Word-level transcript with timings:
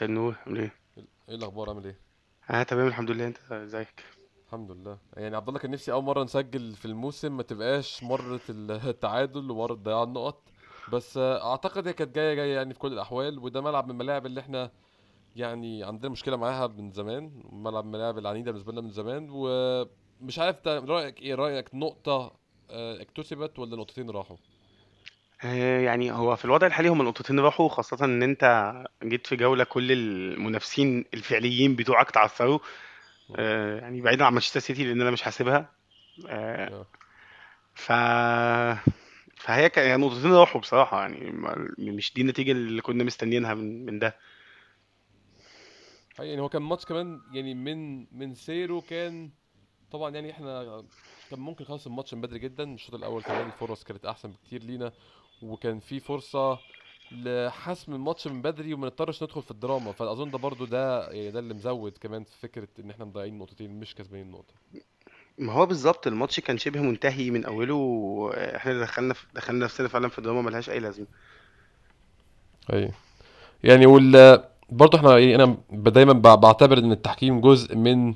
مساء 0.00 0.08
النور 0.08 0.36
عامل 0.46 0.58
إيه؟ 0.58 0.74
إيه 1.28 1.34
الاخبار؟ 1.34 1.68
عامل 1.68 1.84
إيه؟ 1.84 1.98
آه 2.50 2.62
تمام 2.62 2.86
الحمد 2.86 3.10
لله. 3.10 3.26
انت 3.26 3.52
ازيك؟ 3.52 4.04
الحمد 4.46 4.70
لله. 4.70 4.98
يعني 5.16 5.36
عبد 5.36 5.48
الله 5.48 5.60
كان 5.60 5.70
نفسي 5.70 5.92
اول 5.92 6.04
مرة 6.04 6.24
نسجل 6.24 6.72
في 6.74 6.84
الموسم 6.84 7.36
ما 7.36 7.42
تبقاش 7.42 8.02
مرة 8.02 8.40
التعادل 8.50 9.50
ومرة 9.50 9.74
ضياع 9.74 10.02
النقط. 10.02 10.42
بس 10.92 11.16
آه، 11.16 11.50
اعتقد 11.50 11.86
هي 11.86 11.92
كانت 11.92 12.14
جاية 12.14 12.34
جاية 12.34 12.54
يعني 12.54 12.74
في 12.74 12.78
كل 12.80 12.92
الاحوال 12.92 13.38
وده 13.38 13.60
ملعب 13.60 13.84
من 13.84 13.90
الملاعب 13.90 14.26
اللي 14.26 14.40
إحنا 14.40 14.70
يعني 15.36 15.84
عندنا 15.84 16.12
مشكلة 16.12 16.36
معاها 16.36 16.66
من 16.66 16.90
زمان 16.92 17.42
ملعب 17.52 17.84
من 17.84 17.94
الملاعب 17.94 18.18
العنيدة 18.18 18.50
بالنسبة 18.52 18.72
لنا 18.72 18.80
من 18.80 18.90
زمان. 18.90 19.28
ومش 19.30 20.38
عارف 20.38 20.60
تا- 20.60 20.78
رأيك 20.78 21.20
إيه؟ 21.22 21.34
رأيك 21.34 21.74
نقطة 21.74 22.32
آه، 22.70 23.02
اكتسبت 23.02 23.58
ولا 23.58 23.76
نقطتين 23.76 24.10
راحوا؟ 24.10 24.36
آه 25.44 25.80
يعني 25.80 26.12
هو 26.12 26.36
في 26.36 26.44
الوضع 26.44 26.66
الحالي 26.66 26.88
هما 26.88 27.02
النقطتين 27.02 27.40
راحوا 27.40 27.68
خاصة 27.68 28.04
إن 28.04 28.22
أنت 28.22 28.74
جيت 29.04 29.26
في 29.26 29.36
جولة 29.36 29.64
كل 29.64 29.92
المنافسين 29.92 31.04
الفعليين 31.14 31.76
بتوعك 31.76 32.10
تعثروا. 32.10 32.58
آه 33.36 33.80
يعني 33.80 34.00
بعيدا 34.00 34.24
عن 34.24 34.32
مانشستر 34.32 34.60
سيتي 34.60 34.84
لأن 34.84 35.00
أنا 35.00 35.10
مش 35.10 35.22
حاسبها 35.22 35.72
آه 36.28 36.68
آه. 36.68 36.86
ف 37.74 37.92
فهي 39.36 39.68
ك... 39.68 39.76
يعني 39.76 40.02
نقطتين 40.02 40.32
راحوا 40.32 40.60
بصراحة 40.60 41.00
يعني 41.00 41.30
ما- 41.30 41.68
مش 41.78 42.14
دي 42.14 42.20
النتيجة 42.22 42.52
اللي 42.52 42.82
كنا 42.82 43.04
مستنيينها 43.04 43.54
من 43.54 43.86
من 43.86 43.98
ده. 43.98 44.16
يعني 46.18 46.40
هو 46.40 46.48
كان 46.48 46.62
ماتش 46.62 46.84
كمان 46.84 47.20
يعني 47.32 47.54
من 47.54 48.06
من 48.18 48.34
سيره 48.34 48.80
كان 48.90 49.30
طبعا 49.90 50.10
يعني 50.10 50.30
إحنا 50.30 50.84
كان 51.30 51.38
ممكن 51.40 51.64
خلاص 51.64 51.86
الماتش 51.86 52.14
من 52.14 52.20
بدري 52.20 52.38
جدا 52.38 52.74
الشوط 52.74 52.94
الأول 52.94 53.22
كمان 53.22 53.46
الفرص 53.46 53.84
كانت 53.84 54.04
أحسن 54.06 54.30
بكتير 54.30 54.62
لينا. 54.62 54.92
وكان 55.42 55.80
في 55.80 56.00
فرصة 56.00 56.58
لحسم 57.12 57.94
الماتش 57.94 58.26
من 58.26 58.42
بدري 58.42 58.74
وما 58.74 58.86
نضطرش 58.86 59.22
ندخل 59.22 59.42
في 59.42 59.50
الدراما. 59.50 59.92
فأظن 59.92 60.30
ده 60.30 60.38
برضو 60.38 60.64
ده 60.64 61.10
يعني 61.10 61.30
ده 61.30 61.38
اللي 61.38 61.54
مزود 61.54 61.92
كمان 62.00 62.24
في 62.24 62.38
فكرة 62.42 62.68
إن 62.78 62.90
إحنا 62.90 63.04
مضيعين 63.04 63.38
نقطتين 63.38 63.80
مش 63.80 63.94
كسبانين 63.94 64.30
نقطة. 64.30 64.54
ما 65.38 65.52
هو 65.52 65.66
بالظبط 65.66 66.06
الماتش 66.06 66.40
كان 66.40 66.58
شبه 66.58 66.80
منتهي 66.80 67.30
من 67.30 67.44
أوله 67.44 68.30
إحنا 68.34 68.72
اللي 68.72 68.84
دخلنا 68.84 69.14
في... 69.14 69.26
دخلنا 69.34 69.64
نفسنا 69.64 69.88
فعلا 69.88 70.08
في 70.08 70.20
دراما 70.20 70.42
ملهاش 70.42 70.70
أي 70.70 70.80
لازمة. 70.80 71.06
اي 72.72 72.90
يعني 73.64 73.86
وال 73.86 74.44
برضه 74.70 74.98
إحنا 74.98 75.18
يعني 75.18 75.44
أنا 75.44 75.56
دايما 75.70 76.12
بعتبر 76.12 76.78
إن 76.78 76.92
التحكيم 76.92 77.40
جزء 77.40 77.76
من 77.76 78.14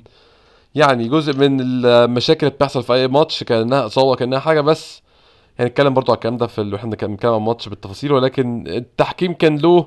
يعني 0.75 1.07
جزء 1.07 1.33
من 1.33 1.61
المشاكل 1.61 2.47
اللي 2.47 2.55
بتحصل 2.57 2.83
في 2.83 2.93
أي 2.93 3.07
ماتش 3.07 3.43
كانها 3.43 3.85
اصابه 3.85 4.15
كأنها 4.15 4.39
حاجة 4.39 4.61
بس 4.61 5.01
هنتكلم 5.59 5.93
برضو 5.93 6.11
على 6.11 6.15
الكلام 6.17 6.37
ده 6.37 6.47
في 6.47 6.61
وإحنا 6.61 6.89
بنتكلم 6.89 7.31
عن 7.31 7.37
الماتش 7.37 7.69
بالتفاصيل 7.69 8.11
ولكن 8.11 8.63
التحكيم 8.67 9.33
كان 9.33 9.57
له 9.57 9.85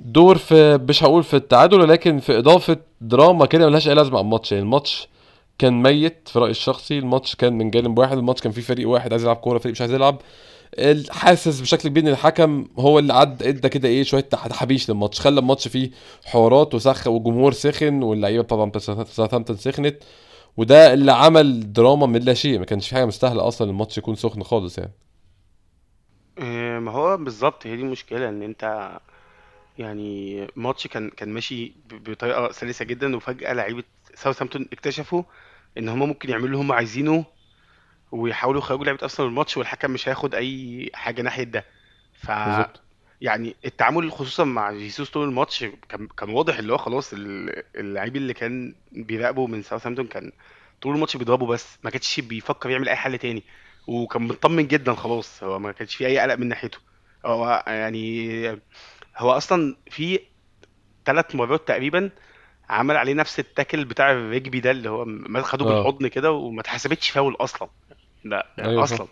دور 0.00 0.38
في 0.38 0.78
مش 0.88 1.04
هقول 1.04 1.22
في 1.22 1.34
التعادل 1.36 1.80
ولكن 1.80 2.18
في 2.18 2.38
إضافة 2.38 2.76
دراما 3.00 3.46
كده 3.46 3.66
ملهاش 3.66 3.88
أي 3.88 3.94
لازمة 3.94 4.16
على 4.18 4.24
الماتش. 4.24 4.52
يعني 4.52 4.64
الماتش 4.64 5.08
كان 5.58 5.82
ميت 5.82 6.28
في 6.28 6.38
رأيي 6.38 6.50
الشخصي 6.50 6.98
الماتش 6.98 7.34
كان 7.34 7.52
من 7.58 7.70
جانب 7.70 7.98
واحد 7.98 8.18
الماتش 8.18 8.40
كان 8.40 8.52
فيه 8.52 8.62
فريق 8.62 8.88
واحد 8.88 9.12
عايز 9.12 9.22
يلعب 9.22 9.36
كورة 9.36 9.58
فريق 9.58 9.72
مش 9.72 9.80
عايز 9.80 9.92
يلعب. 9.92 10.18
حاسس 11.10 11.60
بشكل 11.60 11.88
كبير 11.88 12.02
إن 12.02 12.08
الحكم 12.08 12.66
هو 12.78 12.98
اللي 12.98 13.12
عد 13.12 13.42
إدى 13.42 13.68
كده 13.68 13.88
إيه 13.88 14.02
شوية 14.02 14.20
تحابيش 14.20 14.90
للماتش 14.90 15.20
خلى 15.20 15.40
الماتش 15.40 15.68
فيه 15.68 15.90
حوارات 16.24 16.74
وسخ 16.74 17.06
والجمهور 17.06 17.52
سخن 17.52 18.02
واللعيبة 18.02 18.42
طبعا 18.42 18.72
ساوثهامبتون 18.78 19.56
سخنت. 19.56 20.02
وده 20.58 20.94
اللي 20.94 21.12
عمل 21.12 21.72
دراما 21.72 22.06
من 22.06 22.20
لا 22.20 22.34
شيء 22.34 22.58
ما 22.58 22.64
كانش 22.64 22.88
في 22.88 22.94
حاجة 22.94 23.06
مستاهلة 23.06 23.48
أصلا 23.48 23.70
الماتش 23.70 23.98
يكون 23.98 24.14
سخن 24.16 24.42
خالص 24.42 24.78
يعني. 24.78 24.92
آه، 26.38 26.78
ما 26.78 26.90
هو 26.92 27.16
بالظبط 27.16 27.66
هي 27.66 27.76
دي 27.76 27.82
المشكلة 27.82 28.28
إن 28.28 28.42
أنت 28.42 28.90
يعني 29.78 30.46
ماتش 30.56 30.86
كان 30.86 31.10
كان 31.10 31.28
ماشي 31.34 31.66
ب- 31.68 32.10
بطريقة 32.10 32.52
سلسة 32.52 32.84
جدا 32.84 33.16
وفجأة 33.16 33.52
لعيبة 33.52 33.84
ساوثهامبتون 34.14 34.68
اكتشفوا 34.72 35.22
إن 35.78 35.88
هما 35.88 36.06
ممكن 36.06 36.30
يعملوا 36.30 36.46
اللي 36.48 36.58
هما 36.58 36.74
عايزينه 36.74 37.26
ويحاولوا 38.12 38.60
يخرجوا 38.60 38.84
لعيبة 38.86 39.00
ارسنال 39.04 39.28
من 39.28 39.34
الماتش 39.34 39.58
والحكم 39.58 39.92
مش 39.92 40.08
هياخد 40.10 40.36
أي 40.36 40.90
حاجة 40.94 41.22
ناحية 41.22 41.44
ده. 41.44 41.66
ف 42.14 42.30
بالظبط. 42.44 42.82
يعني 43.20 43.56
التعامل 43.64 44.12
خصوصا 44.12 44.44
مع 44.44 44.72
جيسوس 44.72 45.10
طول 45.10 45.28
الماتش 45.28 45.64
كان 45.88 46.08
كان 46.18 46.28
واضح 46.30 46.58
اللي 46.58 46.72
هو 46.72 46.76
خلاص 46.78 47.12
ال- 47.12 47.62
اللعيب 47.76 48.16
اللي 48.16 48.34
كان 48.34 48.74
بيراقبه 48.92 49.46
من 49.46 49.62
ساوثهامبتون 49.62 50.06
كان 50.06 50.32
طول 50.82 50.94
الماتش 50.94 51.16
بيضربه 51.16 51.46
بس 51.46 51.78
ما 51.84 51.90
كانش 51.90 52.20
بيفكر 52.20 52.70
يعمل 52.70 52.88
أي 52.88 52.96
حل 52.96 53.18
تاني. 53.18 53.42
وكان 53.86 54.22
مطمن 54.22 54.66
جدا 54.66 54.94
خلاص 54.94 55.42
هو 55.42 55.58
ما 55.58 55.72
كانش 55.72 55.94
في 55.94 56.06
أي 56.06 56.18
قلق 56.18 56.34
من 56.34 56.48
ناحيته. 56.48 56.78
هو 57.26 57.64
يعني 57.66 58.48
هو 59.16 59.30
أصلا 59.32 59.76
في 59.90 60.20
ثلاث 61.04 61.34
مرات 61.34 61.68
تقريبا 61.68 62.10
عمل 62.68 62.96
عليه 62.96 63.14
نفس 63.14 63.38
التاكل 63.38 63.84
بتاع 63.84 64.12
الرجبي 64.12 64.60
ده 64.60 64.70
اللي 64.70 64.90
هو 64.90 65.04
ما 65.04 65.42
خده 65.42 65.64
آه. 65.64 65.68
بالحضن 65.82 66.08
كده 66.08 66.32
وما 66.32 66.60
اتحسبتش 66.60 67.10
فاول 67.10 67.36
أصلا. 67.40 67.68
لا 68.24 68.46
أيوه 68.58 68.84
صح 68.84 68.94
أصلا. 68.94 69.08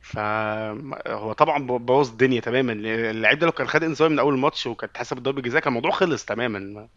فهو 0.00 1.32
طبعا 1.32 1.66
بوظ 1.66 2.10
الدنيا 2.10 2.40
تماما. 2.40 2.72
اللعيب 2.72 3.38
ده 3.38 3.46
لو 3.46 3.52
كان 3.52 3.66
خد 3.68 3.84
انذار 3.84 4.08
من 4.08 4.18
أول 4.18 4.34
الماتش 4.34 4.66
وكانت 4.66 4.92
اتحسبت 4.92 5.20
ضربه 5.20 5.42
جزاء 5.42 5.60
كان 5.60 5.68
الموضوع 5.68 5.90
خلص 5.90 6.24
تماما. 6.24 6.58
ما- 6.58 6.88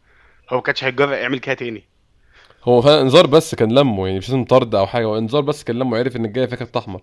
هو 0.49 0.57
ما 0.57 0.61
كانش 0.61 0.83
هيتجرأ 0.83 1.15
يعمل 1.15 1.39
كده 1.39 1.55
تاني. 1.55 1.83
هو 2.63 2.81
فعلا 2.81 3.01
انذار 3.01 3.27
بس 3.27 3.55
كان 3.55 3.71
لمه 3.71 4.05
يعني 4.07 4.17
مش 4.19 4.29
لازم 4.29 4.45
طرد 4.45 4.75
أو 4.75 4.87
حاجة 4.87 5.05
هو 5.05 5.17
انذار 5.17 5.41
بس 5.41 5.63
كان 5.63 5.79
لمه 5.79 5.97
عرف 5.97 6.15
إن 6.15 6.25
الجاية 6.25 6.45
فيها 6.45 6.55
كارت 6.57 6.77
أحمر. 6.77 7.01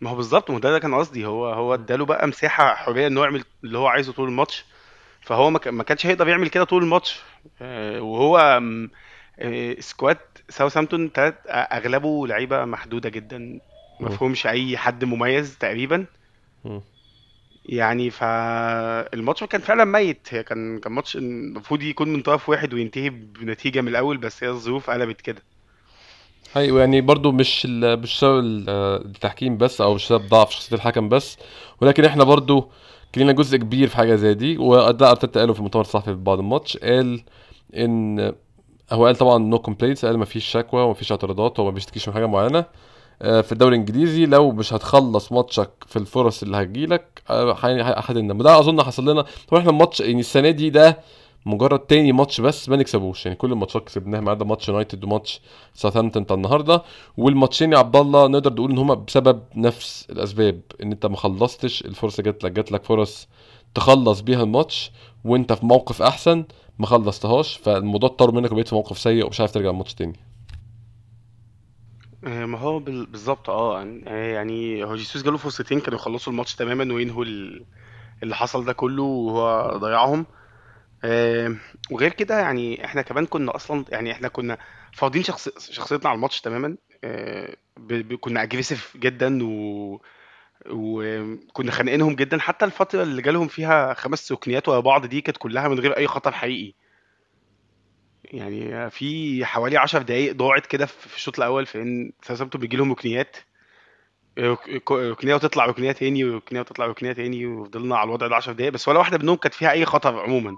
ما 0.00 0.10
هو 0.10 0.16
بالظبط 0.16 0.50
ما 0.50 0.58
ده, 0.60 0.70
ده 0.70 0.78
كان 0.78 0.94
قصدي. 0.94 1.26
هو 1.26 1.46
هو 1.48 1.74
اداله 1.74 2.04
بقى 2.04 2.26
مساحة 2.28 2.74
حرية 2.74 3.06
إن 3.06 3.18
هو 3.18 3.24
يعمل 3.24 3.44
اللي 3.64 3.78
هو 3.78 3.86
عايزه 3.86 4.12
طول 4.12 4.28
الماتش. 4.28 4.64
فهو 5.20 5.50
ما 5.50 5.58
كان- 5.58 5.74
ما 5.74 5.82
كانش 5.84 6.06
هيقدر 6.06 6.28
يعمل 6.28 6.48
كده 6.48 6.64
طول 6.64 6.82
الماتش. 6.82 7.20
آه، 7.62 8.00
وهو 8.00 8.60
آه، 9.38 9.76
squad 9.80 10.18
ساوثهامبتون 10.48 11.12
تلات 11.12 11.34
أغلبه 11.48 12.26
لعيبة 12.26 12.64
محدودة 12.64 13.08
جدا. 13.08 13.60
ما. 14.00 14.10
فيهمش 14.10 14.46
أي 14.46 14.76
حد 14.76 15.04
مميز 15.04 15.58
تقريبا. 15.58 16.06
يعني 17.66 18.10
فالماتش 18.10 19.44
كان 19.44 19.60
فعلا 19.60 19.84
ميت. 19.84 20.28
هي 20.30 20.42
كان 20.42 20.78
كان 20.78 20.92
ماتش 20.92 21.16
المفروض 21.16 21.82
يكون 21.82 22.08
من 22.08 22.22
طرف 22.22 22.48
واحد 22.48 22.74
وينتهي 22.74 23.10
بنتيجة 23.10 23.80
من 23.80 23.88
الأول 23.88 24.16
بس 24.16 24.44
هي 24.44 24.50
الظروف 24.50 24.90
قلبت 24.90 25.20
كده. 25.20 25.42
أيوه 26.56 26.80
يعني 26.80 27.00
برضو 27.00 27.32
مش 27.32 27.62
ال- 27.64 28.00
مش 28.00 28.18
سبب 28.18 28.44
التحكيم 29.06 29.56
بس 29.56 29.80
أو 29.80 29.94
مش 29.94 30.06
سبب 30.06 30.28
ضعف 30.28 30.50
شخصية 30.50 30.76
الحكم 30.76 31.08
بس. 31.08 31.38
ولكن 31.80 32.04
إحنا 32.04 32.24
برضو 32.24 32.70
كان 33.12 33.24
لنا 33.24 33.32
جزء 33.32 33.56
كبير 33.56 33.88
في 33.88 33.96
حاجة 33.96 34.14
زي 34.14 34.34
دي 34.34 34.58
وده 34.58 35.10
أرتيتا 35.10 35.40
قاله 35.40 35.52
في 35.52 35.58
المؤتمر 35.58 35.82
الصحفي 35.82 36.14
بعد 36.14 36.38
الماتش. 36.38 36.76
قال 36.76 37.22
إن 37.76 38.34
هو 38.92 39.06
قال 39.06 39.16
طبعا 39.16 39.38
no 39.38 39.58
complaints 39.58 40.04
قال 40.04 40.18
مفيش 40.18 40.44
شكوى 40.44 40.82
ومفيش 40.82 41.12
اعتراضات 41.12 41.60
هو 41.60 41.64
ما 41.64 41.70
بيشتكيش 41.70 42.08
من 42.08 42.14
حاجة 42.14 42.26
معينة. 42.26 42.64
في 43.20 43.52
الدوري 43.52 43.74
الإنجليزي 43.76 44.26
لو 44.26 44.50
مش 44.52 44.72
هتخلص 44.72 45.32
ماتشك 45.32 45.70
في 45.86 45.96
الفرص 45.98 46.42
اللي 46.42 46.56
هتجيلك 46.56 47.22
آه، 47.30 47.52
هتندم 47.98 48.38
وده 48.40 48.58
أظن 48.58 48.82
حصل 48.82 49.10
لنا. 49.10 49.24
طبعا 49.48 49.60
إحنا 49.60 49.70
الماتش 49.70 50.00
يعني 50.00 50.20
السنة 50.20 50.50
دي 50.50 50.70
ده 50.70 50.98
مجرد 51.46 51.78
تاني 51.78 52.12
ماتش 52.12 52.40
بس 52.40 52.68
ما 52.68 52.76
نكسبوش. 52.76 53.26
يعني 53.26 53.36
كل 53.38 53.52
الماتشات 53.52 53.84
كسبناها 53.84 54.20
ما 54.20 54.30
عدا 54.30 54.44
ماتش 54.44 54.68
يونايتد 54.68 55.04
وماتش 55.04 55.40
ساوثهامبتون 55.74 56.22
بتاع 56.22 56.36
النهارده. 56.36 56.82
والماتشين 57.16 57.72
يا 57.72 57.78
عبد 57.78 57.96
الله 57.96 58.26
نقدر 58.28 58.52
نقول 58.52 58.70
إن 58.70 58.78
هما 58.78 58.94
بسبب 58.94 59.42
نفس 59.56 60.06
الأسباب 60.10 60.60
إن 60.82 60.92
أنت 60.92 61.06
ما 61.06 61.16
خلصتش 61.16 61.82
الفرصة 61.84 62.22
جات 62.22 62.44
لك 62.44 62.52
جات 62.52 62.72
لك 62.72 62.84
فرص 62.84 63.28
تخلص 63.74 64.20
بيها 64.20 64.42
الماتش 64.42 64.90
وأنت 65.24 65.52
في 65.52 65.66
موقف 65.66 66.02
أحسن 66.02 66.44
ما 66.78 66.86
خلصتهاش. 66.86 67.56
فالموضوع 67.56 68.10
اتطور 68.10 68.32
منك 68.34 68.52
وبقيت 68.52 68.68
في 68.68 68.74
موقف 68.74 68.98
سيء 68.98 69.26
ومش 69.26 69.40
عارف 69.40 69.52
ترجع 69.52 69.70
الماتش 69.70 69.94
تاني. 69.94 70.27
آه، 72.26 72.44
ما 72.46 72.58
هو 72.58 72.78
بال- 72.78 73.06
بالظبط 73.06 73.50
آه 73.50 73.82
آه، 74.06 74.32
يعني 74.34 74.84
هو 74.84 74.96
جيسوس 74.96 75.22
جاله 75.22 75.36
فرصتين 75.38 75.80
كانوا 75.80 75.98
يخلصوا 75.98 76.32
الماتش 76.32 76.54
تماما 76.54 76.94
وينهوا 76.94 77.24
ال- 77.24 77.66
اللي 78.22 78.34
حصل 78.36 78.64
ده 78.64 78.72
كله 78.72 79.02
وهو 79.02 79.76
ضيعهم. 79.78 80.26
آه، 81.04 81.56
وغير 81.90 82.12
كده 82.12 82.38
يعني 82.40 82.84
إحنا 82.84 83.02
كمان 83.02 83.26
كنا 83.26 83.56
أصلا 83.56 83.84
يعني 83.88 84.12
إحنا 84.12 84.28
كنا 84.28 84.58
فاضيين 84.92 85.24
شخص 85.24 85.70
شخصيتنا 85.72 86.08
على 86.10 86.16
الماتش 86.16 86.40
تماما. 86.40 86.76
آه، 87.04 87.56
كنا 88.20 88.42
اجريسيف 88.42 88.96
جدا 88.96 89.38
و 89.44 90.00
وكنا 90.70 91.70
خانقينهم 91.72 92.14
جدا. 92.16 92.38
حتى 92.38 92.64
الفترة 92.64 93.02
اللي 93.02 93.22
جالهم 93.22 93.48
فيها 93.48 93.94
خمس 93.94 94.32
ركنيات 94.32 94.68
ورا 94.68 94.80
بعض 94.80 95.06
دي 95.06 95.20
كانت 95.20 95.36
كلها 95.38 95.68
من 95.68 95.80
غير 95.80 95.96
أي 95.96 96.06
خطر 96.06 96.32
حقيقي. 96.32 96.74
يعني 98.32 98.90
في 98.90 99.44
حوالي 99.44 99.76
10 99.76 100.02
دقايق 100.02 100.32
ضاعت 100.34 100.66
كده 100.66 100.86
في 100.86 101.16
الشوط 101.16 101.38
الأول 101.38 101.66
في 101.66 101.82
ان 101.82 102.12
ساوثهامبتون 102.22 102.60
بيجي 102.60 102.76
لهم 102.76 102.92
ركنيات. 102.92 103.36
رك- 104.38 104.92
ركنية 104.92 105.34
وتطلع 105.34 105.66
ركنية 105.66 105.92
تاني 105.92 106.24
وركنية 106.24 106.60
وتطلع 106.60 106.86
ركنية 106.86 107.12
تاني 107.12 107.46
وفضلنا 107.46 107.96
على 107.96 108.04
الوضع 108.08 108.26
ده 108.26 108.36
10 108.36 108.52
دقايق 108.52 108.72
بس 108.72 108.88
ولا 108.88 108.98
واحدة 108.98 109.18
منهم 109.18 109.36
كانت 109.36 109.54
فيها 109.54 109.70
أي 109.70 109.84
خطر 109.84 110.20
عموما. 110.20 110.56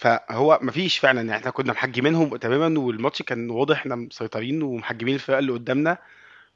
فهو 0.00 0.58
مفيش 0.62 0.98
فعلا 0.98 1.20
يعني 1.20 1.36
إحنا 1.40 1.50
كنا 1.50 1.72
محجمينهم 1.72 2.36
تماما 2.36 2.80
والماتش 2.80 3.22
كان 3.22 3.50
واضح 3.50 3.76
إحنا 3.76 3.94
مسيطرين 3.96 4.62
ومحجمين 4.62 5.14
الفرقة 5.14 5.38
اللي 5.38 5.52
قدامنا. 5.52 5.98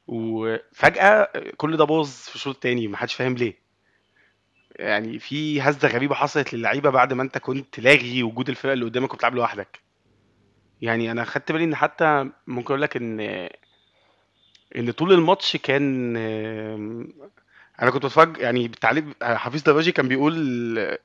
وفجأة 0.07 1.29
كل 1.57 1.77
ده 1.77 1.83
باظ 1.85 2.09
في 2.09 2.35
الشوط 2.35 2.53
التاني 2.55 2.87
محدش 2.87 3.13
فاهم 3.13 3.33
ليه. 3.35 3.66
يعني 4.79 5.19
في 5.19 5.61
هزة 5.61 5.87
غريبة 5.87 6.15
حصلت 6.15 6.53
للعيبة 6.53 6.89
بعد 6.89 7.13
ما 7.13 7.23
انت 7.23 7.37
كنت 7.37 7.79
لاغي 7.79 8.23
وجود 8.23 8.49
الفرقة 8.49 8.73
اللي 8.73 8.85
قدامك 8.85 9.13
وبتلعب 9.13 9.35
لوحدك. 9.35 9.79
يعني 10.81 11.11
أنا 11.11 11.23
خدت 11.23 11.51
بالي 11.51 11.63
إن 11.63 11.75
حتى 11.75 12.29
ممكن 12.47 12.67
أقول 12.67 12.81
لك 12.81 12.97
إن 12.97 13.19
إن 14.75 14.91
طول 14.91 15.13
الماتش 15.13 15.57
كان 15.57 16.15
أنا 17.81 17.91
كنت 17.91 18.05
بتفرج 18.05 18.37
يعني 18.37 18.67
بالتعليق 18.67 19.05
حفيظ 19.23 19.61
دراجي 19.61 19.91
كان 19.91 20.07
بيقول 20.07 20.97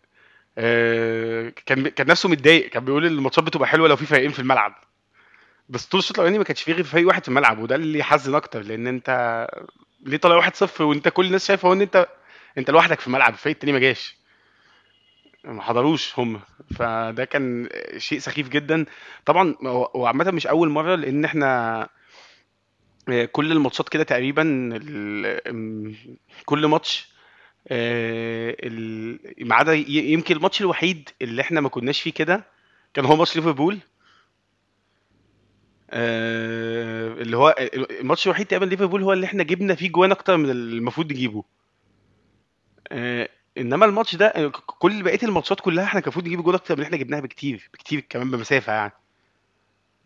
آه، 0.59 1.53
كان 1.67 1.89
كان 1.89 2.07
نفسه 2.07 2.29
متضايق 2.29 2.69
كان 2.71 2.85
بيقول 2.85 3.07
الماتشات 3.07 3.45
بتبقى 3.45 3.69
حلوة 3.69 3.89
لو 3.89 3.97
في 3.97 4.07
فريقين 4.07 4.31
في 4.31 4.39
الملعب. 4.39 4.75
بس 5.69 5.87
طول 5.87 5.99
الشوط 5.99 6.17
الأولاني 6.17 6.39
ما 6.39 6.45
كانش 6.45 6.63
فيه 6.63 6.73
غير 6.73 6.85
فريق 6.85 7.07
واحد 7.09 7.23
في 7.23 7.29
الملعب 7.29 7.59
وده 7.59 7.75
اللي 7.75 7.99
يحزن 7.99 8.35
أكتر 8.35 8.61
لأن 8.63 8.87
أنت 8.87 9.47
ليه 10.03 10.17
طالع 10.17 10.37
واحد 10.37 10.57
صفر 10.57 10.85
وأنت 10.85 11.09
كل 11.09 11.27
الناس 11.27 11.47
شايفة 11.47 11.73
إن 11.73 11.81
أنت 11.81 12.07
انت 12.59 12.71
لوحدك 12.71 13.01
في 13.01 13.07
الملعب 13.07 13.33
الفريق 13.33 13.57
التاني 13.57 13.73
ما 13.73 13.79
جاش. 13.79 14.17
ما 15.45 15.63
حضروش 15.63 16.19
هم. 16.19 16.41
فده 16.75 17.25
كان 17.25 17.69
شيء 17.99 18.19
سخيف 18.19 18.49
جدا. 18.49 18.85
طبعا 19.27 19.55
هو 19.67 20.07
عامة 20.07 20.31
مش 20.31 20.47
أول 20.47 20.69
مرة 20.69 20.95
لأن 20.95 21.25
إحنا 21.25 21.89
آه، 23.09 23.25
كل 23.25 23.53
الماتشات 23.53 23.89
كده 23.89 24.03
تقريبا 24.05 24.43
كل 26.45 26.67
ماتش 26.67 27.13
آه، 27.69 28.57
ما 29.41 29.55
عدا 29.55 29.73
يمكن 29.89 30.37
الماتش 30.37 30.61
الوحيد 30.61 31.09
اللي 31.23 31.43
إحنا 31.43 31.61
ما 31.61 31.69
كناش 31.69 32.01
فيه 32.01 32.13
كده 32.13 32.45
كان 32.95 33.05
هو 33.05 33.17
ماتش 33.17 33.37
ليفربول. 33.37 33.79
آه، 35.91 37.09
اللي 37.13 37.37
هو 37.37 37.55
الماتش 38.01 38.27
الوحيد 38.27 38.47
تقريبا 38.47 38.65
ليفربول 38.65 39.03
هو 39.03 39.13
اللي 39.13 39.27
إحنا 39.27 39.43
جبنا 39.43 39.75
فيه 39.75 39.89
جوان 39.91 40.11
أكتر 40.11 40.37
من 40.37 40.51
المفروض 40.51 41.13
نجيبه. 41.13 41.45
آه، 42.93 43.29
انما 43.59 43.87
الماتش 43.87 44.17
ده 44.17 44.53
كل 44.67 45.03
بقية 45.03 45.19
الماتشات 45.23 45.61
كلها 45.61 45.85
إحنا 45.85 46.01
كان 46.01 46.05
المفروض 46.05 46.27
نجيب 46.27 46.43
جول 46.43 46.55
أكتر 46.55 46.75
من 46.75 46.79
اللي 46.79 46.87
إحنا 46.87 46.97
جبناها 46.97 47.21
بكتير 47.21 47.71
بكتير 47.75 48.01
كمان 48.01 48.31
بمسافة 48.31 48.73
يعني. 48.73 48.93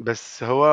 بس 0.00 0.42
هو 0.44 0.66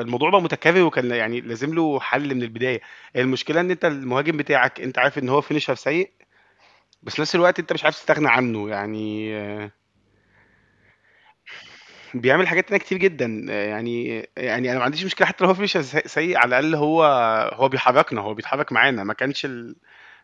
الموضوع 0.00 0.30
بقى 0.30 0.42
متكرر 0.42 0.82
وكان 0.82 1.10
يعني 1.10 1.40
لازم 1.40 1.74
له 1.74 2.00
حل 2.00 2.34
من 2.34 2.42
البداية. 2.42 2.80
المشكلة 3.16 3.60
ان 3.60 3.70
انت 3.70 3.84
المهاجم 3.84 4.36
بتاعك 4.36 4.80
انت 4.80 4.98
عارف 4.98 5.18
ان 5.18 5.28
هو 5.28 5.40
finisher 5.40 5.74
سيء 5.74 6.10
بس 7.02 7.20
نفس 7.20 7.34
الوقت 7.34 7.58
انت 7.58 7.72
مش 7.72 7.84
عارف 7.84 7.96
تستغنى 7.96 8.28
عنه 8.28 8.68
يعني 8.68 9.32
بيعمل 12.14 12.48
حاجات 12.48 12.68
تانية 12.68 12.80
كتير 12.80 12.98
جدا. 12.98 13.26
يعني 13.48 14.28
يعني 14.36 14.70
أنا 14.70 14.78
ما 14.78 14.84
عنديش 14.84 15.04
مشكلة 15.04 15.26
حتى 15.26 15.44
لو 15.44 15.48
هو 15.48 15.54
فينيشر 15.54 15.82
سيء 16.06 16.36
على 16.36 16.48
الأقل 16.48 16.74
هو 16.74 17.04
هو 17.54 17.68
بيحركنا 17.68 18.20
هو 18.20 18.34
بيتحرك 18.34 18.72
معانا. 18.72 19.04
ما 19.04 19.14
كانش 19.14 19.44
ال... 19.44 19.76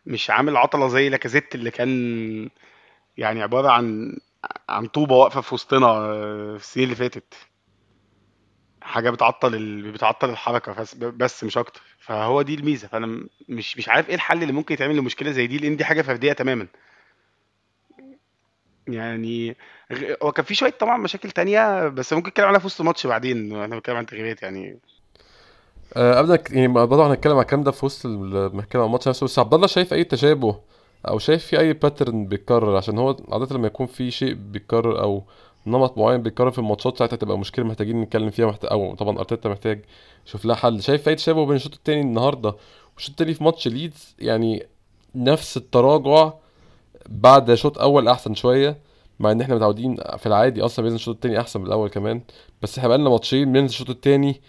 مش 0.09 0.31
عامل 0.31 0.57
عطلة 0.57 0.89
زي 0.89 1.09
لاكازيت 1.09 1.55
اللي 1.55 1.71
كان 1.71 2.51
يعني 3.19 3.43
عبارة 3.43 3.69
عن 3.71 4.17
عن 4.69 4.87
طوبة 4.87 5.17
واقفة 5.17 5.41
في 5.41 5.55
وسطنا 5.55 5.89
في 6.59 6.65
السنين 6.65 6.85
اللي 6.85 6.97
فاتت. 6.97 7.35
حاجة 8.83 9.11
بتعطل 9.11 9.55
ال... 9.55 9.93
بتعطل 9.93 10.31
الحركة 10.31 10.73
بس 10.73 10.95
بس 10.95 11.45
مش 11.45 11.59
أكتر. 11.59 11.83
فهو 11.99 12.43
دي 12.43 12.55
الميزة. 12.55 12.89
فأنا 12.89 13.29
مش 13.49 13.79
مش 13.79 13.89
عارف 13.89 14.09
إيه 14.09 14.15
الحل 14.15 14.43
اللي 14.43 14.53
ممكن 14.53 14.75
يتعمل 14.75 14.97
لمشكلة 14.97 15.31
زي 15.31 15.47
دي 15.47 15.59
لأن 15.59 15.77
دي 15.77 15.85
حاجة 15.85 16.03
فردية 16.03 16.33
تماما. 16.33 16.67
يعني 18.89 19.57
هو 20.23 20.33
كان 20.33 20.45
في 20.45 20.55
شوية 20.55 20.71
طبعا 20.71 20.97
مشاكل 20.97 21.31
تانية 21.31 21.89
بس 21.89 22.13
ممكن 22.13 22.29
نتكلم 22.29 22.47
عنها 22.47 22.59
في 22.59 22.67
وسط 22.67 22.81
الماتش 22.81 23.07
بعدين. 23.07 23.53
إحنا 23.63 23.67
بنتكلم 23.77 23.97
عن 23.97 24.03
التغييرات 24.03 24.43
يعني. 24.43 24.81
قبل 25.97 26.39
يعني 26.51 26.69
برضه 26.69 27.07
هنتكلم 27.07 27.33
عن 27.37 27.41
الكلام 27.41 27.63
ده 27.63 27.71
في 27.71 27.87
وسط 27.87 28.07
عن 28.07 28.63
الماتش 28.75 29.09
نفسه 29.09 29.25
بس 29.25 29.39
عبد 29.39 29.55
الله 29.55 29.67
شايف 29.67 29.93
أي 29.93 30.05
تشابه 30.05 30.57
أو 31.09 31.19
شايف 31.19 31.47
في 31.47 31.59
أي 31.61 31.73
pattern 31.73 32.27
بيتكرر؟ 32.27 32.77
عشان 32.77 32.99
هو 32.99 33.17
عادة 33.33 33.57
لما 33.57 33.67
يكون 33.67 33.87
في 33.87 34.11
شيء 34.11 34.35
بيتكرر 34.35 35.03
أو 35.03 35.25
نمط 35.67 35.99
معين 35.99 36.23
بيتكرر 36.23 36.51
في 36.51 36.59
الماتشات 36.59 36.99
ساعتها 36.99 37.17
تبقى 37.17 37.39
مشكلة 37.39 37.65
محتاجين 37.65 38.01
نتكلم 38.01 38.31
فيها 38.31 38.47
محتاج 38.47 38.71
أو 38.73 38.95
طبعا 38.95 39.19
أرتيتا 39.19 39.49
محتاج 39.49 39.85
يشوف 40.27 40.45
لها 40.45 40.57
حل. 40.57 40.83
شايف 40.83 41.09
أي 41.09 41.15
تشابه 41.15 41.47
بين 41.47 41.57
الشوط 41.57 41.75
الثاني 41.75 42.01
النهارده 42.01 42.55
والشوط 42.95 43.11
الثاني 43.11 43.35
في 43.35 43.45
ماتش 43.45 43.69
ليدز؟ 43.69 44.15
يعني 44.19 44.67
نفس 45.15 45.57
التراجع 45.57 46.33
بعد 47.09 47.55
شوط 47.55 47.79
أول 47.79 48.09
أحسن 48.09 48.35
شوية 48.35 48.79
مع 49.21 49.33
إن 49.33 49.41
إحنا 49.41 49.55
متعودين 49.55 49.97
في 50.19 50.27
العادي 50.27 50.63
أصلا 50.63 50.83
بينزل 50.83 50.97
الشوط 50.97 51.15
الثاني 51.15 51.41
أحسن 51.41 51.61
من 51.61 51.67
الأول 51.67 51.89
كمان. 51.89 52.21
بس 52.63 52.79
إحنا 52.79 52.89
بقالنا 52.89 53.11
ماتشين 53.11 53.53
بننزل 53.53 53.73
الشوط 53.75 53.91
الثاني 53.91 54.41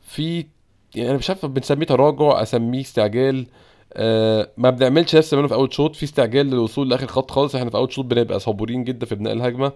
في 0.00 0.46
يعني 0.94 1.10
أنا 1.10 1.18
مش 1.18 1.30
عارف 1.30 1.46
بنسميه 1.46 1.86
تراجع 1.86 2.42
أسميه 2.42 2.80
استعجال. 2.80 3.46
آه 3.92 4.50
ما 4.56 4.70
بنعملش 4.70 5.16
نفس 5.16 5.34
اللي 5.34 5.48
في 5.48 5.54
أول 5.54 5.72
شوط. 5.74 5.96
في 5.96 6.02
استعجال 6.04 6.46
للوصول 6.46 6.90
لآخر 6.90 7.06
خط 7.06 7.30
خالص. 7.30 7.54
إحنا 7.54 7.70
في 7.70 7.76
أول 7.76 7.92
شوط 7.92 8.04
بنبقى 8.04 8.40
صبورين 8.40 8.84
جدا 8.84 9.06
في 9.06 9.14
بناء 9.14 9.32
الهجمة. 9.32 9.72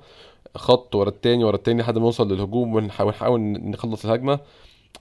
خط 0.56 0.94
ورا 0.94 1.08
التاني 1.08 1.44
ورا 1.44 1.56
التاني 1.56 1.82
لحد 1.82 1.94
ما 1.94 2.00
نوصل 2.00 2.32
للهجوم 2.32 2.74
ونحاول 2.74 3.40
نخلص 3.40 4.04
الهجمة. 4.04 4.38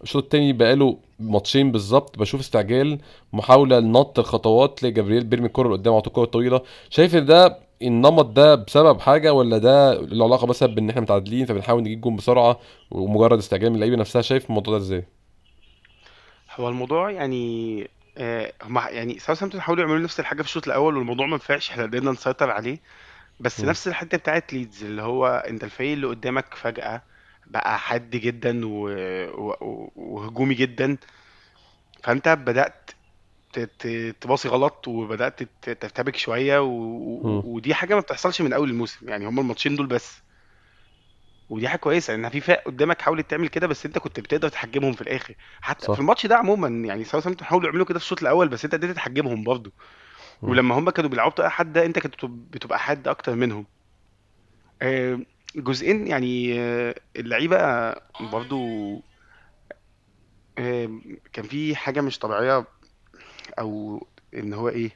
الشوط 0.04 0.24
التاني 0.24 0.54
بقاله 0.54 0.98
ماتشين 1.19 1.72
بالظبط. 1.72 2.19
بشوف 2.19 2.40
استعجال 2.42 3.00
محاولة 3.34 3.80
لنط 3.80 4.19
الخطوات 4.19 4.84
لجابرييل 4.84 5.24
بيرمي 5.24 5.48
الكرة 5.48 5.69
قدام 5.74 5.94
على 5.94 6.04
الكرة 6.08 6.24
الطويلة. 6.24 6.62
شايف 6.90 7.16
إن 7.16 7.25
ده 7.25 7.60
النمط 7.81 8.25
ده 8.25 8.56
بسبب 8.56 9.00
حاجة 9.00 9.34
ولا 9.34 9.58
ده 9.58 10.02
له 10.02 10.25
علاقة 10.25 10.48
بس 10.48 10.64
بإن 10.64 10.90
إحنا 10.90 11.02
متعادلين 11.02 11.46
فبنحاول 11.46 11.81
نجيب 11.84 12.02
جون 12.02 12.16
بسرعة 12.16 12.60
ومجرد 12.92 13.38
استعجال 13.38 13.69
من 13.69 13.75
اللعيبة 13.75 13.96
نفسها؟ 13.98 14.22
شايف 14.22 14.50
الموضوع 14.50 14.74
ده 14.78 14.84
إزاي؟ 14.84 15.06
هو 16.57 16.69
الموضوع 16.69 17.11
يعني 17.11 17.87
آه 18.18 18.54
هم 18.64 18.78
يعني 18.78 19.19
ساوثهامبتون 19.19 19.61
حاولوا 19.61 19.83
يعملوا 19.83 20.04
نفس 20.04 20.19
الحاجة 20.19 20.42
في 20.42 20.47
الشوط 20.47 20.68
الأول 20.68 20.97
والموضوع 20.97 21.26
ما 21.28 21.35
نفعش 21.35 21.69
إحنا 21.69 21.83
قدرنا 21.83 22.11
نسيطر 22.11 22.49
عليه. 22.52 22.80
بس 23.40 23.61
م. 23.61 23.66
نفس 23.69 23.87
الحتة 23.87 24.18
بتاعت 24.18 24.54
ليدز 24.54 24.83
اللي 24.83 25.02
هو 25.02 25.28
أنت 25.28 25.64
الفريق 25.64 25.92
اللي 25.92 26.07
قدامك 26.07 26.54
فجأة 26.54 27.02
بقى 27.47 27.80
حاد 27.80 28.09
جدا 28.09 28.66
و... 28.66 28.90
و... 29.37 29.92
وهجومي 29.95 30.56
جدا. 30.56 30.97
فأنت 32.04 32.30
بدأت 32.30 32.92
تباصي 34.21 34.47
غلط 34.49 34.87
وبدأت 34.87 35.44
ترتبك 35.61 36.16
شوية 36.16 36.59
و... 36.61 37.42
ودي 37.45 37.73
حاجة 37.73 37.95
ما 37.95 38.02
بتحصلش 38.02 38.42
من 38.42 38.54
أول 38.54 38.69
الموسم. 38.69 39.09
يعني 39.09 39.26
هما 39.28 39.42
الماتشين 39.42 39.76
دول 39.76 39.87
بس. 39.87 40.27
ودي 41.49 41.68
حاجة 41.68 41.80
كويسة 41.80 42.16
إن 42.16 42.30
في 42.30 42.42
فرق 42.42 42.63
قدامك 42.66 43.01
حاولت 43.01 43.30
تعمل 43.30 43.47
كده 43.47 43.68
بس 43.68 43.85
أنت 43.85 43.97
كنت 43.97 44.19
بتقدر 44.19 44.49
تحجمهم 44.49 44.94
في 44.94 45.01
الآخر. 45.01 45.35
حتى 45.61 45.85
صح. 45.85 45.94
في 45.94 45.99
الماتش 45.99 46.25
ده 46.25 46.35
عموما 46.35 46.68
يعني 46.87 47.04
ساوثهامبتون 47.04 47.47
حاولوا 47.47 47.68
يعملوا 47.68 47.85
كده 47.85 47.99
في 47.99 48.06
الشوط 48.06 48.21
الأول 48.21 48.47
بس 48.47 48.66
أنت 48.66 48.75
قدرت 48.75 48.95
تحجمهم 48.95 49.44
برضه 49.44 49.71
ولما 50.42 50.75
هم 50.80 50.89
كانوا 50.89 51.09
بيلعبوا 51.09 51.31
بطريقة 51.31 51.49
حادة 51.49 51.85
أنت 51.85 51.99
كنت 51.99 52.25
بتبقى 52.25 52.80
حاد 52.80 53.07
أكتر 53.07 53.35
منهم. 53.35 53.66
آه، 54.81 55.19
جزئين 55.56 56.07
يعني 56.07 56.59
آه، 56.59 56.95
اللعيبة 57.16 57.94
برضه 58.21 58.57
آه، 60.57 60.99
كان 61.33 61.45
في 61.45 61.75
حاجة 61.75 62.01
مش 62.01 62.19
طبيعية 62.19 62.66
أو 63.59 64.01
إن 64.33 64.54
هو 64.54 64.69
إيه 64.69 64.92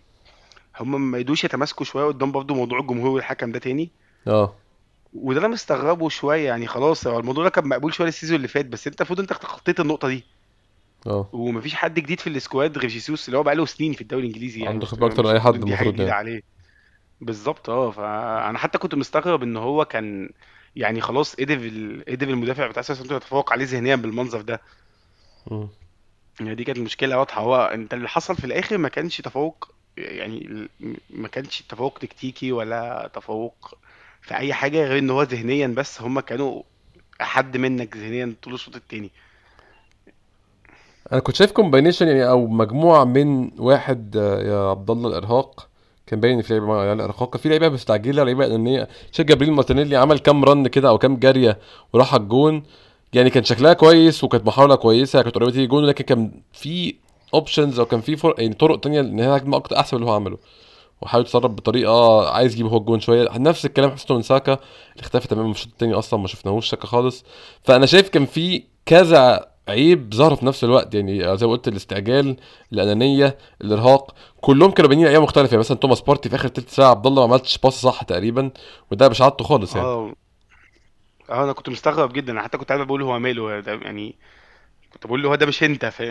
هم 0.80 1.12
ما 1.12 1.18
يدوش 1.18 1.44
يتماسكوا 1.44 1.86
شوية 1.86 2.06
قدام 2.06 2.32
برضه 2.32 2.56
موضوع 2.56 2.80
الجمهور 2.80 3.10
والحكم 3.10 3.52
ده 3.52 3.60
تاني. 3.60 3.92
آه. 4.28 4.61
وده 5.14 5.40
أنا 5.40 5.48
مستغربه 5.48 6.10
شوية 6.10 6.46
يعني 6.48 6.68
خلاص 6.68 7.08
هو 7.08 7.20
الموضوع 7.20 7.44
ده 7.44 7.50
كان 7.50 7.68
مقبول 7.68 7.94
شوية 7.94 8.08
ال 8.08 8.12
season 8.12 8.36
اللي 8.36 8.48
فات 8.48 8.66
بس 8.66 8.88
أنت 8.88 9.02
المفروض 9.02 9.20
أنت 9.20 9.34
تخطيت 9.34 9.80
النقطة 9.80 10.08
دي. 10.08 10.24
آه. 11.08 11.30
ومفيش 11.34 11.76
حد 11.76 11.94
جديد 11.94 12.20
في 12.20 12.28
ال 12.28 12.36
squad 12.36 12.78
غير 12.78 12.90
جيسوس 12.90 13.28
اللي 13.28 13.38
هو 13.38 13.44
بقاله 13.44 13.66
سنين 13.66 13.94
في 13.94 14.02
الدوري 14.02 14.28
الإنجليزي 14.28 14.60
يعني. 14.60 14.74
عنده 14.74 14.86
خبرة 14.86 15.08
أكتر 15.08 15.24
من 15.24 15.30
أي 15.30 15.40
حد 15.40 15.56
المفروض 15.56 16.00
يعني. 16.00 16.12
عليه. 16.12 16.42
بالظبط 17.22 17.70
آه 17.70 17.92
فأنا 17.92 18.58
حتى 18.58 18.78
كنت 18.78 18.96
مستغرب 18.96 19.44
إن 19.44 19.58
هو 19.58 19.86
كان 19.86 20.30
يعني 20.76 21.02
خلاص 21.02 21.36
قدر 21.36 21.56
قدر 22.08 22.28
المدافع 22.30 22.68
بتاع 22.68 22.82
ساوثهامبتون 22.82 23.18
يتفوق 23.18 23.54
عليه 23.54 23.66
ذهنيا 23.66 23.96
بالمنظر 23.96 24.42
ده. 24.42 24.62
يعني 26.40 26.56
دي 26.56 26.64
كانت 26.64 26.78
المشكلة 26.78 27.18
واضحة. 27.18 27.42
هو 27.42 27.56
أنت 27.56 27.94
اللي 27.94 28.10
حصل 28.10 28.36
في 28.36 28.46
الآخر 28.46 28.78
ما 28.78 28.90
كانش 28.90 29.22
تفوق 29.22 29.72
يعني 29.98 30.68
ما 31.10 31.28
كانش 31.28 31.62
تفوق 31.62 31.98
تكتيكي 32.00 32.52
ولا 32.52 33.12
تفوق 33.14 33.78
في 34.22 34.38
أي 34.38 34.54
حاجة 34.54 34.88
غير 34.88 35.00
إن 35.00 35.10
هو 35.10 35.24
ذهنيا 35.24 35.68
بس 35.68 36.02
هم 36.02 36.20
كانوا 36.20 36.62
احد 37.22 37.58
منك 37.58 37.98
ذهنيا 37.98 38.36
طول 38.44 38.54
الشوط 38.54 38.76
التاني. 38.76 39.12
أنا 41.12 41.20
كنت 41.20 41.36
شايف 41.36 41.52
combination 41.52 42.08
يعني 42.08 42.30
أو 42.30 42.48
مجموعة 42.48 43.04
من 43.04 43.52
واحد 43.60 44.18
آه، 44.18 44.42
يا 44.42 44.70
عبد 44.70 44.92
الله 44.92 45.10
الإرهاق. 45.10 45.68
كان 46.08 46.20
باين 46.20 46.42
في 46.42 46.54
لعيبة 46.54 46.84
يعني 46.84 46.94
الارهاق 46.94 47.38
في 47.38 47.50
لعيبة 47.50 47.70
مستعجلة 47.70 48.24
لعيبة 48.24 48.46
انانيه 48.46 48.88
شايف 49.12 49.28
جابريل 49.28 49.52
مارتينيلي 49.52 49.96
عمل 49.96 50.20
كام 50.20 50.46
run 50.46 50.68
كده 50.68 50.90
أو 50.90 50.98
كام 50.98 51.18
جارية 51.18 51.60
وراح 51.94 52.14
الجون. 52.14 52.64
يعني 53.14 53.30
كان 53.30 53.44
شكلها 53.44 53.74
كويس 53.74 54.24
وكانت 54.24 54.46
محاولة 54.48 54.76
كويسة 54.76 55.22
كانت 55.22 55.36
قريبة 55.36 55.52
تيجي 55.52 55.68
جون 55.68 55.86
لكن 55.86 56.04
كان 56.04 56.32
في 56.54 56.96
options 57.34 57.80
أو 57.80 57.86
كان 57.86 58.02
في. 58.02 58.34
يعني 58.38 58.54
طرق 58.54 58.80
تانية 58.80 59.00
ان 59.00 59.20
هي 59.20 59.42
أكتر 59.54 59.80
أحسن 59.80 59.98
اللي 59.98 60.08
هو 60.08 60.14
عمله. 60.14 60.38
وحاول 61.02 61.24
يتصرف 61.24 61.52
بطريقة 61.52 62.30
عايز 62.30 62.54
يجيب 62.54 62.66
هو 62.68 62.78
الجون 62.78 63.00
شوية. 63.00 63.30
نفس 63.38 63.66
الكلام 63.66 63.92
حسيته 63.92 64.16
من 64.16 64.22
ساكا 64.22 64.54
اللي 64.54 65.02
اختفى 65.02 65.28
تماما 65.28 65.54
في 65.54 65.60
الشوط 65.60 65.72
الثاني 65.72 65.94
أصلا 65.94 66.20
ما 66.20 66.28
شفناهوش 66.28 66.70
ساكا 66.70 66.88
خالص. 66.88 67.26
فأنا 67.64 67.86
شايف 67.86 68.10
كان 68.10 68.26
في 68.26 68.64
كذا 68.86 69.52
عيب 69.68 70.14
ظهروا 70.14 70.36
في 70.38 70.46
نفس 70.46 70.64
الوقت. 70.64 70.96
يعني 70.96 71.38
زي 71.38 71.46
ما 71.46 71.52
قلت 71.52 71.68
الاستعجال 71.68 72.38
الأنانية 72.74 73.38
الإرهاق 73.62 74.16
كلهم 74.42 74.72
كانوا 74.72 74.90
باينين 74.90 75.08
أيام 75.08 75.24
مختلفة. 75.24 75.48
يعني 75.48 75.60
مثلا 75.60 75.78
توماس 75.78 76.02
بارتي 76.02 76.30
في 76.30 76.36
آخر 76.36 76.48
تلت 76.48 76.70
ساعة 76.70 76.90
عبد 76.90 77.08
الله 77.08 77.28
ما 77.28 77.34
عملتش 77.34 77.58
pass 77.58 77.82
صح 77.82 78.04
تقريبا 78.04 78.52
وده 78.92 79.10
مش 79.10 79.22
عادته 79.22 79.44
خالص 79.44 79.76
يعني. 79.76 79.88
آه. 79.88 80.14
آه 81.30 81.44
أنا 81.44 81.54
كنت 81.54 81.70
مستغرب 81.70 82.14
جدا. 82.14 82.42
حتى 82.42 82.58
كنت 82.58 82.72
قاعد 82.72 82.88
بقول 82.88 83.02
هو 83.02 83.20
ماله. 83.20 83.52
يعني 83.52 84.16
كنت 84.94 85.08
بقول 85.08 85.24
له 85.24 85.30
هو 85.30 85.36
ده 85.36 85.46
مش 85.46 85.64
أنت 85.64 86.02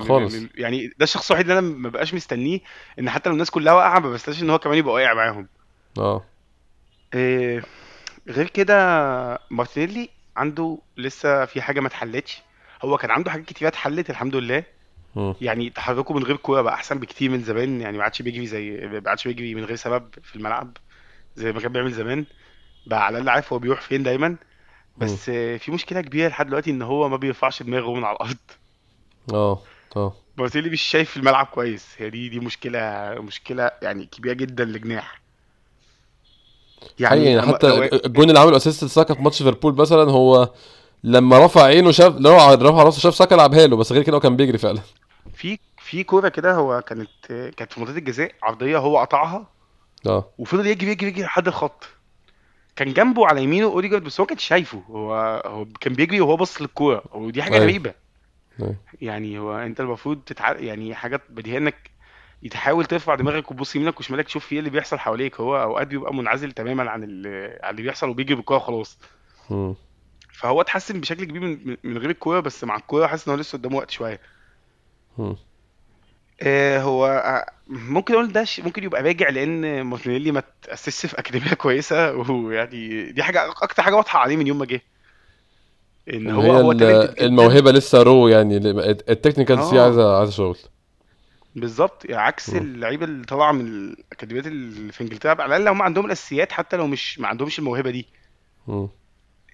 خالص. 0.00 0.34
يعني 0.54 0.86
ده 0.86 1.04
الشخص 1.04 1.30
الوحيد 1.30 1.50
اللي 1.50 1.58
أنا 1.58 1.68
ما 1.76 1.88
بقاش 1.88 2.14
مستنيه 2.14 2.60
ان 2.98 3.10
حتى 3.10 3.28
لو 3.28 3.32
الناس 3.32 3.50
كلها 3.50 3.72
واقعة 3.72 3.98
ما 3.98 4.10
بستناش 4.10 4.42
ان 4.42 4.50
هو 4.50 4.58
كمان 4.58 4.78
يبقى 4.78 4.94
واقع 4.94 5.14
معاهم. 5.14 5.48
آه. 5.98 6.24
إيه 7.14 7.62
غير 8.28 8.48
كده 8.48 9.38
مارتينيلي 9.50 10.08
عنده 10.36 10.78
لسه 10.96 11.44
في 11.44 11.62
حاجة 11.62 11.80
ما 11.80 11.86
اتحلتش. 11.88 12.42
هو 12.82 12.96
كان 12.96 13.10
عنده 13.10 13.30
حاجات 13.30 13.46
كتير 13.46 13.68
اتحلت 13.68 14.10
الحمد 14.10 14.36
لله. 14.36 14.64
مم. 15.16 15.34
يعني 15.40 15.70
تحركه 15.70 16.14
من 16.14 16.22
غير 16.24 16.36
كورة 16.36 16.62
بقى 16.62 16.74
أحسن 16.74 16.98
بكتير 16.98 17.30
من 17.30 17.42
زمان 17.42 17.80
يعني 17.80 17.98
ما 17.98 18.04
عادش 18.04 18.22
بيجري 18.22 18.46
زي 18.46 18.70
ما 19.04 19.10
عادش 19.10 19.28
بيجري 19.28 19.54
من 19.54 19.64
غير 19.64 19.76
سبب 19.76 20.08
في 20.22 20.36
الملعب 20.36 20.76
زي 21.36 21.52
ما 21.52 21.60
كان 21.60 21.72
بيعمل 21.72 21.92
زمان. 21.92 22.24
بقى 22.86 23.06
على 23.06 23.18
الأقل 23.18 23.28
عارف 23.28 23.52
هو 23.52 23.58
بيروح 23.58 23.80
فين 23.80 24.02
دايما. 24.02 24.36
بس 24.96 25.30
في 25.30 25.70
مشكلة 25.70 26.00
كبيرة 26.00 26.28
لحد 26.28 26.46
دلوقتي 26.46 26.70
إن 26.70 26.82
هو 26.82 27.08
ما 27.08 27.16
بيرفعش 27.16 27.62
دماغه 27.62 27.94
من 27.94 28.04
على 28.04 28.16
الأرض. 28.16 28.36
آه 29.32 29.62
آه. 29.96 30.14
مارتينيلي 30.36 30.70
مش 30.70 30.82
شايف 30.82 31.16
الملعب 31.16 31.46
كويس. 31.46 31.86
هي 31.98 32.10
دي 32.10 32.28
دي 32.28 32.40
مشكلة 32.40 33.14
مشكلة 33.20 33.70
يعني 33.82 34.06
كبيرة 34.06 34.34
جدا 34.34 34.64
لجناح. 34.64 35.20
يعني 36.98 37.24
يعني 37.24 37.52
حتى 37.52 37.88
الجون 38.06 38.28
اللي 38.28 38.40
عمله 38.40 38.56
assist 38.56 38.84
لساكا 38.84 39.14
في 39.14 39.22
ماتش 39.22 39.42
ليفربول 39.42 39.74
مثلا 39.76 40.10
هو 40.10 40.50
لما 41.04 41.46
رفع 41.46 41.62
عينه 41.62 41.90
شاف 41.90 42.16
لو 42.16 42.36
رفع 42.36 42.82
راسه 42.82 43.00
شاف 43.00 43.14
ساكا 43.14 43.34
لعبها 43.34 43.66
له 43.66 43.76
بس 43.76 43.92
غير 43.92 44.02
كده 44.02 44.16
هو 44.16 44.20
كان 44.20 44.36
بيجري 44.36 44.58
فعلا. 44.58 44.80
في 45.34 45.58
في 45.78 46.04
كورة 46.04 46.28
كده 46.28 46.54
هو 46.54 46.82
كانت 46.82 47.10
كانت 47.56 47.72
في 47.72 47.80
منطقة 47.80 47.96
الجزاء 47.96 48.32
عرضية 48.42 48.78
هو 48.78 48.98
قطعها. 48.98 49.46
آه. 50.06 50.30
وفضل 50.38 50.66
يجري 50.66 50.90
يجري 50.90 51.08
يجري 51.08 51.22
لحد 51.22 51.48
الخط. 51.48 51.84
كان 52.76 52.92
جنبه 52.92 53.26
على 53.26 53.42
يمينه 53.42 53.66
اوديجارد 53.66 54.04
بس 54.04 54.20
هو 54.20 54.24
ما 54.24 54.28
كانش 54.28 54.44
شايفه. 54.44 54.82
هو 54.88 55.42
هو 55.46 55.64
كان 55.80 55.92
بيجري 55.92 56.20
وهو 56.20 56.36
باص 56.36 56.62
للكورة. 56.62 57.04
ودي 57.14 57.42
حاجة 57.42 57.54
أيوه. 57.54 57.64
غريبة. 57.64 57.94
أيوه. 58.60 58.76
يعني 59.00 59.38
هو 59.38 59.58
انت 59.58 59.80
المفروض 59.80 60.20
تتع... 60.26 60.52
يعني 60.52 60.94
حاجات 60.94 61.20
بديهية 61.30 61.58
انك 61.58 61.90
تحاول 62.50 62.84
ترفع 62.84 63.14
دماغك 63.14 63.50
وتبص 63.50 63.76
يمينك 63.76 64.00
وشمالك 64.00 64.24
تشوف 64.24 64.52
إيه 64.52 64.58
اللي 64.58 64.70
بيحصل 64.70 64.98
حواليك. 64.98 65.40
هو 65.40 65.62
اوقات 65.62 65.86
بيبقى 65.86 66.14
منعزل 66.14 66.52
تماما 66.52 66.90
عن 66.90 67.04
ال... 67.04 67.26
عن 67.62 67.70
اللي 67.70 67.82
بيحصل 67.82 68.08
وبيجري 68.08 68.34
بالكورة 68.34 68.58
خلاص. 68.58 68.98
فهو 70.32 70.60
اتحسن 70.60 71.00
بشكل 71.00 71.24
كبير 71.24 71.42
من, 71.42 71.76
من 71.84 71.98
غير 71.98 72.10
الكورة 72.10 72.40
بس 72.40 72.64
مع 72.64 72.76
الكورة 72.76 73.06
حاسس 73.06 73.28
إن 73.28 73.34
هو 73.34 73.40
لسه 73.40 73.58
قدامه 73.58 73.76
وقت 73.76 73.90
شوية. 73.90 74.20
آه 76.42 76.78
هو 76.80 77.06
آه، 77.06 77.46
ممكن 77.66 78.14
أقول 78.14 78.32
ده 78.32 78.44
ش- 78.44 78.60
ممكن 78.60 78.84
يبقى 78.84 79.02
راجع 79.02 79.28
لأن 79.28 79.82
مارتينيلي 79.82 80.32
ما 80.32 80.42
تأسسش 80.62 81.06
في 81.06 81.18
أكاديمية 81.18 81.54
كويسة 81.64 82.12
ويعني 82.16 83.12
دي 83.12 83.22
حاجة 83.22 83.48
أكتر 83.62 83.82
حاجة 83.82 83.94
واضحة 83.96 84.18
عليه 84.18 84.36
من 84.36 84.46
يوم 84.46 84.58
ما 84.58 84.66
جه 84.66 84.82
إن 86.08 86.30
هو 86.30 86.56
هو 86.56 86.72
ال- 86.72 86.82
جدا 86.82 87.24
الموهبة 87.24 87.70
لسه 87.72 88.02
رو 88.02 88.28
يعني 88.28 88.56
ال 89.10 89.15
technicals 89.15 89.68
فيه 89.68 89.80
آه 89.80 89.82
عايزة 89.82 90.18
عايزة 90.18 90.32
شغل 90.32 90.58
بالظبط 91.54 92.04
يعني 92.04 92.22
عكس 92.22 92.54
مم. 92.54 92.54
اللعيبه 92.54 93.04
اللي 93.04 93.24
طالعه 93.24 93.52
من 93.52 93.66
الأكاديميات 93.66 94.46
اللي 94.46 94.92
في 94.92 95.00
إنجلترا 95.00 95.42
على 95.42 95.56
الأقل 95.56 95.68
هم 95.68 95.82
عندهم 95.82 96.06
الأساسيات 96.06 96.52
حتى 96.52 96.76
لو 96.76 96.86
مش 96.86 97.18
ما 97.18 97.28
عندهمش 97.28 97.58
الموهبة 97.58 97.90
دي 97.90 98.08
مم. 98.66 98.88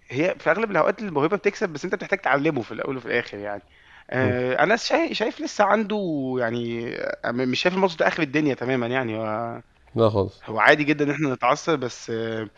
هي 0.08 0.34
في 0.38 0.50
اغلب 0.50 0.70
الأوقات 0.70 0.98
الموهبة 1.02 1.36
بتكسب 1.36 1.68
بس 1.68 1.84
أنت 1.84 1.94
بتحتاج 1.94 2.18
تعلمه 2.20 2.62
في 2.62 2.72
الأول 2.72 2.96
وفي 2.96 3.06
الآخر 3.06 3.38
يعني. 3.38 3.62
آه 4.10 4.62
أنا 4.62 4.76
شايف 4.76 5.12
شايف 5.12 5.40
لسه 5.40 5.64
عنده 5.64 6.34
يعني 6.38 6.94
آه، 6.96 7.30
مش 7.30 7.60
شايف 7.60 7.74
الماتش 7.74 7.96
ده 7.96 8.08
آخر 8.08 8.22
الدنيا 8.22 8.54
تماما 8.54 8.86
يعني 8.86 9.16
هو 9.18 9.60
لا 9.96 10.10
خالص. 10.10 10.40
هو 10.46 10.58
عادي 10.60 10.84
جدا 10.84 11.04
إن 11.04 11.10
إحنا 11.10 11.34
نتعصب 11.34 11.78
بس 11.78 12.10
آه، 12.10 12.48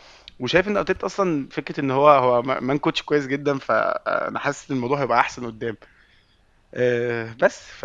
وشايف 0.40 0.68
إن 0.68 0.76
أرتيتا 0.76 1.06
أصلا 1.06 1.48
فكرة 1.50 1.80
إن 1.80 1.90
هو 1.90 2.08
هو 2.08 2.42
مان 2.42 2.78
كوتش 2.78 3.02
كويس 3.02 3.26
جدا 3.26 3.58
فانا 3.58 4.38
حاسس 4.38 4.70
إن 4.70 4.76
الموضوع 4.76 5.00
هيبقى 5.02 5.20
أحسن 5.20 5.46
قدام. 5.46 5.76
آه، 6.74 7.34
بس 7.40 7.60
ف 7.60 7.84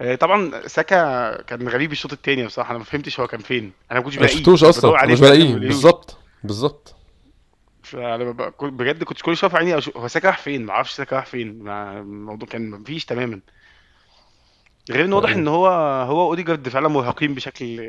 آه، 0.00 0.14
طبعا 0.20 0.66
ساكا 0.66 1.42
كان 1.42 1.68
غريب 1.68 1.92
الشوط 1.92 2.12
التاني 2.12 2.46
بصراحة 2.46 2.70
أنا 2.70 2.78
ما 2.78 2.84
فهمتش 2.84 3.20
هو 3.20 3.26
كان 3.26 3.40
فين. 3.40 3.72
أنا 3.90 3.98
ما 3.98 4.04
كنتش 4.04 4.16
بلاقيه. 4.16 4.36
شفتوش 4.36 4.64
كنت 4.64 4.68
أصلا 4.76 5.06
مش 5.06 5.20
بلاقيه. 5.20 5.54
بالظبط 5.54 6.16
بالظبط. 6.44 6.97
فانا 7.88 8.24
ب- 8.32 8.36
ب- 8.64 8.76
بجد 8.76 9.04
كنت 9.04 9.22
كل 9.22 9.36
شوية 9.36 9.50
في 9.50 9.56
عيني 9.56 9.78
أشوف 9.78 9.96
هو 9.96 10.08
ساكا 10.08 10.28
راح 10.28 10.38
فين؟ 10.38 10.64
ما 10.66 10.72
أعرفش 10.72 10.92
ساكا 10.92 11.16
راح 11.16 11.26
فين. 11.26 11.58
ما- 11.62 11.98
الموضوع 12.00 12.48
كان 12.48 12.70
مفيش 12.70 13.04
تماما. 13.04 13.40
غير 14.90 15.04
إن 15.04 15.12
واضح 15.12 15.30
إن 15.34 15.48
هو 15.48 15.66
هو 16.06 16.28
أوديجارد 16.30 16.68
فعلا 16.68 16.88
مرهقين 16.88 17.34
بشكل 17.34 17.80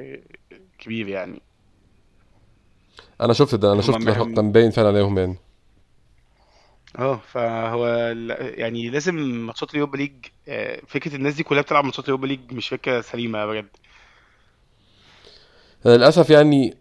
كبير 0.80 1.08
يعني. 1.08 1.42
أنا 3.22 3.34
شفت 3.34 3.56
ده 3.56 3.68
أنا 3.74 3.82
هما 3.82 3.82
شفت 3.82 4.08
م- 4.08 4.36
كان 4.36 4.52
باين 4.52 4.72
فعلا 4.72 4.88
عليهم 4.88 5.18
يعني 5.18 5.38
آه 7.00 7.18
فهو 7.18 7.88
ال- 7.88 8.60
يعني 8.60 8.90
لازم 8.90 9.16
ماتشات 9.16 9.72
اليوروبا 9.74 9.98
ليج 9.98 10.26
آه، 10.48 10.82
فكرة 10.88 11.16
الناس 11.16 11.34
دي 11.36 11.44
كلها 11.44 11.62
بتلعب 11.62 11.86
ماتشات 11.86 12.06
اليوروبا 12.06 12.28
ليج 12.28 12.54
مش 12.54 12.70
فكرة 12.70 13.02
سليمة 13.02 13.46
بجد. 13.46 13.70
للأسف 15.86 16.30
يعني 16.30 16.78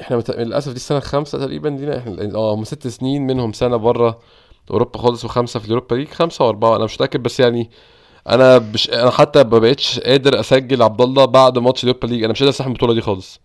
إحنا 0.00 0.16
مت... 0.16 0.30
للأسف 0.30 0.68
دي 0.70 0.76
السنة 0.76 0.98
الخامسة 0.98 1.38
تقريبا 1.38 1.68
دينا 1.68 1.98
إحنا 1.98 2.34
آه 2.34 2.54
هم 2.54 2.64
ست 2.64 2.88
سنين 2.88 3.26
منهم 3.26 3.52
سنة 3.52 3.76
بره 3.76 4.18
أوروبا 4.70 4.98
خالص 4.98 5.24
وخمسة 5.24 5.60
في 5.60 5.66
اليوروبا 5.66 5.94
ليج 5.94 6.08
خمسة 6.08 6.44
وأربعة 6.44 6.76
أنا 6.76 6.84
مش 6.84 6.94
متأكد 6.94 7.22
بس 7.22 7.40
يعني 7.40 7.70
أنا 8.28 8.58
مش 8.58 8.90
أنا 8.90 9.10
حتى 9.10 9.38
ما 9.44 9.58
بقتش 9.58 10.00
قادر 10.00 10.40
أسجل 10.40 10.82
عبد 10.82 11.00
الله 11.00 11.24
بعد 11.24 11.58
ماتش 11.58 11.84
اليوروبا 11.84 12.06
ليج 12.06 12.24
أنا 12.24 12.32
مش 12.32 12.38
قادر 12.38 12.50
أستحمل 12.50 12.70
البطولة 12.72 12.94
دي 12.94 13.00
خالص. 13.00 13.40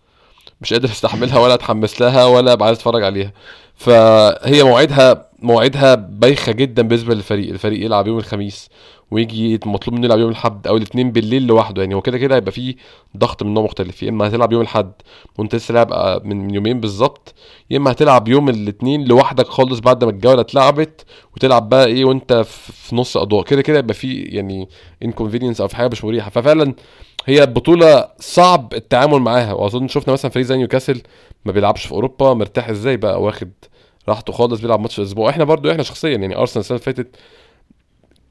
مش 0.60 0.72
قادر 0.72 0.88
أستحملها 0.88 1.38
ولا 1.38 1.54
أتحمس 1.54 2.00
لها 2.00 2.24
ولا 2.24 2.52
أبقى 2.52 2.66
عايز 2.66 2.78
أتفرج 2.78 3.02
عليها. 3.04 3.32
فهي 3.74 4.62
موعدها 4.62 5.26
موعدها 5.38 5.94
بايخة 5.94 6.52
جدا 6.52 6.82
بالنسبة 6.82 7.14
للفريق 7.14 7.50
الفريق 7.50 7.84
يلعب 7.84 8.06
يوم 8.06 8.18
الخميس. 8.18 8.68
ويجي 9.10 9.60
مطلوب 9.66 9.96
منه 9.96 10.04
يلعب 10.06 10.18
يوم 10.18 10.30
الأحد 10.30 10.66
أو 10.66 10.76
الاثنين 10.76 11.12
بالليل 11.12 11.46
لوحده. 11.46 11.82
يعني 11.82 11.94
هو 11.94 12.00
كده 12.00 12.18
كده 12.18 12.34
هيبقى 12.36 12.52
فيه 12.52 12.74
ضغط 13.16 13.42
من 13.42 13.54
نوع 13.54 13.64
مختلف. 13.64 14.02
يا 14.02 14.08
إما 14.08 14.28
هتلعب 14.28 14.52
يوم 14.52 14.62
الأحد 14.62 14.92
وأنت 15.38 15.54
لسه 15.54 15.74
لاعب 15.74 15.92
آه، 15.92 16.20
من 16.24 16.54
يومين 16.54 16.80
بالظبط 16.80 17.34
يا 17.70 17.76
إما 17.76 17.90
هتلعب 17.92 18.28
يوم 18.28 18.48
الاثنين 18.48 19.04
لوحدك 19.04 19.46
خالص 19.46 19.78
بعد 19.80 20.04
ما 20.04 20.10
الجولة 20.10 20.40
اتلعبت 20.40 21.04
وتلعب 21.36 21.68
بقى 21.68 21.86
إيه 21.86 22.04
وأنت 22.04 22.32
في 22.72 22.96
نص 22.96 23.16
الأضواء. 23.16 23.44
كده 23.44 23.62
كده 23.62 23.78
يبقى 23.78 23.94
فيه 23.94 24.36
يعني 24.36 24.68
inconvenience 25.04 25.60
أو 25.60 25.68
في 25.68 25.76
حاجة 25.76 25.88
مش 25.92 26.04
مريحة. 26.04 26.30
ففعلا 26.30 26.74
هي 27.26 27.46
بطولة 27.46 28.08
صعب 28.20 28.74
التعامل 28.74 29.18
معاها. 29.18 29.52
وأظن 29.52 29.88
شفنا 29.88 30.12
مثلا 30.12 30.30
فريق 30.30 30.46
زي 30.46 30.56
نيوكاسل 30.56 31.02
ما 31.44 31.52
بيلعبش 31.52 31.86
في 31.86 31.92
أوروبا 31.92 32.34
مرتاح 32.34 32.68
إزاي 32.68 32.96
بقى؟ 32.96 33.22
واخد 33.22 33.50
راحته 34.08 34.32
خالص 34.32 34.60
بيلعب 34.60 34.80
ماتش 34.80 34.98
الأسبوع. 34.98 35.30
إحنا 35.30 35.44
برضو 35.44 35.70
إحنا 35.70 35.82
شخصيا 35.82 36.16
يعني 36.16 36.36
ارسنال 36.36 36.60
السنة 36.60 36.76
اللي 36.78 36.84
فاتت 36.84 37.16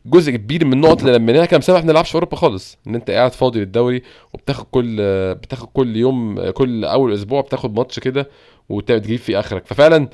جزء 0.05 0.31
كبير 0.31 0.65
من 0.65 0.73
النقط 0.73 0.99
اللي 0.99 1.17
لميناها 1.17 1.45
كان 1.45 1.59
بسبب 1.59 1.75
إحنا 1.75 1.85
ما 1.87 1.91
بنلعبش 1.91 2.09
في 2.09 2.15
أوروبا 2.15 2.35
خالص. 2.35 2.77
إن 2.87 2.95
أنت 2.95 3.11
قاعد 3.11 3.31
فاضي 3.33 3.59
للدوري 3.59 4.01
وبتاخد 4.33 4.65
كل 4.71 4.97
بتاخد 5.35 5.67
كل 5.73 5.95
يوم 5.95 6.49
كل 6.49 6.85
أول 6.85 7.13
أسبوع 7.13 7.41
بتاخد 7.41 7.75
ماتش 7.75 7.99
كده 7.99 8.29
وتجيب 8.69 9.19
فيه 9.19 9.39
آخرك. 9.39 9.65
ففعلا 9.67 10.09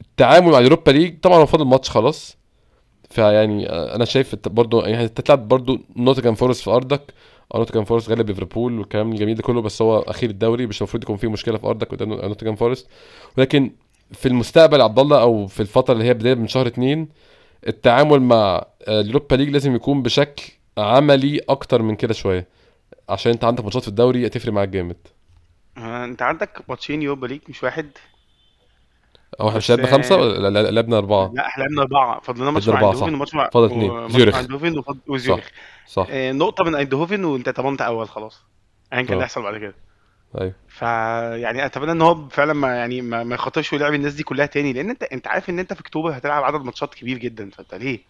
التعامل 0.00 0.50
مع 0.52 0.58
اليوروبا 0.58 0.90
ليج 0.90 1.20
طبعا 1.20 1.38
هو 1.38 1.46
فاضل 1.46 1.64
ماتش 1.64 1.90
خلاص. 1.90 2.38
فيعني 3.10 3.68
أنا 3.68 4.04
شايف 4.04 4.36
برضو 4.46 4.80
يعني 4.80 5.04
انت 5.04 5.20
تلعب 5.20 5.48
برضو 5.48 5.78
نوتنجهام 5.96 6.34
فورست 6.34 6.62
في 6.62 6.70
أرضك. 6.70 7.14
نوتنجهام 7.54 7.84
فورست 7.84 8.10
غلب 8.10 8.28
ليفربول 8.28 8.78
والكلام 8.78 9.12
الجميل 9.12 9.34
ده 9.34 9.42
كله 9.42 9.62
بس 9.62 9.82
هو 9.82 9.98
أخير 9.98 10.30
الدوري. 10.30 10.66
مش 10.66 10.80
المفروض 10.80 11.02
يكون 11.02 11.16
فيه 11.16 11.28
مشكلة 11.28 11.58
في 11.58 11.66
أرضك 11.66 11.88
قدام 11.90 12.08
نوتنجهام 12.08 12.56
فورست 12.56 12.86
ولكن 13.38 13.70
في 14.12 14.28
المستقبل 14.28 14.80
عبد 14.82 14.98
الله 14.98 15.20
أو 15.22 15.46
في 15.46 15.60
الفترة 15.60 15.94
اللي 15.94 16.04
هي 16.04 16.14
بداية 16.14 16.34
من 16.34 16.48
شهر 16.48 16.66
اتنين 16.66 17.08
التعامل 17.66 18.22
مع 18.22 18.64
آه، 18.88 19.00
اليوروبا 19.00 19.34
ليج 19.36 19.48
لازم 19.48 19.74
يكون 19.74 20.02
بشكل 20.02 20.52
عملي 20.78 21.40
أكتر 21.48 21.82
من 21.82 21.96
كده 21.96 22.14
شوية. 22.14 22.46
عشان 23.08 23.32
أنت 23.32 23.44
عندك 23.44 23.64
ماتشات 23.64 23.82
في 23.82 23.88
الدوري 23.88 24.26
هتفرق 24.26 24.52
معاك 24.52 24.68
جامد. 24.68 24.96
آه، 25.78 26.04
أنت 26.04 26.22
عندك 26.22 26.62
ماتشين 26.68 27.02
يوروبا 27.02 27.26
ليج 27.26 27.40
مش 27.48 27.62
واحد. 27.62 27.90
هو 29.40 29.48
إحنا 29.48 29.58
مش 29.58 29.70
لعبنا 29.70 29.86
خمسة؟ 29.86 30.14
آه، 30.14 30.18
ولا 30.18 30.48
لا- 30.50 30.62
لا- 30.62 30.70
لعبنا 30.70 30.98
أربعة. 30.98 31.32
لا 31.34 31.46
إحنا 31.46 31.62
لعبنا 31.62 31.82
أربعة. 31.82 32.20
فضلنا 32.20 32.50
ماتش 32.50 32.68
مع 32.68 32.80
ايندهوفن 32.80 33.14
وماتش 33.14 33.34
مع 33.34 33.50
فاضل 33.50 33.66
اتنين. 33.66 33.90
وماتش 33.90 34.12
مع 34.12 34.18
زيورخ. 34.18 34.36
ايندهوفن 34.36 34.78
وفض- 34.78 34.96
صح 34.96 35.08
وزيورخ. 35.10 35.48
صح. 35.86 36.06
آه، 36.10 36.32
نقطة 36.32 36.64
من 36.64 36.74
ايندهوفن 36.74 37.24
وأنت 37.24 37.60
ضمنت 37.60 37.82
أول 37.82 38.08
خلاص. 38.08 38.42
أيا 38.92 39.02
كان 39.02 39.12
اللي 39.12 39.22
هيحصل 39.24 39.42
بعد 39.42 39.56
كده. 39.56 39.74
أيوه. 40.40 40.54
فيعني 40.68 41.66
أتمنى 41.66 41.92
إن 41.92 42.02
هو 42.02 42.28
فعلا 42.28 42.52
ما 42.52 42.76
يعني 42.76 43.02
ما, 43.02 43.24
ما 43.24 43.34
يخاطرش 43.34 43.72
ويلعب 43.72 43.94
الناس 43.94 44.14
دي 44.14 44.22
كلها 44.22 44.46
تاني 44.46 44.72
لأن 44.72 44.90
أنت 44.90 45.02
أنت 45.02 45.26
عارف 45.26 45.50
إن 45.50 45.58
أنت 45.58 45.72
في 45.72 45.80
أكتوبر 45.80 46.16
هتلعب 46.16 46.44
عدد 46.44 46.64
ماتشات 46.64 46.94
كبير 46.94 47.18
جدا 47.18 47.50
فأنت 47.50 47.74
ليه؟ 47.74 48.00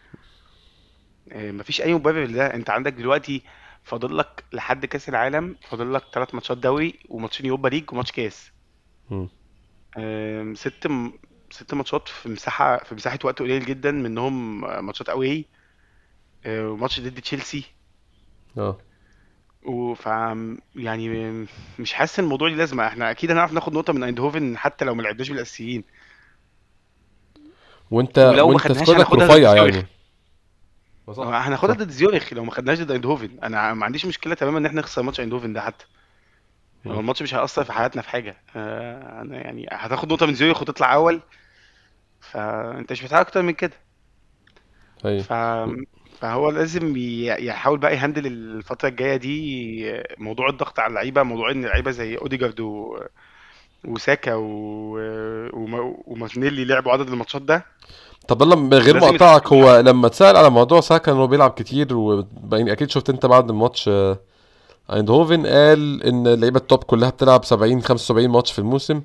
آه، 1.32 1.50
مفيش 1.52 1.80
أي 1.82 1.94
مبرر 1.94 2.24
لده. 2.24 2.54
أنت 2.54 2.70
عندك 2.70 2.92
دلوقتي 2.92 3.42
فاضل 3.84 4.18
لك 4.18 4.44
لحد 4.52 4.86
كأس 4.86 5.08
العالم 5.08 5.56
فاضل 5.68 5.94
لك 5.94 6.02
ثلاث 6.14 6.34
ماتشات 6.34 6.58
دوري 6.58 6.98
وماتشين 7.08 7.46
يوروبا 7.46 7.68
ليج 7.68 7.92
وماتش 7.92 8.12
كاس. 8.12 8.52
ست 10.54 10.86
م... 10.86 11.12
ست 11.50 11.74
ماتشات 11.74 12.08
في 12.08 12.28
مساحة 12.28 12.76
في 12.84 12.94
مساحة 12.94 13.18
وقت 13.24 13.38
قليل 13.38 13.64
جدا 13.64 13.90
منهم 13.90 14.60
ماتشات 14.86 15.08
away 15.08 15.44
وماتش 16.46 17.00
ضد 17.00 17.20
تشيلسي. 17.20 17.64
آه. 18.58 18.78
وف 19.64 20.06
يعني 20.76 21.46
مش 21.78 21.92
حاسس 21.92 22.18
إن 22.18 22.24
الموضوع 22.24 22.48
ليه 22.48 22.56
لازمة. 22.56 22.86
إحنا 22.86 23.10
أكيد 23.10 23.30
هنعرف 23.30 23.52
ناخد 23.52 23.72
نقطة 23.74 23.92
من 23.92 24.02
ايندهوفن 24.02 24.56
حتى 24.58 24.84
لو 24.84 24.94
ما 24.94 25.02
لعبناش 25.02 25.30
بالأساسيين. 25.30 25.84
وانت 27.90 28.18
ولو 28.18 28.46
ما 28.46 28.52
وأنت 28.52 28.60
خدناش 28.60 28.82
سكوادك 28.82 29.00
هناخدها 29.00 29.26
ضد 29.26 29.32
رفيع 29.32 29.52
زيورخ. 29.54 29.74
يعني. 29.74 29.86
صح 31.12 31.46
هناخدها 31.46 31.74
ضد 31.74 31.90
زيورخ 31.90 32.32
لو 32.32 32.44
ما 32.44 32.50
خدناش 32.50 32.78
ضد 32.78 32.90
ايندهوفن. 32.90 33.30
أنا 33.42 33.74
ما 33.74 33.84
عنديش 33.84 34.06
مشكلة 34.06 34.34
تماما 34.34 34.58
إن 34.58 34.66
إحنا 34.66 34.80
نخسر 34.80 35.02
ماتش 35.02 35.20
ايندهوفن 35.20 35.52
ده 35.52 35.60
حتى. 35.60 35.84
هو. 36.86 37.00
الماتش 37.00 37.22
مش 37.22 37.34
هيأثر 37.34 37.64
في 37.64 37.72
حياتنا 37.72 38.02
في 38.02 38.08
حاجة. 38.08 38.36
آه، 38.56 39.20
أنا 39.20 39.36
يعني 39.36 39.66
هتاخد 39.72 40.12
نقطة 40.12 40.26
من 40.26 40.34
زيورخ 40.34 40.62
وتطلع 40.62 40.94
أول. 40.94 41.20
فأنت 42.20 42.92
مش 42.92 43.02
محتاج 43.02 43.20
أكتر 43.20 43.42
من 43.42 43.52
كده. 43.52 43.76
أيوه 45.04 45.22
ف 45.22 45.32
فهو 46.20 46.50
لازم 46.50 46.96
ي- 46.96 47.26
يحاول 47.46 47.78
بقى 47.78 47.94
ي 47.94 47.99
handle 47.99 48.26
الفترة 48.26 48.88
الجاية 48.88 49.16
دي 49.16 50.02
موضوع 50.18 50.48
الضغط 50.48 50.78
على 50.80 50.90
اللعيبة 50.90 51.22
موضوع 51.22 51.50
إن 51.50 51.64
اللعيبة 51.64 51.90
زي 51.90 52.16
أوديجارد 52.16 52.60
و... 52.60 52.96
وساكا 53.84 54.34
و... 54.34 54.42
وما- 55.52 55.94
ومارتينيلي 56.06 56.64
لعبوا 56.64 56.92
عدد 56.92 57.08
الماتشات 57.08 57.42
ده. 57.42 57.64
طب 58.28 58.42
يلا 58.42 58.56
من 58.56 58.74
غير 58.74 58.94
ما 58.94 59.00
لازم 59.00 59.14
اقطعك 59.14 59.40
يتحسن 59.42 59.56
هو 59.62 59.80
لما 59.80 60.06
اتسأل 60.06 60.36
على 60.36 60.50
موضوع 60.50 60.80
ساكا 60.80 61.12
انه 61.12 61.24
بيلعب 61.24 61.50
كتير 61.50 61.96
وباين 61.96 62.68
أكيد 62.68 62.90
شفت 62.90 63.10
أنت 63.10 63.26
بعد 63.26 63.50
الماتش 63.50 63.88
آه، 63.88 64.18
أيندهوفن 64.92 65.46
قال 65.46 66.02
إن 66.02 66.26
اللعيبة 66.26 66.58
ال 66.60 66.66
top 66.66 66.84
كلها 66.84 67.10
بتلعب 67.10 67.44
70 67.44 67.82
75 67.82 68.28
ماتش 68.28 68.52
في 68.52 68.58
الموسم 68.58 69.02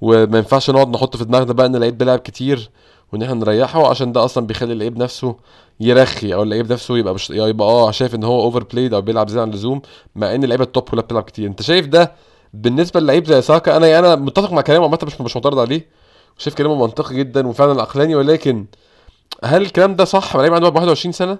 وما 0.00 0.38
ينفعش 0.38 0.70
نقعد 0.70 0.88
نحط 0.88 1.16
في 1.16 1.24
دماغنا 1.24 1.52
بقى 1.52 1.66
إن 1.66 1.74
اللعيب 1.74 1.98
بيلعب 1.98 2.18
كتير. 2.18 2.70
وإن 3.12 3.22
إحنا 3.22 3.34
نريحه 3.34 3.88
عشان 3.90 4.12
ده 4.12 4.24
أصلا 4.24 4.46
بيخلي 4.46 4.72
اللعيب 4.72 4.98
نفسه 4.98 5.36
يرخي 5.80 6.34
أو 6.34 6.42
اللعيب 6.42 6.72
نفسه 6.72 6.98
يبقى 6.98 7.14
مش 7.14 7.30
يبقى 7.30 7.68
آه 7.68 7.90
شايف 7.90 8.14
إن 8.14 8.24
هو 8.24 8.40
over 8.42 8.62
played 8.64 8.94
أو 8.94 9.00
بيلعب 9.00 9.28
زيادة 9.28 9.42
عن 9.42 9.48
اللزوم 9.50 9.82
مع 10.16 10.34
إن 10.34 10.44
اللعيبة 10.44 10.64
التوب 10.64 10.82
كلها 10.88 11.02
بتلعب 11.02 11.22
كتير. 11.22 11.48
أنت 11.48 11.62
شايف 11.62 11.86
ده 11.86 12.12
بالنسبة 12.54 13.00
للعيب 13.00 13.26
زي 13.26 13.42
ساكا؟ 13.42 13.76
أنا 13.76 13.98
أنا 13.98 14.14
متفق 14.16 14.52
مع 14.52 14.60
كلامه 14.60 14.84
عامة 14.84 14.98
مش 15.06 15.20
مش 15.20 15.36
معترض 15.36 15.58
عليه. 15.58 15.86
شايف 16.38 16.54
كلامه 16.56 16.74
منطقي 16.86 17.14
جدا 17.16 17.46
وفعلا 17.48 17.82
عقلاني 17.82 18.14
ولكن 18.14 18.66
هل 19.44 19.62
الكلام 19.62 19.96
ده 19.96 20.04
صح؟ 20.04 20.36
لعيب 20.36 20.54
عنده 20.54 20.66
21 20.68 21.12
سنة؟ 21.12 21.38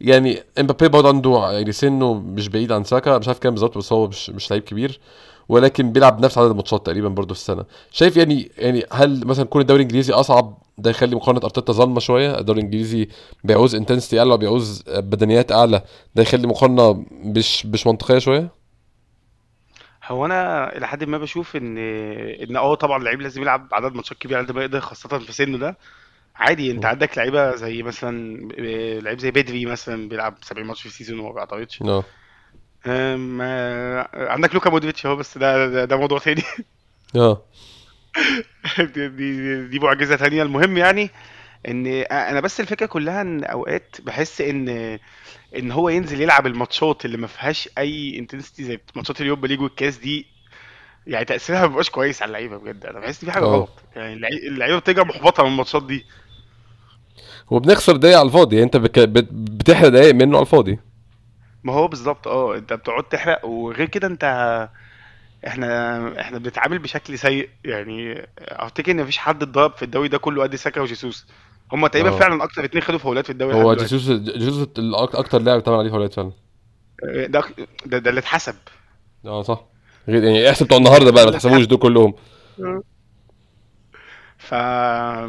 يعني 0.00 0.42
إمبابي 0.60 0.88
برضه 0.88 1.08
عنده 1.08 1.50
يعني 1.52 1.72
سنه 1.72 2.14
مش 2.14 2.48
بعيد 2.48 2.72
عن 2.72 2.84
ساكا 2.84 3.18
مش 3.18 3.28
عارف 3.28 3.38
كام 3.38 3.52
بالظبط 3.54 3.78
بس 3.78 3.92
هو 3.92 4.06
مش 4.06 4.30
مش 4.30 4.50
لعيب 4.50 4.62
كبير 4.62 5.00
ولكن 5.48 5.92
بيلعب 5.92 6.24
نفس 6.24 6.38
عدد 6.38 6.50
الماتشات 6.50 6.86
تقريبا 6.86 7.08
برضه 7.08 7.34
في 7.34 7.40
السنة. 7.40 7.64
شايف 7.92 8.16
يعني 8.16 8.50
يعني 8.58 8.84
هل 8.92 9.26
مثلا 9.26 9.44
كون 9.44 9.60
الدوري 9.62 9.82
الإنجليزي 9.82 10.12
أصعب 10.12 10.58
ده 10.82 10.90
يخلي 10.90 11.16
مقارنة 11.16 11.40
أرتيتا 11.44 11.72
ظالمة 11.72 12.00
شوية. 12.00 12.38
الدوري 12.38 12.58
الإنجليزي 12.60 13.08
بيعوز 13.44 13.74
intensity 13.74 14.18
أعلى 14.18 14.34
وبيعوز 14.34 14.84
بدنيات 14.88 15.52
أعلى. 15.52 15.82
ده 16.14 16.22
يخلي 16.22 16.46
مقارنة 16.46 17.04
مش 17.10 17.66
مش 17.66 17.86
منطقية 17.86 18.18
شوية؟ 18.18 18.48
هو 20.06 20.26
أنا 20.26 20.76
إلى 20.76 20.86
حد 20.88 21.04
ما 21.04 21.18
بشوف 21.18 21.56
ان 21.56 21.78
إن 21.78 22.56
آه 22.56 22.74
طبعا 22.74 22.98
اللعيب 22.98 23.20
لازم 23.20 23.42
يلعب 23.42 23.68
عدد 23.72 23.94
ماتشات 23.94 24.18
كبير 24.18 24.36
على 24.38 24.46
قد 24.46 24.52
ما 24.52 24.60
يقدر 24.62 24.80
خاصة 24.80 25.18
في 25.18 25.32
سنه 25.32 25.58
ده. 25.58 25.76
عادي 26.36 26.70
أنت. 26.70 26.84
عندك 26.84 27.18
لعيبة 27.18 27.54
زي 27.56 27.82
مثلا 27.82 28.36
لعيب 29.00 29.18
زي 29.18 29.30
بيدري 29.30 29.66
مثلا 29.66 30.08
بيلعب 30.08 30.34
70 30.42 30.66
ماتش 30.66 30.80
في 30.80 30.86
ال 30.86 30.91
season 30.91 31.18
وما 31.20 31.32
بيعترضش. 31.32 31.82
آه 31.82 32.04
أم، 32.86 33.38
آه، 33.42 34.08
عندك 34.14 34.54
لوكا 34.54 34.70
مودريتش 34.70 35.06
أهو 35.06 35.16
بس 35.16 35.38
ده 35.38 35.66
ده, 35.68 35.84
ده 35.84 35.96
موضوع 35.96 36.18
تاني. 36.18 36.42
آه 37.16 37.42
دي, 38.78 39.08
دي, 39.08 39.66
دي 39.66 39.78
معجزة 39.78 40.16
تانية. 40.16 40.42
المهم 40.42 40.76
يعني 40.76 41.10
إن 41.68 41.86
أنا 41.86 42.40
بس 42.40 42.60
الفكرة 42.60 42.86
كلها 42.86 43.20
إن 43.22 43.44
أوقات 43.44 43.96
بحس 44.02 44.40
إن 44.40 44.98
إن 45.56 45.70
هو 45.70 45.88
ينزل 45.88 46.20
يلعب 46.20 46.46
الماتشات 46.46 47.04
اللي 47.04 47.16
ما 47.16 47.26
فيهاش 47.26 47.68
أي 47.78 48.18
intensity 48.18 48.64
زي 48.64 48.80
ماتشات 48.96 49.20
اليوروبا 49.20 49.46
ليج 49.46 49.60
والكاس 49.60 49.96
دي 49.96 50.26
يعني 51.06 51.24
تأثيرها 51.24 51.60
ما 51.60 51.66
بيبقاش 51.66 51.90
كويس 51.90 52.22
على 52.22 52.28
اللعيبة 52.28 52.56
بجد. 52.56 52.86
أنا 52.86 53.00
بحس 53.00 53.22
ان 53.22 53.28
في 53.28 53.32
حاجة 53.34 53.44
آه. 53.44 53.56
غلط. 53.56 53.70
يعني 53.96 54.12
اللعي- 54.14 54.48
اللعيبة 54.48 54.78
بترجع 54.78 55.02
محبطة 55.02 55.42
من 55.44 55.50
الماتشات 55.50 55.86
دي. 55.86 56.06
وبنخسر 57.50 57.96
دقايق 57.96 58.18
على 58.18 58.26
الفاضي. 58.26 58.56
يعني 58.56 58.66
أنت 58.66 58.76
بك... 58.76 58.98
بت... 58.98 59.28
بتحرق 59.32 59.88
دقايق 59.88 60.14
منه 60.14 60.36
على 60.36 60.42
الفاضي. 60.46 60.78
ما 61.64 61.72
هو 61.72 61.88
بالظبط. 61.88 62.28
آه. 62.28 62.56
أنت 62.56 62.72
بتقعد 62.72 63.04
تحرق 63.04 63.44
وغير 63.46 63.88
كده 63.88 64.06
أنت 64.06 64.24
إحنا 65.46 66.20
إحنا 66.20 66.38
بنتعامل 66.38 66.78
بشكل 66.78 67.18
سيء 67.18 67.48
يعني 67.64 68.26
افتكر 68.38 68.92
ان 68.92 69.02
مفيش 69.02 69.18
حد 69.18 69.42
اتضرب 69.42 69.76
في 69.76 69.82
الدوري 69.84 70.08
ده 70.08 70.18
كله 70.18 70.42
قد 70.42 70.56
ساكا 70.56 70.80
وجيسوس. 70.80 71.26
هما 71.72 71.88
تقريبا 71.88 72.08
آه. 72.08 72.18
فعلا 72.18 72.44
أكتر 72.44 72.64
اتنين 72.64 72.82
خدوا 72.84 72.98
فاولات 72.98 73.24
في 73.24 73.32
الدوري 73.32 73.54
هو 73.54 73.74
جيسوس 73.74 74.10
جيسوس 74.10 74.68
أكتر 74.94 75.38
لاعب 75.38 75.58
اتعمل 75.58 75.78
عليه 75.78 75.90
فاولات 75.90 76.14
فعلا. 76.14 76.32
آه، 77.04 77.26
ده 77.26 77.42
ده, 77.86 77.98
ده 77.98 78.10
اللي 78.10 78.18
اتحسب. 78.20 78.54
آه 79.26 79.42
صح. 79.42 79.64
غير 80.08 80.24
يعني 80.24 80.50
احسب 80.50 80.66
بتوع 80.66 80.78
النهارده 80.78 81.04
ده 81.04 81.10
بقى 81.12 81.24
ما 81.24 81.30
تحسبوش 81.38 81.64
دول 81.64 81.78
كلهم. 81.78 82.14
ف 84.38 84.54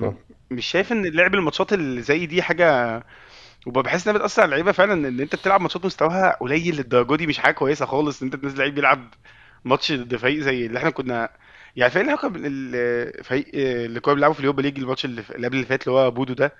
صح 0.01 0.13
مش 0.51 0.65
شايف 0.65 0.91
إن 0.91 1.05
لعب 1.05 1.35
الماتشات 1.35 1.73
اللي 1.73 2.01
زي 2.01 2.25
دي 2.25 2.41
حاجة 2.41 3.03
وبحس 3.67 4.07
إنها 4.07 4.17
بتأثر 4.19 4.41
على 4.41 4.49
اللعيبة 4.49 4.71
فعلا 4.71 4.93
إن 5.07 5.19
أنت 5.19 5.35
بتلعب 5.35 5.61
ماتشات 5.61 5.85
مستواها 5.85 6.37
قليل 6.41 6.75
للدرجة 6.75 7.15
دي 7.15 7.27
مش 7.27 7.37
حاجة 7.39 7.53
كويسة 7.53 7.85
خالص 7.85 8.21
إن 8.21 8.27
أنت 8.33 8.43
تنزل 8.43 8.57
لعيب 8.59 8.75
بيلعب 8.75 9.13
ماتش 9.65 9.91
ضد 9.91 10.15
فريق 10.15 10.39
زي 10.39 10.65
اللي 10.65 10.79
إحنا 10.79 10.89
كنا 10.89 11.29
يعني 11.75 11.87
الفريق 11.91 12.05
اللي 12.05 12.17
كنا 12.17 12.37
الفريق 13.19 13.45
اللي 13.53 13.99
كنا 13.99 14.13
بنلعبه 14.13 14.33
في 14.33 14.39
اليوروبا 14.39 14.61
league 14.61 14.79
الماتش 14.79 15.05
اللي 15.05 15.21
قبل 15.21 15.55
اللي 15.55 15.65
فات 15.65 15.87
اللي 15.87 15.99
هو 15.99 16.11
بودو 16.11 16.33
ده 16.33 16.53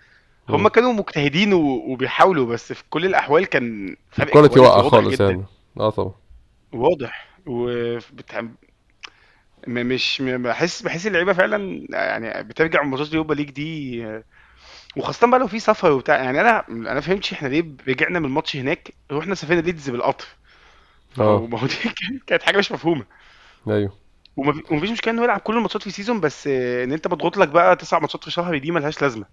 هم. 0.49 0.67
كانوا 0.67 0.93
مجتهدين 0.93 1.53
و- 1.53 1.59
وبيحاولوا 1.91 2.45
بس 2.45 2.73
في 2.73 2.83
كل 2.89 3.05
الأحوال 3.05 3.45
كان 3.45 3.95
فرق 4.11 4.25
ال 4.27 4.30
quality 4.31 4.53
quality 4.55 4.75
واقع 4.75 4.89
خالص 4.89 5.15
جدا 5.15 5.29
يعني 5.29 5.45
آه 5.79 5.89
طبعا 5.89 6.13
واضح. 6.73 7.27
م- 9.67 9.85
مش 9.87 10.21
بحس 10.21 10.81
بحس 10.81 11.07
اللعيبة 11.07 11.33
فعلا 11.33 11.85
يعني 11.89 12.43
بترجع 12.43 12.83
من 12.83 12.89
ماتشات 12.89 13.07
اليوروبا 13.09 13.33
league 13.33 13.49
دي 13.49 14.05
وخاصة 14.97 15.27
بقى 15.27 15.39
لو 15.39 15.47
في 15.47 15.59
سفر 15.59 15.91
وبتاع 15.91 16.23
يعني 16.23 16.41
أنا 16.41 16.65
أنا 16.69 17.01
فهمتش 17.01 17.33
إحنا 17.33 17.47
ليه 17.47 17.65
رجعنا 17.87 18.19
من 18.19 18.25
الماتش 18.25 18.55
هناك 18.55 18.93
رحنا 19.11 19.35
سافرنا 19.35 19.61
ليدز 19.61 19.89
بالقطر 19.89 20.25
آه. 21.19 21.47
ما 21.47 21.59
هو 21.59 21.67
دي 21.67 21.73
كانت 22.27 22.43
حاجة 22.43 22.57
مش 22.57 22.71
مفهومة. 22.71 23.05
أيوه. 23.67 23.93
ومفيش 24.37 24.91
مشكلة 24.91 25.13
انه 25.13 25.23
يلعب 25.23 25.39
كل 25.39 25.57
الماتشات 25.57 25.81
في 25.81 25.91
season 25.91 26.19
بس 26.19 26.47
آه، 26.47 26.83
إن 26.83 26.91
أنت 26.91 27.07
مضغوط 27.07 27.37
لك 27.37 27.47
بقى 27.47 27.75
تسع 27.75 27.99
ماتشات 27.99 28.23
في 28.23 28.31
شهر 28.31 28.57
دي 28.57 28.71
ملهاش 28.71 29.01
لازمة. 29.01 29.25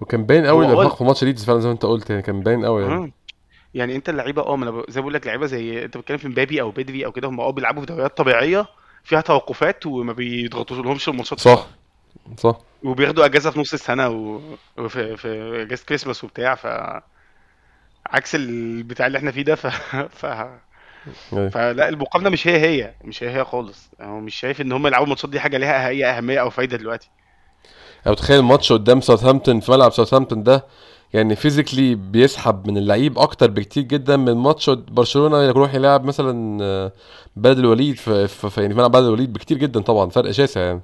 وكان 0.00 0.24
باين 0.26 0.46
قوي 0.46 0.66
هو 0.66 0.72
الارهاق 0.72 0.96
في 0.96 1.04
ماتش 1.04 1.24
ليدز 1.24 1.44
فعلا 1.44 1.60
زي 1.60 1.66
ما 1.68 1.72
أنت 1.74 1.84
قلت 1.86 2.10
يعني 2.10 2.22
كان 2.22 2.40
باين 2.40 2.64
قوي 2.64 2.82
يعني. 2.84 3.12
يعني 3.74 3.96
أنت 3.96 4.08
اللعيبة 4.08 4.42
آه 4.42 4.56
ما 4.56 4.62
أنا 4.64 4.70
ب- 4.70 4.84
زي 4.90 5.00
ما 5.00 5.02
بقول 5.02 5.14
لك 5.14 5.26
لعيبة 5.26 5.46
زي 5.46 5.84
أنت 5.84 5.96
بتتكلم 5.96 6.16
في 6.18 6.28
مبابي 6.28 6.60
أو 6.60 6.70
بدري 6.70 7.06
أو 7.06 7.12
كده 7.12 7.28
هم 7.28 7.40
آه 7.40 7.50
بيلعبوا 7.50 7.80
في 7.80 7.86
دوريات 7.86 8.16
طبيعية 8.18 8.66
فيها 9.04 9.20
توقفات 9.20 9.86
وما 9.86 10.12
بيضغطوش 10.12 10.78
لهمش 10.78 11.08
الماتشات. 11.08 11.38
في 11.38 11.44
صح. 11.44 11.66
شهر 12.26 12.34
صح. 12.38 12.58
وبياخدوا 12.82 13.24
أجازة 13.24 13.50
في 13.50 13.60
نص 13.60 13.72
السنة 13.72 14.08
و- 14.08 14.40
وفي 14.78 15.16
في 15.16 15.28
اجازه 15.62 15.84
كريسماس 15.84 16.24
وبتاع 16.24 16.54
ف 16.54 16.66
عكس 18.08 18.34
البتاع 18.34 19.06
اللي 19.06 19.18
إحنا 19.18 19.30
فيه 19.30 19.42
ده 19.42 19.54
ف... 19.54 19.66
ف... 20.20 20.26
أيوه. 21.32 21.48
فلا 21.48 21.88
المقارنة 21.88 22.30
مش 22.30 22.46
هي 22.46 22.58
هي 22.60 22.94
مش 23.04 23.22
هي 23.22 23.30
هي 23.30 23.44
خالص. 23.44 23.90
هو 24.00 24.20
مش 24.20 24.34
شايف 24.34 24.60
إن 24.60 24.72
هم 24.72 24.86
يلعبوا 24.86 25.04
الماتشات 25.04 25.30
دي 25.30 25.40
حاجة 25.40 25.58
ليها 25.58 25.88
أي 25.88 26.04
أهمية 26.06 26.40
أو 26.40 26.50
فايدة 26.50 26.76
دلوقتي. 26.76 27.10
أنا 28.06 28.12
متخيل 28.12 28.38
الماتش 28.38 28.72
قدام 28.72 29.00
ساوثهامبتون 29.00 29.60
في 29.60 29.70
ملعب 29.72 29.92
ساوثهامبتون 29.92 30.42
ده 30.42 30.66
يعني 31.12 31.36
physically 31.36 31.94
بيسحب 31.94 32.68
من 32.68 32.76
اللعيب 32.78 33.18
أكتر 33.18 33.50
بكتير 33.50 33.82
جدا 33.82 34.16
من 34.16 34.34
ماتش 34.34 34.70
برشلونة 34.70 35.42
يروح 35.42 35.74
يلعب 35.74 36.04
مثلا 36.04 36.58
آه، 36.64 36.92
بلد 37.36 37.58
الوليد 37.58 37.96
في, 37.96 38.28
في, 38.28 38.50
في 38.50 38.60
يعني 38.60 38.74
في 38.74 38.78
ملعب 38.78 38.90
بلد 38.92 39.04
الوليد 39.04 39.32
بكتير 39.32 39.58
جدا 39.58 39.80
طبعا 39.80 40.10
فرق 40.10 40.30
شاسع 40.30 40.60
يعني. 40.60 40.80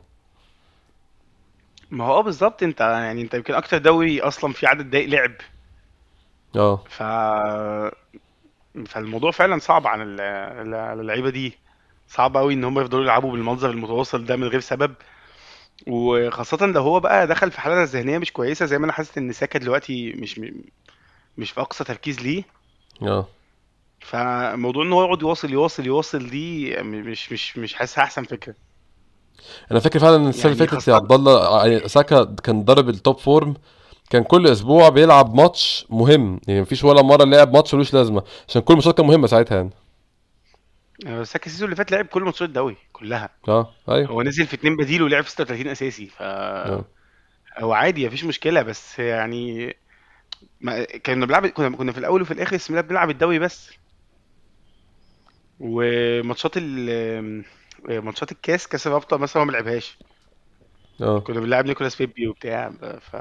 ما 1.90 2.04
هو 2.04 2.18
آه 2.18 2.20
بالظبط 2.22 2.62
أنت 2.62 2.80
يعني 2.80 3.22
أنت 3.22 3.34
يمكن 3.34 3.54
أكتر 3.54 3.78
دوري 3.78 4.20
أصلا 4.20 4.52
في 4.52 4.66
عدد 4.66 4.90
دقايق 4.90 5.08
لعب 5.08 5.32
آه. 6.56 6.84
ف 6.88 7.02
فالموضوع 8.86 9.30
فعلا 9.30 9.58
صعب 9.58 9.86
على 9.86 10.02
اللعيبة 11.00 11.30
دي. 11.30 11.58
صعب 12.08 12.36
قوي 12.36 12.54
إن 12.54 12.64
هم 12.64 12.80
يفضلوا 12.80 13.02
يلعبوا 13.04 13.32
بالمنظر 13.32 13.70
المتواصل 13.70 14.24
ده 14.24 14.36
من 14.36 14.44
غير 14.48 14.60
سبب. 14.60 14.94
وخاصة 15.86 16.66
لو 16.66 16.82
هو 16.82 17.00
بقى 17.00 17.26
دخل 17.26 17.50
في 17.50 17.60
حالة 17.60 17.82
ذهنية 17.82 18.18
مش 18.18 18.32
كويسة 18.32 18.66
زي 18.66 18.78
ما 18.78 18.84
أنا 18.84 18.92
حاسس 18.92 19.18
إن 19.18 19.32
ساكا 19.32 19.58
دلوقتي 19.58 20.12
مش 20.12 20.40
مش 21.38 21.50
في 21.50 21.60
أقصى 21.60 21.84
تركيز 21.84 22.20
ليه. 22.20 22.44
آه. 23.02 23.28
فموضوع 24.00 24.84
إن 24.84 24.92
هو 24.92 25.04
يقعد 25.04 25.22
يواصل 25.22 25.50
يواصل 25.50 25.86
يواصل 25.86 26.30
دي 26.30 26.76
مش 26.82 27.32
مش 27.32 27.58
مش 27.58 27.74
حاسسها 27.74 28.04
أحسن 28.04 28.24
فكرة. 28.24 28.54
أنا 29.70 29.80
فاكر 29.80 29.98
فعلا 29.98 30.16
اللي 30.16 30.24
يعني 30.24 30.54
فاتت 30.54 30.60
يا 30.60 30.66
خاصة 30.66 30.94
عبد 30.94 31.12
الله 31.12 31.32
آه، 31.36 31.86
ساكا 31.86 32.24
كان 32.24 32.64
ضرب 32.64 32.88
ال 32.88 32.96
top 32.96 33.18
form 33.18 33.54
كان 34.10 34.22
كل 34.24 34.46
أسبوع 34.46 34.88
بيلعب 34.88 35.34
ماتش 35.34 35.86
مهم. 35.90 36.40
يعني 36.48 36.60
مفيش 36.60 36.84
ولا 36.84 37.02
مرة 37.02 37.24
لعب 37.24 37.52
ماتش 37.52 37.74
ملوش 37.74 37.94
لازمة 37.94 38.22
عشان 38.48 38.62
كل 38.62 38.72
الماتشات 38.74 38.96
كانت 38.96 39.08
مهمة 39.08 39.26
ساعتها 39.26 39.56
يعني. 39.56 39.70
آه، 41.06 41.20
بس 41.20 41.36
ال 41.36 41.40
season 41.40 41.64
اللي 41.64 41.76
فات 41.76 41.92
لعب 41.92 42.06
كل 42.06 42.22
ماتشات 42.22 42.48
الدوري 42.48 42.76
كلها. 42.92 43.28
آه 43.48 43.70
أيوه. 43.88 44.10
هو 44.10 44.22
نزل 44.22 44.46
في 44.46 44.56
اتنين 44.56 44.76
بديل 44.76 45.02
ولعب 45.02 45.24
في 45.24 45.30
36 45.30 45.68
أساسي. 45.68 46.06
ف 46.06 46.16
آه. 46.20 46.84
هو 47.58 47.72
عادي 47.72 48.06
مفيش 48.06 48.24
مشكلة. 48.24 48.62
بس 48.62 48.98
يعني 48.98 49.76
ما 50.60 50.84
كنا 50.84 51.26
بنلعب 51.26 51.46
كنا 51.46 51.76
كنا 51.76 51.92
في 51.92 51.98
الأول 51.98 52.22
وفي 52.22 52.30
الآخر 52.30 52.56
اسم 52.56 52.74
الله 52.74 52.86
بنلعب 52.86 53.10
الدوري 53.10 53.38
بس. 53.38 53.70
وماتشات 55.60 56.52
ال 56.56 57.44
ماتشات 57.88 58.32
الكاس 58.32 58.68
كاس 58.68 58.86
الرابطة 58.86 59.16
مثلا 59.16 59.44
ما 59.44 59.52
لعبهاش 59.52 59.98
آه. 61.00 61.20
كنا 61.20 61.40
بنلعب 61.40 61.66
نيكولاس 61.66 61.96
بيبي 61.96 62.28
وبتاع. 62.28 62.70
ف 63.00 63.16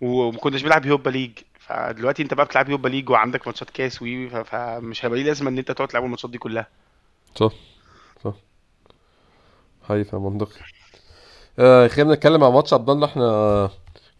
وما 0.00 0.38
كناش 0.38 0.62
بنلعب 0.62 0.84
يوروبا 0.86 1.10
league. 1.10 1.30
فدلوقتي 1.58 2.22
انت 2.22 2.34
بقى 2.34 2.46
بتلعب 2.46 2.68
يوروبا 2.68 2.88
league 2.88 3.10
وعندك 3.10 3.46
ماتشات 3.46 3.70
كاس 3.70 4.02
وي 4.02 4.44
فمش 4.44 5.04
هيبقى 5.04 5.18
ليه 5.18 5.26
لازمة 5.26 5.50
ان 5.50 5.58
انت 5.58 5.72
تقعد 5.72 5.88
تلعب 5.88 6.04
الماتشات 6.04 6.30
دي 6.30 6.38
كلها. 6.38 6.66
صح 7.34 7.52
صح. 8.24 8.34
هاي 9.90 10.06
منطقي. 10.12 10.60
آه 11.58 11.88
خلينا 11.88 12.14
نتكلم 12.14 12.44
عن 12.44 12.52
ماتش 12.52 12.72
عبد 12.72 12.90
الله. 12.90 13.06
إحنا 13.06 13.70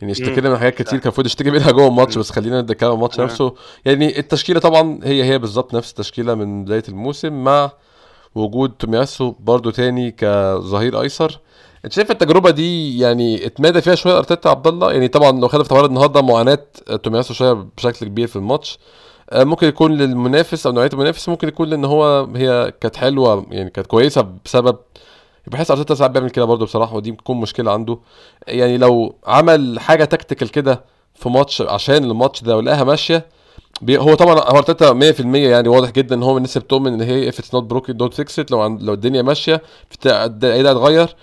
يعني 0.00 0.12
اشتكينا 0.12 0.50
من 0.50 0.58
حاجات 0.58 0.74
كتير 0.74 0.98
كان 0.98 1.00
المفروض 1.02 1.26
نشتكي 1.26 1.50
منها 1.50 1.70
جوه 1.70 1.86
الماتش 1.88 2.18
بس 2.18 2.30
خلينا 2.30 2.62
نتكلم 2.62 2.88
عن 2.90 2.94
الماتش 2.96 3.20
آه. 3.20 3.24
نفسه. 3.24 3.54
يعني 3.84 4.18
التشكيلة 4.18 4.60
طبعا 4.60 5.00
هي 5.02 5.24
هي 5.24 5.38
بالظبط 5.38 5.74
نفس 5.74 5.90
التشكيلة 5.90 6.34
من 6.34 6.64
بداية 6.64 6.82
الموسم 6.88 7.44
مع 7.44 7.72
وجود 8.34 8.70
تومياسو 8.70 9.30
برضو 9.30 9.70
تاني 9.70 10.10
كظهير 10.10 11.00
أيسر. 11.00 11.40
انت 11.84 11.92
شايف 11.92 12.10
التجربة 12.10 12.50
دي 12.50 12.98
يعني 12.98 13.46
اتمادى 13.46 13.80
فيها 13.80 13.94
شوية 13.94 14.18
أرتيتا 14.18 14.48
عبد 14.48 14.66
الله 14.66 14.92
يعني 14.92 15.08
طبعا 15.08 15.40
لو 15.40 15.48
خدنا 15.48 15.64
في 15.64 15.72
اعتبار 15.72 15.86
النهارده 15.90 16.22
معاناة 16.22 16.58
تومياسو 17.02 17.34
شوية 17.34 17.66
بشكل 17.76 18.06
كبير 18.06 18.26
في 18.26 18.36
الماتش. 18.36 18.78
آه، 19.30 19.44
ممكن 19.44 19.68
يكون 19.68 19.92
للمنافس 19.96 20.66
أو 20.66 20.72
نوعية 20.72 20.90
المنافس 20.92 21.28
ممكن 21.28 21.48
يكون 21.48 21.68
لأن 21.68 21.84
هو 21.84 22.28
هي 22.36 22.72
كانت 22.80 22.96
حلوة 22.96 23.46
يعني 23.50 23.70
كانت 23.70 23.86
كويسة 23.86 24.26
بسبب 24.44 24.76
بحس 25.46 25.70
أرتيتا 25.70 25.94
ساعات 25.94 26.10
بيعمل 26.10 26.30
كده 26.30 26.44
برضه 26.44 26.64
بصراحة 26.64 26.96
ودي 26.96 27.10
بتكون 27.12 27.36
مشكلة 27.40 27.72
عنده. 27.72 27.98
يعني 28.48 28.78
لو 28.78 29.14
عمل 29.26 29.80
حاجة 29.80 30.04
تكتيكال 30.04 30.48
كده 30.50 30.84
في 31.14 31.28
ماتش 31.28 31.62
عشان 31.62 32.04
الماتش 32.04 32.42
ده 32.42 32.56
ولقاها 32.56 32.84
ماشية 32.84 33.26
هو 33.90 34.14
طبعا 34.14 34.34
هو 34.34 34.58
أرتيتا 34.58 35.12
100% 35.12 35.34
يعني 35.36 35.68
واضح 35.68 35.90
جدا 35.90 36.14
إن 36.14 36.22
هو 36.22 36.30
من 36.30 36.36
الناس 36.36 36.58
بتؤمن 36.58 36.92
إن 36.92 37.00
هي 37.00 37.32
it's 37.32 37.34
not 37.34 37.64
broken 37.74 37.92
don't 37.92 38.14
fix 38.22 38.42
it. 38.42 38.50
لو 38.50 38.66
لو 38.66 38.92
الدنيا 38.94 39.22
ماشية 39.22 39.62
إيه 40.06 40.62
ده 40.62 40.70
هتغير 40.70 41.16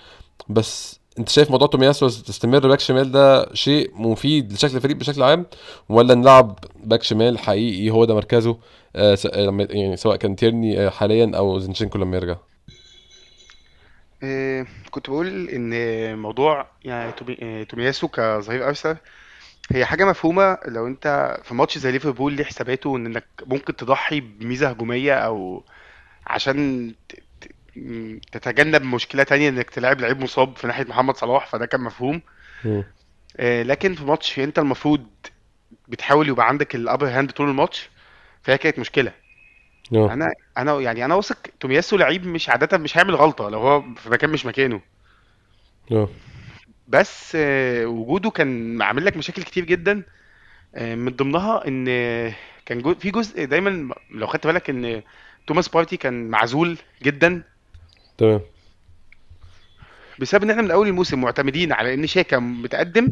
بس 0.48 1.00
انت 1.18 1.28
شايف 1.28 1.50
موضوع 1.50 1.68
تومياسو 1.68 2.08
تستمر 2.08 2.68
back 2.68 2.80
شمال 2.80 3.12
ده 3.12 3.54
شيء 3.54 3.90
مفيد 3.94 4.52
لشكل 4.52 4.76
الفريق 4.76 4.96
بشكل 4.96 5.22
عام؟ 5.22 5.46
ولا 5.88 6.14
نلعب 6.14 6.58
back 6.84 7.02
شمال 7.02 7.38
حقيقي 7.38 7.90
هو 7.90 8.04
ده 8.04 8.14
مركزه 8.14 8.58
آه 8.96 9.18
آه، 9.32 9.66
يعني 9.70 9.96
سواء 9.96 10.16
كان 10.16 10.36
تيرني 10.36 10.86
آه، 10.86 10.90
حاليا 10.90 11.32
أو 11.36 11.58
زينشينكو 11.58 11.98
لما 11.98 12.16
يرجع؟ 12.16 12.36
كنت 14.90 15.10
بقول 15.10 15.48
إن 15.48 16.18
موضوع 16.18 16.66
يعني 16.84 17.12
تومي- 17.12 17.64
تومياسو 17.64 18.08
كظهير 18.08 18.68
ايسر 18.68 18.96
هي 19.72 19.84
حاجة 19.84 20.04
مفهومة 20.04 20.58
لو 20.68 20.86
أنت 20.86 21.36
في 21.44 21.54
ماتش 21.54 21.78
زي 21.78 21.92
ليفربول 21.92 22.32
ليه 22.32 22.44
حساباته 22.44 22.96
ان 22.96 23.06
إنك 23.06 23.26
ممكن 23.46 23.76
تضحي 23.76 24.20
بميزة 24.20 24.68
هجومية 24.68 25.14
أو 25.14 25.64
عشان 26.26 26.94
تتجنب 28.32 28.82
مشكلة 28.82 29.22
تانية 29.22 29.48
إنك 29.48 29.70
تلعب 29.70 30.00
لعيب 30.00 30.20
مصاب 30.20 30.56
في 30.56 30.66
ناحية 30.66 30.84
محمد 30.84 31.16
صلاح 31.16 31.46
فده 31.46 31.66
كان 31.66 31.80
مفهوم. 31.80 32.22
آه، 33.36 33.62
لكن 33.62 33.94
في 33.94 34.04
ماتش 34.04 34.38
أنت 34.38 34.58
المفروض 34.58 35.06
بتحاول 35.88 36.28
يبقى 36.28 36.48
عندك 36.48 36.74
ال 36.74 36.80
upper 36.80 37.08
hand 37.08 37.30
طول 37.30 37.48
الماتش 37.48 37.90
فهي 38.42 38.58
كانت 38.58 38.78
مشكلة. 38.78 39.12
آه. 39.94 40.12
أنا 40.12 40.30
أنا 40.58 40.80
يعني 40.80 41.04
أنا 41.04 41.14
واثق 41.14 41.38
تومياسو 41.60 41.96
لعيب 41.96 42.26
مش 42.26 42.48
عادة 42.48 42.78
مش 42.78 42.96
هيعمل 42.96 43.14
غلطة 43.14 43.48
لو 43.48 43.58
هو 43.58 43.82
في 43.94 44.10
مكان 44.10 44.30
مش 44.30 44.46
مكانه. 44.46 44.80
آه. 45.92 46.08
بس 46.88 47.32
آه، 47.36 47.86
وجوده 47.86 48.30
كان 48.30 48.82
عامل 48.82 49.04
لك 49.04 49.16
مشاكل 49.16 49.42
كتير 49.42 49.64
جدا. 49.64 50.02
آه، 50.74 50.94
من 50.94 51.12
ضمنها 51.16 51.68
إن 51.68 51.84
كان 52.66 52.94
في 52.94 53.10
جزء 53.10 53.44
دايما 53.44 53.94
لو 54.10 54.26
خدت 54.26 54.46
بالك 54.46 54.70
إن 54.70 55.02
توماس 55.46 55.68
بارتي 55.68 55.96
كان 55.96 56.28
معزول 56.28 56.78
جدا. 57.02 57.42
تمام. 58.18 58.40
بسبب 60.18 60.42
إن 60.42 60.50
إحنا 60.50 60.62
من 60.62 60.70
أول 60.70 60.88
الموسم 60.88 61.20
معتمدين 61.20 61.72
على 61.72 61.94
إن 61.94 62.06
شاكا 62.06 62.38
متقدم 62.38 63.08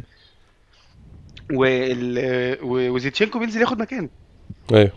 وال 1.53 2.59
وزينشينكو 2.63 3.39
بينزل 3.39 3.61
ياخد 3.61 3.79
مكانه 3.79 4.09
أيوه. 4.73 4.93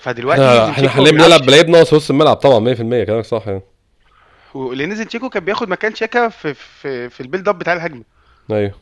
فدلوقتي 0.00 0.70
إحنا 0.70 0.88
حاليا 0.88 1.10
بنلعب 1.10 1.40
بلعيب 1.40 1.68
ناقص 1.68 1.92
وسط 1.92 2.10
الملعب 2.10 2.36
طبعا 2.36 2.74
100% 2.74 2.78
كلامك 2.78 3.24
صح 3.24 3.48
يعني. 3.48 3.62
لأن 4.54 4.94
زينشينكو 4.94 5.28
كان 5.28 5.44
بياخد 5.44 5.68
مكان 5.68 5.94
شاكا 5.94 6.28
في 6.28 6.54
في 6.54 7.08
في 7.10 7.20
ال 7.20 7.25
build 7.25 7.48
up 7.48 7.58
بتاع 7.58 7.72
الهجمة. 7.72 8.02
أيوه. 8.50 8.74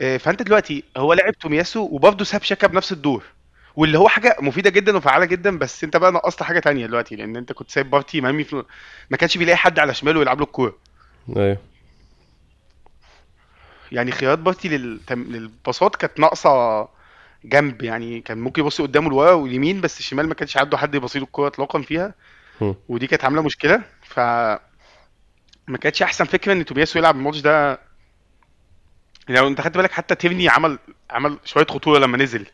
آه، 0.00 0.16
فأنت 0.16 0.42
دلوقتي 0.42 0.84
هو 0.96 1.12
لعب 1.12 1.32
تومياسو 1.32 1.88
وبرضه 1.92 2.24
ساب 2.24 2.42
شاكا 2.42 2.66
بنفس 2.66 2.92
الدور. 2.92 3.24
واللي 3.78 3.98
هو 3.98 4.08
حاجة 4.08 4.36
مفيدة 4.40 4.70
جدا 4.70 4.96
وفعالة 4.96 5.24
جدا 5.24 5.58
بس 5.58 5.84
أنت 5.84 5.96
بقى 5.96 6.12
نقصت 6.12 6.42
حاجة 6.42 6.58
تانية 6.58 6.86
دلوقتي 6.86 7.16
لأن 7.16 7.36
أنت 7.36 7.52
كنت 7.52 7.70
سايب 7.70 7.90
بارتي 7.90 8.20
مرمي 8.20 8.44
في 8.44 8.64
ما 9.10 9.16
كانش 9.16 9.38
بيلاقي 9.38 9.56
حد 9.56 9.78
على 9.78 9.94
شماله 9.94 10.20
يلعب 10.20 10.38
له 10.38 10.44
الكورة. 10.44 10.76
أيوه. 11.36 11.58
يعني 13.92 14.12
خيارات 14.12 14.38
بارتي 14.38 14.68
للتم... 14.68 15.22
للباصات 15.22 15.96
كانت 15.96 16.20
ناقصة 16.20 16.88
جنب 17.44 17.82
يعني 17.82 18.20
كان 18.20 18.38
ممكن 18.38 18.62
يبص 18.62 18.80
قدامه 18.80 19.10
لورا 19.10 19.32
واليمين 19.32 19.80
بس 19.80 19.98
الشمال 20.00 20.28
ما 20.28 20.34
كانش 20.34 20.56
عنده 20.56 20.78
حد 20.78 20.94
يبصيله 20.94 21.24
الكورة 21.24 21.46
اطلاقا 21.46 21.82
فيها. 21.82 22.14
ودي 22.88 23.06
كانت 23.06 23.24
عاملة 23.24 23.42
مشكلة. 23.42 23.82
ف 24.02 24.20
ما 25.68 25.78
كانتش 25.80 26.02
أحسن 26.02 26.24
فكرة 26.24 26.52
إن 26.52 26.64
تومياسو 26.64 26.98
يلعب 26.98 27.16
الماتش 27.16 27.40
ده. 27.40 27.80
يعني 29.28 29.40
لو 29.40 29.48
أنت 29.48 29.60
خدت 29.60 29.76
بالك 29.76 29.92
حتى 29.92 30.14
تيرني 30.14 30.48
عمل 30.48 30.78
عمل 31.10 31.38
شوية 31.44 31.66
خطورة 31.66 31.98
لما 31.98 32.18
نزل. 32.18 32.46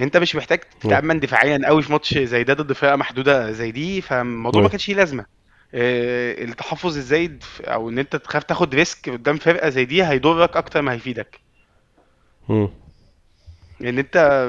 انت 0.00 0.16
مش 0.16 0.36
محتاج 0.36 0.60
مم. 0.84 0.90
تتأمن 0.90 1.20
دفاعيا 1.20 1.60
قوي 1.66 1.82
في 1.82 1.92
ماتش 1.92 2.18
زي 2.18 2.44
ده 2.44 2.54
ضد 2.54 2.72
فرقه 2.72 2.96
محدودة 2.96 3.52
زي 3.52 3.70
دي 3.70 4.00
فالموضوع 4.00 4.62
ما 4.62 4.68
كانش 4.68 4.88
ليه 4.88 4.96
لازمة 4.96 5.26
آه، 5.74 6.44
التحفظ 6.44 6.96
الزايد 6.96 7.44
أو 7.64 7.88
إن 7.88 7.98
أنت 7.98 8.16
تخاف 8.16 8.44
تاخد 8.44 8.74
risk 8.74 9.10
قدام 9.10 9.36
فرقه 9.38 9.68
زي 9.68 9.84
دي 9.84 10.04
هيضرك 10.04 10.56
أكتر 10.56 10.82
ما 10.82 10.92
هيفيدك 10.92 11.40
مم. 12.48 12.68
لأن 13.80 13.98
أنت 13.98 14.46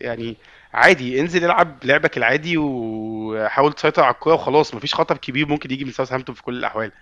يعني 0.00 0.36
عادي 0.74 1.20
انزل 1.20 1.44
العب 1.44 1.78
لعبك 1.84 2.16
العادي 2.16 2.54
وحاول 2.58 3.72
تسيطر 3.72 4.02
على 4.02 4.14
الكورة 4.14 4.34
وخلاص 4.34 4.74
مفيش 4.74 4.94
خطر 4.94 5.16
كبير 5.16 5.48
ممكن 5.48 5.70
يجي 5.70 5.84
من 5.84 5.90
ساوثهامبتون 5.92 6.34
في 6.34 6.42
كل 6.42 6.58
الأحوال 6.58 6.92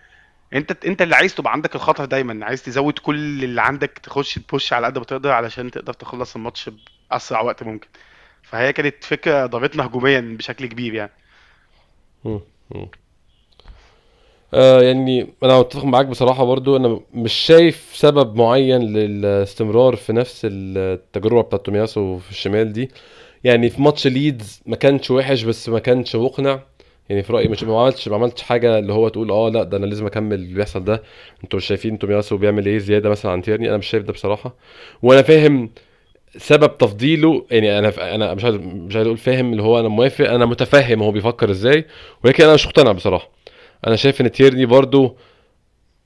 أنت 0.55 0.85
أنت 0.87 1.03
اللي 1.03 1.17
عايز 1.17 1.35
تبقى 1.35 1.53
عندك 1.53 1.75
الخطر 1.75 2.05
دايما 2.05 2.47
عايز 2.47 2.63
تزود 2.63 2.99
كل 2.99 3.45
اللي 3.45 3.63
عندك 3.63 3.91
تخش 4.03 4.35
تبوش 4.35 4.73
على 4.73 4.87
قد 4.87 4.99
ما 4.99 5.05
تقدر 5.05 5.31
علشان 5.33 5.71
تقدر 5.71 5.93
تخلص 5.93 6.37
الماتش 6.37 6.71
باسرع 7.11 7.41
وقت 7.41 7.63
ممكن. 7.63 7.89
فهي 8.43 8.73
كانت 8.73 9.05
فكرة 9.05 9.47
ضرتنا 9.47 9.87
هجوميا 9.87 10.37
بشكل 10.39 10.67
كبير 10.67 10.95
يعني. 10.95 11.13
آه 14.55 14.83
يعني 14.83 15.29
أنا 15.43 15.59
متفق 15.59 15.85
معاك 15.85 16.07
بصراحة 16.07 16.45
برضو. 16.45 16.77
أنا 16.77 17.01
مش 17.15 17.33
شايف 17.33 17.91
سبب 17.95 18.37
معين 18.37 18.81
للاستمرار 18.83 19.97
في 19.97 20.13
نفس 20.13 20.43
التجربة 20.51 21.43
بتاعت 21.43 21.67
تومياسو 21.67 22.19
في 22.19 22.31
الشمال 22.31 22.73
دي. 22.73 22.91
يعني 23.45 23.71
في 23.71 23.83
ماتش 23.83 24.07
ليدز 24.07 24.63
ما 24.67 24.77
كانش 24.77 25.11
وحش 25.11 25.43
بس 25.43 25.69
ما 25.69 25.79
كانش 25.79 26.17
مقنع. 26.17 26.61
يعني 27.09 27.23
في 27.23 27.33
رأيي 27.33 27.49
مش 27.49 27.65
ما 27.65 27.81
عملتش 27.81 28.09
ما 28.09 28.17
عملتش 28.17 28.43
حاجة 28.43 28.79
اللي 28.79 28.93
هو 28.93 29.09
تقول 29.09 29.31
آه 29.31 29.49
لا 29.49 29.63
ده 29.63 29.77
أنا 29.77 29.87
لازم 29.87 30.07
أكمل 30.07 30.35
اللي 30.35 30.55
بيحصل 30.55 30.85
ده. 30.85 31.03
أنتوا 31.45 31.57
مش 31.57 31.67
شايفين 31.67 31.99
تومياسو 31.99 32.37
بيعمل 32.37 32.67
إيه 32.67 32.79
زيادة 32.79 33.11
مثلا 33.11 33.33
عن 33.33 33.43
تيرني؟ 33.43 33.69
أنا 33.69 33.77
مش 33.77 33.87
شايف 33.87 34.05
ده 34.05 34.13
بصراحة. 34.13 34.55
وأنا 35.03 35.23
فاهم 35.23 35.71
سبب 36.39 36.79
تفضيله 36.79 37.47
يعني 37.51 37.79
أنا 37.79 38.15
أنا 38.15 38.35
مش 38.35 38.45
عايز 38.45 38.55
مش 38.57 38.97
عايز 38.97 39.07
أقول 39.07 39.19
فاهم 39.19 39.53
اللي 39.53 39.63
هو 39.63 39.81
أنا 39.81 39.89
موافق 39.89 40.31
أنا 40.31 40.47
متفهم 40.47 41.03
هو 41.03 41.11
بيفكر 41.13 41.51
إزاي 41.51 41.87
ولكن 42.25 42.45
أنا 42.45 42.55
مش 42.55 42.67
مقتنع 42.67 42.93
بصراحة. 42.93 43.31
أنا 43.87 43.97
شايف 43.97 44.21
إن 44.21 44.33
تيرني 44.33 44.67
برضو 44.67 45.17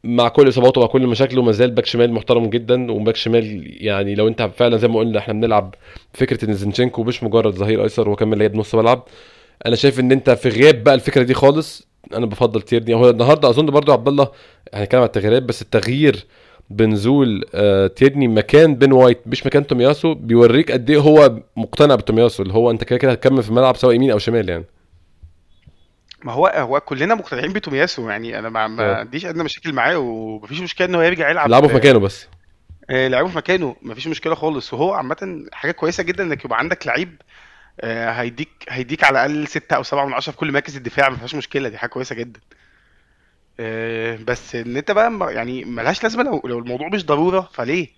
مع 0.04 0.28
كل 0.28 0.48
إصاباته 0.48 0.80
ومع 0.80 0.88
كل 0.90 1.06
مشاكله 1.06 1.42
ما 1.42 1.52
زال 1.52 1.70
back 1.70 1.86
شمال 1.86 2.12
محترم 2.12 2.46
جدا 2.50 2.92
و 2.92 2.97
back 2.97 3.16
شمال 3.16 3.62
يعني 3.84 4.14
لو 4.14 4.28
أنت 4.28 4.50
فعلا 4.56 4.76
زي 4.76 4.88
ما 4.88 4.98
قلنا 4.98 5.18
إحنا 5.18 5.34
بنلعب 5.34 5.74
فكرة 6.14 6.44
إن 6.44 6.52
زينشينكو 6.54 7.02
مش 7.02 7.22
مجرد 7.22 7.54
ظهير 7.54 7.82
أيسر 7.84 8.08
هو 8.08 8.16
كمان 8.16 8.38
لعيب 8.38 8.56
نص 8.56 8.74
ملعب. 8.74 9.04
أنا 9.66 9.76
شايف 9.76 10.00
إن 10.00 10.12
أنت 10.12 10.30
في 10.30 10.48
غياب 10.48 10.84
بقى 10.84 10.94
الفكرة 10.94 11.22
دي 11.22 11.34
خالص. 11.34 11.88
أنا 12.14 12.26
بفضل 12.26 12.62
تيرني. 12.62 12.94
هو 12.94 13.10
النهارده 13.10 13.48
أظن 13.48 13.66
برضو 13.66 13.92
عبد 13.92 14.08
الله 14.08 14.28
هنتكلم 14.74 15.00
عن 15.00 15.06
التغييرات 15.06 15.42
بس 15.42 15.62
التغيير 15.62 16.26
بنزول 16.70 17.44
آه 17.54 17.86
تيرني 17.86 18.28
مكان 18.28 18.74
بين 18.74 18.92
وايت 18.92 19.20
مش 19.26 19.46
مكان 19.46 19.66
تومياسو 19.66 20.14
بيوريك 20.14 20.72
قد 20.72 20.90
إيه 20.90 20.98
هو 20.98 21.40
مقتنع 21.56 21.94
بتومياسو 21.94 22.42
اللي 22.42 22.54
هو 22.54 22.70
أنت 22.70 22.84
كده 22.84 22.98
كده 22.98 23.12
هتكمل 23.12 23.42
في 23.42 23.48
الملعب 23.48 23.76
سواء 23.76 23.94
يمين 23.94 24.10
أو 24.10 24.18
شمال 24.18 24.48
يعني. 24.48 24.64
ما 26.24 26.32
هو 26.32 26.46
هو 26.46 26.80
كلنا 26.80 27.14
مقتنعين 27.14 27.52
بتومياسو 27.52 28.10
يعني 28.10 28.38
أنا 28.38 28.48
ما 28.48 28.82
آه. 28.82 28.94
عنديش 28.96 29.26
أدنى 29.26 29.44
مشاكل 29.44 29.72
معاه 29.72 29.98
ومفيش 29.98 30.60
مشكلة 30.60 30.86
إن 30.86 30.94
هو 30.94 31.02
يرجع 31.02 31.30
يلعب 31.30 31.48
لعبه 31.50 31.68
في 31.68 31.74
مكانه 31.74 31.98
بس. 31.98 32.26
آه، 32.90 33.08
لعبه 33.08 33.28
في 33.28 33.36
مكانه 33.36 33.76
مفيش 33.82 34.06
مشكلة 34.06 34.34
خالص. 34.34 34.72
وهو 34.74 34.92
عامة 34.92 35.46
حاجة 35.52 35.72
كويسة 35.72 36.02
جدا 36.02 36.24
إنك 36.24 36.44
يبقى 36.44 36.58
عندك 36.58 36.86
لعيب 36.86 37.22
آه، 37.80 38.10
هيديك 38.10 38.48
هيديك 38.68 39.04
على 39.04 39.24
الأقل 39.26 39.46
ستة 39.48 39.76
أو 39.76 39.82
سبعة 39.82 40.06
من 40.06 40.12
عشرة 40.12 40.32
في 40.32 40.38
كل 40.38 40.52
مراكز 40.52 40.76
الدفاع 40.76 41.08
ما 41.08 41.16
فيهاش 41.16 41.34
مشكلة 41.34 41.68
دي 41.68 41.78
حاجة 41.78 41.90
كويسة 41.90 42.14
جدا. 42.14 42.40
آه، 43.62 44.16
بس 44.26 44.54
إن 44.54 44.76
أنت 44.76 44.90
بقى 44.90 45.34
يعني 45.34 45.64
ملهاش 45.64 46.02
لازمة 46.02 46.22
لو 46.22 46.40
لو 46.44 46.58
الموضوع 46.58 46.88
مش 46.88 47.06
ضرورة 47.06 47.48
فليه؟ 47.52 47.88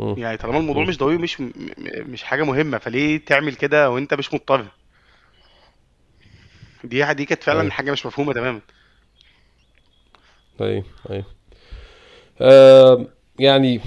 مم. 0.00 0.14
يعني 0.18 0.36
طالما 0.36 0.58
الموضوع. 0.58 0.84
مش 0.84 0.98
ضروري 0.98 1.16
مش 1.18 1.40
م- 1.40 1.44
م- 1.44 2.10
مش 2.10 2.22
حاجة 2.22 2.42
مهمة 2.42 2.78
فليه 2.78 3.24
تعمل 3.24 3.54
كده 3.54 3.90
وأنت 3.90 4.14
مش 4.14 4.34
مضطر؟ 4.34 4.66
دي 6.84 7.14
دي 7.14 7.24
كانت 7.24 7.42
فعلا 7.42 7.60
أيوه. 7.60 7.70
حاجة 7.72 7.92
مش 7.92 8.06
مفهومة 8.06 8.32
تماما. 8.32 8.60
أيوه 10.60 10.84
أيوه. 11.10 11.24
آه 12.40 13.06
يعني 13.38 13.80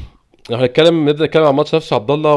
لو 0.50 0.58
هنتكلم 0.58 1.10
نبدأ 1.10 1.26
نتكلم 1.26 1.43
عن 1.43 1.50
الماتش 1.50 1.76
نفسه 1.76 1.95
عبد 1.95 2.12
الله 2.12 2.36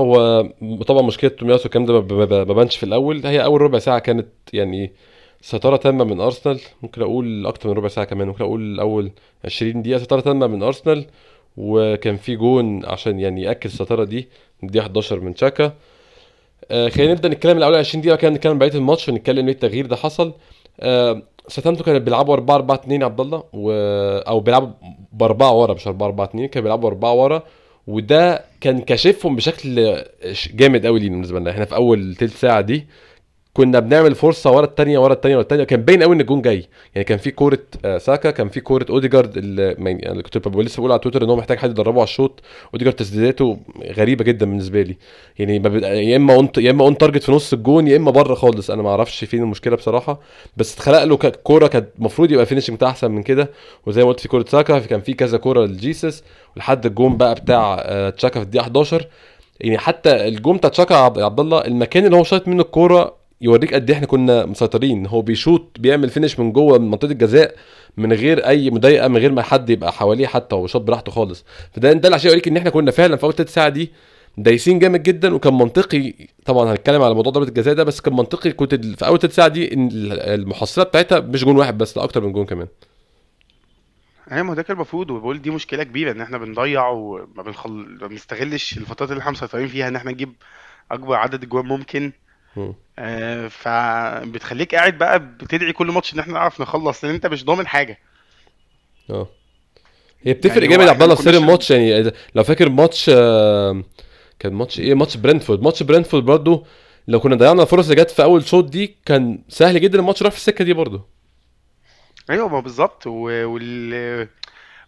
وطبعا 0.60 1.02
مشكلة 1.02 1.30
تومياسو 1.30 1.64
الكلام 1.64 1.86
ده 1.86 2.00
ما 2.00 2.26
ما- 2.26 2.44
ما 2.44 2.54
بانش 2.54 2.76
في 2.76 2.82
الأول. 2.82 3.26
هي 3.26 3.44
أول 3.44 3.60
ربع 3.60 3.78
ساعة 3.78 3.98
كانت 3.98 4.28
يعني 4.52 4.92
سيطره 5.40 5.76
تامة 5.76 6.04
من 6.04 6.20
أرسنال 6.20 6.60
ممكن 6.82 7.02
أقول 7.02 7.46
أكتر 7.46 7.68
من 7.68 7.74
ربع 7.74 7.88
ساعة 7.88 8.06
كمان 8.06 8.28
ممكن 8.28 8.44
أقول 8.44 8.80
أول 8.80 9.10
20 9.44 9.82
دقيقة 9.82 9.98
سيطره 9.98 10.20
تامة 10.20 10.46
من 10.46 10.62
أرسنال 10.62 11.06
وكان 11.56 12.16
في 12.16 12.36
جون 12.36 12.84
عشان 12.84 13.20
يعني 13.20 13.42
يأكد 13.42 13.70
السيطره 13.70 14.04
دي 14.04 14.28
الدقيقة 14.62 14.82
11 14.82 15.20
من 15.20 15.34
تشاكا. 15.34 15.72
آه 16.70 16.88
خلينا 16.88 17.12
نبدأ 17.12 17.28
نتكلم 17.28 17.58
الأول 17.58 17.74
20 17.74 18.02
دقيقة 18.02 18.16
كده 18.16 18.30
نتكلم 18.30 18.58
بقية 18.58 18.74
الماتش 18.74 19.08
ونتكلم 19.08 19.46
ليه 19.46 19.52
التغيير 19.52 19.86
ده 19.86 19.96
حصل. 19.96 20.34
آه 20.80 21.22
ساوثهامبتون 21.48 21.86
كانوا 21.86 22.00
بيلعبوا 22.00 22.34
4 22.34 22.54
4 22.56 22.76
2 22.76 23.00
يا 23.00 23.06
عبد 23.06 23.20
الله 23.20 23.44
و... 23.52 23.70
أو 24.28 24.40
بيلعبوا 24.40 24.68
بأربعة 25.12 25.52
ورا 25.54 25.74
مش 25.74 25.86
4 25.86 26.06
4 26.06 26.24
2 26.26 26.48
كانوا 26.48 26.62
بيلعبوا 26.64 26.88
أربعة 26.88 27.12
ورا 27.14 27.42
وده 27.86 28.44
كان 28.60 28.80
كاشفهم 28.80 29.36
بشكل 29.36 29.96
جامد 30.54 30.86
قوي 30.86 31.00
لينا 31.00 31.14
بالنسبة 31.14 31.38
لنا. 31.40 31.50
إحنا 31.50 31.64
في 31.64 31.74
أول 31.74 32.14
تلت 32.14 32.32
ساعة 32.32 32.60
دي 32.60 32.86
كنا 33.58 33.80
بنعمل 33.80 34.14
فرصة 34.14 34.50
ورا 34.50 34.64
الثانية 34.64 34.98
ورا 34.98 35.12
الثانية 35.12 35.36
ورا 35.36 35.42
الثانية 35.42 35.64
كان 35.64 35.82
باين 35.82 36.02
قوي 36.02 36.14
إن 36.14 36.20
الجون 36.20 36.42
جاي. 36.42 36.68
يعني 36.94 37.04
كان 37.04 37.18
في 37.18 37.30
كورة 37.30 37.58
آه، 37.84 37.98
ساكا 37.98 38.30
كان 38.30 38.48
في 38.48 38.60
كورة 38.60 38.86
أوديجارد 38.90 39.36
اللي 39.36 40.22
كنت 40.22 40.48
لسه 40.48 40.80
بقول 40.80 40.92
على 40.92 41.00
تويتر 41.00 41.24
إن 41.24 41.30
هو 41.30 41.36
محتاج 41.36 41.58
حد 41.58 41.70
يدربه 41.70 41.98
على 41.98 42.04
الشوط. 42.04 42.40
أوديجارد 42.74 42.96
تسديداته 42.96 43.58
غريبة 43.96 44.24
جدا 44.24 44.46
بالنسبة 44.46 44.82
لي. 44.82 44.96
يعني 45.38 45.56
يا 46.10 46.16
إما 46.16 46.34
on 46.34 46.48
يا 46.58 46.70
إما 46.70 46.84
on 46.84 46.98
target 46.98 47.22
في 47.22 47.32
نص 47.32 47.52
الجون 47.52 47.88
يا 47.88 47.96
إما 47.96 48.10
بره 48.10 48.34
خالص. 48.34 48.70
أنا 48.70 48.82
ما 48.82 48.90
أعرفش 48.90 49.24
فين 49.24 49.42
المشكلة 49.42 49.76
بصراحة. 49.76 50.20
بس 50.56 50.74
اتخلق 50.74 51.04
له 51.04 51.16
كورة 51.16 51.66
كانت 51.66 51.88
المفروض 51.98 52.30
يبقى 52.32 52.46
finishing 52.46 52.76
بتاعها 52.76 52.90
أحسن 52.90 53.10
من 53.10 53.22
كده. 53.22 53.50
وزي 53.86 54.02
ما 54.02 54.08
قلت 54.08 54.20
في 54.20 54.28
كورة 54.28 54.44
ساكا 54.48 54.78
كان 54.78 55.00
في 55.00 55.14
كذا 55.14 55.38
كورة 55.38 55.66
لجيسس. 55.66 56.22
لحد 56.56 56.86
الجون 56.86 57.16
بقى 57.16 57.34
بتاع 57.34 57.76
آه، 57.80 58.10
تشاكا 58.10 58.40
في 58.40 58.46
الدقيقة 58.46 58.62
11 58.62 59.06
يعني 59.60 59.78
حتى 59.78 60.28
الجون 60.28 60.56
بتاع 60.56 60.70
تشاكا 60.70 60.94
عبد 60.94 61.40
الله 61.40 61.64
المكان 61.64 62.04
اللي 62.04 62.16
هو 62.16 62.24
شايط 62.24 62.48
منه 62.48 62.62
الكورة 62.62 63.17
يوريك 63.40 63.74
قد 63.74 63.90
إيه 63.90 63.96
إحنا 63.96 64.06
كنا 64.06 64.46
مسيطرين. 64.46 65.06
هو 65.06 65.22
بيشوط 65.22 65.76
بيعمل 65.80 66.08
finish 66.10 66.38
من 66.40 66.52
جوه 66.52 66.78
من 66.78 66.90
منطقة 66.90 67.10
الجزاء 67.10 67.54
من 67.96 68.12
غير 68.12 68.46
أي 68.46 68.70
مضايقة 68.70 69.08
من 69.08 69.16
غير 69.16 69.32
ما 69.32 69.42
حد 69.42 69.70
يبقى 69.70 69.92
حواليه 69.92 70.26
حتى 70.26 70.56
هو 70.56 70.66
شاط 70.66 70.82
براحته 70.82 71.12
خالص. 71.12 71.44
فده 71.72 71.92
ده 71.92 72.14
عشان 72.14 72.28
يوريك 72.30 72.48
إن 72.48 72.56
إحنا 72.56 72.70
كنا 72.70 72.90
فعلا 72.90 73.16
في 73.16 73.24
أول 73.24 73.32
تلت 73.32 73.48
ساعة 73.48 73.68
دي 73.68 73.92
دايسين 74.38 74.78
جامد 74.78 75.02
جدا. 75.02 75.34
وكان 75.34 75.54
منطقي 75.54 76.14
طبعا 76.44 76.72
هنتكلم 76.72 77.02
على 77.02 77.14
موضوع 77.14 77.32
ضربة 77.32 77.48
الجزاء 77.48 77.74
ده 77.74 77.84
بس 77.84 78.00
كان 78.00 78.16
منطقي. 78.16 78.52
كنت 78.52 78.74
في 78.74 79.06
أول 79.06 79.18
تلت 79.18 79.32
ساعة 79.32 79.48
دي 79.48 79.74
إن 79.74 79.88
المحصله 80.12 80.84
بتاعتها 80.84 81.20
مش 81.20 81.44
جون 81.44 81.56
واحد 81.56 81.78
بس 81.78 81.96
لا 81.96 82.04
أكتر 82.04 82.20
من 82.20 82.32
جون 82.32 82.46
كمان. 82.46 82.68
أيوه 84.32 84.42
ما 84.42 84.54
ده 84.54 84.62
كان 84.62 84.76
المفروض. 84.76 85.10
وبقول 85.10 85.42
دي 85.42 85.50
مشكلة 85.50 85.82
كبيرة 85.84 86.12
إن 86.12 86.20
إحنا 86.20 86.38
بنضيع 86.38 86.88
وما 86.88 87.42
بنخل... 87.46 87.98
بنستغلش 88.08 88.78
الفترات 88.78 89.10
اللي 89.10 89.20
إحنا 89.20 89.32
مسيطرين 89.32 89.68
فيها 89.68 89.88
إن 89.88 89.96
إحنا 89.96 90.10
نجيب 90.12 90.32
أكبر 90.90 91.14
عدد 91.16 91.42
اجوان 91.42 91.66
ممكن. 91.66 92.02
مم. 92.02 92.12
آه 92.98 93.48
فبتخليك 93.48 94.74
قاعد 94.74 94.98
بقى 94.98 95.18
بتدعي 95.18 95.72
كل 95.72 95.86
ماتش 95.86 96.14
إن 96.14 96.18
إحنا 96.18 96.32
نعرف 96.32 96.60
نخلص 96.60 97.04
لأن 97.04 97.14
أنت 97.14 97.26
مش 97.26 97.44
ضامن 97.44 97.66
حاجة. 97.66 97.98
آه. 99.10 99.28
هي 100.22 100.32
بتفرق 100.32 100.56
يعني 100.62 100.68
جامد 100.68 100.88
عبد 100.88 101.02
الله 101.02 101.14
في 101.14 101.22
سير 101.22 101.34
الماتش 101.34 101.70
يعني 101.70 102.12
لو 102.34 102.44
فاكر 102.44 102.68
ماتش 102.68 103.10
آه، 103.14 103.82
كان 104.38 104.52
ماتش 104.52 104.80
إيه؟ 104.80 104.94
ماتش 104.94 105.16
برنتفورد 105.16 105.62
ماتش 105.62 105.82
برنتفورد 105.82 106.24
برضو 106.24 106.66
لو 107.08 107.20
كنا 107.20 107.36
ضيعنا 107.36 107.62
الفرص 107.62 107.90
اللي 107.90 108.02
جت 108.02 108.10
في 108.10 108.22
أول 108.22 108.46
شوط 108.46 108.64
دي 108.64 108.96
كان 109.06 109.38
سهل 109.48 109.80
جدا 109.80 109.98
الماتش 109.98 110.22
راح 110.22 110.32
في 110.32 110.38
السكة 110.38 110.64
دي 110.64 110.72
برضو. 110.72 111.00
أيوه 112.30 112.48
ما 112.48 112.60
بالظبط. 112.60 113.06
وال 113.06 114.28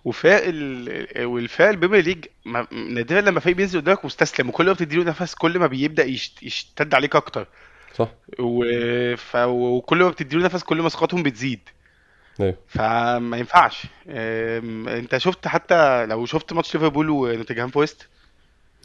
وفي 0.05 0.43
ال... 0.47 1.25
وفي 1.27 1.71
ال 1.75 1.82
league 1.82 2.25
ما- 2.45 2.67
نادرا 2.73 3.21
لما 3.21 3.41
فريق 3.41 3.57
بينزل 3.57 3.81
قدامك 3.81 4.05
مستسلم 4.05 4.49
وكل 4.49 4.67
ما 4.67 4.73
بتديله 4.73 5.05
نفس 5.05 5.35
كل 5.35 5.59
ما 5.59 5.67
بيبدأ 5.67 6.05
يشت... 6.05 6.43
يشتد 6.43 6.95
عليك 6.95 7.17
أكتر. 7.17 7.47
صح. 7.95 8.09
و... 8.39 8.65
ف... 9.17 9.37
وكل 9.37 9.99
ما 9.99 10.09
بتديله 10.09 10.45
نفس 10.45 10.63
كل 10.63 10.83
ما 10.83 10.89
ثقتهم 10.89 11.23
بتزيد. 11.23 11.61
أيوه. 12.41 12.57
فما 12.69 13.37
ينفعش. 13.37 13.87
أم، 14.09 14.89
أنت 14.89 15.17
شفت 15.17 15.49
حتى 15.49 16.07
لو 16.07 16.27
شفت 16.27 16.53
ماتش 16.53 16.75
ليفربول 16.75 17.11
ونوتنجهام 17.11 17.69
فورست؟ 17.71 18.09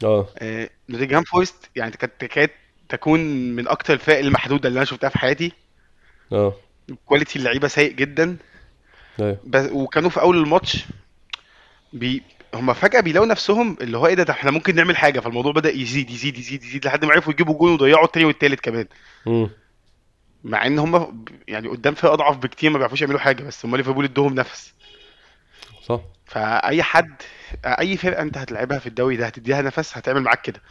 آه. 0.04 0.28
أه، 0.38 0.70
نوتنجهام 0.88 1.22
فورست 1.24 1.70
يعني 1.76 1.90
كانت 1.90 2.24
كانت 2.24 2.52
تكون 2.88 3.20
من 3.56 3.68
أكتر 3.68 3.94
الفرق 3.94 4.18
المحدودة 4.18 4.68
اللي 4.68 4.78
أنا 4.78 4.84
شفتها 4.84 5.10
في 5.10 5.18
حياتي. 5.18 5.52
آه. 6.32 6.54
quality 7.06 7.38
اللعيبة 7.38 7.68
سيء 7.68 7.92
جدا. 7.92 8.36
أيوه. 9.20 9.38
بس 9.44 9.70
وكانوا 9.72 10.10
في 10.10 10.20
أول 10.20 10.36
الماتش 10.36 10.84
بي 11.92 12.22
هم 12.54 12.72
فجأة 12.72 13.00
بيلاقوا 13.00 13.26
نفسهم 13.28 13.76
اللي 13.80 13.98
هو 13.98 14.06
إيه 14.06 14.14
ده 14.14 14.22
ده 14.22 14.32
إحنا 14.32 14.50
ممكن 14.50 14.74
نعمل 14.74 14.96
حاجة. 14.96 15.20
فالموضوع 15.20 15.52
بدأ 15.52 15.70
يزيد 15.70 16.10
يزيد 16.10 16.38
يزيد 16.38 16.64
يزيد 16.64 16.86
لحد 16.86 17.04
ما 17.04 17.12
عرفوا 17.12 17.32
يجيبوا 17.32 17.58
جون 17.58 17.72
وضيعوا 17.72 18.04
التاني 18.04 18.24
والتالت 18.26 18.60
كمان. 18.60 18.86
مع 20.44 20.66
إن 20.66 20.78
هم 20.78 21.24
يعني 21.48 21.68
قدام 21.68 21.94
فرق 21.94 22.12
أضعف 22.12 22.36
بكتير 22.36 22.70
ما 22.70 22.78
بيعرفوش 22.78 23.00
يعملوا 23.00 23.20
حاجة 23.20 23.42
بس 23.42 23.66
هم 23.66 23.76
ليفربول 23.76 24.04
إدوهم 24.04 24.34
نفس. 24.34 24.72
صح. 25.82 26.00
فأي 26.26 26.82
حد 26.82 27.22
أي 27.64 27.96
فرقة 27.96 28.22
أنت 28.22 28.38
هتلعبها 28.38 28.78
في 28.78 28.86
الدوري 28.86 29.16
ده 29.16 29.26
هتديها 29.26 29.62
نفس 29.62 29.96
هتعمل 29.98 30.20
معاك 30.22 30.42
كده. 30.42 30.62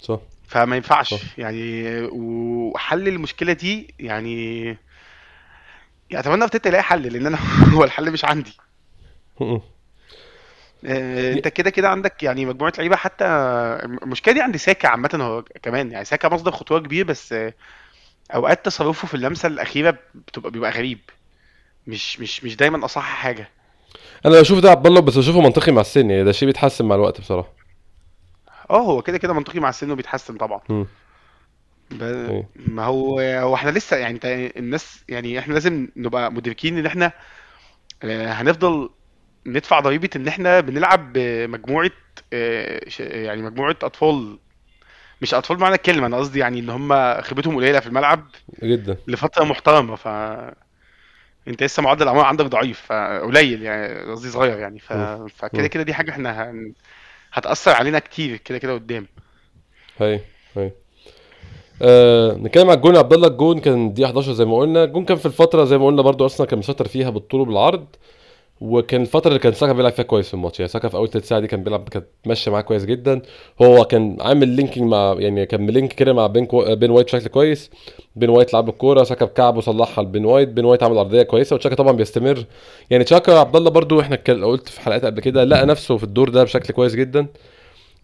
صح. 0.00 0.20
فما 0.48 0.76
ينفعش. 0.76 1.14
صح. 1.14 1.38
يعني 1.38 2.00
وحل 2.12 3.08
المشكلة 3.08 3.52
دي 3.52 3.94
يعني 3.98 4.64
يعني 6.10 6.20
اتمنى 6.26 6.42
ارتيتا 6.42 6.68
يلاقي 6.68 6.82
حل 6.82 7.02
لأن 7.12 7.26
أنا 7.26 7.38
هو 7.74 7.84
الحل 7.84 8.10
مش 8.10 8.24
عندي. 8.24 8.56
انت 10.84 11.48
كده 11.48 11.70
كده 11.70 11.88
عندك 11.88 12.22
يعني 12.22 12.46
مجموعة 12.46 12.72
لعيبة 12.78 12.96
حتى 12.96 13.24
المشكلة 13.84 14.34
دي 14.34 14.40
عند 14.40 14.56
ساكا 14.56 14.88
عامة 14.88 15.10
هو 15.14 15.42
كمان 15.62 15.92
يعني 15.92 16.04
ساكا 16.04 16.28
مصدر 16.28 16.50
خطورة 16.50 16.78
كبير 16.78 17.04
بس 17.04 17.32
آه، 17.32 17.54
أوقات 18.34 18.64
تصرفه 18.64 19.08
في 19.08 19.14
اللمسة 19.14 19.46
الأخيرة 19.46 19.98
بتبقى 20.14 20.50
بيبقى 20.50 20.70
غريب. 20.70 20.98
مش 21.86 22.20
مش 22.20 22.44
مش 22.44 22.56
دايما 22.56 22.84
أصح 22.84 23.02
حاجة. 23.02 23.48
أنا 24.26 24.40
بشوف 24.40 24.58
ده 24.58 24.70
عبد 24.70 24.86
الله 24.86 25.00
بس 25.00 25.18
بشوفه 25.18 25.40
منطقي 25.40 25.72
مع 25.72 25.80
السن 25.80 26.10
يعني 26.10 26.24
ده 26.24 26.32
شيء 26.32 26.46
بيتحسن 26.46 26.84
مع 26.84 26.94
الوقت 26.94 27.20
بصراحة. 27.20 27.52
آه 28.70 28.80
هو 28.82 29.02
كده 29.02 29.18
كده 29.18 29.32
منطقي 29.32 29.60
مع 29.60 29.68
السن 29.68 29.90
وبيتحسن 29.90 30.36
طبعا. 30.36 30.60
ب... 31.90 32.02
أيوه 32.02 32.46
ما 32.56 32.84
هو 32.84 33.20
هو 33.20 33.54
إحنا 33.54 33.70
لسه 33.70 33.96
يعني 33.96 34.20
الناس 34.56 35.04
يعني 35.08 35.38
إحنا 35.38 35.54
لازم 35.54 35.88
نبقى 35.96 36.32
مدركين 36.32 36.78
إن 36.78 36.86
إحنا 36.86 37.12
آه، 38.02 38.32
هنفضل 38.32 38.90
ندفع 39.46 39.80
ضريبة 39.80 40.10
إن 40.16 40.28
إحنا 40.28 40.60
بنلعب 40.60 41.12
بمجموعة 41.12 41.90
آه، 42.32 42.80
يعني 42.98 43.42
مجموعة 43.42 43.76
أطفال. 43.82 44.38
مش 45.22 45.34
أطفال 45.34 45.58
معنى 45.58 45.74
الكلمة 45.74 46.06
أنا 46.06 46.16
قصدي 46.16 46.38
يعني 46.38 46.60
إن 46.60 46.70
هم 46.70 47.20
خبرتهم 47.20 47.56
قليلة 47.56 47.80
في 47.80 47.86
الملعب 47.86 48.26
جدا. 48.62 48.96
لفترة 49.08 49.44
محترمة. 49.44 49.96
ف 49.96 50.08
أنت 51.48 51.62
لسه 51.62 51.82
معدل 51.82 52.02
الاعمار 52.02 52.24
عندك 52.24 52.44
ضعيف 52.44 52.80
فقليل 52.80 53.62
يعني 53.62 54.10
قصدي 54.10 54.28
صغير 54.28 54.58
يعني. 54.58 54.78
ف... 54.78 54.92
فكده 55.36 55.66
كده 55.66 55.82
دي 55.82 55.94
حاجة 55.94 56.10
إحنا 56.10 56.50
هن... 56.50 56.72
هتأثر 57.32 57.70
علينا 57.70 57.98
كتير 57.98 58.36
كده 58.36 58.58
كده 58.58 58.74
قدام. 58.74 59.06
هاي 60.00 60.20
هاي. 60.56 60.72
آه 61.82 62.34
نتكلم 62.34 62.70
على 62.70 62.76
الجون 62.76 62.96
عبد 62.96 63.12
الله. 63.12 63.28
الجون 63.28 63.58
كان 63.58 63.92
دي 63.92 64.06
11 64.06 64.32
زي 64.32 64.44
ما 64.44 64.56
قلنا. 64.56 64.84
الجون 64.84 65.04
كان 65.04 65.16
في 65.16 65.26
الفترة 65.26 65.64
زي 65.64 65.78
ما 65.78 65.86
قلنا 65.86 66.02
برضو 66.02 66.26
أصلا 66.26 66.46
كان 66.46 66.58
مسيطر 66.58 66.88
فيها 66.88 67.10
بالطول 67.10 67.40
وبالعرض. 67.40 67.86
وكان 68.60 69.02
الفترة 69.02 69.28
اللي 69.28 69.38
كان 69.38 69.52
ساكا 69.52 69.72
بيلعب 69.72 69.92
فيها 69.92 70.04
كويس 70.04 70.28
في 70.28 70.34
الماتش. 70.34 70.60
يعني 70.60 70.68
ساكا 70.68 70.88
في 70.88 70.96
أول 70.96 71.10
ثلث 71.10 71.28
ساعة 71.28 71.40
دي 71.40 71.46
كان 71.46 71.64
بيلعب 71.64 71.88
كانت 71.88 72.06
ماشية 72.26 72.50
معاه 72.50 72.60
كويس 72.60 72.84
جدا. 72.84 73.22
هو 73.62 73.84
كان 73.84 74.16
عامل 74.20 74.48
linking 74.48 74.88
مع 74.90 75.16
يعني 75.18 75.46
كان 75.46 75.66
ملينك 75.66 75.92
كده 75.92 76.12
مع 76.12 76.26
بين 76.26 76.46
كو... 76.46 76.74
بين 76.74 76.90
وايت 76.90 77.06
بشكل 77.06 77.28
كويس. 77.28 77.70
بين 78.16 78.30
وايت 78.30 78.52
لعب 78.52 78.68
الكورة 78.68 79.04
ساكا 79.04 79.24
بكعبه 79.24 79.60
صلحها 79.60 80.04
لبين 80.04 80.24
وايت. 80.24 80.48
بين 80.48 80.64
وايت 80.64 80.82
عمل 80.82 80.98
عرضية 80.98 81.22
كويسة 81.22 81.56
وتشاكا 81.56 81.74
طبعا 81.74 81.92
بيستمر. 81.92 82.44
يعني 82.90 83.04
تشاكا 83.04 83.38
عبد 83.38 83.56
الله 83.56 83.70
برضو 83.70 84.00
إحنا 84.00 84.16
قلت 84.16 84.68
في 84.68 84.80
حلقات 84.80 85.04
قبل 85.04 85.20
كده 85.20 85.44
لقى 85.44 85.66
نفسه 85.66 85.96
في 85.96 86.04
الدور 86.04 86.28
ده 86.28 86.44
بشكل 86.44 86.74
كويس 86.74 86.94
جدا. 86.94 87.26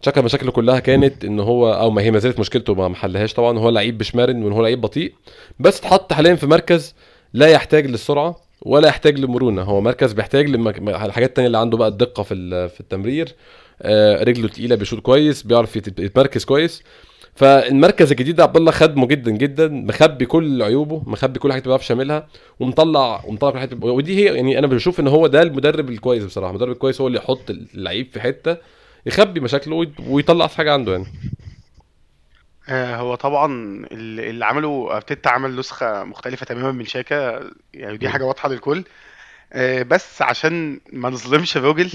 شكل 0.02 0.22
مشاكله 0.22 0.50
كلها 0.52 0.78
كانت 0.78 1.24
إن 1.24 1.40
هو 1.40 1.72
أو 1.72 1.90
ما 1.90 2.02
هي 2.02 2.10
ما 2.10 2.18
زالت 2.18 2.40
مشكلته 2.40 2.74
ما 2.74 2.88
محلهاش 2.88 3.34
طبعا. 3.34 3.58
هو 3.58 3.68
لعيب 3.68 4.00
مش 4.00 4.14
مرن 4.14 4.42
وان 4.44 4.52
هو 4.52 4.62
لعيب 4.62 4.80
بطيء. 4.80 5.12
بس 5.60 5.78
اتحط 5.78 6.12
حاليا 6.12 6.34
في 6.34 6.46
مركز 6.46 6.94
لا 7.32 7.46
يحتاج 7.46 7.86
للسرعة. 7.86 8.51
ولا 8.62 8.88
يحتاج 8.88 9.18
للمرونه 9.18 9.62
هو 9.62 9.80
مركز 9.80 10.12
بيحتاج 10.12 10.46
للحاجات 10.48 11.28
التانية 11.28 11.46
اللي 11.46 11.58
عنده 11.58 11.76
بقى 11.76 11.88
الدقة 11.88 12.22
في 12.22 12.68
في 12.68 12.80
التمرير. 12.80 13.34
آه، 13.82 14.22
رجله 14.24 14.48
تقيلة 14.48 14.76
بيشوط 14.76 15.00
كويس 15.00 15.42
بيعرف 15.42 15.76
يتمركز 15.76 16.44
كويس. 16.44 16.82
فالمركز 17.34 18.10
الجديد 18.10 18.36
ده 18.36 18.42
عبد 18.42 18.56
الله 18.56 18.70
خدمه 18.70 19.06
جدا 19.06 19.30
جدا 19.30 19.68
مخبي 19.68 20.26
كل 20.26 20.62
عيوبه 20.62 21.02
مخبي 21.06 21.38
كل 21.38 21.52
حاجة 21.52 21.60
ما 21.60 21.66
بيعرفش 21.66 21.90
يعملها 21.90 22.28
ومطلع 22.60 23.24
ومطلع 23.26 23.50
كل 23.50 23.58
حاجة 23.58 23.76
ودي 23.82 24.16
هي 24.16 24.34
يعني 24.34 24.58
أنا 24.58 24.66
بشوف 24.66 25.00
إن 25.00 25.08
هو 25.08 25.26
ده 25.26 25.42
المدرب 25.42 25.90
الكويس 25.90 26.24
بصراحة. 26.24 26.50
المدرب 26.50 26.72
الكويس 26.72 27.00
هو 27.00 27.06
اللي 27.06 27.18
يحط 27.18 27.50
اللعيب 27.50 28.06
في 28.12 28.20
حتة 28.20 28.56
يخبي 29.06 29.40
مشاكله 29.40 29.86
ويطلع 30.08 30.46
حاجة 30.46 30.72
عنده 30.72 30.92
يعني. 30.92 31.06
آه، 32.68 32.96
هو 32.96 33.14
طبعا 33.14 33.46
اللي 33.92 34.44
عمله 34.44 34.96
أرتيتا 34.96 35.28
عمل 35.28 35.56
نسخة 35.56 36.04
مختلفة 36.04 36.46
تماما 36.46 36.72
من 36.72 36.84
شاكا 36.84 37.50
يعني 37.74 37.96
دي 37.96 38.08
حاجة 38.08 38.24
واضحة 38.24 38.48
للكل. 38.48 38.84
آه، 39.52 39.82
بس 39.82 40.22
عشان 40.22 40.80
ما 40.92 41.10
نظلمش 41.10 41.56
الراجل 41.56 41.92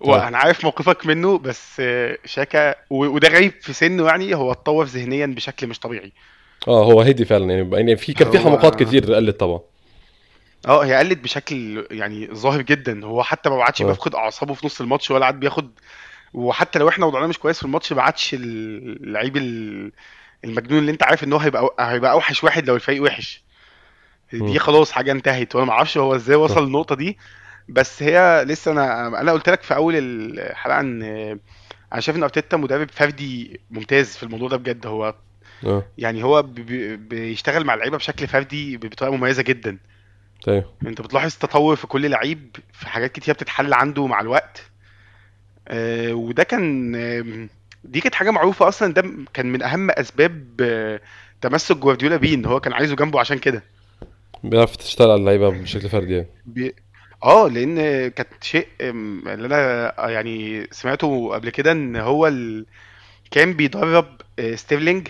وأنا 0.00 0.38
عارف 0.38 0.64
موقفك 0.64 1.06
منه 1.06 1.38
بس 1.38 1.82
شاكا 2.24 2.74
وده 2.90 3.28
غريب 3.28 3.52
في 3.60 3.72
سنه 3.72 4.06
يعني 4.06 4.34
هو 4.34 4.52
اتطور 4.52 4.84
ذهنيا 4.84 5.26
بشكل 5.26 5.66
مش 5.66 5.78
طبيعي. 5.78 6.12
آه 6.68 6.84
هو 6.84 7.00
هدي 7.00 7.24
فعلا 7.24 7.54
يعني 7.54 7.76
يعني 7.76 7.96
في 7.96 8.12
كان 8.12 8.30
في 8.30 8.38
حماقات 8.38 8.82
كتير 8.82 9.14
قلت 9.14 9.40
طبعا. 9.40 9.60
آه 10.66 10.84
هي 10.84 10.94
قلت 10.94 11.18
بشكل 11.18 11.86
يعني 11.90 12.28
ظاهر 12.34 12.62
جدا. 12.62 13.04
هو 13.04 13.22
حتى 13.22 13.50
ما 13.50 13.64
عادش 13.64 13.82
بيفقد 13.82 14.14
أعصابه 14.14 14.54
في 14.54 14.66
نص 14.66 14.80
الماتش 14.80 15.10
ولا 15.10 15.26
عاد 15.26 15.40
بياخد 15.40 15.70
وحتى 16.34 16.78
لو 16.78 16.88
إحنا 16.88 17.06
وضعنا 17.06 17.26
مش 17.26 17.38
كويس 17.38 17.58
في 17.58 17.64
الماتش 17.64 17.92
ما 17.92 18.02
عادش 18.02 18.34
اللعيب 18.34 19.36
المجنون 20.44 20.78
اللي 20.78 20.90
انت 20.92 21.02
عارف 21.02 21.24
ان 21.24 21.32
هو 21.32 21.38
هيبقى 21.38 21.74
هيبقى 21.80 22.12
أوحش 22.12 22.44
واحد 22.44 22.68
لو 22.68 22.74
الفريق 22.74 23.02
وحش. 23.02 23.42
دي 24.32 24.58
خلاص 24.58 24.92
حاجة 24.92 25.12
انتهت 25.12 25.54
وأنا 25.54 25.66
ما 25.66 25.72
أعرفش 25.72 25.98
هو 25.98 26.14
إزاي 26.14 26.36
وصل 26.36 26.64
للنقطه 26.64 26.94
دي. 26.94 27.18
بس 27.68 28.02
هي 28.02 28.44
لسه 28.48 28.72
أنا 28.72 29.06
أنا 29.20 29.32
قلت 29.32 29.48
لك 29.48 29.62
في 29.62 29.74
اول 29.74 29.94
الحلقة 29.96 30.80
ان 30.80 31.02
أنا 31.92 32.00
شايف 32.00 32.16
ان 32.18 32.22
ارتيتا 32.22 32.56
مدرب 32.56 32.90
فردي 32.90 33.60
ممتاز 33.70 34.16
في 34.16 34.22
الموضوع 34.22 34.48
ده 34.48 34.56
بجد. 34.56 34.86
هو 34.86 35.14
أه. 35.66 35.86
يعني 35.98 36.24
هو 36.24 36.42
بيشتغل 36.42 37.64
مع 37.64 37.74
اللعيبة 37.74 37.96
بشكل 37.96 38.26
فردي 38.26 38.76
بطريقة 38.76 39.16
مميزة 39.16 39.42
جدا. 39.42 39.78
طيب. 40.42 40.64
انت 40.86 41.00
بتلاحظ 41.00 41.34
تطور 41.34 41.76
في 41.76 41.86
كل 41.86 42.10
لعيب 42.10 42.56
في 42.72 42.88
حاجات 42.88 43.12
كتير 43.12 43.34
بتتحل 43.34 43.74
عنده 43.74 44.06
مع 44.06 44.20
الوقت. 44.20 44.62
آه 44.62 44.67
وده 46.12 46.42
كان 46.42 46.92
دي 47.84 48.00
كانت 48.00 48.14
حاجة 48.14 48.30
معروفة 48.30 48.68
أصلا 48.68 48.92
ده 48.94 49.04
كان 49.34 49.46
من 49.46 49.62
أهم 49.62 49.90
أسباب 49.90 50.44
آه، 50.60 51.00
تمسك 51.40 51.76
جوارديولا 51.76 52.16
بيه 52.16 52.34
إن 52.34 52.44
هو 52.44 52.60
كان 52.60 52.72
عايزه 52.72 52.96
جنبه 52.96 53.20
عشان 53.20 53.38
كده. 53.38 53.62
بيعرف 54.44 54.76
يشتغل 54.76 55.10
على 55.10 55.20
اللعيبة 55.20 55.50
بشكل 55.50 55.88
فردي 55.88 56.14
يعني. 56.14 56.28
بي... 56.46 56.74
آه 57.24 57.48
لأن 57.48 57.76
كانت 58.08 58.28
شيء 58.44 58.66
اللي 58.80 59.46
أنا 59.46 59.94
يعني 60.10 60.66
سمعته 60.70 61.34
قبل 61.34 61.50
كده 61.50 61.72
إن 61.72 61.96
هو 61.96 62.26
ال... 62.26 62.66
كان 63.30 63.52
بيدرب 63.52 64.06
آه، 64.38 64.54
ستيرلينج 64.54 65.08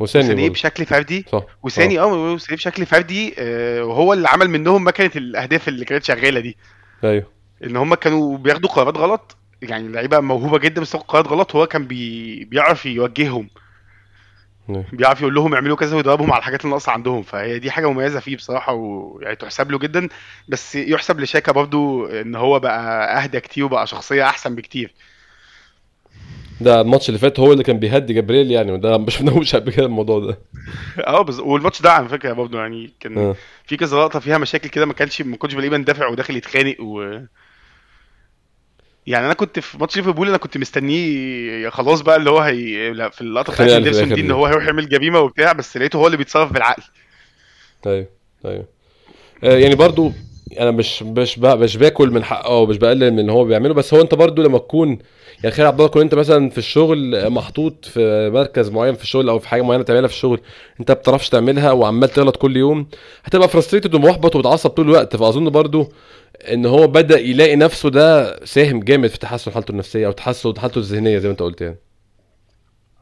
وساني 0.00 0.48
بشكل 0.48 0.86
فردي. 0.86 1.26
صح. 1.32 1.44
وساني 1.62 1.98
آه 2.00 2.06
وساني 2.06 2.56
بشكل 2.56 2.86
فردي 2.86 3.34
آه، 3.38 3.84
وهو 3.84 4.12
اللي 4.12 4.28
عمل 4.28 4.50
منهم 4.50 4.86
مكنة 4.86 5.10
الأهداف 5.16 5.68
اللي 5.68 5.84
كانت 5.84 6.04
شغالة 6.04 6.40
دي. 6.40 6.56
أيوه. 7.04 7.26
إن 7.64 7.76
هم 7.76 7.94
كانوا 7.94 8.38
بياخدوا 8.38 8.70
قرارات 8.70 8.96
غلط. 8.96 9.36
يعني 9.62 9.88
لعيبة 9.88 10.20
موهوبة 10.20 10.58
جدا 10.58 10.80
بس 10.80 10.96
قرارات 10.96 11.28
غلط 11.28 11.56
هو 11.56 11.66
كان 11.66 11.86
بي... 11.86 12.44
بيعرف 12.44 12.86
يوجههم. 12.86 13.50
نعم. 14.68 14.84
بيعرف 14.92 15.20
يقول 15.20 15.34
لهم 15.34 15.54
اعملوا 15.54 15.76
كذا 15.76 15.96
ويضربهم 15.96 16.32
على 16.32 16.38
الحاجات 16.38 16.60
اللي 16.60 16.70
ناقصة 16.70 16.92
عندهم. 16.92 17.22
فهي 17.22 17.58
دي 17.58 17.70
حاجة 17.70 17.90
مميزة 17.90 18.20
فيه 18.20 18.36
بصراحة 18.36 18.72
ويعني 18.72 19.36
تحسب 19.36 19.70
له 19.70 19.78
جدا. 19.78 20.08
بس 20.48 20.74
يحسب 20.74 21.20
لشاكا 21.20 21.52
برضو 21.52 22.06
إن 22.06 22.34
هو 22.34 22.60
بقى 22.60 23.22
أهدى 23.22 23.40
كتير 23.40 23.64
وبقى 23.64 23.86
شخصية 23.86 24.24
أحسن 24.24 24.54
بكتير. 24.54 24.94
ده 26.60 26.80
الماتش 26.80 27.08
اللي 27.08 27.18
فات 27.18 27.40
هو 27.40 27.52
اللي 27.52 27.64
كان 27.64 27.78
بيهدي 27.78 28.14
جبريل 28.14 28.50
يعني 28.50 28.72
وده 28.72 28.98
مش 28.98 29.14
شفناهوش 29.14 29.56
قبل 29.56 29.72
كده 29.72 29.86
الموضوع 29.86 30.18
ده. 30.18 30.38
آه 31.06 31.22
بس 31.22 31.38
والماتش 31.38 31.82
ده 31.82 31.92
على 31.92 32.08
فكرة 32.08 32.32
برضه 32.32 32.58
يعني 32.60 32.90
كان 33.00 33.18
آه. 33.18 33.36
في 33.64 33.76
كذا 33.76 33.96
لقطة 33.96 34.18
فيها 34.18 34.38
مشاكل 34.38 34.68
كده 34.68 34.86
ما 34.86 34.92
كانش 34.92 35.22
ما 35.22 35.36
كنتش 35.36 35.54
بلاقيه 35.54 35.76
دافع 35.76 36.08
وداخل 36.08 36.36
يتخانق 36.36 36.76
و 36.80 37.18
يعني 39.06 39.26
أنا 39.26 39.34
كنت 39.34 39.58
في 39.58 39.78
ماتش 39.78 39.96
ليفربول 39.96 40.28
أنا 40.28 40.36
كنت 40.36 40.56
مستنيه 40.58 41.68
خلاص 41.68 42.00
بقى 42.00 42.16
اللي 42.16 42.30
هو 42.30 42.38
هي 42.38 43.10
في 43.12 43.20
اللقطة 43.20 43.52
بتاعت 43.52 43.68
دي 44.12 44.20
إن 44.20 44.30
هو 44.30 44.46
هيروح 44.46 44.64
يعمل 44.64 44.88
جريمة 44.88 45.20
وبتاع 45.20 45.52
بس 45.52 45.76
لقيته 45.76 45.96
هو 45.96 46.06
اللي 46.06 46.16
بيتصرف 46.16 46.52
بالعقل. 46.52 46.82
أيوه 47.86 48.08
أيوه 48.44 48.66
آه 49.44 49.56
يعني 49.58 49.74
برضو 49.74 50.12
أنا 50.60 50.70
مش 50.70 51.02
مش 51.02 51.38
مش 51.38 51.76
باكل 51.76 52.10
من 52.10 52.24
حقه 52.24 52.46
أو 52.46 52.66
مش 52.66 52.76
بقلل 52.78 53.10
من 53.10 53.18
اللي 53.18 53.32
هو 53.32 53.44
بيعمله. 53.44 53.74
بس 53.74 53.94
هو 53.94 54.00
انت 54.00 54.14
برضو 54.14 54.42
لما 54.42 54.58
تكون 54.58 54.98
يعني 55.42 55.56
خير 55.56 55.66
عبد 55.66 55.78
الله 55.80 55.88
تكون 55.90 56.02
انت 56.02 56.14
مثلا 56.14 56.50
في 56.50 56.58
الشغل 56.58 57.30
محطوط 57.30 57.84
في 57.84 58.30
مركز 58.34 58.70
معين 58.70 58.94
في 58.94 59.02
الشغل 59.02 59.28
أو 59.28 59.38
في 59.38 59.48
حاجة 59.48 59.62
معينة 59.62 59.82
تعملها 59.84 60.08
في 60.08 60.14
الشغل 60.14 60.40
انت 60.80 60.90
ما 60.90 60.96
بتعرفش 60.96 61.28
تعملها 61.28 61.72
وعمال 61.72 62.08
تغلط 62.08 62.36
كل 62.36 62.56
يوم 62.56 62.86
هتبقى 63.24 63.48
فرستريتد 63.48 63.94
ومحبط 63.94 64.36
ومتعصب 64.36 64.70
طول 64.70 64.84
الوقت. 64.86 65.16
فأظن 65.16 65.50
برضو 65.50 65.92
إن 66.52 66.66
هو 66.66 66.86
بدأ 66.86 67.20
يلاقي 67.20 67.56
نفسه 67.56 67.90
ده 67.90 68.40
ساهم 68.44 68.80
جامد 68.80 69.08
في 69.08 69.18
تحسن 69.18 69.52
حالته 69.52 69.72
النفسية 69.72 70.06
أو 70.06 70.12
تحسن 70.12 70.58
حالته 70.58 70.78
الذهنية 70.78 71.18
زي 71.18 71.28
ما 71.28 71.32
انت 71.32 71.42
قلت 71.42 71.60
يعني. 71.60 71.78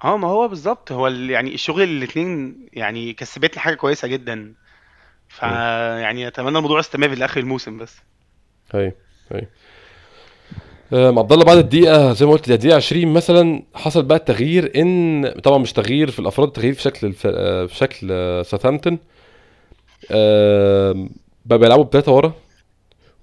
آه 0.05 0.17
ما 0.17 0.29
هو 0.29 0.49
بالظبط. 0.49 0.93
هو 0.93 1.07
يعني 1.09 1.55
الشغل 1.55 1.83
الاثنين 1.83 2.57
يعني 2.73 3.13
كسبتنا 3.13 3.61
حاجة 3.61 3.75
كويسة 3.75 4.09
جدا. 4.09 4.55
فيعني 5.31 6.27
أتمنى 6.29 6.57
الموضوع 6.59 6.79
يستمر 6.79 7.09
لآخر 7.09 7.41
الموسم 7.41 7.79
بس. 7.79 7.97
أيوه 8.75 8.93
أيوه 9.35 9.47
عبد 11.19 11.33
الله 11.33 11.45
بعد 11.45 11.57
الدقيقة 11.57 12.13
زي 12.13 12.27
ما 12.27 12.33
قلت 12.33 12.51
الدقيقة 12.51 12.77
20 12.77 13.13
مثلا 13.13 13.63
حصل 13.75 14.03
بقى 14.03 14.19
التغيير 14.19 14.73
إن 14.77 15.29
طبعا 15.43 15.59
مش 15.59 15.73
تغيير 15.73 16.11
في 16.11 16.19
الأفراد 16.19 16.53
تغيير 16.53 16.75
في 16.75 16.83
شكل 16.83 17.13
في 17.13 17.69
شكل 17.73 18.09
ساوثهامبتون 18.47 18.99
بقى 21.45 21.59
بيلعبوا 21.59 21.85
بثلاثه 21.85 22.13
ورا 22.13 22.33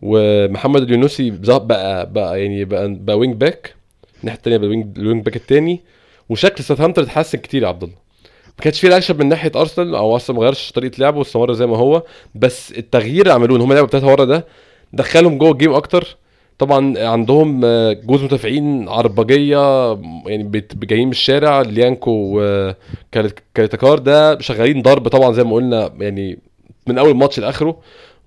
ومحمد 0.01 0.81
اليونسي 0.81 1.31
بقى 1.31 2.11
بقى 2.13 2.41
يعني 2.41 2.65
بقى, 2.65 2.95
بقى 2.95 3.17
wing 3.17 3.35
back 3.35 3.75
الناحية 4.19 4.37
الثانية 4.37 4.57
بقى 4.57 4.67
ال 4.97 5.02
wing, 5.02 5.23
back 5.25 5.35
الثاني 5.35 5.81
وشكل 6.29 6.63
ساوثهامبتون 6.63 7.03
اتحسن 7.03 7.37
كتير 7.37 7.63
يا 7.63 7.67
عبد 7.67 7.83
الله. 7.83 8.06
ما 8.57 8.63
كانش 8.63 8.79
في 8.79 8.87
reaction 8.87 9.17
من 9.17 9.29
ناحية 9.29 9.51
أرسنال 9.55 9.95
أو 9.95 10.15
أصلا 10.15 10.35
ما 10.35 10.41
غيرش 10.41 10.71
طريقة 10.71 10.95
لعبه 10.99 11.17
واستمر 11.19 11.53
زي 11.53 11.65
ما 11.65 11.77
هو. 11.77 12.03
بس 12.35 12.71
التغيير 12.71 13.21
اللي 13.21 13.33
عملوه 13.33 13.57
إن 13.57 13.61
هم 13.61 13.73
لعبوا 13.73 13.87
بثلاثه 13.87 14.07
ورا 14.07 14.25
ده 14.25 14.45
دخلهم 14.93 15.37
جوه 15.37 15.51
ال 15.51 15.56
game 15.56 15.73
أكتر. 15.73 16.17
طبعا 16.59 16.99
عندهم 17.07 17.61
آه، 17.65 17.93
جوز 17.93 18.23
مدافعين 18.23 18.89
عربجية 18.89 19.91
يعني 20.25 20.65
جايين 20.83 21.05
من 21.05 21.11
الشارع 21.11 21.61
ليانكو 21.61 22.11
وكاريتاكار 22.39 23.99
ده 23.99 24.39
شغالين 24.39 24.81
ضرب 24.81 25.07
طبعا 25.07 25.33
زي 25.33 25.43
ما 25.43 25.53
قلنا 25.55 25.93
يعني 25.99 26.39
من 26.87 26.97
أول 26.97 27.15
ماتش 27.15 27.39
لآخره. 27.39 27.77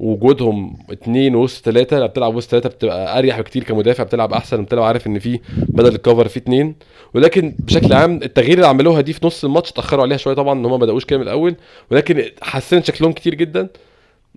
وجودهم 0.01 0.77
اتنين 0.91 1.35
وسط 1.35 1.65
ثلاثة 1.65 1.97
لما 1.97 2.07
بتلعب 2.07 2.35
وسط 2.35 2.51
ثلاثة 2.51 2.69
بتبقى 2.69 3.19
أريح 3.19 3.41
بكتير 3.41 3.65
كمدافع 3.65 4.05
بتلعب 4.05 4.33
أحسن 4.33 4.65
بتلعب 4.65 4.85
عارف 4.85 5.07
إن 5.07 5.19
في 5.19 5.41
بدل 5.59 5.95
الكفر 5.95 6.29
في 6.29 6.37
اتنين. 6.37 6.75
ولكن 7.15 7.55
بشكل 7.59 7.93
عام 7.93 8.17
التغيير 8.23 8.55
اللي 8.55 8.67
عملوها 8.67 9.01
دي 9.01 9.13
في 9.13 9.27
نص 9.27 9.45
الماتش 9.45 9.71
اتأخروا 9.71 10.03
عليها 10.03 10.17
شوية 10.17 10.35
طبعا 10.35 10.53
إن 10.59 10.65
هم 10.65 10.71
ما 10.71 10.77
بدأوش 10.77 11.05
كده 11.05 11.19
من 11.19 11.25
الأول 11.25 11.57
ولكن 11.91 12.31
حسنت 12.43 12.85
شكلهم 12.85 13.13
كتير 13.13 13.35
جدا 13.35 13.69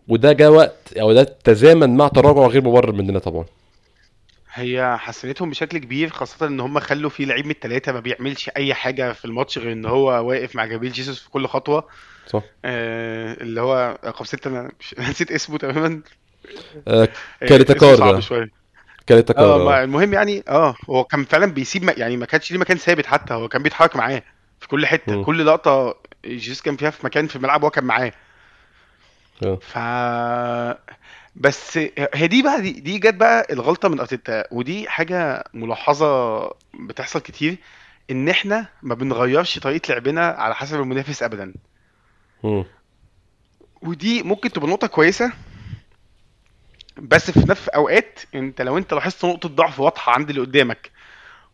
وده 0.08 0.34
جاء 0.34 0.50
وقت 0.52 0.98
أو 1.02 1.14
ده 1.14 1.24
تزامن 1.44 1.98
مع 1.98 2.08
تراجع 2.08 2.48
غير 2.48 2.64
مبرر 2.64 2.92
مننا 2.92 3.20
طبعا. 3.20 3.46
هي 4.54 4.96
حسنتهم 5.00 5.50
بشكل 5.50 5.78
كبير 5.78 6.10
خاصة 6.10 6.48
إن 6.48 6.60
هم 6.60 6.80
خلوا 6.80 7.10
في 7.10 7.26
لعيب 7.26 7.46
من 7.46 7.52
التلاتة 7.52 7.92
ما 7.92 8.00
بيعملش 8.00 8.50
أي 8.58 8.74
حاجة 8.74 9.14
في 9.14 9.26
الماتش 9.26 9.58
غير 9.58 9.72
إن 9.72 9.86
هو 9.86 10.08
واقف 10.30 10.56
مع 10.56 10.66
جابريل 10.66 10.92
جيسوس 10.92 11.20
في 11.20 11.30
كل 11.30 11.48
خطوة. 11.48 11.84
صح. 12.28 12.44
آه 12.66 13.34
اللي 13.34 13.62
هو 13.62 13.98
رقم 14.06 14.26
ستة 14.26 14.48
أنا 14.48 14.72
نسيت 15.10 15.32
اسمه 15.32 15.58
تماما. 15.58 16.02
آه 16.88 17.08
كاليتا 17.40 17.77
كار 17.77 17.96
صعب 17.96 18.20
شوية. 18.20 18.50
كاليتا 19.08 19.32
كار 19.32 19.44
آه, 19.46 19.80
آه. 19.80 19.84
المهم 19.84 20.14
يعني 20.14 20.44
آه 20.48 20.76
هو 20.90 21.04
كان 21.04 21.24
فعلا 21.26 21.46
بيسيب 21.46 21.90
يعني 21.98 22.18
ما 22.18 22.26
كانش 22.26 22.52
ليه 22.52 22.60
مكان 22.60 22.78
ثابت 22.78 23.06
حتى 23.06 23.34
هو 23.34 23.48
كان 23.48 23.64
بيتحرك 23.64 23.96
معاه 23.96 24.24
في 24.60 24.68
كل 24.68 24.86
حتة. 24.86 25.16
م. 25.20 25.24
كل 25.24 25.46
لقطة 25.46 25.96
جيسوس 26.26 26.62
كان 26.62 26.78
فيها 26.78 26.90
في 26.90 27.06
مكان 27.06 27.28
في 27.28 27.36
الملعب 27.36 27.64
هو 27.64 27.70
كان 27.70 27.84
معاه. 27.84 28.12
آه. 29.46 29.56
ف 29.62 29.78
بس 31.36 31.78
هي 32.14 32.28
دي 32.28 32.42
بقى 32.44 32.62
دي, 32.62 32.72
دي 32.72 33.00
جت 33.00 33.14
بقى 33.14 33.48
الغلطة 33.54 33.90
من 33.90 34.00
أرتيتا. 34.00 34.44
ودي 34.52 34.90
حاجة 34.90 35.44
ملاحظة 35.54 36.44
بتحصل 36.74 37.20
كتير 37.20 37.56
إن 38.12 38.30
إحنا 38.30 38.66
ما 38.82 38.96
بنغيرش 38.96 39.60
طريقة 39.60 39.92
لعبنا 39.92 40.28
على 40.28 40.56
حسب 40.56 40.80
المنافس 40.80 41.24
ابدا. 41.24 41.54
م. 42.44 42.64
ودي 43.82 44.24
ممكن 44.24 44.52
تبقى 44.52 44.68
نقطة 44.70 44.88
كويسة 44.88 45.32
بس 46.98 47.32
في 47.32 47.40
نفس 47.50 47.70
أوقات 47.70 48.20
أنت 48.36 48.62
لو 48.62 48.78
أنت 48.78 48.94
لاحظت 48.94 49.26
نقطة 49.26 49.50
ضعف 49.50 49.80
واضحة 49.80 50.12
عند 50.12 50.30
اللي 50.30 50.42
قدامك 50.42 50.92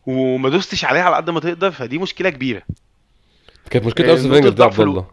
وما 0.06 0.48
دوستش 0.48 0.84
عليها 0.84 1.02
على 1.02 1.16
قد 1.16 1.30
ما 1.30 1.40
تقدر 1.40 1.70
فدي 1.70 1.98
مشكلة 1.98 2.30
كبيرة. 2.30 2.62
كانت 3.70 3.86
مشكلة 3.86 4.08
آه، 4.08 4.12
أرسنال 4.12 4.32
فينجر 4.32 4.48
ده 4.48 4.54
ضعف 4.54 4.72
عبد 4.80 4.88
الله 4.88 5.06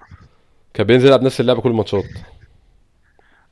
كان 0.74 0.88
بينزل 0.88 1.08
يلعب 1.08 1.22
نفس 1.22 1.40
اللعبة 1.40 1.62
كل 1.62 1.70
الماتشات. 1.70 2.06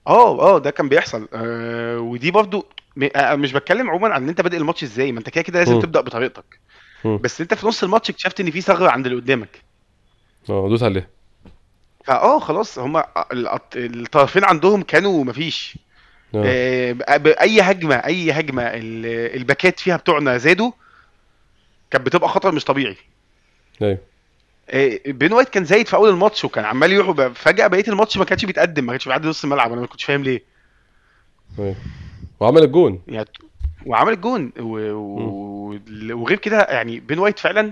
آه 0.08 0.40
آه 0.42 0.60
ده 0.60 0.72
كان 0.72 0.90
بيحصل. 0.90 1.28
آه 1.34 2.00
ودي 2.00 2.32
برضو 2.32 2.66
م- 2.96 3.10
آه 3.16 3.36
مش 3.36 3.54
بتكلم 3.54 3.90
عموما 3.90 4.14
عن 4.14 4.24
إن 4.24 4.30
أنت 4.30 4.42
بادئ 4.42 4.58
الماتش 4.58 4.84
إزاي 4.84 5.12
ما 5.12 5.20
أنت 5.20 5.30
كده 5.30 5.42
كده 5.42 5.60
لازم 5.60 5.74
مم. 5.74 5.82
تبدأ 5.82 6.02
بطريقتك. 6.02 6.60
مم. 7.06 7.18
بس 7.18 7.42
أنت 7.42 7.54
في 7.54 7.68
نص 7.68 7.84
الماتش 7.84 8.10
اكتشفت 8.10 8.40
إن 8.40 8.52
في 8.52 8.62
ثغرة 8.62 8.90
عند 8.90 9.06
اللي 9.06 9.18
قدامك. 9.22 9.62
آه 10.50 10.70
دوس 10.70 10.84
عليها. 10.84 11.08
فاه 12.06 12.39
خلاص 12.39 12.80
هما 12.80 13.06
الطرفين 13.76 14.43
عندهم 14.45 14.82
كانوا 14.82 15.24
مفيش. 15.24 15.78
آه. 16.36 16.91
ب- 17.18 17.28
اي 17.28 17.62
هجمة 17.62 17.95
أي 17.95 18.32
هجمة 18.32 18.62
ال- 18.64 19.36
الباكات 19.36 19.80
فيها 19.80 19.97
بتوعنا 19.97 20.38
زادوا 20.38 20.72
كانت 21.91 22.06
بتبقى 22.06 22.30
خطر 22.30 22.51
مش 22.51 22.64
طبيعي. 22.66 22.97
أيوه. 23.82 23.97
آه، 24.70 24.99
بين 25.08 25.34
وايت 25.34 25.49
كان 25.49 25.66
زايد 25.66 25.88
في 25.88 25.95
أول 25.95 26.10
الماتش 26.10 26.45
وكان 26.45 26.66
عمال 26.66 26.91
يروح 26.91 27.28
فجأة 27.28 27.68
بقية 27.68 27.84
الماتش 27.88 28.18
ما 28.18 28.26
كانش 28.26 28.45
بيتقدم 28.45 28.86
ما 28.86 28.91
كانش 28.91 29.06
بيعدي 29.06 29.28
نص 29.28 29.43
الملعب 29.43 29.72
أنا 29.72 29.82
ما 29.82 29.88
كنتش 29.88 30.03
فاهم 30.03 30.24
ليه. 30.24 30.43
أيوه. 31.60 31.76
وعمل 32.39 32.64
الجون. 32.64 33.01
يعني 33.08 33.28
وعمل 33.86 34.14
الجون 34.14 34.51
و... 34.60 34.91
و... 34.91 35.80
وغير 36.12 36.38
كده 36.38 36.62
يعني 36.70 36.99
بين 36.99 37.20
وايت 37.20 37.39
فعلا 37.39 37.72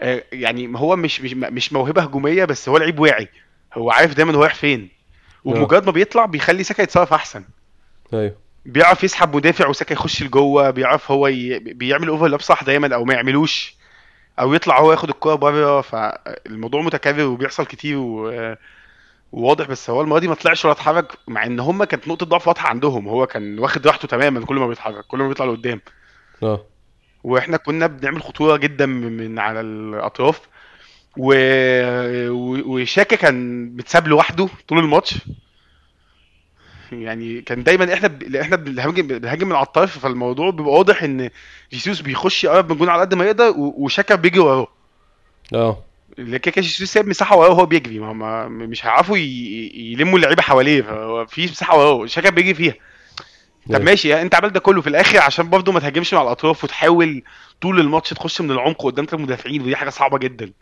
آه، 0.00 0.22
يعني 0.32 0.72
هو 0.78 0.96
مش 0.96 1.20
مش 1.20 1.32
مش 1.34 1.72
موهبة 1.72 2.02
هجومية 2.02 2.44
بس 2.44 2.68
هو 2.68 2.76
لعيب 2.78 2.98
واعي. 2.98 3.28
هو 3.74 3.90
عارف 3.90 4.14
دايما 4.14 4.34
هو 4.34 4.42
رايح 4.42 4.54
فين. 4.54 4.88
آه. 5.46 5.48
وبمجرد 5.48 5.86
ما 5.86 5.92
بيطلع 5.92 6.26
بيخلي 6.26 6.62
ساكا 6.64 6.82
يتصرف 6.82 7.12
أحسن. 7.12 7.44
أيوه. 8.14 8.36
بيعرف 8.66 9.04
يسحب 9.04 9.36
مدافع 9.36 9.68
وساكا 9.68 9.92
يخش 9.92 10.22
لجوه 10.22 10.70
بيعرف 10.70 11.10
هو 11.10 11.26
ي... 11.26 11.58
بيعمل 11.58 12.08
overlap 12.08 12.40
صح 12.40 12.64
دايما 12.64 12.94
أو 12.94 13.04
ما 13.04 13.14
يعملوش. 13.14 13.76
أو 14.40 14.54
يطلع 14.54 14.80
هو 14.80 14.92
ياخد 14.92 15.08
الكوره 15.08 15.34
بره 15.34 15.80
فالموضوع 15.80 16.82
متكرر 16.82 17.26
وبيحصل 17.26 17.66
كتير 17.66 17.96
و... 17.98 18.56
وواضح. 19.32 19.66
بس 19.66 19.90
هو 19.90 20.00
المرة 20.00 20.18
دي 20.18 20.28
ما 20.28 20.34
طلعش 20.34 20.64
ولا 20.64 20.72
اتحرك 20.72 21.12
مع 21.28 21.46
إن 21.46 21.60
هم 21.60 21.84
كانت 21.84 22.08
نقطة 22.08 22.26
ضعف 22.26 22.48
واضحة 22.48 22.68
عندهم. 22.68 23.08
هو 23.08 23.26
كان 23.26 23.58
واخد 23.58 23.86
راحته 23.86 24.08
تماما 24.08 24.46
كل 24.46 24.56
ما 24.56 24.66
بيتحرك 24.66 25.04
كل 25.06 25.18
ما 25.18 25.28
بيطلع 25.28 25.46
لقدام. 25.46 25.80
آه. 26.42 26.64
وإحنا 27.24 27.56
كنا 27.56 27.86
بنعمل 27.86 28.22
خطورة 28.22 28.56
جدا 28.56 28.86
من 28.86 29.38
على 29.38 29.60
الأطراف. 29.60 30.40
و... 31.18 31.34
وشاكا 32.74 33.16
كان 33.16 33.66
متساب 33.76 34.08
لوحده 34.08 34.48
طول 34.68 34.78
الماتش. 34.78 35.14
يعني 36.92 37.40
كان 37.40 37.62
دايما 37.62 37.94
إحنا 37.94 38.08
ب... 38.08 38.36
إحنا 38.36 38.56
بنهاجم 38.56 39.06
بنهاجم 39.06 39.48
من 39.48 39.54
على 39.54 39.66
الطرف 39.66 39.98
فالموضوع 39.98 40.50
بيبقى 40.50 40.72
واضح 40.72 41.02
إن 41.02 41.30
جيسوس 41.72 42.00
بيخش 42.00 42.44
يقرب 42.44 42.66
من 42.66 42.72
الجون 42.72 42.88
على 42.88 43.00
قد 43.00 43.14
ما 43.14 43.24
يقدر 43.24 43.50
و... 43.50 43.74
وشاكا 43.76 44.14
بيجري 44.14 44.40
وراه. 44.40 44.66
آه. 45.54 45.84
اللي 46.18 46.38
كده 46.38 46.52
كده 46.52 46.62
جيسوس 46.62 46.92
سايب 46.92 47.08
مساحة 47.08 47.36
وراه 47.36 47.50
وهو 47.50 47.66
بيجري 47.66 47.98
ما 47.98 48.12
هم 48.12 48.52
مش 48.52 48.86
هيعرفوا 48.86 49.16
ي... 49.16 49.22
يلموا 49.92 50.18
اللعيبة 50.18 50.42
حواليه 50.42 50.82
فهو 50.82 51.26
في 51.26 51.44
مساحة 51.44 51.78
وراه 51.78 52.06
شاكا 52.06 52.30
بيجري 52.30 52.54
فيها. 52.54 52.74
طب 53.66 53.74
أيوه 53.74 53.84
ماشي 53.84 54.08
يعني 54.08 54.22
أنت 54.22 54.34
عملت 54.34 54.52
ده 54.52 54.60
كله 54.60 54.80
في 54.80 54.88
الآخر 54.88 55.18
عشان 55.18 55.50
برضه 55.50 55.72
ما 55.72 55.80
تهاجمش 55.80 56.14
مع 56.14 56.22
الأطراف 56.22 56.64
وتحاول 56.64 57.22
طول 57.60 57.80
الماتش 57.80 58.10
تخش 58.10 58.40
من 58.40 58.50
العمق 58.50 58.82
قدام 58.84 59.06
المدافعين 59.12 59.62
ودي 59.62 59.76
حاجة 59.76 59.90
صعبة 59.90 60.18
جدا. 60.18 60.52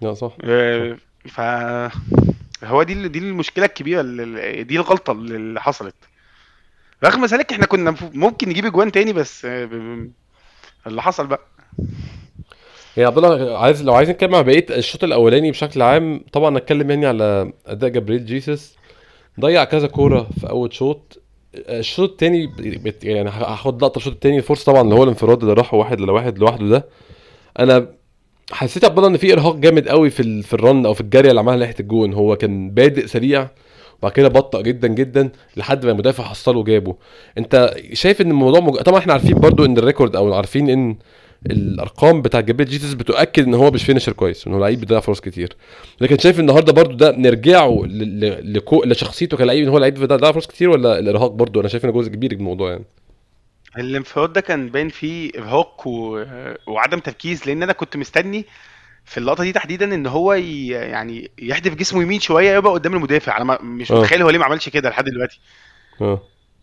لا 0.00 0.14
صح. 0.14 0.28
صح. 0.28 0.36
آه، 0.44 0.96
ف 1.28 1.40
هو 2.64 2.82
دي 2.82 2.92
ال- 2.92 3.12
دي 3.12 3.18
المشكلة 3.18 3.64
الكبيرة 3.64 4.02
دي 4.62 4.76
الغلطة 4.76 5.12
اللي 5.12 5.60
حصلت. 5.60 5.94
رغم 7.04 7.24
ذلك 7.24 7.52
إحنا 7.52 7.66
كنا 7.66 7.90
مف- 7.90 8.14
ممكن 8.14 8.48
نجيب 8.48 8.64
اجوان 8.66 8.92
تاني 8.92 9.12
بس 9.12 9.44
آه، 9.44 9.64
ب- 9.64 9.70
ب- 9.74 10.10
اللي 10.86 11.02
حصل 11.02 11.26
بقى. 11.26 11.40
يا 12.96 13.06
عبد 13.06 13.16
الله 13.18 13.58
عايز 13.58 13.82
لو 13.82 13.94
عايز 13.94 14.10
نتكلم 14.10 14.34
عن 14.34 14.42
بقية 14.42 14.66
الشوط 14.70 15.04
الأولاني 15.04 15.50
بشكل 15.50 15.82
عام 15.82 16.24
طبعا 16.32 16.50
نتكلم 16.58 16.90
يعني 16.90 17.06
على 17.06 17.52
أداء 17.66 17.90
جبريل 17.90 18.26
جيسس. 18.26 18.76
ضيع 19.40 19.64
كذا 19.64 19.86
كورة 19.86 20.28
في 20.40 20.48
أول 20.50 20.72
شوط. 20.74 21.20
الشوط 21.54 22.10
التاني 22.10 22.46
بت- 22.56 23.04
يعني 23.04 23.30
هاخد 23.30 23.82
لقطة 23.82 23.96
الشوط 23.98 24.12
التاني 24.12 24.38
الفرصة 24.38 24.72
طبعا 24.72 24.82
اللي 24.82 24.94
هو 24.94 25.02
الانفراد 25.04 25.40
اللي 25.42 25.52
راح 25.54 25.74
واحد 25.74 26.00
لواحد 26.00 26.38
لوحده 26.38 26.68
ده. 26.68 26.84
أنا 27.58 27.88
حسيت 28.52 28.84
عبد 28.84 28.98
الله 28.98 29.08
إن 29.10 29.16
في 29.16 29.32
إرهاق 29.32 29.56
جامد 29.56 29.88
قوي 29.88 30.10
في. 30.10 30.42
في 30.42 30.54
ال 30.54 30.62
run 30.62 30.86
أو 30.86 30.94
في 30.94 31.00
الجري 31.00 31.28
اللي 31.28 31.40
عملها 31.40 31.56
ناحية 31.56 31.74
الجون. 31.80 32.14
هو 32.14 32.36
كان 32.36 32.70
بادئ 32.70 33.06
سريع 33.06 33.48
وبعد 33.98 34.12
كده 34.12 34.28
بطأ 34.28 34.60
جدا 34.60 34.88
جدا 34.88 35.30
لحد 35.56 35.84
ما 35.86 35.92
المدافع 35.92 36.24
حصله 36.24 36.58
وجابه. 36.58 36.96
أنت 37.38 37.74
شايف 37.92 38.20
إن 38.20 38.30
الموضوع 38.30 38.60
مج... 38.60 38.76
طبعا 38.76 38.98
إحنا 38.98 39.12
عارفين 39.12 39.38
برضو 39.38 39.64
إن 39.64 39.78
ال 39.78 39.83
record 39.83 40.16
أو 40.16 40.34
عارفين 40.34 40.70
إن 40.70 40.96
الأرقام 41.50 42.22
بتاع 42.22 42.40
جابريل 42.40 42.68
جيسوس 42.68 42.94
بتؤكد 42.94 43.44
إن 43.46 43.54
هو 43.54 43.70
مش 43.70 43.84
finisher 43.84 44.12
كويس 44.12 44.46
إن 44.46 44.52
هو 44.54 44.60
لعيب 44.60 44.80
بيضيع 44.80 45.00
فرص 45.00 45.20
كتير. 45.20 45.56
لكن 46.00 46.18
شايف 46.18 46.40
النهارده 46.40 46.72
برضو 46.72 46.94
ده 46.94 47.16
نرجعه 47.16 47.82
ل... 47.86 48.20
ل... 48.20 48.54
لكو... 48.54 48.84
لشخصيته 48.84 49.36
كلاعب 49.36 49.58
إن 49.58 49.68
هو 49.68 49.78
لعيب 49.78 49.94
بيضيع 49.94 50.32
فرص 50.32 50.46
كتير 50.46 50.70
ولا 50.70 50.98
الإرهاق 50.98 51.30
برضو؟ 51.30 51.60
أنا 51.60 51.68
شايف 51.68 51.84
ان 51.84 51.92
جزء 51.92 52.08
كبير 52.08 52.34
من 52.34 52.38
الموضوع 52.38 52.70
يعني. 52.70 52.84
الانفراد 53.78 54.32
ده 54.32 54.40
كان 54.40 54.68
باين 54.68 54.88
فيه 54.88 55.30
إرهاق 55.38 55.86
و... 55.86 56.24
وعدم 56.66 56.98
تركيز 56.98 57.46
لأن 57.46 57.62
أنا 57.62 57.72
كنت 57.72 57.96
مستني 57.96 58.46
في 59.04 59.18
اللقطة 59.18 59.44
دي 59.44 59.52
تحديدا 59.52 59.94
إن 59.94 60.06
هو 60.06 60.32
ي... 60.32 60.68
يعني 60.68 61.30
يحدف 61.38 61.74
جسمه 61.74 62.02
يمين 62.02 62.20
شوية 62.20 62.54
يبقى 62.56 62.72
قدام 62.72 62.94
المدافع. 62.94 63.36
أنا 63.36 63.44
ما... 63.44 63.58
مش 63.62 63.92
آه. 63.92 64.00
متخيل 64.00 64.22
هو 64.22 64.30
ليه 64.30 64.38
ما 64.38 64.44
عملش 64.44 64.68
كده 64.68 64.90
لحد 64.90 65.04
دلوقتي. 65.04 65.40
آه. 66.00 66.22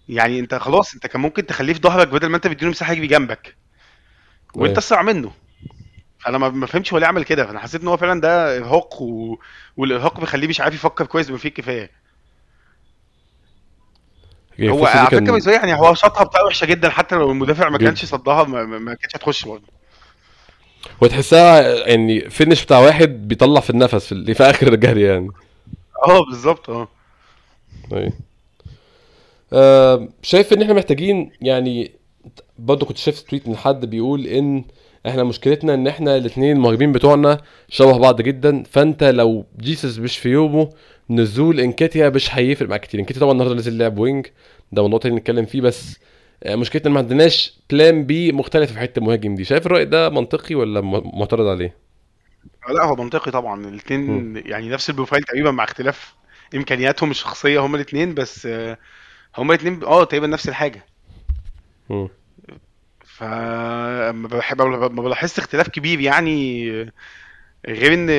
يعني 0.10 0.40
أنت 0.40 0.56
خلاص 0.56 0.94
أنت 0.94 1.08
كان 1.08 1.22
ممكن 1.22 1.46
تخليه 1.46 1.74
في 1.74 1.80
ظهرك 1.80 2.08
بدل 2.08 2.28
ما 2.28 2.36
أنت 2.36 2.48
بتديله 2.48 2.72
مساحة 2.72 2.94
يجري 2.94 3.08
جنبك. 3.08 3.56
وأنت 4.54 4.70
أيوه 4.70 4.78
أسرع 4.80 5.02
منه. 5.02 5.32
فأنا 6.20 6.38
ما 6.38 6.66
فهمتش 6.66 6.94
هو 6.94 7.00
ليه 7.00 7.08
عمل 7.08 7.24
كده. 7.24 7.46
فأنا 7.46 7.60
حسيت 7.60 7.82
إن 7.82 7.88
هو 7.88 7.98
فعلا 7.98 8.22
ده 8.22 8.58
إرهاق 8.58 9.02
و... 9.02 9.38
والإرهاق 9.78 10.20
بيخليه 10.20 10.48
مش 10.48 10.62
عارف 10.62 10.76
يفكر 10.76 11.06
كويس 11.06 11.30
بما 11.30 11.38
فيه 11.38 11.50
الكفايه 11.50 12.01
هو 14.70 14.74
الفرصه 14.76 14.94
دي 14.94 15.00
على 15.00 15.08
فكرة 15.08 15.40
كان 15.40 15.54
يعني 15.70 15.80
هو 15.82 15.94
شاطها 15.94 16.24
بتاعه 16.24 16.44
وحشة 16.46 16.66
جدا 16.66 16.90
حتى 16.90 17.16
لو 17.16 17.32
المدافع 17.32 17.70
ما 17.70 17.78
كانش 17.78 18.06
صدها 18.06 18.44
ما, 18.44 18.64
ما 18.66 18.94
كانتش 18.94 19.16
هتخش 19.16 19.46
برضه. 19.46 19.64
وتحسها 21.02 21.62
يعني 21.88 22.30
finish 22.30 22.64
بتاع 22.66 22.80
واحد 22.80 23.28
بيطلع 23.28 23.60
في 23.62 23.70
النفس 23.70 24.06
في, 24.06 24.12
ال- 24.12 24.36
في 24.36 24.44
آخر 24.44 24.74
الجري 24.74 25.02
يعني. 25.02 25.28
آه 26.08 26.26
بالظبط 26.32 26.70
آه. 26.70 26.88
أيوه 27.94 28.14
آه 29.54 30.08
شايف 30.22 30.54
إن 30.54 30.62
إحنا 30.62 30.74
محتاجين 30.74 31.32
يعني 31.42 31.92
برضه 32.60 32.86
كنت 32.86 32.98
شايف 32.98 33.22
tweet 33.22 33.48
من 33.48 33.58
حد 33.58 33.86
بيقول 33.86 34.26
إن 34.28 34.64
إحنا 35.08 35.24
مشكلتنا 35.24 35.74
إن 35.74 35.88
إحنا 35.88 36.18
الاثنين 36.18 36.56
المهاجمين 36.56 36.92
بتوعنا 36.92 37.42
شبه 37.70 37.98
بعض 37.98 38.22
جدا 38.22 38.64
فأنت 38.72 39.04
لو 39.04 39.46
جيسس 39.60 39.98
مش 40.00 40.18
في 40.18 40.30
يومه 40.30 40.70
نزول 41.10 41.60
نكيتيا 41.60 42.10
مش 42.10 42.36
هيفرق 42.36 42.70
معاك 42.70 42.82
كتير 42.82 43.00
نكيتيا 43.00 43.22
طبعا 43.22 43.32
النهارده 43.32 43.56
نزل 43.56 43.78
لعب 43.78 43.98
wing 43.98 44.28
ده 44.72 44.82
موضوع 44.82 45.00
تاني 45.00 45.16
نتكلم 45.16 45.46
فيه 45.46 45.62
بس 45.62 46.00
آه، 46.44 46.56
مشكلتنا 46.56 46.94
ما 46.94 47.00
عندناش 47.00 47.60
plan 47.70 48.06
B 48.06 48.32
مختلف 48.32 48.72
في 48.72 48.80
حتة 48.80 49.00
المهاجم 49.00 49.36
دي 49.36 49.44
شايف 49.44 49.66
الرأي 49.66 49.86
ده 49.86 50.10
منطقي 50.10 50.56
ولا 50.56 50.82
معترض 51.14 51.48
عليه؟ 51.48 51.76
لا 52.70 52.84
هو 52.84 52.96
منطقي 52.96 53.32
طبعا. 53.32 53.68
الاثنين 53.68 54.36
يعني 54.46 54.70
نفس 54.70 54.90
ال 54.90 54.94
profile 54.94 55.24
تقريبا 55.24 55.52
مع 55.52 55.64
اختلاف 55.64 56.16
إمكانياتهم 56.56 57.12
الشخصية 57.12 57.60
هما 57.60 57.76
الاثنين 57.76 58.14
بس 58.14 58.46
آه، 58.46 58.78
هما 59.38 59.54
الاثنين 59.54 59.84
آه 59.84 60.04
تقريبا 60.04 60.28
نفس 60.28 60.50
الحاجة. 60.50 60.86
فما 63.06 64.28
بحب 64.28 64.62
ما 64.62 65.02
بلاحظش 65.02 65.40
اختلاف 65.40 65.68
كبير 65.68 66.00
يعني 66.00 66.72
غير 67.68 67.94
إن 67.94 68.10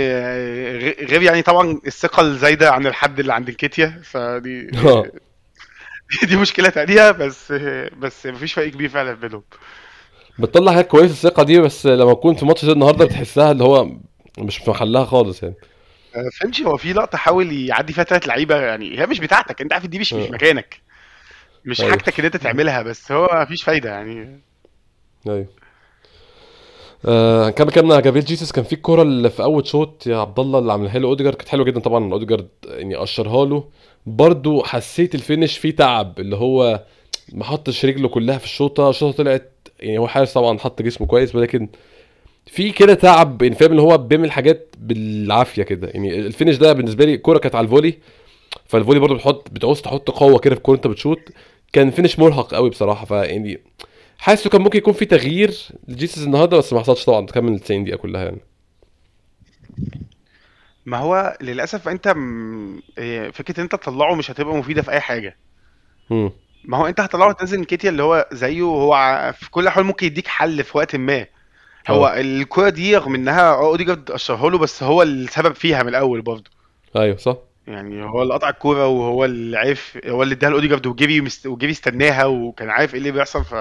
غير 1.07 1.23
يعني 1.23 1.43
طبعا 1.43 1.81
الثقة 1.87 2.21
الزايدة 2.21 2.71
عن 2.73 2.87
الحد 2.87 3.21
اللي 3.21 3.35
عند 3.35 3.49
انكيتيا 3.49 4.01
فدي 4.05 4.71
آه. 4.85 5.13
دي 6.29 6.37
مشكلة 6.37 6.69
تانية 6.69 7.11
بس 7.11 7.53
بس 7.99 8.27
مفيش 8.27 8.53
فرق 8.53 8.69
كبير 8.69 8.89
فعلا 8.89 9.13
بينهم. 9.13 9.43
بتطلع 10.39 10.73
حاجات 10.73 10.87
كويسة 10.89 11.13
الثقة 11.13 11.43
دي 11.43 11.61
بس 11.61 11.87
لما 11.87 12.15
تكون 12.15 12.35
في 12.35 12.47
ماتش 12.47 12.65
زي 12.65 12.73
النهارده 12.73 13.05
بتحسها 13.05 13.51
اللي 13.53 13.65
هو 13.65 13.89
مش 14.39 14.59
في 14.59 14.71
محلها 14.71 15.05
خالص 15.05 15.43
يعني. 15.43 15.55
مفيش 16.17 16.63
هو 16.63 16.77
في 16.77 16.93
لقطة 16.93 17.19
حاول 17.19 17.53
يعدي 17.53 17.93
فيها 17.93 18.05
ثلاث 18.05 18.29
لعيبة 18.29 18.57
يعني 18.57 19.01
هي 19.01 19.07
مش 19.07 19.21
بتاعتك 19.21 19.61
انت 19.61 19.73
عارف 19.73 19.87
دي 19.87 19.99
مش 19.99 20.13
مش 20.13 20.29
آه. 20.29 20.31
مكانك. 20.33 20.81
مش 21.65 21.81
أيوه. 21.81 21.91
حاجتك 21.91 22.19
ان 22.21 22.25
انت 22.25 22.37
تعملها 22.37 22.83
بس 22.83 23.13
هو 23.13 23.29
مفيش 23.43 23.63
فايدة 23.63 23.91
يعني. 23.91 24.41
أيوه. 25.29 25.62
آه 27.07 27.51
كان 27.51 27.71
كلامنا 27.71 28.01
جابريل 28.01 28.25
جيسس 28.25 28.53
كان 28.53 28.65
في 28.65 28.73
الكوره 28.73 29.03
اللي 29.03 29.31
في 29.31 29.43
أول 29.43 29.67
شوط 29.67 30.07
يا 30.07 30.17
عبد 30.17 30.41
الله 30.41 30.59
اللي 30.59 30.73
عملها 30.73 30.99
له 30.99 31.09
أوديجارد 31.09 31.37
كانت 31.37 31.49
حلوة 31.49 31.65
جدا 31.65 31.81
طبعا 31.81 32.13
أوديجارد 32.13 32.49
يعني 32.65 32.95
قشرها 32.95 33.45
له. 33.47 33.65
برضو 34.07 34.63
حسيت 34.63 35.15
ال 35.15 35.21
finish 35.21 35.59
فيه 35.59 35.71
تعب 35.77 36.21
اللي 36.21 36.37
هو 36.37 36.85
ما 37.33 37.45
حطش 37.45 37.85
رجله 37.85 38.09
كلها 38.09 38.39
في 38.39 38.45
الشوطة 38.45 38.91
الشوطة 38.91 39.17
طلعت 39.17 39.53
يعني 39.81 39.99
هو 39.99 40.09
حارس 40.09 40.33
طبعا 40.33 40.59
حط 40.59 40.83
جسمه 40.83 41.07
كويس 41.07 41.35
ولكن 41.35 41.69
في 42.47 42.71
كده 42.71 42.95
تعب 42.95 43.43
يعني 43.43 43.55
فاهم 43.55 43.71
اللي 43.71 43.83
هو 43.83 43.99
بيعمل 43.99 44.31
حاجات 44.33 44.75
بالعافية 44.79 45.63
كده. 45.63 45.89
يعني 45.89 46.19
ال 46.19 46.24
finish 46.24 46.57
ده 46.57 46.73
بالنسبة 46.73 47.05
لي 47.05 47.15
الكوره 47.15 47.39
كانت 47.39 47.55
على 47.55 47.65
ال 47.65 47.69
volley 47.69 47.95
فال 48.67 48.75
volley 48.75 49.01
برضو 49.01 49.15
بتحط 49.15 49.49
بتعوز 49.53 49.83
تحط 49.83 50.11
قوة 50.11 50.39
كده 50.39 50.55
في 50.55 50.59
الكورة 50.59 50.77
انت 50.77 50.87
بتشوط. 50.87 51.19
كان 51.73 51.91
finish 51.91 52.19
مرهق 52.19 52.55
قوي 52.55 52.71
بصراحة 52.71 53.05
فيعني 53.07 53.61
حاسه 54.23 54.51
كان 54.51 54.61
ممكن 54.61 54.79
يكون 54.79 54.93
في 54.93 55.05
تغيير 55.05 55.55
لجيسس 55.89 56.25
النهارده 56.25 56.57
بس 56.59 56.73
ما 56.73 56.81
حصلش 56.81 57.05
طبعا. 57.05 57.27
كمل 57.27 57.53
ال 57.53 57.61
90 57.61 57.85
دقيقة 57.85 57.97
كلها 57.97 58.25
يعني. 58.25 58.41
ما 60.87 60.99
هو 60.99 61.39
للأسف 61.41 61.89
أنت 61.89 62.09
م... 62.09 62.81
إيه، 62.99 63.31
فكرة 63.31 63.57
إن 63.59 63.63
أنت 63.63 63.73
تطلعه 63.73 64.15
مش 64.15 64.31
هتبقى 64.31 64.55
مفيدة 64.57 64.83
في 64.83 64.91
أي 64.91 65.01
حاجة. 65.01 65.37
ما 66.65 66.77
هو 66.77 66.87
أنت 66.87 67.01
هتطلعه 67.01 67.33
تنزل 67.33 67.61
نكيتيا 67.61 67.91
اللي 67.91 68.03
هو 68.03 68.29
زيه 68.33 68.63
هو 68.63 69.33
في 69.39 69.51
كل 69.51 69.63
الأحوال 69.63 69.87
ممكن 69.87 70.07
يديك 70.07 70.27
حل 70.27 70.65
في 70.65 70.79
وقت 70.79 70.97
ما. 70.97 71.27
هو 71.89 72.07
آه 72.07 72.21
الكرة 72.21 72.69
دي 72.69 72.97
رغم 72.97 73.15
إنها 73.15 73.55
اوديجارد 73.55 74.11
قشرها 74.11 74.51
له 74.51 74.59
بس 74.59 74.83
هو 74.83 75.03
السبب 75.03 75.55
فيها 75.55 75.83
من 75.83 75.89
الأول 75.89 76.23
برضه. 76.23 76.51
أيوه 76.97 77.17
صح. 77.17 77.37
يعني 77.67 78.05
هو 78.05 78.23
اللي 78.23 78.35
قطع 78.35 78.49
الكوره 78.49 78.87
وهو 78.87 79.25
اللي 79.25 79.59
عارف 79.59 79.99
هو 80.07 80.23
اللي 80.23 80.35
اداها 80.35 80.51
لاوديجارد 80.51 80.87
وجيبي 80.87 81.21
مست... 81.21 81.47
وجيبي 81.47 81.73
استناها 81.73 82.25
وكان 82.25 82.71
عارف 82.71 82.95
إيه 82.95 82.99
اللي 82.99 83.11
بيحصل 83.11 83.45
ف 83.45 83.55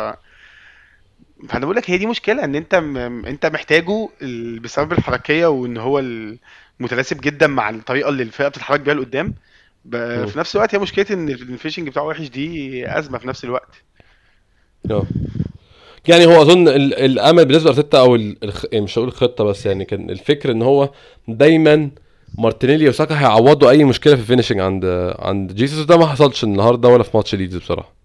فانا 1.49 1.65
بقول 1.65 1.75
لك 1.75 1.89
هي 1.89 1.97
دي 1.97 2.05
مشكلة 2.05 2.43
ان 2.43 2.55
انت 2.55 2.75
م... 2.75 2.97
انت 3.25 3.45
محتاجه 3.45 4.09
ال- 4.21 4.59
بسبب 4.59 4.91
الحركية 4.91 5.45
وان 5.47 5.77
هو 5.77 6.03
متناسب 6.79 7.21
جدا 7.21 7.47
مع 7.47 7.69
الطريقة 7.69 8.09
اللي 8.09 8.23
الفرقه 8.23 8.49
بتتحرك 8.49 8.79
بيها 8.79 8.93
لقدام. 8.93 9.33
ب... 9.85 10.25
في 10.25 10.39
نفس 10.39 10.55
الوقت 10.55 10.75
هي 10.75 10.79
مشكلة 10.79 11.05
إن 11.11 11.29
ال 11.29 11.35
finishing 11.35 11.89
بتاعه 11.89 12.03
وحش 12.03 12.27
دي 12.27 12.85
أزمة 12.99 13.17
في 13.17 13.27
نفس 13.27 13.43
الوقت. 13.43 13.83
آه. 14.91 15.03
يعني 16.07 16.25
هو 16.25 16.41
أظن 16.41 16.67
ال- 16.67 16.93
الأمل 16.93 17.45
بالنسبة 17.45 17.71
لأرتيتا 17.71 17.99
أو 17.99 18.15
ال- 18.15 18.37
الخ... 18.43 18.65
يعني 18.71 18.83
مش 18.85 18.97
هقول 18.97 19.07
الخطة 19.07 19.43
بس 19.43 19.65
يعني 19.65 19.85
كان 19.85 20.09
الفكر 20.09 20.51
إن 20.51 20.61
هو 20.61 20.89
دايما 21.27 21.89
مارتينيلي 22.37 22.89
وساكا 22.89 23.19
هيعوضوا 23.19 23.69
أي 23.69 23.83
مشكلة 23.83 24.15
في 24.15 24.21
ال 24.21 24.25
finishing 24.25 24.59
عند 24.59 25.13
عند 25.19 25.53
جيسوس 25.55 25.85
ده 25.85 25.97
ما 25.97 26.07
حصلش 26.07 26.43
النهارده 26.43 26.89
ولا 26.89 27.03
في 27.03 27.17
ماتش 27.17 27.35
ليدز 27.35 27.57
بصراحة. 27.57 28.00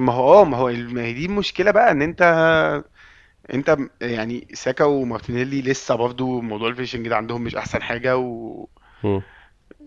ما 0.00 0.12
هو 0.12 0.40
آه 0.42 0.44
ما 0.44 0.56
هو 0.56 0.72
ما 0.72 1.02
هي 1.02 1.12
دي 1.12 1.26
المشكلة 1.26 1.70
بقى 1.70 1.90
إن 1.90 2.02
أنت 2.02 2.22
أنت 3.54 3.76
يعني 4.00 4.48
ساكا 4.54 4.84
ومارتينيلي 4.84 5.62
لسه 5.62 5.94
برضو 5.94 6.40
موضوع 6.40 6.68
ال 6.68 6.72
finishing 6.72 7.08
ده 7.08 7.16
عندهم 7.16 7.42
مش 7.44 7.56
أحسن 7.56 7.82
حاجة 7.82 8.16
و... 8.16 8.66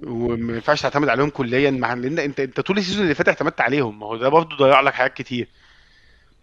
وما 0.03 0.53
ينفعش 0.55 0.81
تعتمد 0.81 1.09
عليهم 1.09 1.29
كليا 1.29 1.71
مع 1.71 1.93
لأن 1.93 2.19
أنت 2.19 2.39
أنت 2.39 2.59
طول 2.59 2.77
ال 2.77 2.81
season 2.81 3.03
اللي 3.03 3.15
فات 3.15 3.27
اعتمدت 3.27 3.61
عليهم 3.61 3.99
ما 3.99 4.05
هو 4.05 4.17
ده 4.17 4.29
برضو 4.29 4.55
ضيع 4.55 4.81
لك 4.81 4.93
حاجات 4.93 5.13
كتير. 5.13 5.47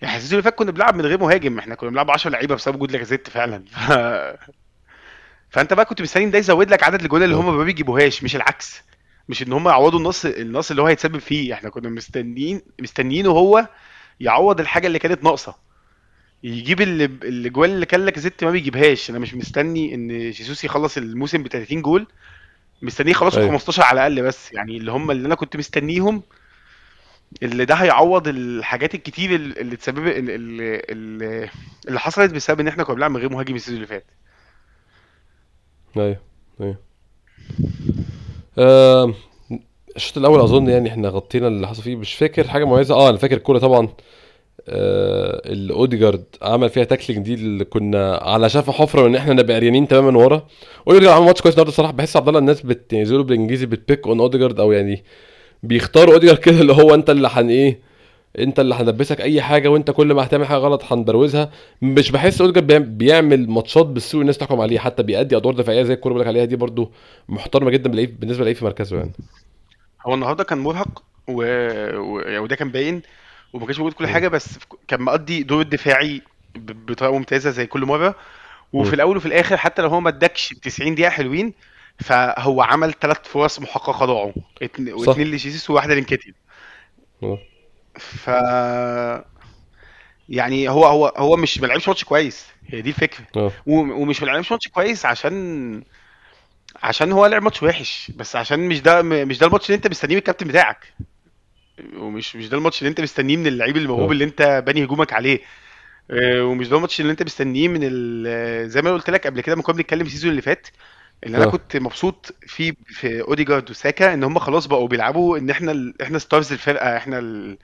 يعني 0.02 0.16
ال 0.16 0.19
season 0.19 0.38
اللي 0.38 0.50
فات 0.50 0.58
كنا 0.58 0.70
بنلعب 0.72 0.96
من 0.96 1.06
غير 1.06 1.20
مهاجم 1.20 1.58
إحنا 1.58 1.74
كنا 1.74 1.90
بنلعب 1.90 2.10
10 2.10 2.30
لعيبة 2.30 2.54
بسبب 2.54 2.76
وجود 2.76 2.92
لاكازيت 2.92 3.30
فعلا. 3.30 3.64
ف... 3.70 3.92
فأنت 5.50 5.72
بقى 5.74 5.84
كنت 5.84 6.02
مستني 6.02 6.30
ده 6.30 6.38
يزود 6.38 6.70
لك 6.70 6.82
عدد 6.82 7.02
الجوان 7.02 7.22
اللي 7.22 7.36
هم 7.36 7.56
ما 7.58 7.64
بيجيبوهاش 7.64 8.22
مش 8.24 8.36
العكس. 8.36 8.82
مش 9.28 9.42
إن 9.42 9.52
هم 9.52 9.68
يعوضوا 9.68 9.98
النص 9.98 10.24
النص 10.24 10.70
اللي 10.70 10.82
هو 10.82 10.86
هيتسبب 10.86 11.18
فيه. 11.18 11.54
إحنا 11.54 11.70
كنا 11.70 11.88
مستنيين 11.88 12.62
مستنيينه 12.80 13.30
هو 13.30 13.68
يعوض 14.20 14.60
الحاجة 14.60 14.86
اللي 14.86 14.98
كانت 14.98 15.24
ناقصة. 15.24 15.54
يجيب 16.42 16.80
اللي 16.80 17.04
الاجوان 17.04 17.70
اللي 17.70 17.86
كان 17.86 18.04
لاكازيت 18.04 18.44
ما 18.44 18.50
بيجيبهاش. 18.50 19.10
أنا 19.10 19.18
مش 19.18 19.34
مستني 19.34 19.94
إن 19.94 20.30
جيسوس 20.30 20.64
يخلص 20.64 20.96
الموسم 20.96 21.42
ب 21.42 21.48
30 21.48 21.82
جول. 21.82 22.06
مستنيه 22.82 23.10
يخلصوا 23.10 23.40
أيوه. 23.40 23.52
15 23.52 23.82
على 23.82 24.06
الأقل 24.06 24.26
بس. 24.28 24.52
يعني 24.52 24.76
اللي 24.76 24.92
هم 24.92 25.10
اللي 25.10 25.26
أنا 25.26 25.34
كنت 25.34 25.56
مستنيهم 25.56 26.22
اللي 27.42 27.64
ده 27.64 27.74
هيعوض 27.74 28.28
الحاجات 28.28 28.94
الكتير 28.94 29.34
اللي 29.34 29.60
اللي 29.60 29.76
تسبب 29.76 30.06
اللي, 30.06 30.34
اللي, 30.90 31.50
اللي 31.88 32.00
حصلت 32.00 32.32
بسبب 32.34 32.60
إن 32.60 32.68
إحنا 32.68 32.84
كنا 32.84 32.94
بنلعب 32.94 33.10
من 33.10 33.16
غير 33.16 33.32
مهاجم 33.32 33.54
ال 33.54 33.57
season 33.57 33.76
اللي 33.76 33.86
فات 33.86 34.04
أيوه 35.96 36.20
أيوه. 36.60 36.78
الشوط 38.58 40.18
الأول 40.18 40.40
أظن 40.40 40.68
يعني 40.68 40.88
إحنا 40.88 41.08
غطينا 41.08 41.48
اللي 41.48 41.68
حصل 41.68 41.82
فيه. 41.82 41.96
مش 41.96 42.14
فاكر 42.14 42.48
حاجة 42.48 42.64
مميزة. 42.64 42.94
آه 42.94 43.08
أنا 43.10 43.18
فاكر 43.18 43.36
الكوره 43.36 43.58
طبعا 43.58 43.88
آه 44.68 45.42
اللي 45.46 45.72
أوديجارد 45.72 46.24
عمل 46.42 46.68
فيها 46.70 46.84
tackling 46.84 47.24
دي 47.26 47.34
اللي 47.34 47.64
كنا 47.64 48.16
على 48.16 48.48
شفا 48.48 48.72
حفرة 48.72 49.00
من 49.02 49.06
إن 49.08 49.16
إحنا 49.16 49.32
نبقى 49.34 49.56
عريانين 49.56 49.88
تماما 49.88 50.18
ورا. 50.18 50.46
أوديجارد 50.88 51.14
عمل 51.16 51.26
ماتش 51.26 51.40
كويس 51.42 51.54
النهارده 51.54 51.70
الصراحة. 51.70 51.92
بحس 51.92 52.16
عبد 52.16 52.28
الله 52.28 52.40
الناس 52.40 52.62
بت 52.62 52.92
يعني 52.92 53.18
بالإنجليزي 53.22 53.66
بت 53.66 53.80
pick 53.80 54.06
on 54.06 54.20
اوديجارد 54.20 54.60
أو 54.60 54.72
يعني 54.72 55.04
بيختاروا 55.62 56.14
اوديجارد 56.14 56.38
كده 56.38 56.60
اللي 56.60 56.72
هو 56.72 56.94
أنت 56.94 57.10
اللي 57.10 57.28
هن 57.32 57.48
إيه 57.48 57.78
انت 58.38 58.60
اللي 58.60 58.74
هنلبسك 58.74 59.20
اي 59.20 59.42
حاجة 59.42 59.68
وانت 59.68 59.90
كل 59.90 60.12
ما 60.14 60.24
هتعمل 60.24 60.46
حاجة 60.46 60.56
غلط 60.58 60.92
هنبروزها 60.92 61.50
مش 61.82 62.10
بحس 62.10 62.42
بيعم- 62.42 62.96
بيعمل 62.96 63.50
ماتشات 63.50 63.86
بالسوء 63.86 64.20
الناس 64.20 64.38
تحكم 64.38 64.60
عليه 64.60 64.78
حتى 64.78 65.02
بيأدي 65.02 65.36
ادوار 65.36 65.54
دفاعية 65.54 65.82
زي 65.82 65.92
الكورة 65.94 66.12
اللي 66.12 66.24
بقولك 66.24 66.36
عليها 66.36 66.44
دي 66.44 66.56
برضو 66.56 66.92
محترمة 67.28 67.70
جدا 67.70 67.90
بالنسبة 67.90 68.42
للاقيه 68.42 68.54
في 68.58 68.64
مركزه 68.64 68.96
يعني 68.96 69.12
هو 70.06 70.14
النهارده 70.14 70.44
كان 70.44 70.58
مرهق 70.58 71.02
و... 71.28 71.42
و... 71.98 72.42
وده 72.42 72.56
كان 72.56 72.70
باين 72.70 73.02
وما 73.52 73.66
كانش 73.66 73.78
موجود 73.78 73.92
كل. 73.92 74.06
حاجة 74.06 74.28
بس 74.28 74.58
كان 74.88 75.02
مقضي 75.02 75.42
دور 75.42 75.60
الدفاعي. 75.60 76.22
بطريقة 76.56 77.12
ممتازة 77.18 77.50
زي 77.50 77.66
كل 77.66 77.84
مرة 77.84 78.14
وفي. 78.72 78.94
الأول 78.94 79.16
وفي 79.16 79.26
الآخر 79.26 79.56
حتى 79.56 79.82
لو 79.82 79.88
هو 79.88 80.00
ما 80.00 80.08
ادكش 80.08 80.54
90 80.62 80.94
دقيقة 80.94 81.10
حلوين 81.10 81.52
فهو 81.98 82.62
عمل 82.62 82.92
ثلاث 83.00 83.16
فرص 83.24 83.60
محققة 83.60 84.06
ضاعوا 84.06 84.32
واثنين 84.78 85.26
لجيسيس 85.26 85.70
وواحدة 85.70 85.94
لنكيتي 85.94 86.34
آه 87.22 87.38
ف 87.98 88.30
يعني 90.28 90.68
هو 90.68 90.84
هو 90.86 91.12
هو 91.16 91.36
مش 91.36 91.60
ما 91.60 91.66
لعبش 91.66 91.88
ماتش 91.88 92.04
كويس. 92.04 92.46
هي 92.68 92.80
دي 92.80 92.88
الفكرة. 92.90 93.24
آه. 93.36 93.52
وم- 93.66 93.90
ومش 93.90 94.22
ما 94.22 94.26
لعبش 94.26 94.52
ماتش 94.52 94.68
كويس 94.68 95.06
عشان 95.06 95.82
عشان 96.82 97.12
هو 97.12 97.26
لعب 97.26 97.42
ماتش 97.42 97.62
وحش. 97.62 98.12
بس 98.16 98.36
عشان 98.36 98.60
مش 98.60 98.80
ده 98.80 99.02
مش 99.02 99.38
ده 99.38 99.46
الماتش 99.46 99.66
اللي 99.66 99.76
انت 99.76 99.86
مستنيه 99.86 100.14
من 100.14 100.18
الكابتن 100.18 100.48
بتاعك. 100.48 100.92
ومش 101.96 102.36
مش 102.36 102.48
ده 102.48 102.56
الماتش 102.56 102.78
اللي 102.78 102.88
انت 102.90 103.00
مستنيه 103.00 103.36
من 103.36 103.46
اللعيب 103.46 103.76
الموهوب 103.76 104.08
آه. 104.08 104.12
اللي 104.12 104.24
انت 104.24 104.62
باني 104.66 104.84
هجومك 104.84 105.12
عليه. 105.12 105.40
آه، 106.10 106.44
ومش 106.44 106.68
ده 106.68 106.76
الماتش 106.76 107.00
اللي 107.00 107.12
انت 107.12 107.22
مستنيه 107.22 107.68
من 107.68 107.80
ال- 107.82 108.70
زي 108.70 108.82
ما 108.82 108.92
قلت 108.92 109.10
لك 109.10 109.26
قبل 109.26 109.40
كده 109.40 109.54
لما 109.54 109.62
كنا 109.62 109.76
بنتكلم 109.76 110.06
ال 110.06 110.10
season 110.10 110.30
اللي 110.30 110.42
فات 110.42 110.66
اللي 111.24 111.36
أنا 111.36 111.46
آه. 111.46 111.50
كنت 111.50 111.76
مبسوط 111.76 112.34
فيه 112.46 112.72
في 112.86 113.20
اوديجارد 113.20 113.70
وساكا 113.70 114.14
ان 114.14 114.24
هم 114.24 114.38
خلاص 114.38 114.66
بقوا 114.66 114.88
بيلعبوا 114.88 115.38
ان 115.38 115.50
إحنا 115.50 115.72
ال... 115.72 116.02
إحنا 116.02 116.18
stars 116.18 116.52
الفرقة 116.52 116.96
إحنا 116.96 117.18
ال- 117.18 117.58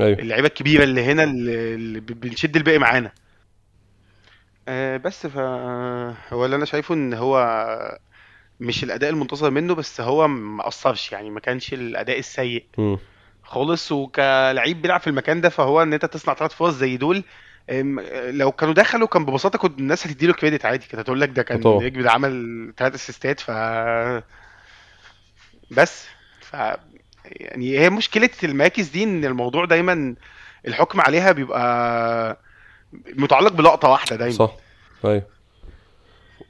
أيوه. 0.00 0.18
اللعيبة 0.18 0.48
الكبيرة 0.48 0.84
اللي 0.84 1.04
هنا 1.04 1.24
اللي 1.24 2.00
بنشد 2.00 2.56
الباقي 2.56 2.78
معانا. 2.78 3.12
آه، 4.68 4.96
بس 4.96 5.26
ف 5.26 5.38
هو 6.32 6.44
اللي 6.44 6.56
أنا 6.56 6.64
شايفه 6.64 6.94
إن 6.94 7.14
هو 7.14 7.98
مش 8.60 8.84
الأداء 8.84 9.10
المنتظر 9.10 9.50
منه 9.50 9.74
بس 9.74 10.00
هو 10.00 10.28
ما 10.28 10.68
اثرش 10.68 11.12
يعني 11.12 11.30
ما 11.30 11.40
كانش 11.40 11.72
الأداء 11.72 12.18
السيء. 12.18 12.64
خالص. 13.42 13.92
وكلعيب 13.92 14.82
بيلعب 14.82 15.00
في 15.00 15.06
المكان 15.06 15.40
ده 15.40 15.48
فهو 15.48 15.82
إن 15.82 15.92
أنت 15.92 16.04
تصنع 16.04 16.34
ثلاث 16.34 16.52
فرص 16.52 16.74
زي 16.74 16.96
دول 16.96 17.24
لو 18.30 18.52
كانوا 18.52 18.74
دخلوا 18.74 19.08
كان 19.08 19.24
ببساطة 19.24 19.58
كنت 19.58 19.78
الناس 19.78 20.06
هتديله 20.06 20.32
كريدت 20.32 20.64
عادي. 20.64 20.86
كانت 20.86 21.00
هتقول 21.00 21.20
لك 21.20 21.28
ده 21.28 21.42
كان 21.42 21.60
ده 22.02 22.10
عمل 22.10 22.72
ثلاث 22.76 22.94
أسيستات 22.94 23.40
ف 23.40 23.50
بس 25.70 26.06
ف 26.40 26.56
يعني 27.30 27.78
هي 27.78 27.90
مشكلة 27.90 28.30
المراكز 28.44 28.88
دي 28.88 29.04
إن 29.04 29.24
الموضوع 29.24 29.64
دايما 29.64 30.14
الحكم 30.66 31.00
عليها 31.00 31.32
بيبقى 31.32 32.40
متعلق 33.16 33.52
بلقطة 33.52 33.88
واحدة 33.88 34.16
دايما. 34.16 34.34
صح. 34.34 34.56
أيوه. 35.04 35.22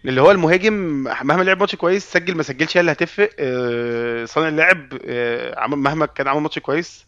اللي 0.04 0.20
هو 0.20 0.30
المهاجم 0.30 0.72
مهما 1.22 1.42
لعب 1.42 1.60
ماتش 1.60 1.74
كويس 1.74 2.12
سجل 2.12 2.34
ما 2.36 2.42
سجلش 2.42 2.76
هي 2.76 2.80
اللي 2.80 2.92
هتفرق. 2.92 3.30
آه، 3.38 4.24
صانع 4.24 4.48
اللعب 4.48 4.86
آه، 5.06 5.60
عمل- 5.60 5.76
مهما 5.78 6.06
كان 6.06 6.28
عمل 6.28 6.40
ماتش 6.40 6.58
كويس 6.58 7.06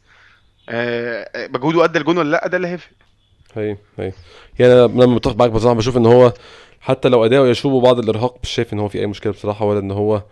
آه، 0.69 1.49
مجهوده 1.49 1.85
أدى 1.85 1.99
الجون 1.99 2.19
ولا 2.19 2.31
لأ 2.31 2.49
ده 2.49 2.57
اللي 2.57 2.69
هيفرق. 2.69 2.93
أيوه 3.57 3.79
أيوه. 3.99 4.13
يعني 4.59 4.73
أنا 4.73 4.85
أنا 4.85 5.07
متفق 5.07 5.37
معاك 5.37 5.51
بصراحة 5.51 5.75
بشوف 5.77 5.97
إن 5.97 6.07
هو 6.07 6.33
حتى 6.81 7.09
لو 7.09 7.25
اداؤه 7.25 7.49
يشوبه 7.49 7.81
بعض 7.81 7.99
الإرهاق 7.99 8.39
مش 8.43 8.51
شايف 8.51 8.73
إن 8.73 8.79
هو 8.79 8.89
في 8.89 8.99
أي 9.01 9.07
مشكلة 9.07 9.33
بصراحة 9.33 9.65
ولا 9.65 9.79
إن 9.81 9.91
هو 9.91 10.23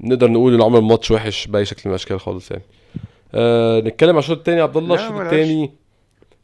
نقدر 0.00 0.30
نقول 0.30 0.54
ان 0.54 0.62
عمل 0.62 0.78
الماتش 0.78 1.10
وحش 1.10 1.46
بأي 1.46 1.64
شكل 1.64 1.82
من 1.84 1.90
الأشكال 1.90 2.20
خالص 2.20 2.50
يعني. 2.50 2.62
آه 3.34 3.80
نتكلم 3.80 4.10
على 4.10 4.18
الشوط 4.18 4.36
الثاني 4.38 4.60
عبد 4.60 4.76
الله 4.76 4.94
الشوط 4.94 5.12
الثاني 5.20 5.70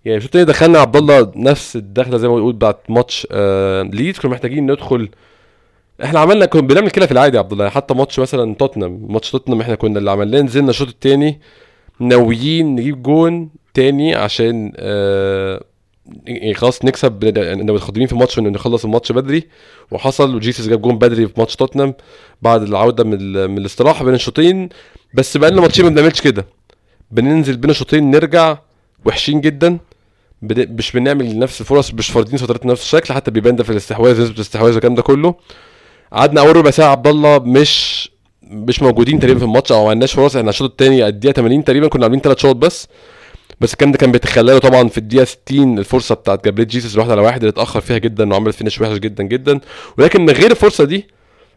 يعني 0.04 0.16
الشوط 0.18 0.28
الثاني 0.28 0.44
دخلنا 0.44 0.78
عبد 0.78 0.96
الله 0.96 1.32
نفس 1.36 1.76
الدخلة 1.76 2.16
زي 2.18 2.28
ما 2.28 2.34
بنقول 2.34 2.52
بعد 2.52 2.76
ماتش 2.88 3.26
آه 3.30 3.82
ليدز. 3.82 4.18
كنا 4.18 4.30
محتاجين 4.30 4.70
ندخل. 4.72 5.08
إحنا 6.04 6.20
عملنا 6.20 6.46
كنا 6.46 6.62
بنعمل 6.62 6.90
كده 6.90 7.06
في 7.06 7.12
العادي 7.12 7.36
يا 7.36 7.42
عبد 7.42 7.52
الله 7.52 7.68
حتى 7.68 7.94
ماتش 7.94 8.18
مثلا 8.20 8.54
توتنهام 8.54 9.06
ماتش 9.08 9.30
توتنهام 9.30 9.60
إحنا 9.60 9.74
كنا 9.74 9.98
اللي 9.98 10.10
عملناه. 10.10 10.40
نزلنا 10.40 10.70
الشوط 10.70 10.88
الثاني 10.88 11.40
ناويين 12.00 12.66
نجيب 12.76 13.02
جون 13.02 13.50
تاني 13.74 14.14
عشان 14.14 14.72
آه 14.76 15.64
يعني 16.26 16.54
خلاص 16.54 16.84
نكسب. 16.84 17.24
نبقى 17.24 17.56
متقدمين 17.74 18.06
في 18.06 18.12
الماتش 18.12 18.38
وان 18.38 18.52
نخلص 18.52 18.84
الماتش 18.84 19.12
بدري. 19.12 19.44
وحصل 19.90 20.34
وجيسوس 20.34 20.68
جاب 20.68 20.82
جون 20.82 20.98
بدري 20.98 21.26
في 21.26 21.32
ماتش 21.38 21.56
توتنهام 21.56 21.94
بعد 22.42 22.62
العودة 22.62 23.04
من 23.04 23.50
من 23.50 23.58
الاستراحة 23.58 24.04
بين 24.04 24.14
الشوطين. 24.14 24.68
بس 25.14 25.36
بقى 25.36 25.50
لنا 25.50 25.60
ماتشين 25.60 25.84
ما 25.84 25.90
بنعملش 25.90 26.20
كده. 26.20 26.46
بننزل 27.10 27.56
بين 27.56 27.70
الشوطين 27.70 28.10
نرجع 28.10 28.58
وحشين 29.04 29.40
جدا. 29.40 29.78
مش 30.42 30.92
بنعمل 30.92 31.38
نفس 31.38 31.60
الفرص 31.60 31.94
مش 31.94 32.10
فاردين 32.10 32.38
سيطرتنا 32.38 32.72
نفس 32.72 32.82
الشكل. 32.82 33.14
حتى 33.14 33.30
بيبان 33.30 33.56
ده 33.56 33.64
في 33.64 33.70
الاستحواذ 33.70 34.22
نسبه 34.22 34.34
الاستحواذ 34.34 34.72
والكلام 34.72 34.94
ده 34.94 35.02
كله. 35.02 35.34
قعدنا 36.12 36.40
أول 36.40 36.56
ربع 36.56 36.70
ساعة 36.70 36.90
عبد 36.90 37.06
الله 37.06 37.38
مش 37.38 38.08
مش 38.42 38.82
موجودين 38.82 39.20
تقريبا 39.20 39.38
في 39.38 39.44
الماتش 39.44 39.72
أو 39.72 39.84
ما 39.84 39.90
عندناش 39.90 40.12
فرص. 40.12 40.36
إحنا 40.36 40.50
الشوط 40.50 40.70
الثاني 40.70 41.06
الدقيقه 41.06 41.34
80 41.36 41.64
تقريبا 41.64 41.88
كنا 41.88 42.04
عاملين 42.04 42.20
ثلاث 42.20 42.38
شوط 42.38 42.56
بس. 42.56 42.88
بس 43.60 43.72
الكلام 43.72 43.92
ده 43.92 43.98
كان 43.98 44.12
بيتخلله 44.12 44.58
طبعا 44.58 44.88
في 44.88 44.98
الدقيقة 44.98 45.24
60 45.24 45.78
الفرصة 45.78 46.14
بتاعت 46.14 46.44
جابريل 46.44 46.66
جيسوس 46.66 46.94
الواحد 46.94 47.10
على 47.10 47.20
واحد 47.20 47.40
اللي 47.40 47.48
اتأخر 47.50 47.80
فيها 47.80 47.98
جدا 47.98 48.32
وعمل 48.32 48.52
finish 48.52 48.80
وحش 48.80 48.98
جدا 48.98 49.24
جدا. 49.24 49.60
ولكن 49.98 50.20
من 50.22 50.30
غير 50.30 50.50
الفرصة 50.50 50.84
دي 50.84 51.06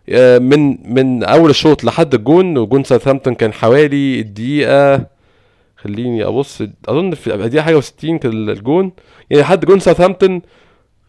آه، 0.09 0.37
من 0.39 0.93
من 0.93 1.23
أول 1.23 1.49
الشوط 1.49 1.83
لحد 1.83 2.13
الجون 2.13 2.57
وجون 2.57 2.83
ساوثهامبتون 2.83 3.35
كان 3.35 3.53
حوالي 3.53 4.19
الدقيقة 4.19 5.05
خليني 5.77 6.25
أبص 6.25 6.61
أظن 6.87 7.15
في 7.15 7.33
الدقيقة 7.33 7.63
حاجة 7.63 7.79
و60 7.81 8.01
كان 8.01 8.49
الجون. 8.49 8.91
يعني 9.29 9.41
لحد 9.43 9.65
جون 9.65 9.79
ساوثهامبتون 9.79 10.41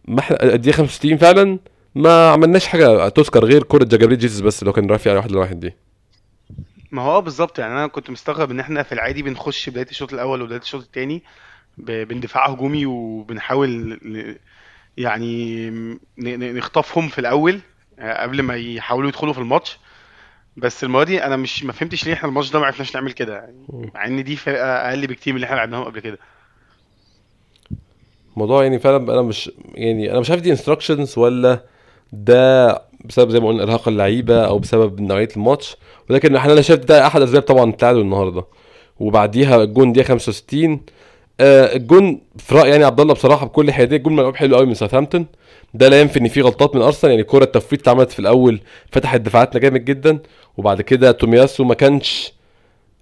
ما 0.08 0.20
إحنا 0.20 0.54
الدقيقة 0.54 0.76
65 0.76 1.16
فعلا 1.16 1.58
ما 1.94 2.28
عملناش 2.30 2.66
حاجة 2.66 3.08
تذكر 3.08 3.44
غير 3.44 3.62
كرة 3.62 3.84
جابريل 3.84 4.18
جيسوس 4.18 4.40
بس 4.40 4.64
لو 4.64 4.72
كان 4.72 4.90
رافع 4.90 5.10
على 5.10 5.18
واحد 5.18 5.30
لواحد 5.32 5.60
دي. 5.60 5.74
ما 6.90 7.02
هو 7.02 7.10
آه 7.16 7.20
بالظبط 7.20 7.58
يعني 7.58 7.72
أنا 7.72 7.86
كنت 7.86 8.10
مستغرب 8.10 8.50
إن 8.50 8.60
إحنا 8.60 8.82
في 8.82 8.92
العادي 8.92 9.22
بنخش 9.22 9.68
بداية 9.68 9.86
الشوط 9.90 10.12
الأول 10.12 10.42
وبداية 10.42 10.60
الشوط 10.60 10.82
الثاني 10.82 11.22
باندفاع 11.78 12.48
هجومي 12.48 12.86
وبنحاول 12.86 13.98
ن- 14.02 14.36
يعني 14.96 15.70
ن- 15.70 15.98
ن- 16.18 16.54
نخطفهم 16.56 17.08
في 17.08 17.18
الأول 17.18 17.60
آه، 17.98 18.22
قبل 18.22 18.42
ما 18.42 18.56
يحاولوا 18.56 19.08
يدخلوا 19.08 19.32
في 19.32 19.38
الماتش. 19.38 19.78
بس 20.56 20.84
المرة 20.84 21.04
دي 21.04 21.24
أنا 21.24 21.36
مش 21.36 21.64
ما 21.64 21.72
فهمتش 21.72 22.06
ليه 22.06 22.12
إحنا 22.12 22.28
الماتش 22.28 22.50
ده 22.50 22.58
ما 22.58 22.66
عرفناش 22.66 22.94
نعمل 22.94 23.12
كده 23.12 23.34
يعني 23.34 23.90
مع 23.94 24.06
إن 24.06 24.24
دي 24.24 24.36
فرقة 24.36 24.66
أقل 24.66 25.06
بكتير 25.06 25.32
من 25.32 25.36
اللي 25.36 25.46
إحنا 25.46 25.56
لعبناهم 25.56 25.84
قبل 25.84 26.00
كده. 26.00 26.18
الموضوع 28.34 28.62
يعني 28.62 28.78
فعلا 28.78 28.96
أنا 28.96 29.22
مش 29.22 29.50
يعني 29.74 30.12
أنا 30.12 30.20
مش 30.20 30.30
عارف 30.30 30.42
دي 30.42 30.50
instructions 30.50 31.18
ولا 31.18 31.64
ده 32.12 32.82
بسبب 33.04 33.30
زي 33.30 33.40
ما 33.40 33.48
قلنا 33.48 33.62
إرهاق 33.62 33.88
اللعيبة 33.88 34.44
أو 34.44 34.58
بسبب 34.58 35.00
نوعية 35.00 35.28
الماتش. 35.36 35.76
ولكن 36.10 36.36
إحنا 36.36 36.52
أنا 36.52 36.60
شايف 36.60 36.80
ده 36.80 37.06
أحد 37.06 37.22
أسباب 37.22 37.42
طبعا 37.42 37.70
التعادل 37.70 38.00
النهارده. 38.00 38.44
وبعديها 39.00 39.62
الجون 39.62 39.92
دي 39.92 40.04
65 40.04 40.80
آه 41.40 41.76
الجون 41.76 42.20
في 42.36 42.54
رايي 42.54 42.70
يعني 42.70 42.84
عبد 42.84 43.00
الله 43.00 43.14
بصراحة 43.14 43.46
بكل 43.46 43.72
حيادية 43.72 43.96
الجون 43.96 44.16
ملعوب 44.16 44.36
حلو 44.36 44.56
قوي 44.56 44.66
من 44.66 44.74
ساوثهامبتون. 44.74 45.26
ده 45.74 45.88
لا 45.88 46.00
ينفي 46.00 46.18
إن 46.18 46.28
في 46.28 46.40
غلطات 46.40 46.76
من 46.76 46.82
أرسنال 46.82 47.12
يعني 47.12 47.24
كرة 47.24 47.44
التفويت 47.44 47.80
اتعملت 47.80 48.10
في 48.10 48.18
الأول 48.18 48.60
فتحت 48.92 49.20
دفاعاتنا 49.20 49.60
جامد 49.60 49.84
جدا. 49.84 50.18
وبعد 50.56 50.82
كده 50.82 51.12
تومياسو 51.12 51.64
ما 51.64 51.74
كانش 51.74 52.32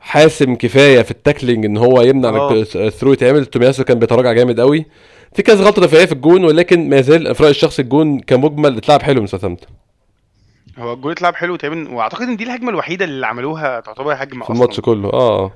حاسم 0.00 0.54
كفاية 0.54 1.02
في 1.02 1.10
ال 1.10 1.16
tackling 1.16 1.64
إن 1.64 1.76
هو 1.76 2.00
يمنع 2.02 2.28
إن 2.28 2.52
ال 2.76 2.81
through 2.81 3.12
يتعمل. 3.12 3.46
تومياسو 3.46 3.84
كان 3.84 3.98
بيتراجع 3.98 4.32
جامد 4.32 4.60
قوي. 4.60 4.86
في 5.32 5.42
كذا 5.42 5.64
غلطة 5.64 5.82
دفاعية 5.82 6.04
في 6.06 6.12
الجون 6.12 6.44
ولكن 6.44 6.88
ما 6.88 7.00
زال 7.00 7.34
في 7.34 7.42
رايي 7.42 7.50
الشخصي 7.50 7.82
الجون 7.82 8.20
كمجمل 8.20 8.76
اتلعب 8.76 9.02
حلو 9.02 9.20
من 9.20 9.26
ساوثهامبتون. 9.26 9.68
هو 10.78 10.92
الجول 10.92 11.12
اتلعب 11.12 11.34
حلو 11.34 11.56
تقريبا 11.56 11.94
وأعتقد 11.94 12.22
إن 12.22 12.36
دي 12.36 12.44
الهجمة 12.44 12.70
الوحيدة 12.70 13.04
اللي 13.04 13.26
عملوها 13.26 13.80
تعتبر 13.80 14.14
هجمة 14.14 14.44
في 14.44 14.50
الماتش 14.50 14.80
كله 14.80 15.12
آه 15.12 15.52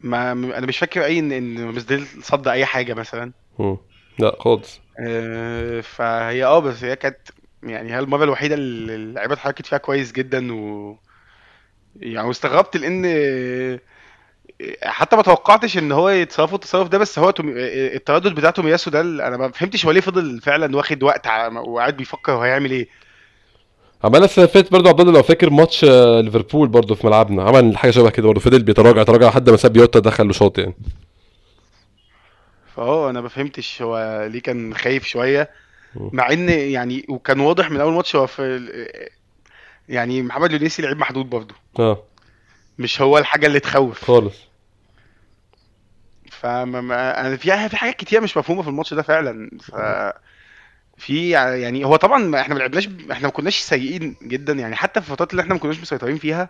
ما 0.00 0.32
أنا 0.32 0.66
مش 0.66 0.78
فاكر 0.78 1.04
أي 1.04 1.18
إن 1.18 1.32
إن 1.32 1.66
مسديل 1.66 2.06
صد 2.22 2.48
أي 2.48 2.64
حاجة 2.64 2.94
مثلا 2.94 3.32
مم. 3.58 3.76
لا 4.18 4.36
خالص 4.40 4.80
آه، 5.00 5.80
فهي 5.80 6.44
آه 6.44 6.58
بس 6.58 6.84
هي 6.84 6.96
كانت 6.96 7.18
يعني 7.62 7.94
هي 7.94 7.98
المرة 7.98 8.24
الوحيدة 8.24 8.54
اللي 8.54 8.94
اللعيبة 8.94 9.34
اتحركت 9.34 9.66
فيها 9.66 9.78
كويس 9.78 10.12
جدا 10.12 10.52
و 10.54 10.96
يعني 11.96 12.28
واستغربت 12.28 12.76
لأن 12.76 13.02
آه، 13.06 13.80
حتى 14.82 15.16
ما 15.16 15.22
توقعتش 15.22 15.78
إن 15.78 15.92
هو 15.92 16.08
يتصرفوا 16.08 16.54
التصرف 16.54 16.88
ده 16.88 16.98
بس 16.98 17.18
هو. 17.18 17.28
آه، 17.28 17.32
التردد 17.96 18.34
بتاع 18.34 18.50
تومياسو 18.50 18.90
ده 18.90 19.00
أنا 19.00 19.36
ما 19.36 19.50
فهمتش 19.50 19.86
هو 19.86 19.90
ليه 19.90 20.00
فضل 20.00 20.40
فعلا 20.40 20.76
واخد 20.76 21.02
وقت. 21.02 21.26
وقاعد 21.54 21.96
بيفكر 21.96 22.32
هو 22.32 22.40
هيعمل 22.40 22.70
إيه 22.70 22.88
عملنا 24.04 24.24
السنة 24.24 24.44
اللي 24.44 24.54
فاتت 24.54 24.72
برضه 24.72 24.88
عبد 24.88 25.00
الله 25.00 25.12
لو 25.12 25.22
فاكر 25.22 25.50
ماتش 25.50 25.84
آه، 25.84 26.20
ليفربول 26.20 26.68
برضه 26.68 26.94
في 26.94 27.06
ملعبنا. 27.06 27.42
عمل 27.42 27.76
حاجة 27.76 27.90
شبه 27.90 28.10
كده 28.10 28.26
برضه. 28.28 28.40
فضل 28.40 28.62
بيتراجع 28.62 29.00
يتراجع 29.00 29.28
لحد 29.28 29.50
ما 29.50 29.56
ساب 29.56 29.76
يوتا 29.76 29.98
دخل 29.98 30.26
له 30.26 30.32
شوط 30.32 30.58
يعني. 30.58 30.74
فهو 32.76 33.10
أنا 33.10 33.20
ما 33.20 33.28
فهمتش 33.28 33.82
هو 33.82 34.26
ليه 34.30 34.40
كان 34.42 34.74
خايف 34.74 35.04
شوية. 35.04 35.50
مع 35.96 36.32
إن 36.32 36.48
يعني 36.48 37.06
وكان 37.08 37.40
واضح 37.40 37.70
من 37.70 37.80
أول 37.80 37.92
ماتش 37.92 38.16
هو 38.16 38.26
في 38.26 38.42
ال- 38.42 39.08
يعني 39.88 40.22
محمد 40.22 40.52
اليونسي 40.52 40.82
لعيب 40.82 40.96
محدود 40.98 41.30
برضه. 41.30 41.54
آه. 41.78 42.02
مش 42.78 43.02
هو 43.02 43.18
الحاجة 43.18 43.46
اللي 43.46 43.60
تخوف. 43.60 44.04
خالص. 44.04 44.36
فما 46.30 46.80
ما 46.80 47.20
أنا 47.20 47.36
في 47.36 47.68
في 47.68 47.76
حاجات 47.76 47.94
كتير 47.96 48.20
مش 48.20 48.36
مفهومة 48.36 48.62
في 48.62 48.68
الماتش 48.68 48.94
ده 48.94 49.02
فعلا. 49.02 49.50
ف 49.62 49.74
في 50.96 51.30
يعني 51.30 51.84
هو 51.84 51.96
طبعا 51.96 52.18
ما 52.18 52.40
إحنا 52.40 52.54
ما 52.54 52.58
لعبناش 52.58 52.88
إحنا 53.12 53.26
ما 53.26 53.32
كناش 53.32 53.58
سيئين 53.58 54.16
جدا 54.22 54.52
يعني 54.52 54.76
حتى 54.76 55.00
في 55.00 55.06
الفترات 55.10 55.30
اللي 55.30 55.42
إحنا 55.42 55.54
ما 55.54 55.60
كناش 55.60 55.80
مسيطرين 55.80 56.18
فيها 56.18 56.48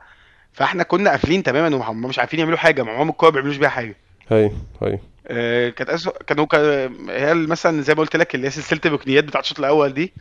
فاحنا 0.52 0.82
كنا 0.82 1.10
قافلين 1.10 1.42
تماما 1.42 1.76
وهم 1.76 2.02
مش 2.02 2.18
عارفين 2.18 2.40
يعملوا 2.40 2.58
حاجة 2.58 2.82
معاهم 2.82 3.08
الكوره 3.08 3.30
ما 3.30 3.34
بيعملوش 3.34 3.56
بيها 3.56 3.68
حاجة. 3.68 3.96
هاي 4.30 4.52
هاي. 4.82 4.98
آه، 5.28 5.68
كانت 5.68 5.90
أسوأ 5.90 6.22
كانوا 6.22 6.46
كا- 6.46 6.86
هي 7.08 7.34
مثلا 7.34 7.82
زي 7.82 7.94
ما 7.94 8.00
قلت 8.00 8.16
لك 8.16 8.34
اللي 8.34 8.46
هي 8.46 8.50
سلسلة 8.50 8.80
الركنيات 8.86 9.24
بتاعت 9.24 9.44
الشوط 9.44 9.58
الأول 9.58 9.94
دي. 9.94 10.12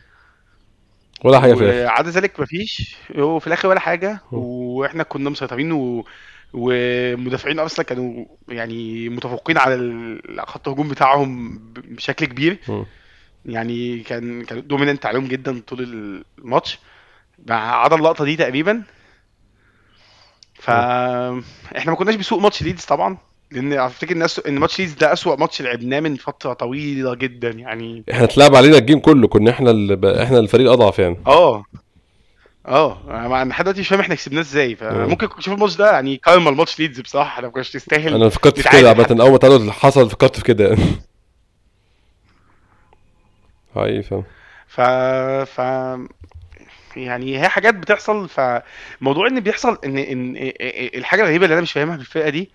ولا 1.24 1.40
حاجة 1.40 1.54
في 1.54 1.64
الآخر 1.64 1.84
وعدا 1.86 2.10
ذلك 2.10 2.40
مفيش 2.40 2.96
هو 3.16 3.38
في 3.38 3.46
الآخر 3.46 3.68
ولا 3.68 3.80
حاجة. 3.80 4.20
وإحنا 4.32 5.02
كنا 5.02 5.30
مسيطرين 5.30 5.72
و... 5.72 6.04
ومدافعين 6.52 7.58
ارسنال 7.58 7.86
كانوا 7.86 8.24
يعني 8.48 9.08
متفوقين 9.08 9.58
على 9.58 10.18
خط 10.38 10.68
الهجوم 10.68 10.88
بتاعهم 10.88 11.58
بشكل 11.74 12.26
كبير. 12.26 12.58
مم. 12.68 12.84
يعني 13.46 13.98
كان 14.00 14.44
كان 14.44 14.66
dominant 14.66 15.06
عليهم 15.06 15.26
جدا 15.26 15.60
طول 15.66 15.82
الماتش. 16.38 16.78
ما 17.46 17.54
عدا 17.54 17.96
اللقطة 17.96 18.24
دي 18.24 18.36
تقريبا. 18.36 18.82
فاحنا 20.54 21.90
ما 21.90 21.94
كناش 21.94 22.14
بسوق 22.14 22.38
ماتش 22.40 22.62
ليدز 22.62 22.84
طبعا 22.84 23.16
لأن 23.50 23.72
افتكر 23.72 24.16
إن 24.16 24.28
أسوأ- 24.28 24.46
إن 24.48 24.58
ماتش 24.58 24.78
ليدز 24.78 24.92
ده 24.92 25.12
أسوأ 25.12 25.36
ماتش 25.36 25.62
لعبناه 25.62 26.00
من 26.00 26.16
فترة 26.16 26.52
طويلة 26.52 27.14
جدا 27.14 27.50
يعني. 27.50 28.04
إحنا 28.12 28.24
اتلعب 28.24 28.54
علينا 28.56 28.78
ال 28.78 28.82
game 28.82 28.98
كله 28.98 29.28
كنا 29.28 29.50
إحنا 29.50 29.72
ب... 29.94 30.04
إحنا 30.04 30.38
الفريق 30.38 30.66
الاضعف 30.66 30.98
يعني. 30.98 31.16
آه. 31.26 31.64
آه. 32.68 32.98
أنا 33.10 33.48
لحد 33.50 33.64
دلوقتي 33.64 33.80
مش 33.80 33.88
فاهم 33.88 34.00
إحنا 34.00 34.14
كسبناه 34.14 34.40
إزاي. 34.40 34.68
مم. 34.68 34.74
فممكن 34.76 35.28
تشوف 35.38 35.54
الماتش 35.54 35.76
ده 35.76 35.90
يعني 35.92 36.16
karma 36.16 36.50
ال 36.50 36.55
match 36.55 36.78
ليدز 36.78 37.00
بصراحة 37.00 37.28
إحنا 37.34 37.46
ما 37.46 37.52
كناش 37.52 37.70
تستاهل 37.70 38.14
أنا 38.14 38.28
فكرت 38.28 38.60
في 38.60 38.68
كده 38.68 38.88
عامة 38.88 39.40
أول 39.44 39.60
ما 39.62 39.72
حصل 39.72 40.10
فكرت 40.10 40.36
في 40.36 40.44
كده. 40.44 40.76
يعني 43.76 43.96
هاي 43.96 44.02
فاهم 44.02 44.24
ف 44.68 44.80
ف 45.50 45.58
يعني 46.96 47.40
هي 47.40 47.48
حاجات 47.48 47.74
بتحصل 47.74 48.28
فموضوع 48.28 49.26
إن 49.26 49.40
بيحصل 49.40 49.78
إن 49.84 49.98
إن 49.98 50.52
الحاجة 50.94 51.20
الغريبة 51.22 51.44
اللي 51.44 51.54
أنا 51.54 51.62
مش 51.62 51.72
فاهمها 51.72 51.96
في 51.96 52.02
الفرقه 52.02 52.28
دي 52.28 52.50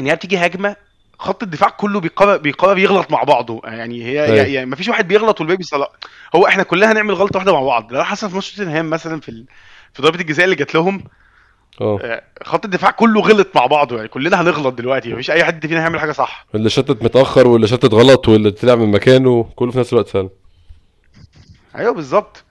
إن 0.00 0.06
هي 0.06 0.16
بتيجي 0.16 0.38
هجمة 0.38 0.76
خط 1.18 1.42
الدفاع 1.42 1.68
كله 1.68 2.00
بيقرر 2.00 2.36
بيقرر 2.36 2.78
يغلط 2.78 3.10
مع 3.10 3.22
بعضه. 3.22 3.60
يعني 3.64 4.04
هي 4.04 4.24
أيوه. 4.24 4.46
يعني 4.46 4.66
مفيش 4.66 4.88
واحد 4.88 5.08
بيغلط 5.08 5.40
والباقي 5.40 5.56
بيصلح. 5.56 5.88
هو 6.34 6.46
إحنا 6.46 6.62
كلنا 6.62 6.92
هنعمل 6.92 7.14
غلطة 7.14 7.36
واحدة 7.36 7.52
مع 7.52 7.62
بعض. 7.62 7.92
ده 7.92 8.04
حصل 8.04 8.28
في 8.28 8.34
ماتش 8.34 8.52
توتنهام 8.52 8.90
مثلا 8.90 9.20
في 9.20 9.28
ال... 9.28 9.46
في 9.94 10.02
ضربة 10.02 10.20
الجزاء 10.20 10.44
اللي 10.44 10.56
جات 10.56 10.74
لهم 10.74 11.04
آه. 11.80 11.98
آه، 12.02 12.22
خط 12.44 12.64
الدفاع 12.64 12.90
كله 12.90 13.20
غلط 13.20 13.48
مع 13.54 13.66
بعضه 13.66 13.96
يعني 13.96 14.08
كلنا 14.08 14.40
هنغلط 14.40 14.74
دلوقتي 14.74 15.12
مفيش 15.12 15.30
أي 15.30 15.44
حد 15.44 15.66
فينا 15.66 15.80
هيعمل 15.80 16.00
حاجة 16.00 16.12
صح. 16.12 16.46
اللي 16.54 16.70
شتت 16.70 17.02
متأخر 17.02 17.48
واللي 17.48 17.66
شتت 17.68 17.94
غلط 17.94 18.28
واللي 18.28 18.50
طلع 18.50 18.74
من 18.74 18.90
مكانه 18.90 19.50
كله 19.56 19.70
في 19.70 19.78
نفس 19.78 19.92
الوقت 19.92 20.08
فعلا. 20.08 20.28
أيوه 21.76 21.92
بالظبط. 21.94 22.44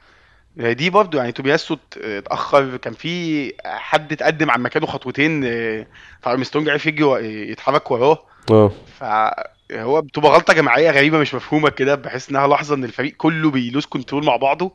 يعني 0.58 0.74
دي 0.74 0.90
برضه 0.90 1.18
يعني 1.18 1.32
تومياسو 1.32 1.74
ات- 1.74 1.98
اتأخر 1.98 2.78
كان 2.78 2.94
في 2.94 3.54
حد 3.66 4.12
اتقدم 4.12 4.52
عن 4.52 4.62
مكانه 4.62 4.86
خطوتين 4.86 5.42
آه، 5.46 5.88
فأرمسترونج 6.22 6.70
عرف 6.70 6.86
يجي 6.86 7.04
يتحرك 7.52 7.92
وراه. 7.92 8.18
آه. 8.52 8.72
فهو 9.00 10.02
بتبقى 10.02 10.32
غلطة 10.32 10.54
جماعية 10.54 10.92
غريبة 10.92 11.18
مش 11.18 11.34
مفهومة 11.36 11.70
كده 11.70 11.96
بحيث 11.96 12.30
إنها 12.30 12.48
لحظة 12.48 12.76
إن 12.76 12.84
الفريق 12.84 13.14
كله 13.18 13.52
بي 13.52 13.63
lose 13.63 13.86
control 13.86 14.26
مع 14.26 14.36
بعضه. 14.36 14.72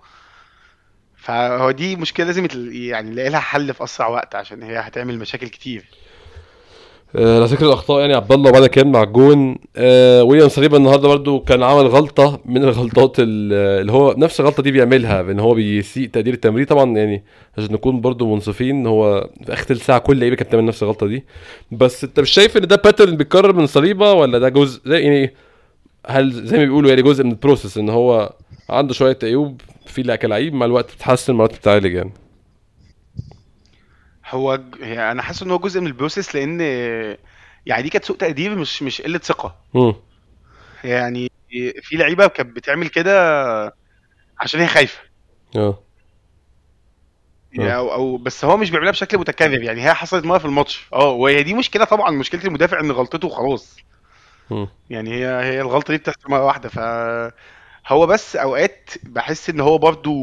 فهو 1.22 1.70
دي 1.70 1.96
مشكلة 1.96 2.26
لازم 2.26 2.48
يعني 2.72 3.10
نلاقي 3.10 3.28
لها 3.30 3.40
حل 3.40 3.74
في 3.74 3.84
أسرع 3.84 4.08
وقت 4.08 4.34
عشان 4.34 4.62
هي 4.62 4.78
هتعمل 4.78 5.18
مشاكل 5.18 5.48
كتير. 5.48 5.84
آه، 7.16 7.36
على 7.36 7.44
ذكر 7.44 7.66
الأخطاء 7.66 8.00
يعني 8.00 8.14
عبد 8.14 8.32
الله 8.32 8.50
بعد 8.50 8.66
كان 8.66 8.92
مع 8.92 9.02
الجون 9.02 9.56
آه 9.76 10.22
ويليام 10.22 10.48
صليبا 10.48 10.76
النهارده 10.76 11.08
برضو 11.08 11.40
كان 11.40 11.62
عمل 11.62 11.86
غلطة 11.86 12.40
من 12.44 12.64
الغلطات 12.64 13.16
ال- 13.18 13.52
اللي 13.80 13.92
هو 13.92 14.14
نفس 14.18 14.40
الغلطة 14.40 14.62
دي 14.62 14.70
بيعملها 14.70 15.22
بإن 15.22 15.40
هو 15.40 15.54
بيسيء 15.54 16.08
تقدير 16.08 16.34
التمرير 16.34 16.66
طبعا 16.66 16.96
يعني 16.96 17.24
عشان 17.58 17.72
نكون 17.72 18.00
برضو 18.00 18.34
منصفين 18.34 18.86
هو 18.86 19.28
في 19.46 19.52
آخر 19.52 19.62
تلت 19.64 19.82
ساعة 19.82 19.98
كل 19.98 20.20
لعيبة 20.20 20.36
كانت 20.36 20.48
بتعمل 20.48 20.64
نفس 20.66 20.82
الغلطة 20.82 21.06
دي. 21.06 21.24
بس 21.72 22.04
أنت 22.04 22.20
مش 22.20 22.30
شايف 22.30 22.56
إن 22.56 22.66
ده 22.66 22.76
pattern 22.76 23.16
بيتكرر 23.16 23.52
من 23.52 23.66
صليبا 23.66 24.10
ولا 24.12 24.38
ده 24.38 24.48
جزء 24.48 24.80
يعني 24.90 25.34
هل 26.06 26.30
زي 26.32 26.58
ما 26.58 26.64
بيقولوا 26.64 26.90
يعني 26.90 27.02
جزء 27.02 27.24
من 27.24 27.30
ال 27.30 27.36
process 27.36 27.78
إن 27.78 27.88
هو 27.88 28.32
عنده 28.70 28.94
شوية 28.94 29.18
عيوب؟ 29.22 29.60
في 29.90 30.16
كلاعب 30.16 30.52
مع 30.52 30.66
الوقت 30.66 30.92
بتتحسن 30.92 31.32
مع 31.32 31.36
الوقت 31.44 31.54
بتتعالج 31.54 31.94
يعني. 31.94 32.12
هو 34.30 34.60
هي 34.82 35.10
أنا 35.12 35.22
حاسس 35.22 35.42
إن 35.42 35.50
هو 35.50 35.58
جزء 35.58 35.80
من 35.80 35.86
البروسيس 35.86 36.34
لأن 36.34 36.60
يعني 37.66 37.82
دي 37.82 37.88
كانت 37.88 38.04
سوء 38.04 38.16
تقدير 38.16 38.54
مش 38.54 38.82
مش 38.82 39.02
قلة 39.02 39.18
ثقة. 39.18 39.56
يعني 40.84 41.30
في 41.82 41.96
لعيبة 41.96 42.26
كانت 42.26 42.56
بتعمل 42.56 42.88
كده 42.88 43.74
عشان 44.38 44.60
هي 44.60 44.66
خايفة. 44.66 44.98
آه. 45.56 45.82
آه. 47.60 47.70
أو 47.70 47.92
أو 47.92 48.16
بس 48.16 48.44
هو 48.44 48.56
مش 48.56 48.70
بيعملها 48.70 48.92
بشكل 48.92 49.18
متكرر 49.18 49.62
يعني 49.62 49.84
هي 49.84 49.94
حصلت 49.94 50.24
مرة 50.24 50.38
في 50.38 50.44
الماتش. 50.44 50.86
آه 50.92 51.10
وهي 51.10 51.42
دي 51.42 51.54
مشكلة 51.54 51.84
طبعا 51.84 52.10
مشكلة 52.10 52.44
المدافع 52.44 52.80
إن 52.80 52.90
غلطته 52.90 53.28
خلاص. 53.28 53.76
مم. 54.50 54.68
يعني 54.90 55.14
هي 55.14 55.26
هي 55.26 55.60
الغلطة 55.60 55.92
دي 55.92 55.98
بتحصل 55.98 56.30
مرة 56.30 56.44
واحدة 56.44 56.68
ف 56.68 56.78
هو 57.90 58.06
بس 58.06 58.36
أوقات 58.36 58.90
بحس 59.02 59.50
إن 59.50 59.60
هو 59.60 59.78
برضو 59.78 60.14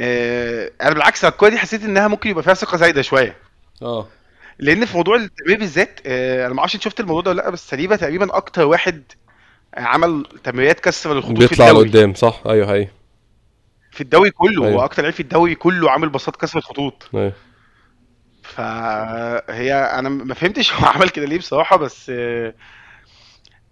آه 0.00 0.70
أنا 0.82 0.90
بالعكس 0.90 1.24
الكورة 1.24 1.48
دي 1.50 1.58
حسيت 1.58 1.84
إنها 1.84 2.08
ممكن 2.08 2.30
يبقى 2.30 2.42
فيها 2.42 2.54
ثقة 2.54 2.76
زايدة 2.76 3.02
شوية. 3.02 3.36
آه. 3.82 4.08
لأن 4.58 4.84
في 4.86 4.96
موضوع 4.96 5.16
التمرير 5.16 5.58
بالذات 5.58 6.00
آه 6.06 6.46
أنا 6.46 6.54
ما 6.54 6.60
أعرفش 6.60 6.74
أنت 6.74 6.82
شفت 6.82 7.00
الموضوع 7.00 7.22
ده 7.22 7.30
ولا 7.30 7.42
لأ 7.42 7.50
بس 7.50 7.68
سليبه 7.70 7.96
تقريبا 7.96 8.36
أكتر 8.36 8.64
واحد 8.66 9.02
عمل 9.76 10.26
تمريرات 10.44 10.80
كسر 10.80 11.12
الخطوط 11.12 11.42
في 11.42 11.48
بيطلع 11.48 11.70
لقدام 11.70 12.14
صح؟ 12.14 12.42
أيوه 12.46 12.72
أيوه 12.72 12.88
في 13.90 14.00
الدوري 14.00 14.30
كله 14.30 14.62
هو 14.62 14.66
أيوه. 14.68 14.84
أكتر 14.84 15.02
لعيب 15.02 15.14
في 15.14 15.20
الدوري 15.20 15.54
كله 15.54 15.90
عامل 15.90 16.08
باصات 16.08 16.36
كسر 16.36 16.58
الخطوط. 16.58 17.08
أيوه. 17.14 17.32
فهي 18.42 19.74
أنا 19.74 20.08
ما 20.08 20.34
فهمتش 20.34 20.72
هو 20.74 20.86
عمل 20.86 21.08
كده 21.08 21.26
ليه 21.26 21.38
بصراحة 21.38 21.76
بس 21.76 22.10
آه، 22.14 22.54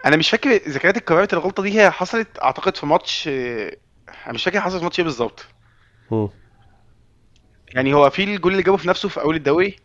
أنا 0.06 0.16
مش 0.16 0.30
فاكر 0.30 0.50
إذا 0.50 0.78
كانت 0.78 0.96
القرارات 0.96 1.32
الغلطة 1.32 1.62
دي 1.62 1.80
هي 1.80 1.90
حصلت 1.90 2.28
أعتقد 2.42 2.76
في 2.76 2.86
ماتش 2.86 3.28
آه، 3.28 3.76
أنا 4.24 4.32
مش 4.34 4.44
فاكر 4.44 4.60
حصلت 4.60 4.78
في 4.78 4.84
ماتش 4.84 4.98
إيه 4.98 5.04
بالظبط. 5.04 5.46
يعني 7.74 7.94
هو 7.94 8.10
في 8.10 8.24
الجول 8.24 8.52
اللي 8.52 8.62
جابه 8.62 8.76
في 8.76 8.88
نفسه 8.88 9.08
في 9.08 9.20
أول 9.20 9.36
الدوري؟ 9.36 9.76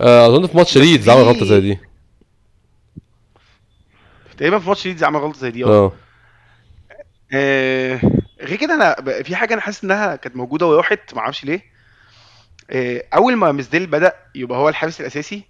آه، 0.00 0.26
أظن 0.26 0.46
في 0.46 0.56
ماتش 0.56 0.78
ليدز 0.78 1.08
عمل 1.08 1.22
غلطة 1.22 1.44
زي 1.44 1.60
دي. 1.60 1.78
تقريبا 4.36 4.58
في 4.58 4.68
ماتش 4.68 4.86
ليدز 4.86 5.04
عمل 5.04 5.20
غلطة 5.20 5.38
زي 5.38 5.50
دي 5.50 5.64
آه. 5.64 5.68
آه. 5.68 5.92
آه، 7.32 8.00
غير 8.40 8.56
كده 8.58 8.74
أنا 8.74 9.22
في 9.22 9.36
حاجة 9.36 9.54
أنا 9.54 9.62
حاسس 9.62 9.84
إنها 9.84 10.16
كانت 10.16 10.36
موجودة 10.36 10.66
وراحت 10.66 11.14
ما 11.14 11.20
أعرفش 11.20 11.44
ليه. 11.44 11.62
آه، 12.70 13.04
أول 13.14 13.36
ما 13.36 13.52
رامسديل 13.52 13.86
بدأ 13.86 14.12
يبقى 14.34 14.58
هو 14.58 14.68
الحارس 14.68 15.00
الأساسي 15.00 15.44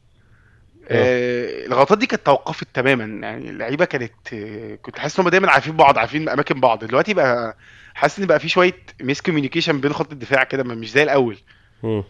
آه، 0.90 1.66
الغلطات 1.66 1.98
دي 1.98 2.06
كانت 2.06 2.26
توقفت 2.26 2.66
تماما. 2.74 3.26
يعني 3.26 3.50
اللعيبة 3.50 3.84
كانت 3.84 4.12
آه، 4.32 4.74
كنت 4.82 4.98
حاسس 4.98 5.18
إن 5.18 5.24
هم 5.24 5.30
دايما 5.30 5.50
عارفين 5.50 5.76
بعض 5.76 5.98
عارفين 5.98 6.28
أماكن 6.28 6.60
بعض. 6.60 6.84
دلوقتي 6.84 7.14
بقى 7.14 7.56
حاسس 7.94 8.18
إن 8.18 8.26
بقى 8.26 8.40
في 8.40 8.48
شوية 8.48 8.74
miscommunication 9.00 9.80
بين 9.80 9.92
خط 9.92 10.12
الدفاع 10.12 10.44
كده 10.44 10.62
ما- 10.64 10.74
مش 10.74 10.90
زي 10.90 11.02
الأول. 11.02 11.38
مم. 11.82 12.04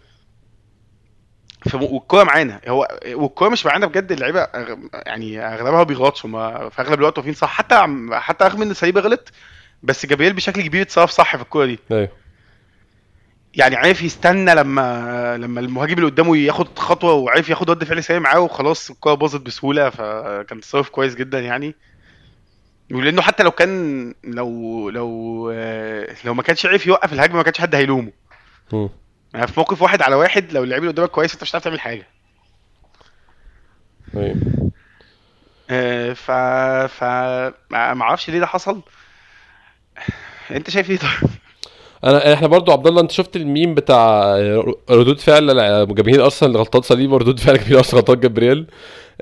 ف- 1.71 1.75
والكورة 1.75 2.25
معانا. 2.25 2.61
هو 2.69 2.99
والكورة 3.15 3.49
مش 3.49 3.67
معانا 3.67 3.87
بجد. 3.87 4.13
اللعيبة 4.13 4.45
أغ- 4.45 4.79
يعني 5.07 5.41
أغلبها 5.47 5.71
ما 5.73 5.83
بيغلطش 5.83 6.25
هم 6.27 6.33
في 6.71 6.83
أغلب 6.83 6.99
الوقت 6.99 7.19
واقفين 7.19 7.35
صح. 7.35 7.49
حتى 7.49 7.87
حتى 8.13 8.45
رغم 8.45 8.63
إن 8.63 8.75
صليبا 8.75 9.01
غلط 9.01 9.33
بس 9.83 10.07
جابرييل 10.07 10.33
بشكل 10.33 10.63
كبير 10.63 10.83
اتصرف 10.83 11.11
صح 11.11 11.37
في 11.37 11.43
الكورة 11.43 11.67
دي. 11.67 11.79
أيوه. 11.93 12.09
يعني 13.59 13.77
عارف 13.77 14.03
يستنى 14.03 14.55
لما 14.55 15.37
لما 15.37 15.61
المهاجم 15.61 15.95
اللي 15.95 16.07
قدامه 16.07 16.37
ياخد 16.37 16.79
خطوة 16.79 17.13
وعارف 17.13 17.49
ياخد 17.49 17.71
رد 17.71 17.85
فعل 17.85 18.05
سريع 18.05 18.21
معاه 18.21 18.41
وخلاص 18.41 18.91
الكورة 18.91 19.15
باظت 19.15 19.41
بسهولة 19.41 19.91
فكان 19.91 20.61
تصرف 20.61 20.89
كويس 20.89 21.15
جدا 21.15 21.41
يعني. 21.41 21.75
ولأنه 22.93 23.23
حتى 23.23 23.43
لو 23.43 23.51
كان 23.51 24.15
لو 24.25 24.91
لو 24.91 25.51
لو 26.25 26.35
ما 26.35 26.43
كانش 26.43 26.67
عارف 26.67 26.87
يوقف 26.87 27.13
الهجمة 27.13 27.37
ما 27.37 27.43
كانش 27.43 27.61
حد 27.61 27.75
هيلومه. 27.75 28.13
يعني 29.35 29.47
في 29.47 29.53
موقف 29.57 29.83
واحد 29.83 30.03
على 30.03 30.15
واحد 30.15 30.53
لو 30.53 30.65
اللعيب 30.65 30.83
اللي 30.83 30.93
قدامك 30.93 31.11
كويس 31.11 31.33
انت 31.33 31.43
مش 31.43 31.51
هتعرف 31.51 31.65
تعمل 31.65 31.81
حاجة. 31.81 32.07
أيوه 34.17 34.37
آه، 35.71 36.13
ف 36.13 36.31
ف 36.93 37.05
ما 37.71 38.03
أعرفش 38.03 38.31
ليه 38.31 38.41
ده 38.41 38.47
حصل. 38.47 38.83
انت 40.51 40.71
شايف 40.71 40.91
إيه 40.91 40.99
طيب؟ 40.99 41.31
انا 42.05 42.33
إحنا 42.33 42.47
برضو 42.49 42.73
عبد 42.73 42.87
الله 42.87 43.01
انت 43.01 43.11
شفت 43.11 43.37
الميم 43.37 43.75
بتاع 43.75 44.37
ردود 44.91 45.21
فعل 45.21 45.47
جماهير 45.95 46.25
ارسنال 46.25 46.53
لغلطات 46.53 46.85
صليبه 46.85 47.15
وردود 47.15 47.41
فعل 47.41 47.57
جماهير 47.59 47.79
ارسنال 47.79 47.95
لغلطات 48.05 48.19
جبريل 48.19 48.67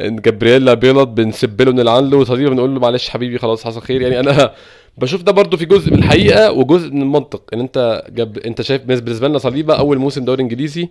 إن 0.01 0.17
جبريل 0.17 0.65
لا 0.65 0.75
بيغلط 0.75 1.09
بنسب 1.09 1.63
له 1.63 1.73
نلعن 1.73 2.11
له 2.11 2.17
وصليبه 2.19 2.51
بنقول 2.51 2.75
له 2.75 2.81
معلش 2.81 3.09
حبيبي 3.09 3.39
خلاص 3.39 3.65
حصل 3.65 3.81
خير. 3.83 4.03
يعني 4.03 4.21
أنا 4.21 4.53
بشوف 4.99 5.23
ده 5.23 5.33
برضو 5.33 5.57
في 5.57 5.65
جزء 5.65 5.91
من 5.93 5.99
الحقيقة 5.99 6.53
وجزء 6.53 6.91
من 6.91 7.03
المنطق. 7.03 7.43
ان 7.55 7.61
انت 7.61 8.05
جب... 8.11 8.39
انت 8.39 8.63
شايف 8.63 8.83
بالنسبة 8.85 9.29
لنا 9.29 9.39
صليبه 9.39 9.75
أول 9.79 9.99
موسم 9.99 10.25
دوري 10.25 10.43
إنجليزي 10.43 10.89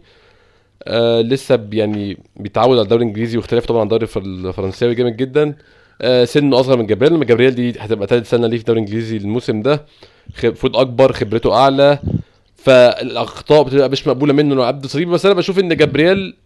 آه 0.84 1.22
لسه 1.22 1.60
يعني 1.74 2.18
بيتعود 2.36 2.72
على 2.78 2.82
الدوري 2.82 3.04
الإنجليزي 3.04 3.38
واختلاف 3.38 3.66
طبعا 3.66 3.80
عن 3.80 3.86
الدوري 3.86 4.04
الفر- 4.04 4.22
الفرنساوي 4.22 4.96
جامد 4.96 5.18
جدا. 5.18 5.56
آه 6.02 6.26
سنه 6.26 6.60
أصغر 6.60 6.78
من 6.78 6.86
جبريل 6.88 7.14
لما 7.14 7.26
جبريل 7.26 7.56
دي 7.56 7.74
هتبقى 7.80 8.08
ثالث 8.08 8.30
سنة 8.30 8.48
ليه 8.48 8.58
في 8.58 8.62
الدوري 8.62 8.80
الإنجليزي 8.80 9.18
الموسم 9.18 9.62
ده. 9.62 9.86
المفروض 10.44 10.78
أكبر 10.78 11.14
خبرته 11.14 11.54
أعلى. 11.56 12.00
فالأخطاء 12.58 13.64
بتبقى 13.64 13.90
مش 13.90 14.08
مقبولة 14.08 14.34
منه 14.34 14.54
إنه 14.54 14.64
عبد 14.64 14.86
صليبي 14.86 15.12
بس 15.12 15.26
أنا 15.26 15.36
بشوف 15.36 15.60
إن 15.60 15.78
جبريل 15.78 16.38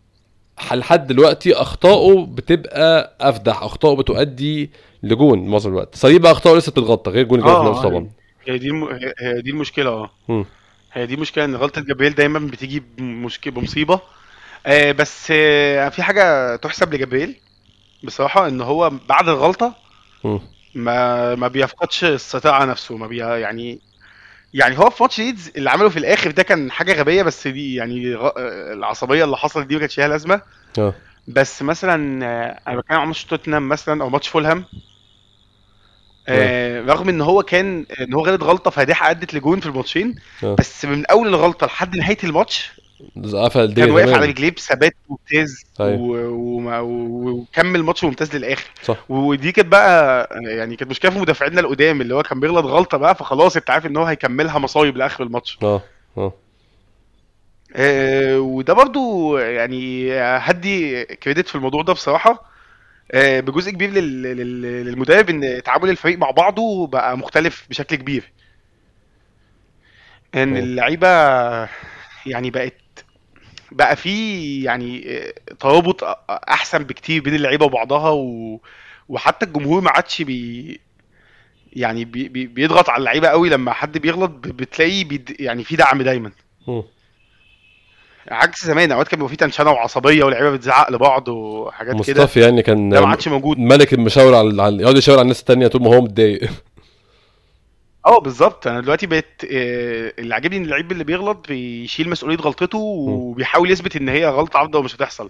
لحد 0.71 1.07
دلوقتي 1.07 1.53
أخطائه 1.53 2.25
بتبقى 2.25 3.15
أفدح 3.21 3.63
أخطائه 3.63 3.95
بتؤدي 3.95 4.71
لجون 5.03 5.47
معظم 5.47 5.69
الوقت. 5.69 5.95
صليبه 5.95 6.31
أخطائه 6.31 6.57
لسه 6.57 6.71
بتتغطى 6.71 7.11
غير 7.11 7.23
جون 7.25 7.41
آه 7.43 7.81
طبعا. 7.81 8.09
هي 8.47 8.57
دي 8.57 8.67
الم... 8.67 8.83
هي 9.19 9.41
دي 9.41 9.49
المشكلة 9.49 9.89
آه. 9.89 10.45
هي 10.93 11.05
دي 11.05 11.13
المشكلة 11.13 11.45
إن 11.45 11.55
غلطة 11.55 11.81
جبريل 11.81 12.15
دايما 12.15 12.39
بتيجي 12.39 12.83
بمشكله 12.97 13.53
بمصيبة. 13.53 13.99
آه 14.65 14.91
بس 14.91 15.27
آه 15.31 15.89
في 15.89 16.03
حاجة 16.03 16.55
تحسب 16.55 16.93
لجابرييل 16.93 17.35
بصراحة 18.03 18.47
إن 18.47 18.61
هو 18.61 18.91
بعد 19.09 19.29
الغلطة 19.29 19.73
مم. 20.23 20.39
ما 20.75 21.35
ما 21.35 21.47
بيفقدش 21.47 22.05
على 22.45 22.71
نفسه 22.71 22.97
ما 22.97 23.07
بي 23.07 23.17
يعني 23.17 23.79
يعني 24.53 24.79
هو 24.79 24.89
في 24.89 25.03
ماتش 25.03 25.19
ليدز 25.19 25.51
اللي 25.55 25.69
عمله 25.69 25.89
في 25.89 25.99
الآخر 25.99 26.31
ده 26.31 26.43
كان 26.43 26.71
حاجة 26.71 26.93
غبية 26.93 27.23
بس 27.23 27.47
دي 27.47 27.75
يعني 27.75 28.15
غ... 28.15 28.25
آه، 28.25 28.73
العصبية 28.73 29.23
اللي 29.23 29.37
حصلت 29.37 29.67
دي 29.67 29.73
ما 29.73 29.79
كانتش 29.79 29.97
ليها 29.97 30.07
لازمة. 30.07 30.41
آه. 30.77 30.93
بس 31.27 31.61
مثلا 31.61 32.25
آه، 32.25 32.59
أنا 32.67 32.77
بتكلم 32.79 32.97
عن 32.97 33.07
ماتش 33.07 33.25
توتنهام 33.25 33.69
مثلا 33.69 34.03
أو 34.03 34.09
ماتش 34.09 34.27
فولهام. 34.27 34.65
آه 36.27 36.79
آه، 36.79 36.81
رغم 36.81 37.09
إن 37.09 37.21
هو 37.21 37.43
كان 37.43 37.85
إن 38.01 38.13
هو 38.13 38.25
غلط 38.25 38.43
غلطة 38.43 38.71
فادحه 38.71 39.09
ادت 39.11 39.33
لجون 39.33 39.59
في 39.59 39.65
الماتشين 39.65 40.15
آه. 40.43 40.55
بس 40.55 40.85
من 40.85 41.05
أول 41.05 41.27
الغلطة 41.27 41.67
لحد 41.67 41.95
نهاية 41.95 42.17
الماتش 42.23 42.71
قفل 43.33 43.73
كان 43.73 43.91
واقف 43.91 44.13
على 44.13 44.25
رجليه 44.25 44.51
بثبات 44.51 44.95
ممتاز 45.09 45.63
أيوه 45.81 46.29
و- 46.29 46.81
وكمل 47.29 47.83
ماتش 47.83 48.03
ممتاز 48.03 48.35
للآخر. 48.35 48.69
صح. 48.83 48.97
ودي 49.11 49.51
كانت 49.51 49.67
بقى 49.67 50.27
يعني 50.41 50.75
كانت 50.75 50.91
مشكلة 50.91 51.11
في 51.11 51.19
مدافعينا 51.19 51.59
القدام 51.61 52.01
اللي 52.01 52.15
هو 52.15 52.23
كان 52.23 52.39
بيغلط 52.39 52.65
غلطة 52.65 52.97
بقى 52.97 53.15
فخلاص 53.15 53.55
انت 53.57 53.69
عارف 53.69 53.85
ان 53.85 53.97
هو 53.97 54.03
هيكملها 54.03 54.59
مصايب 54.59 54.97
لآخر 54.97 55.23
الماتش. 55.23 55.57
آه 55.63 55.81
آه. 56.17 56.33
آه، 57.75 58.39
وده 58.39 58.73
برضو 58.73 59.37
يعني 59.37 60.13
هدي 60.19 61.03
كريدت 61.05 61.47
في 61.47 61.55
الموضوع 61.55 61.81
ده 61.83 61.93
بصراحة. 61.93 62.49
آه، 63.11 63.39
بجزء 63.39 63.71
كبير 63.71 63.89
لل- 63.89 64.21
لل- 64.23 64.85
للمدرب 64.85 65.29
إن 65.29 65.63
تعامل 65.63 65.89
الفريق 65.89 66.17
مع 66.17 66.31
بعضه 66.31 66.87
بقى 66.87 67.17
مختلف 67.17 67.65
بشكل 67.69 67.95
كبير. 67.95 68.31
إن 70.35 70.57
اللعيبة 70.57 71.07
يعني 72.25 72.49
بقت 72.51 72.73
بقى 73.71 73.95
في 73.95 74.63
يعني 74.63 75.03
آه، 75.07 75.33
ترابط 75.59 76.03
أحسن 76.29 76.83
بكتير 76.83 77.21
بين 77.21 77.35
اللعيبة 77.35 77.65
وبعضها 77.65 78.09
و... 78.09 78.59
وحتى 79.09 79.45
الجمهور 79.45 79.81
ما 79.81 79.91
عادش 79.91 80.21
بي 80.21 80.79
يعني 81.73 82.05
بي... 82.05 82.29
بي... 82.29 82.47
بيضغط 82.47 82.89
على 82.89 82.99
اللعيبة 82.99 83.27
قوي. 83.27 83.49
لما 83.49 83.73
حد 83.73 83.97
بيغلط 83.97 84.31
بتلاقيه 84.31 85.05
بيد... 85.05 85.35
يعني 85.39 85.63
في 85.63 85.75
دعم 85.75 86.01
دايما. 86.01 86.31
عكس 88.31 88.65
زمان 88.65 88.91
أوقات 88.91 89.07
كان 89.07 89.17
بيبقى 89.17 89.29
في 89.29 89.35
تنشنة 89.35 89.71
وعصبية 89.71 90.23
واللعيبة 90.23 90.51
بتزعق 90.51 90.91
لبعض 90.91 91.27
وحاجات 91.27 92.05
كده. 92.05 92.23
مصطفى 92.23 92.39
يعني 92.39 92.61
كان 92.61 92.89
ده 92.89 93.01
ما 93.01 93.07
عادش 93.07 93.27
موجود. 93.27 93.57
ملك 93.59 93.93
المشاور 93.93 94.35
على 94.35 94.81
يقعد 94.81 94.97
يشاور 94.97 95.17
على 95.17 95.23
الناس 95.23 95.39
التانية 95.39 95.67
طول 95.67 95.81
ما 95.81 95.95
هو 95.95 96.01
متضايق. 96.01 96.49
آه 98.05 98.19
بالظبط. 98.19 98.67
أنا 98.67 98.81
دلوقتي 98.81 99.07
بقيت 99.07 99.41
آه، 99.51 100.13
اللي 100.19 100.35
عاجبني 100.35 100.57
إن 100.57 100.63
اللعيب 100.63 100.91
اللي 100.91 101.03
بيغلط 101.03 101.47
بيشيل 101.47 102.09
مسؤولية 102.09 102.37
غلطته. 102.37 102.77
وبيحاول 102.77 103.71
يثبت 103.71 103.95
إن 103.95 104.09
هي 104.09 104.27
غلطة 104.27 104.57
عامده 104.57 104.79
ومش 104.79 104.95
هتحصل. 104.95 105.29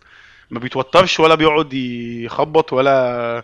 ما 0.52 0.60
بيتوترش 0.60 1.20
ولا 1.20 1.36
بيقعد 1.36 1.74
يخبط 1.74 2.74
ولا 2.74 3.44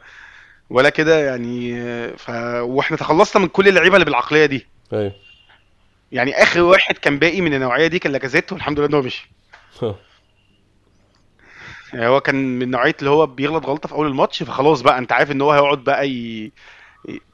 ولا 0.70 0.90
كده 0.90 1.26
يعني 1.26 1.82
آه، 1.82 2.16
ف 2.16 2.30
وإحنا 2.62 2.98
تخلصنا 2.98 3.42
من 3.42 3.48
كل 3.48 3.68
اللعيبة 3.68 3.96
اللي 3.96 4.06
بالعقلية 4.06 4.46
دي. 4.46 4.68
أيوه. 4.94 5.14
يعني 6.12 6.44
آخر 6.44 6.62
واحد 6.62 6.98
كان 6.98 7.20
باقي 7.20 7.42
من 7.42 7.54
النوعية 7.54 7.88
دي 7.88 8.00
كان 8.00 8.12
لاكازيت 8.12 8.54
والحمد 8.54 8.80
لله 8.80 8.88
إن 8.90 8.94
هو 8.94 9.02
مشي. 9.02 9.32
يعني 11.94 12.08
هو 12.08 12.22
كان 12.22 12.60
من 12.60 12.72
نوعية 12.72 12.96
اللي 13.00 13.10
هو 13.10 13.26
بيغلط 13.26 13.66
غلطة 13.66 13.88
في 13.90 13.96
أول 13.96 14.08
الماتش 14.08 14.44
فخلاص 14.44 14.82
بقى 14.82 14.98
أنت 14.98 15.12
عارف 15.12 15.32
إن 15.32 15.42
هو 15.42 15.52
هيقعد 15.52 15.84
بقى 15.84 16.10
ي... 16.10 16.52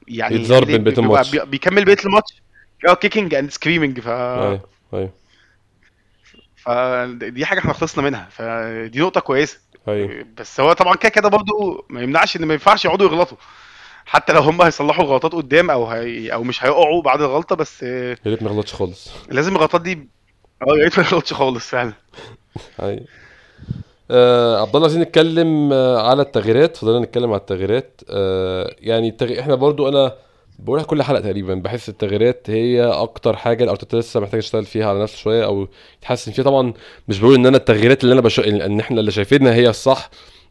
يعني 0.07 0.35
يتضرب 0.35 0.69
من 0.71 0.77
بيت 0.77 0.99
الماتش. 0.99 1.31
بي- 1.31 1.45
بيكمل 1.45 1.85
بقيه 1.85 1.97
الماتش. 2.05 2.41
آه 2.87 2.93
كيكينج 2.93 3.33
اند 3.33 3.49
سكريمنج 3.51 3.99
ف 3.99 4.07
أيوه 4.07 4.61
أيوه. 4.93 5.13
فدي 6.55 7.45
حاجة 7.45 7.59
إحنا 7.59 7.73
خلصنا 7.73 8.03
منها 8.03 8.27
فدي 8.31 8.99
نقطة 8.99 9.21
كويسة. 9.21 9.59
أيوه. 9.87 10.25
بس 10.37 10.59
هو 10.59 10.73
طبعا 10.73 10.95
كده 10.95 11.09
كده 11.09 11.29
برضه 11.29 11.85
ما 11.89 12.01
يمنعش 12.01 12.35
إن 12.35 12.45
ما 12.45 12.53
ينفعش 12.53 12.85
يقعدوا 12.85 13.07
يغلطوا. 13.07 13.37
حتى 14.05 14.33
لو 14.33 14.41
هم 14.41 14.61
هيصلحوا 14.61 15.03
الغلطات 15.05 15.31
قدام 15.33 15.71
أو 15.71 15.87
هي 15.87 16.33
أو 16.33 16.43
مش 16.43 16.63
هيقعوا 16.63 17.01
بعد 17.01 17.21
الغلطة 17.21 17.55
بس 17.55 17.83
يا 17.83 18.17
ريت 18.27 18.43
ما 18.43 18.49
يغلطش 18.51 18.73
خالص. 18.73 19.11
لازم 19.29 19.55
الغلطات 19.55 19.81
دي 19.81 20.07
آه 20.61 20.65
يا 20.77 20.83
ريت 20.83 20.99
ما 20.99 21.05
يغلطش 21.05 21.33
خالص 21.33 21.69
فعلا. 21.69 21.93
أيوه. 22.81 23.05
آه 24.11 24.61
عبد 24.61 24.75
الله 24.75 24.87
عايزين 24.87 25.01
نتكلم 25.01 25.73
آه 25.73 25.97
على 26.09 26.21
التغييرات. 26.21 26.77
فضلنا 26.77 26.99
نتكلم 26.99 27.29
على 27.31 27.39
التغييرات. 27.39 28.01
آه 28.09 28.75
يعني 28.79 29.09
التغ... 29.09 29.39
إحنا 29.39 29.55
برضو 29.55 29.89
أنا 29.89 30.13
بقولها 30.59 30.83
كل 30.83 31.03
حلقة 31.03 31.21
تقريبا. 31.21 31.53
بحس 31.55 31.89
التغييرات 31.89 32.49
هي 32.49 32.83
أكتر 32.83 33.35
حاجة 33.35 33.63
اللي 33.63 33.75
أرتيتا 33.75 33.95
لسه 33.95 34.19
محتاج 34.19 34.39
يشتغل 34.39 34.65
فيها 34.65 34.85
على 34.89 35.03
نفسه 35.03 35.17
شوية 35.17 35.45
أو 35.45 35.67
يتحسن 35.99 36.31
فيها. 36.31 36.45
طبعا 36.45 36.73
مش 37.07 37.19
بقول 37.19 37.35
إن 37.35 37.45
أنا 37.45 37.57
التغييرات 37.57 38.03
اللي 38.03 38.13
أنا 38.13 38.21
بشوف 38.21 38.45
ان 38.45 38.79
إحنا 38.79 38.99
اللي 38.99 39.11
شايفينها 39.11 39.53
هي 39.53 39.69
الصح 39.69 40.09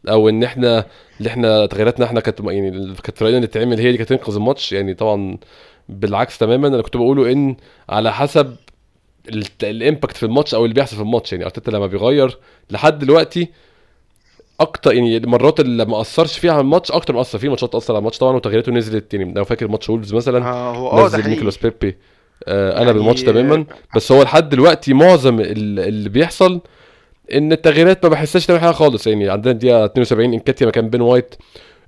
أو 0.09 0.29
إن 0.29 0.43
إحنا 0.43 0.85
اللي 1.19 1.29
إحنا 1.29 1.65
تغييراتنا 1.65 2.05
إحنا 2.05 2.19
كانت 2.19 2.39
يعني 2.39 2.95
كانت 3.03 3.23
رأينا 3.23 3.37
اللي 3.37 3.47
تعمل 3.47 3.79
هي 3.79 3.91
دي 3.91 3.97
كانت 3.97 4.09
تنقذ 4.09 4.35
الماتش. 4.35 4.71
يعني 4.73 4.93
طبعا 4.93 5.37
بالعكس 5.89 6.37
تماما. 6.37 6.67
أنا 6.67 6.81
كنت 6.81 6.97
بقوله 6.97 7.31
إن 7.31 7.55
على 7.89 8.13
حسب 8.13 8.55
ال 9.63 9.71
impact 9.71 10.17
في 10.17 10.23
الماتش 10.25 10.53
أو 10.53 10.63
اللي 10.65 10.73
بيحصل 10.73 10.95
في 10.95 11.01
الماتش 11.01 11.31
يعني 11.33 11.45
أرتيتا 11.45 11.71
لما 11.71 11.87
بيغير 11.87 12.37
لحد 12.71 12.99
دلوقتي 12.99 13.47
أكتر 14.59 14.93
يعني 14.93 15.17
المرات 15.17 15.59
اللي 15.59 15.85
ما 15.85 16.01
أثرش 16.01 16.39
فيها 16.39 16.51
على 16.51 16.61
الماتش 16.61 16.91
أكتر 16.91 17.13
ما 17.13 17.21
أثر 17.21 17.39
فيه 17.39 17.49
ماتشات 17.49 17.75
أثر 17.75 17.93
على 17.93 17.99
الماتش 17.99 18.17
طبعا 18.17 18.35
وتغييراته 18.35 18.71
نزلت 18.71 19.13
يعني 19.13 19.33
لو 19.33 19.43
فاكر 19.45 19.67
ماتش 19.67 19.89
وولفز 19.89 20.13
مثلا 20.13 20.45
آه 20.45 20.75
هو 20.75 21.07
ده 21.07 21.17
نزل 21.17 21.29
نيكولاس 21.29 21.57
بيبي 21.57 21.97
آه 22.47 22.71
قلب 22.71 22.87
يعني 22.87 22.99
الماتش 22.99 23.21
تماما. 23.21 23.65
بس 23.95 24.11
هو 24.11 24.23
لحد 24.23 24.49
دلوقتي 24.49 24.93
معظم 24.93 25.39
ال- 25.39 25.79
اللي 25.79 26.09
بيحصل 26.09 26.61
إن 27.33 27.51
التغييرات 27.51 28.03
ما 28.03 28.09
بحسهاش 28.09 28.45
تعمل 28.45 28.59
حاجة 28.59 28.71
خالص 28.71 29.07
يعني. 29.07 29.29
عندنا 29.29 29.51
الدقيقة 29.53 29.85
72 29.85 30.33
انكيتيا 30.33 30.67
مكان 30.67 30.89
بين 30.89 31.01
وايت 31.01 31.35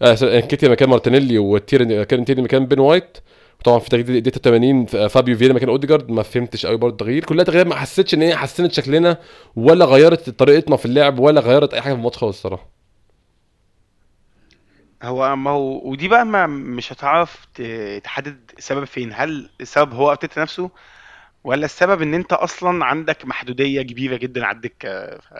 آه 0.02 0.18
انكيتيا 0.24 0.70
مكان 0.70 0.90
مارتينيلي 0.90 1.38
وتيرني 1.38 2.06
كان 2.06 2.26
تيرني 2.26 2.42
مكان 2.44 2.66
بين 2.66 2.80
وايت. 2.80 3.18
وطبعا 3.64 3.80
في 3.80 3.90
تغيير 3.90 4.20
دقيقه 4.20 4.38
80 4.40 4.86
فابيو 4.86 5.38
فييرا 5.38 5.54
مكان 5.54 5.70
أوديجارد 5.70 6.12
ما 6.12 6.24
فهمتش 6.24 6.66
قوي 6.66 6.78
برضه 6.78 6.94
التغيير. 6.94 7.24
كلها 7.26 7.44
تغييرات 7.46 7.68
ما 7.68 7.76
حسيتش 7.76 8.14
إن 8.14 8.22
هي 8.22 8.36
حسنت 8.36 8.72
شكلنا 8.72 9.18
ولا 9.56 9.86
غيرت 9.86 10.30
طريقتنا 10.30 10.76
في 10.78 10.86
اللعب 10.86 11.20
ولا 11.20 11.42
غيرت 11.42 11.74
أي 11.74 11.82
حاجة 11.82 11.94
في 11.94 12.00
الماتش 12.00 12.18
خالص 12.18 12.36
الصراحة. 12.38 12.70
هو 15.04 15.36
ما 15.36 15.52
هو 15.52 15.90
ودي 15.92 16.08
بقى 16.08 16.26
ما 16.26 16.48
مش 16.48 16.94
هتعرف 16.94 17.46
تحدد 18.04 18.52
السبب 18.58 18.84
فين. 18.84 19.12
هل 19.14 19.50
السبب 19.62 19.94
هو 19.94 20.12
أرتيتا 20.12 20.42
نفسه 20.42 20.70
ولا 21.44 21.66
السبب 21.66 22.02
إن 22.02 22.14
أنت 22.14 22.34
أصلا 22.34 22.86
عندك 22.86 23.26
محدودية 23.26 23.82
كبيرة 23.82 24.18
جدا 24.18 24.46
على 24.46 24.56
الدكة؟ 24.56 25.18
ف... 25.18 25.34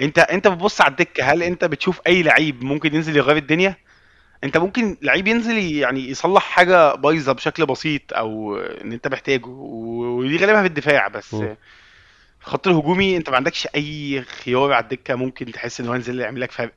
أنت 0.00 0.18
أنت 0.18 0.48
بتبص 0.48 0.80
على 0.80 0.90
الدكة 0.90 1.24
هل 1.24 1.42
أنت 1.42 1.64
بتشوف 1.64 2.00
أي 2.06 2.22
لعيب 2.22 2.64
ممكن 2.64 2.94
ينزل 2.94 3.16
يغير 3.16 3.36
الدنيا؟ 3.36 3.76
انت 4.44 4.56
ممكن 4.56 4.96
لعيب 5.02 5.28
ينزل 5.28 5.58
يعني 5.58 6.10
يصلح 6.10 6.42
حاجة 6.42 6.94
بايظة 6.94 7.32
بشكل 7.32 7.66
بسيط 7.66 8.02
أو 8.12 8.56
ان 8.56 8.92
انت 8.92 9.08
محتاجه 9.08 9.46
ودي 9.46 10.36
غالبا 10.36 10.60
في 10.60 10.66
الدفاع 10.66 11.08
بس 11.08 11.34
مم. 11.34 11.56
الخط 12.40 12.68
الهجومي 12.68 13.16
انت 13.16 13.30
ما 13.30 13.36
عندكش 13.36 13.68
اي 13.74 14.22
خيار 14.22 14.72
على 14.72 14.82
الدكة 14.82 15.14
ممكن 15.14 15.52
تحس 15.52 15.80
ان 15.80 15.88
هو 15.88 15.94
ينزل 15.94 16.20
يعمل 16.20 16.40
لك 16.40 16.52
فرق. 16.52 16.72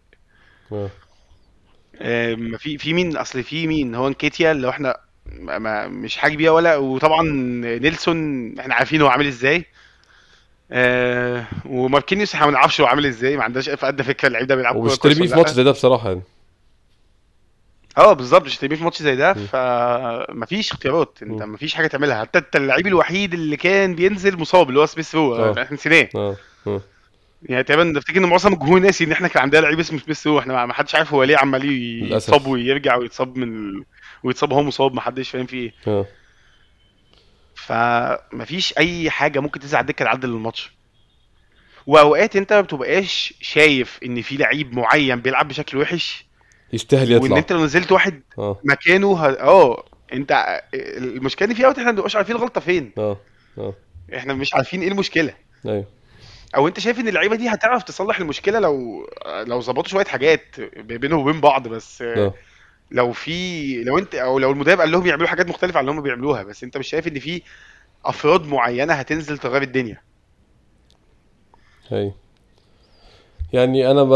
آم، 2.01 2.57
في 2.57 2.78
في 2.78 2.93
مين؟ 2.93 3.18
اصل 3.18 3.43
في 3.43 3.68
مين؟ 3.68 3.95
هو 3.95 4.07
انكيتيا 4.07 4.51
اللي 4.51 4.70
إحنا 4.70 4.97
ما 5.26 5.59
ما- 5.59 5.88
مش 5.88 6.18
حاجة 6.18 6.36
بيها 6.38 6.51
ولا 6.51 6.76
وطبعا 6.76 7.24
نيلسون 7.80 8.59
إحنا 8.59 8.76
عارفين 8.76 9.01
هو 9.01 9.07
عامل 9.07 9.28
إزاي. 9.28 9.66
آه 10.72 11.45
وماركينيوس 11.66 12.34
إحنا 12.36 12.45
ما 12.45 12.51
نعرفش 12.51 12.82
هو 12.82 12.88
عامل 12.88 13.05
إزاي 13.05 13.38
ما 13.38 13.43
عندناش 13.43 13.70
في 13.70 13.88
ادنى 13.88 14.03
فكرة 14.03 14.28
اللعيب 14.28 14.47
ده 14.47 14.55
بيلعب 14.55 14.74
بيه 14.76 14.82
ولا 14.82 14.89
في 15.16 15.20
ماتش 15.38 15.51
زي 15.51 15.64
ده 15.64 15.72
بصراحة 15.72 16.09
يعني. 16.09 16.22
آه 17.97 18.13
بالظبط 18.13 18.45
مش 18.45 18.57
هتبقى 18.59 18.77
في 18.77 18.83
ماتش 18.83 19.01
زي 19.01 19.15
ده. 19.15 19.33
فمفيش 19.33 20.71
اختيارات 20.71 21.17
انت. 21.21 21.43
مفيش 21.43 21.73
حاجة 21.73 21.87
تعملها. 21.87 22.21
حتى 22.21 22.39
انت 22.39 22.55
اللعيب 22.55 22.87
الوحيد 22.87 23.33
اللي 23.33 23.57
كان 23.57 23.95
بينزل 23.95 24.37
مصاب 24.37 24.69
اللي 24.69 24.79
هو 24.79 24.85
سميث 24.85 25.15
رو 25.15 25.35
آه. 25.35 25.51
إحنا 25.61 25.73
نسيناه. 25.73 26.09
آه. 26.15 26.35
آه. 26.67 26.81
يعني 27.43 27.63
تقريبا 27.63 27.97
افتكر 27.99 28.17
ان 28.17 28.25
معظم 28.25 28.53
الجمهور 28.53 28.79
ناسي 28.79 29.03
ان 29.03 29.11
إحنا 29.11 29.27
كان 29.27 29.41
عندنا 29.43 29.61
لعيب 29.61 29.79
اسمه 29.79 29.99
سميث 29.99 30.27
رو 30.27 30.39
إحنا 30.39 30.65
ما 30.65 30.73
حدش 30.73 30.95
عارف 30.95 31.13
هو 31.13 31.23
ليه 31.23 31.37
عمال 31.37 31.65
يتصاب 32.11 32.47
ويرجع 32.47 32.95
ويتصاب 32.95 33.37
من. 33.37 33.83
ويتصاب 34.23 34.51
وهو 34.51 34.63
مصاب 34.63 34.93
ما 34.93 35.01
حدش 35.01 35.29
فاهم 35.29 35.45
فيه 35.45 35.71
إيه. 35.87 36.05
فمفيش 37.55 38.77
اي 38.77 39.09
حاجة 39.09 39.39
ممكن 39.39 39.59
تنزل 39.59 39.75
على 39.77 39.81
الدكة 39.83 40.05
تعدل 40.05 40.29
الماتش. 40.29 40.71
واوقات 41.87 42.35
انت 42.35 42.53
ما 42.53 42.61
بتبقاش 42.61 43.33
شايف 43.41 43.99
ان 44.05 44.21
في 44.21 44.37
لعيب 44.37 44.73
معين 44.77 45.19
بيلعب 45.21 45.47
بشكل 45.47 45.77
وحش 45.77 46.25
يستاهل 46.74 47.13
وان 47.13 47.24
يطلع. 47.26 47.38
انت 47.38 47.51
لو 47.51 47.63
نزلت 47.63 47.91
واحد 47.91 48.21
آه. 48.38 48.59
مكانه 48.63 49.17
ه... 49.17 49.30
آه 49.30 49.86
انت 50.13 50.61
المشكلة 50.74 51.49
ان 51.49 51.53
في 51.55 51.63
أوقات 51.65 51.78
إحنا 51.78 51.86
ما 51.86 51.95
بنبقاش 51.95 52.15
عارفين 52.15 52.36
الغلطة 52.36 52.61
فين. 52.61 52.91
آه. 52.97 53.17
آه. 53.57 53.74
إحنا 54.15 54.34
مش 54.34 54.53
عارفين 54.53 54.82
إيه 54.82 54.88
المشكلة. 54.88 55.34
أيوه. 55.65 55.86
أو 56.55 56.67
انت 56.67 56.80
شايف 56.80 56.99
ان 56.99 57.07
اللعيبة 57.07 57.36
دي 57.36 57.49
هتعرف 57.49 57.84
تصلح 57.84 58.19
المشكلة 58.19 58.59
لو 58.59 59.07
لو 59.26 59.61
ظبطوا 59.61 59.89
شوية 59.89 60.05
حاجات 60.05 60.59
بينهم 60.78 61.19
وبين 61.19 61.41
بعض 61.41 61.67
بس 61.67 62.01
آه. 62.01 62.34
لو 62.91 63.11
في 63.11 63.84
لو 63.84 63.97
انت 63.97 64.15
أو 64.15 64.39
لو 64.39 64.51
المدرب 64.51 64.80
قال 64.80 64.91
لهم 64.91 65.05
يعملوا 65.07 65.28
حاجات 65.28 65.47
مختلفة 65.49 65.78
عن 65.78 65.84
اللي 65.89 65.99
هم 65.99 66.03
بيعملوها 66.03 66.43
بس 66.43 66.63
انت 66.63 66.78
مش 66.78 66.88
شايف 66.88 67.07
ان 67.07 67.19
في 67.19 67.41
أفراد 68.05 68.47
معينة 68.47 68.93
هتنزل 68.93 69.38
تغير 69.38 69.61
الدنيا. 69.61 70.01
أيوه. 71.91 72.15
يعني 73.53 73.91
أنا 73.91 74.03
ب... 74.03 74.13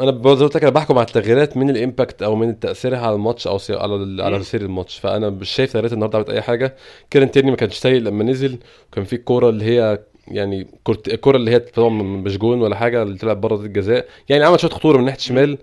أنا 0.00 0.10
زي 0.10 0.18
ما 0.18 0.30
قلت 0.30 0.56
لك 0.56 0.62
أنا 0.62 0.70
بحكم 0.72 0.98
على 0.98 1.06
التغييرات 1.06 1.56
من 1.56 1.70
ال 1.70 1.77
impact 1.77 2.22
أو 2.22 2.34
من 2.36 2.60
تأثيرها 2.60 2.98
على 2.98 3.14
الماتش 3.14 3.46
أو 3.46 3.58
سي... 3.58 3.74
على 3.74 3.94
ال... 3.94 4.20
على. 4.20 4.42
سير 4.42 4.60
الماتش 4.62 4.98
فأنا 4.98 5.30
مش 5.30 5.50
شايف 5.50 5.72
تغييرات 5.72 5.92
النهارده 5.92 6.18
عملت 6.18 6.30
أي 6.30 6.42
حاجة 6.42 6.76
كيرن 7.10 7.30
تيرني 7.30 7.50
ما 7.50 7.56
كانش 7.56 7.74
سيء 7.74 8.00
لما 8.00 8.24
نزل 8.24 8.58
وكان 8.92 9.04
في 9.04 9.12
الكوره 9.12 9.48
اللي 9.48 9.64
هي 9.64 9.98
يعني 10.28 10.66
كرت... 10.84 11.08
الكوره 11.08 11.36
اللي 11.36 11.50
هي 11.50 11.58
طبعا 11.58 11.88
مش 12.02 12.38
جون 12.38 12.60
ولا 12.62 12.76
حاجة 12.76 13.02
اللي 13.02 13.18
طلعت 13.18 13.36
بره 13.36 13.54
الجزاء 13.56 14.06
يعني 14.28 14.44
عمل 14.44 14.60
شوية 14.60 14.70
خطورة 14.70 14.98
من 14.98 15.04
ناحية. 15.04 15.18
الشمال 15.18 15.58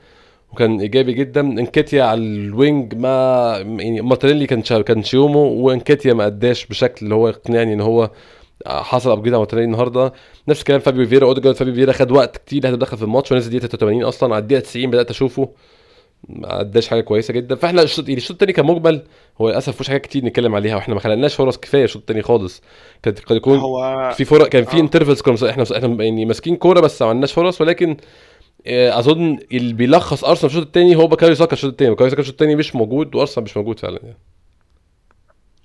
وكان 0.53 0.79
إيجابي 0.79 1.13
جدا 1.13 1.41
إنكيتيا 1.41 2.03
على 2.03 2.21
ال 2.21 2.36
wing 2.36 2.95
ما 2.95 3.57
يعني 3.79 4.01
مارتينيلي 4.01 4.47
كان 4.47 4.63
شا... 4.63 4.81
كان 4.81 5.03
شيومو 5.03 5.39
وإنكيتيا 5.39 6.13
ما 6.13 6.25
أداش 6.27 6.65
بشكل 6.65 7.05
اللي 7.05 7.15
هو 7.15 7.27
يقنعني 7.27 7.73
إن 7.73 7.81
هو 7.81 8.09
حصل 8.67 9.11
upgrade 9.11 9.33
على 9.33 9.37
مارتينيلي 9.37 9.65
النهارده. 9.65 10.13
نفس 10.47 10.59
الكلام 10.59 10.79
فابيو 10.79 11.07
فييرا 11.07 11.27
أوديجارد 11.27 11.55
فابيو 11.55 11.73
فييرا 11.73 11.91
خد 11.91 12.11
وقت 12.11 12.37
كتير 12.37 12.63
لحد 12.63 12.79
دخل 12.79 12.97
في 12.97 13.03
الماتش 13.03 13.31
ونزل 13.31 13.49
دقيقة 13.49 13.67
83 13.67 14.03
أصلا. 14.03 14.35
على 14.35 14.41
الدقيقة 14.41 14.61
90 14.61 14.89
بدأت 14.91 15.09
أشوفه. 15.09 15.49
ما 16.29 16.61
اداش 16.61 16.87
حاجة 16.87 17.01
كويسة 17.01 17.33
جدا. 17.33 17.55
فإحنا 17.55 17.81
الشوط 17.81 18.07
يعني 18.07 18.17
الشوط 18.17 18.31
الثاني 18.31 18.53
كان 18.53 18.65
مجمل. 18.65 19.03
هو 19.41 19.49
للأسف 19.49 19.69
مفيش 19.69 19.87
حاجات 19.87 20.01
كتير 20.01 20.25
نتكلم 20.25 20.55
عليها 20.55 20.75
وإحنا 20.75 20.93
ما 20.93 20.99
خلقناش 20.99 21.35
فرص 21.35 21.57
كفاية 21.57 21.83
الشوط 21.83 22.01
الثاني 22.01 22.21
خالص. 22.21 22.61
كانت 23.03 23.19
قد 23.19 23.35
يكون 23.35 23.57
هو 23.59 24.11
في 24.17 24.25
فرق 24.25 24.47
كان 24.47 24.63
في 24.63 24.79
intervals 24.79 25.21
كنا 25.21 25.49
إحنا 25.49 25.63
إحنا 25.77 26.03
يعني 26.03 26.25
ماسكين 26.25 26.55
كورة 26.55 26.79
بس 26.79 27.01
ما 27.01 27.09
عندناش 27.09 27.33
فرص. 27.33 27.61
ولكن 27.61 27.97
آه، 28.67 28.99
أظن 28.99 29.39
اللي 29.51 29.73
بيلخص 29.73 30.23
أرسنال 30.23 30.49
في 30.49 30.55
الشوط 30.57 30.65
الثاني 30.65 30.95
هو 30.95 31.07
بوكايو 31.07 31.35
ساكا 31.35 31.53
الشوط 31.53 31.71
الثاني 31.71 31.91
بوكايو 31.91 32.09
ساكا 32.09 32.21
الشوط 32.21 32.33
الثاني 32.33 32.55
مش 32.55 32.75
موجود 32.75 33.15
وأرسنال 33.15 33.43
مش 33.43 33.57
موجود 33.57 33.79
فعلا 33.79 33.99
يعني. 34.03 34.17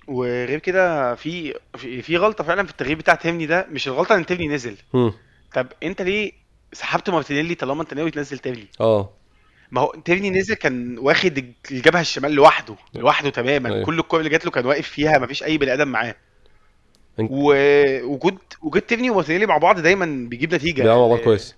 وغير 0.07 0.59
كده 0.59 1.15
في 1.15 1.53
في 1.77 2.01
في 2.01 2.17
غلطة 2.17 2.43
فعلا 2.43 2.63
في 2.63 2.71
التغيير 2.71 2.97
بتاع 2.97 3.15
تيرني 3.15 3.45
ده 3.45 3.67
مش 3.71 3.87
الغلطة 3.87 4.15
إن 4.15 4.25
تيرني 4.25 4.47
نزل. 4.47 4.77
هم. 4.93 5.13
طب 5.53 5.67
أنت 5.83 6.01
ليه 6.01 6.31
سحبت 6.73 7.09
مارتينيلي 7.09 7.55
طالما 7.55 7.81
أنت 7.81 7.93
ناوي 7.93 8.11
تنزل 8.11 8.37
تيرني؟ 8.37 8.67
آه. 8.81 9.13
ما 9.71 9.81
هو 9.81 9.95
تيرني 10.05 10.29
نزل 10.29 10.53
كان 10.53 10.97
واخد 10.97 11.53
الجبهة 11.71 12.01
الشمال 12.01 12.31
لوحده 12.31 12.75
لوحده 12.93 13.29
تماما. 13.29 13.69
أيوه. 13.69 13.85
كل 13.85 13.99
الكور 13.99 14.19
اللي 14.19 14.29
جات 14.29 14.45
له 14.45 14.51
كان 14.51 14.65
واقف 14.65 14.87
فيها 14.89 15.19
مفيش 15.19 15.43
أي 15.43 15.57
بني 15.57 15.73
آدم 15.73 15.87
معاه. 15.87 16.15
ووجود 17.19 18.37
وجود 18.61 18.81
تيرني 18.81 19.09
ومارتينيلي 19.09 19.45
مع 19.45 19.57
بعض 19.57 19.79
دايما 19.79 20.27
بيجيب 20.29 20.55
نتيجة. 20.55 20.81
بيلعبوا 20.81 21.07
مع 21.07 21.15
بعض 21.15 21.23
كويس. 21.23 21.55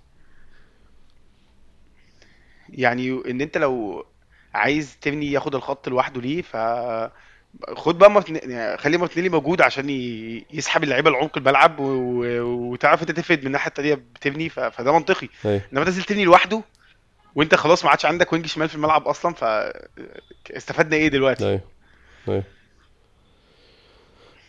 يعني 2.68 3.22
إن 3.30 3.40
أنت 3.40 3.58
لو 3.58 4.06
عايز 4.54 4.96
تيرني 5.00 5.32
ياخد 5.32 5.54
الخط 5.54 5.88
لوحده 5.88 6.20
ليه 6.20 6.42
ف 6.42 6.56
خد 7.76 7.98
بقى 7.98 8.10
مارتن... 8.10 8.50
يعني 8.50 8.78
خلي 8.78 8.96
مارتينيلي 8.98 9.28
موجود 9.34 9.60
عشان 9.60 9.90
ي... 9.90 10.44
يسحب 10.52 10.84
اللعيبة 10.84 11.10
لعمق 11.10 11.38
الملعب 11.38 11.80
و... 11.80 11.84
و... 11.84 12.40
وتعرف 12.72 13.02
انت 13.02 13.10
تفرد 13.10 13.40
من 13.40 13.46
الناحية 13.46 13.68
التانية 13.68 13.94
بتيرني 13.94 14.48
ف... 14.48 14.60
فده 14.60 14.92
منطقي. 14.92 15.28
أيوه 15.44 15.60
انما 15.72 15.84
تنزل 15.84 16.02
تيرني 16.02 16.24
لوحده 16.24 16.62
وانت 17.34 17.54
خلاص 17.54 17.84
ما 17.84 17.90
عادش 17.90 18.06
عندك 18.06 18.32
wing 18.32 18.46
شمال 18.46 18.68
في 18.68 18.74
الملعب 18.74 19.08
أصلا 19.08 19.34
فاستفدنا 19.34 20.96
إيه 20.96 21.08
دلوقتي؟ 21.08 21.44
أيوه 21.46 21.60
أيوه 22.28 22.44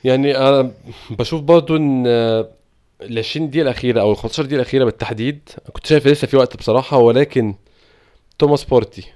يعني 0.04 0.38
أنا 0.38 0.72
بشوف 1.10 1.42
برضو 1.42 1.76
ان 1.76 2.08
ال 3.02 3.20
20 3.20 3.50
دقيقة 3.50 3.64
الأخيرة 3.64 4.02
أو 4.02 4.12
ال 4.12 4.18
15 4.18 4.44
دقيقة 4.46 4.62
الأخيرة 4.62 4.86
بالتحديد 4.86 5.50
كنت 5.74 5.88
شايف 5.88 6.08
لسه 6.08 6.28
في 6.28 6.38
وقت 6.38 6.58
بصراحة 6.58 6.98
ولكن 6.98 7.56
توماس 8.40 8.64
بارتي 8.64 9.12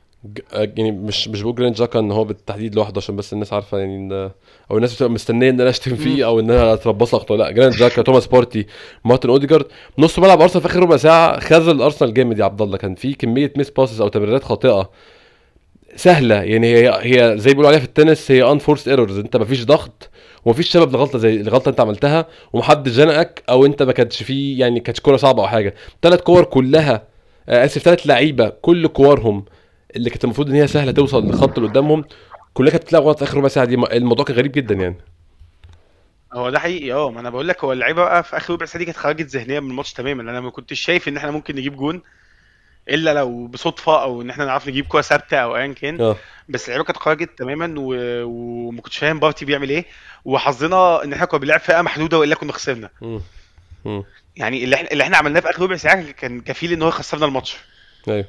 يعني 0.52 0.92
مش 0.92 1.28
مش 1.28 1.42
بقول 1.42 1.56
جرانيت 1.56 1.78
تشاكا 1.78 2.00
ان 2.00 2.12
هو 2.12 2.24
بالتحديد 2.24 2.76
لوحده 2.76 2.98
عشان 2.98 3.16
بس 3.16 3.34
الناس 3.34 3.54
عارفة 3.54 3.78
يعني 3.78 3.96
إن 3.96 4.32
أو 4.72 4.78
الناس 4.78 4.96
بتبقى 4.96 5.12
مستنية 5.12 5.50
إن 5.50 5.62
أنا 5.62 5.70
أشتم. 5.70 5.96
فيه 5.96 6.26
أو 6.26 6.40
إن 6.40 6.52
أنا 6.52 6.74
أتربص 6.74 7.16
اخطاء 7.16 7.38
لا 7.38 7.52
جرانيت 7.52 7.76
تشاكا 7.76 8.02
توماس 8.02 8.28
بارتي 8.28 8.66
مارتن 9.06 9.30
أوديجارد. 9.30 9.66
نص 9.98 10.20
ملعب 10.20 10.42
أرسنال 10.42 10.62
في 10.62 10.68
آخر 10.70 10.80
ربع 10.80 10.98
ساعة 10.98 11.40
خذل 11.40 11.82
ارسنال 11.82 12.14
جامد 12.14 12.40
يا 12.40 12.46
عبد 12.46 12.62
الله. 12.62 12.78
كان 12.78 12.96
في 12.96 13.14
كمية 13.14 13.54
miss 13.58 13.70
passes 13.70 14.02
أو 14.02 14.08
تمريرات 14.08 14.44
خاطئة. 14.44 14.90
سهلة. 15.96 16.36
يعني 16.44 16.68
هي 16.76 17.00
هي 17.02 17.38
زي 17.38 17.50
بيقولوا 17.50 17.70
عليها 17.70 17.80
في 17.80 17.86
التنس 17.86 18.32
هي 18.32 18.52
unforced 18.52 18.88
errors 18.88 19.18
انت 19.18 19.38
مفيش 19.38 19.66
ضغط 19.66 20.10
ومفيش 20.46 20.72
سبب 20.72 20.94
لغلطة 20.94 21.20
زي 21.20 21.36
الغلطه 21.42 21.70
أنت 21.70 21.80
عملتها 21.80 22.26
ومحدش 22.54 22.92
زنقك 22.92 23.44
أو 23.50 23.66
أنت 23.66 23.84
ما 23.84 23.92
كانش 23.92 24.24
فيه 24.24 24.60
يعني 24.60 24.80
كانتش 24.80 25.00
كوره 25.00 25.18
صعبة 25.18 25.42
أو 25.44 25.48
حاجة. 25.48 25.74
ثلاث 26.02 26.22
كور 26.22 26.44
كلها 26.44 27.04
آه، 27.50 27.66
آسف 27.66 27.82
ثلاث 27.82 28.08
لعيبة 28.08 28.50
كل 28.50 28.88
كورهم 28.88 29.46
اللي 29.96 30.10
كانت 30.10 30.24
المفروض 30.24 30.50
إن 30.50 30.56
هي 30.56 30.68
سهلة 30.68 30.92
توصل 30.92 31.26
للخط 31.26 31.58
اللي 31.58 31.70
قدامهم 31.70 32.06
كلها 32.54 32.72
كانت 32.72 32.84
بتلعب 32.84 33.04
غلط 33.04 33.18
في 33.18 33.24
آخر 33.24 33.38
ربع 33.38 33.48
ساعة 33.48 33.66
دي 33.66 33.76
الموضوع 33.76 34.26
كان 34.26 34.36
غريب 34.36 34.52
جدا 34.52 34.76
يعني. 34.76 34.96
هو 36.34 36.50
ده 36.50 36.60
حقيقي 36.60 36.94
آه 36.94 37.12
ما 37.12 37.20
أنا 37.20 37.30
بقول 37.30 37.48
لك 37.48 37.64
هو 37.64 37.74
اللعيبة 37.74 38.04
بقى 38.04 38.24
في 38.24 38.38
آخر 38.38 38.54
ربع 38.54 38.66
ساعة 38.66 38.78
دي 38.78 38.86
كانت 38.86 38.98
خرجت 38.98 39.26
ذهنيا 39.26 39.60
من 39.60 39.70
الماتش 39.70 39.94
تماما. 39.94 40.22
أنا 40.22 40.42
ما 40.42 40.50
كنتش 40.50 40.80
شايف 40.80 41.08
إن 41.08 41.18
إحنا 41.18 41.32
ممكن 41.32 41.56
نجيب 41.56 41.76
جون 41.76 42.02
إلا 42.90 43.14
لو 43.14 43.48
بصدفة 43.48 44.04
أو 44.04 44.22
إن 44.22 44.30
إحنا 44.30 44.46
نعرف 44.46 44.68
نجيب 44.68 44.86
كورة 44.88 45.02
ثابتة 45.02 45.38
أو 45.38 45.56
ايا 45.58 45.74
كان. 45.74 46.02
آه. 46.02 46.16
بس 46.50 46.66
اللعيبة 46.66 46.84
كانت 46.86 46.98
خرجت 46.98 47.30
تماما 47.38 47.76
و... 47.78 47.94
وما 48.24 48.82
كنتش 48.82 48.98
فاهم 48.98 49.20
بارتي 49.20 49.46
بيعمل 49.46 49.70
إيه. 49.70 49.86
وحظنا 50.26 51.04
إن 51.04 51.14
إحنا 51.14 51.26
كنا 51.26 51.40
بنلعب 51.40 51.60
فرقة 51.60 51.82
محدودة 51.82 52.20
وإلا 52.20 52.36
كنا 52.36 52.54
خسرنا. 52.54 52.90
يعني 54.36 54.64
اللي 54.64 54.76
إحنا 54.76 54.92
اللي 54.92 55.04
إحنا 55.04 55.18
عملناه 55.18 55.40
في 55.40 55.50
آخر 55.50 55.62
ربع 55.64 55.76
ساعة 55.76 56.12
كان 56.12 56.42
كفيل 56.42 56.72
إن 56.72 56.82
هو 56.82 56.88
يخسرنا 56.88 57.26
الماتش. 57.26 57.58
أيوه. 58.08 58.26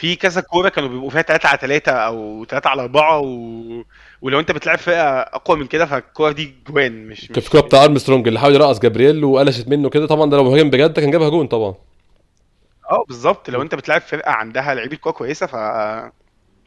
في 0.00 0.16
كذا 0.16 0.40
كورة 0.40 0.68
كانوا 0.68 0.88
بيبقوا 0.88 1.10
فيها 1.10 1.22
3 1.22 1.48
على 1.48 1.58
3 1.58 1.92
أو 1.92 2.44
3 2.44 2.70
على 2.70 2.82
4 2.82 3.18
و... 3.20 3.84
ولو 4.22 4.40
أنت 4.40 4.52
بتلعب 4.52 4.78
فئه 4.78 5.18
أقوى 5.20 5.56
من 5.58 5.66
كده 5.66 5.86
فالكورة 5.86 6.32
دي 6.32 6.54
جوان 6.68 7.06
مش 7.08 7.28
كان 7.28 7.40
في 7.42 7.50
كورة 7.50 7.60
بتاع 7.60 7.84
أرمسترونج 7.84 8.26
اللي 8.28 8.40
حاول 8.40 8.54
يرقص 8.54 8.78
جابرييل 8.78 9.24
وقلشت 9.24 9.68
منه 9.68 9.90
كده. 9.90 10.06
طبعا 10.06 10.30
ده 10.30 10.36
لو 10.36 10.44
مهاجم 10.44 10.70
بجد 10.70 11.00
كان 11.00 11.10
جابها 11.10 11.28
جون 11.28 11.46
طبعا. 11.46 11.74
آه 12.90 13.04
بالظبط. 13.08 13.50
لو 13.50 13.62
أنت 13.62 13.74
بتلعب 13.74 14.00
فرقة 14.00 14.30
عندها 14.30 14.74
لعيبة 14.74 14.96
كوره 14.96 15.12
كويسة 15.12 15.46
ف 15.46 15.56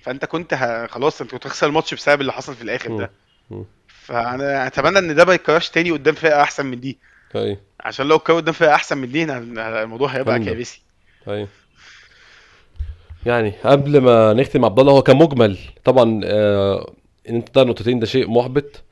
فأنت 0.03 0.25
كنت 0.25 0.53
ه... 0.53 0.88
خلاص 0.88 1.21
أنت 1.21 1.31
كنت 1.31 1.45
هتخسر 1.47 1.67
الماتش 1.67 1.93
بسبب 1.93 2.21
اللي 2.21 2.31
حصل 2.34 2.55
في 2.55 2.61
الآخر. 2.61 2.97
ده. 2.97 3.11
فأنا 3.88 4.67
أتمنى 4.67 4.99
إن 4.99 5.15
ده 5.15 5.25
ما 5.25 5.34
يتكررش 5.34 5.69
تاني 5.69 5.91
قدام 5.91 6.15
فرقة 6.15 6.41
أحسن 6.41 6.65
من 6.65 6.79
دي. 6.79 6.97
أيوه 7.36 7.57
عشان 7.79 8.07
لو 8.07 8.15
اتكرر 8.15 8.36
قدام 8.36 8.53
فرقة 8.53 8.75
أحسن 8.75 8.97
من 8.97 9.11
دي 9.11 9.23
الموضوع 9.23 10.07
هيبقى. 10.09 10.39
كارثي. 10.39 10.81
أيوه 11.27 11.47
يعني 13.26 13.53
قبل 13.63 13.97
ما 14.01 14.34
نختم 14.34 14.65
عبد 14.65 14.80
الله 14.80 14.91
هو 14.93 15.01
كمجمل 15.01 15.57
طبعا 15.84 16.21
آه 16.26 16.91
إن 17.30 17.36
أنت 17.36 17.49
تضيع 17.49 17.63
نقطتين 17.63 17.99
ده 17.99 18.05
شيء 18.05 18.30
محبط 18.30 18.84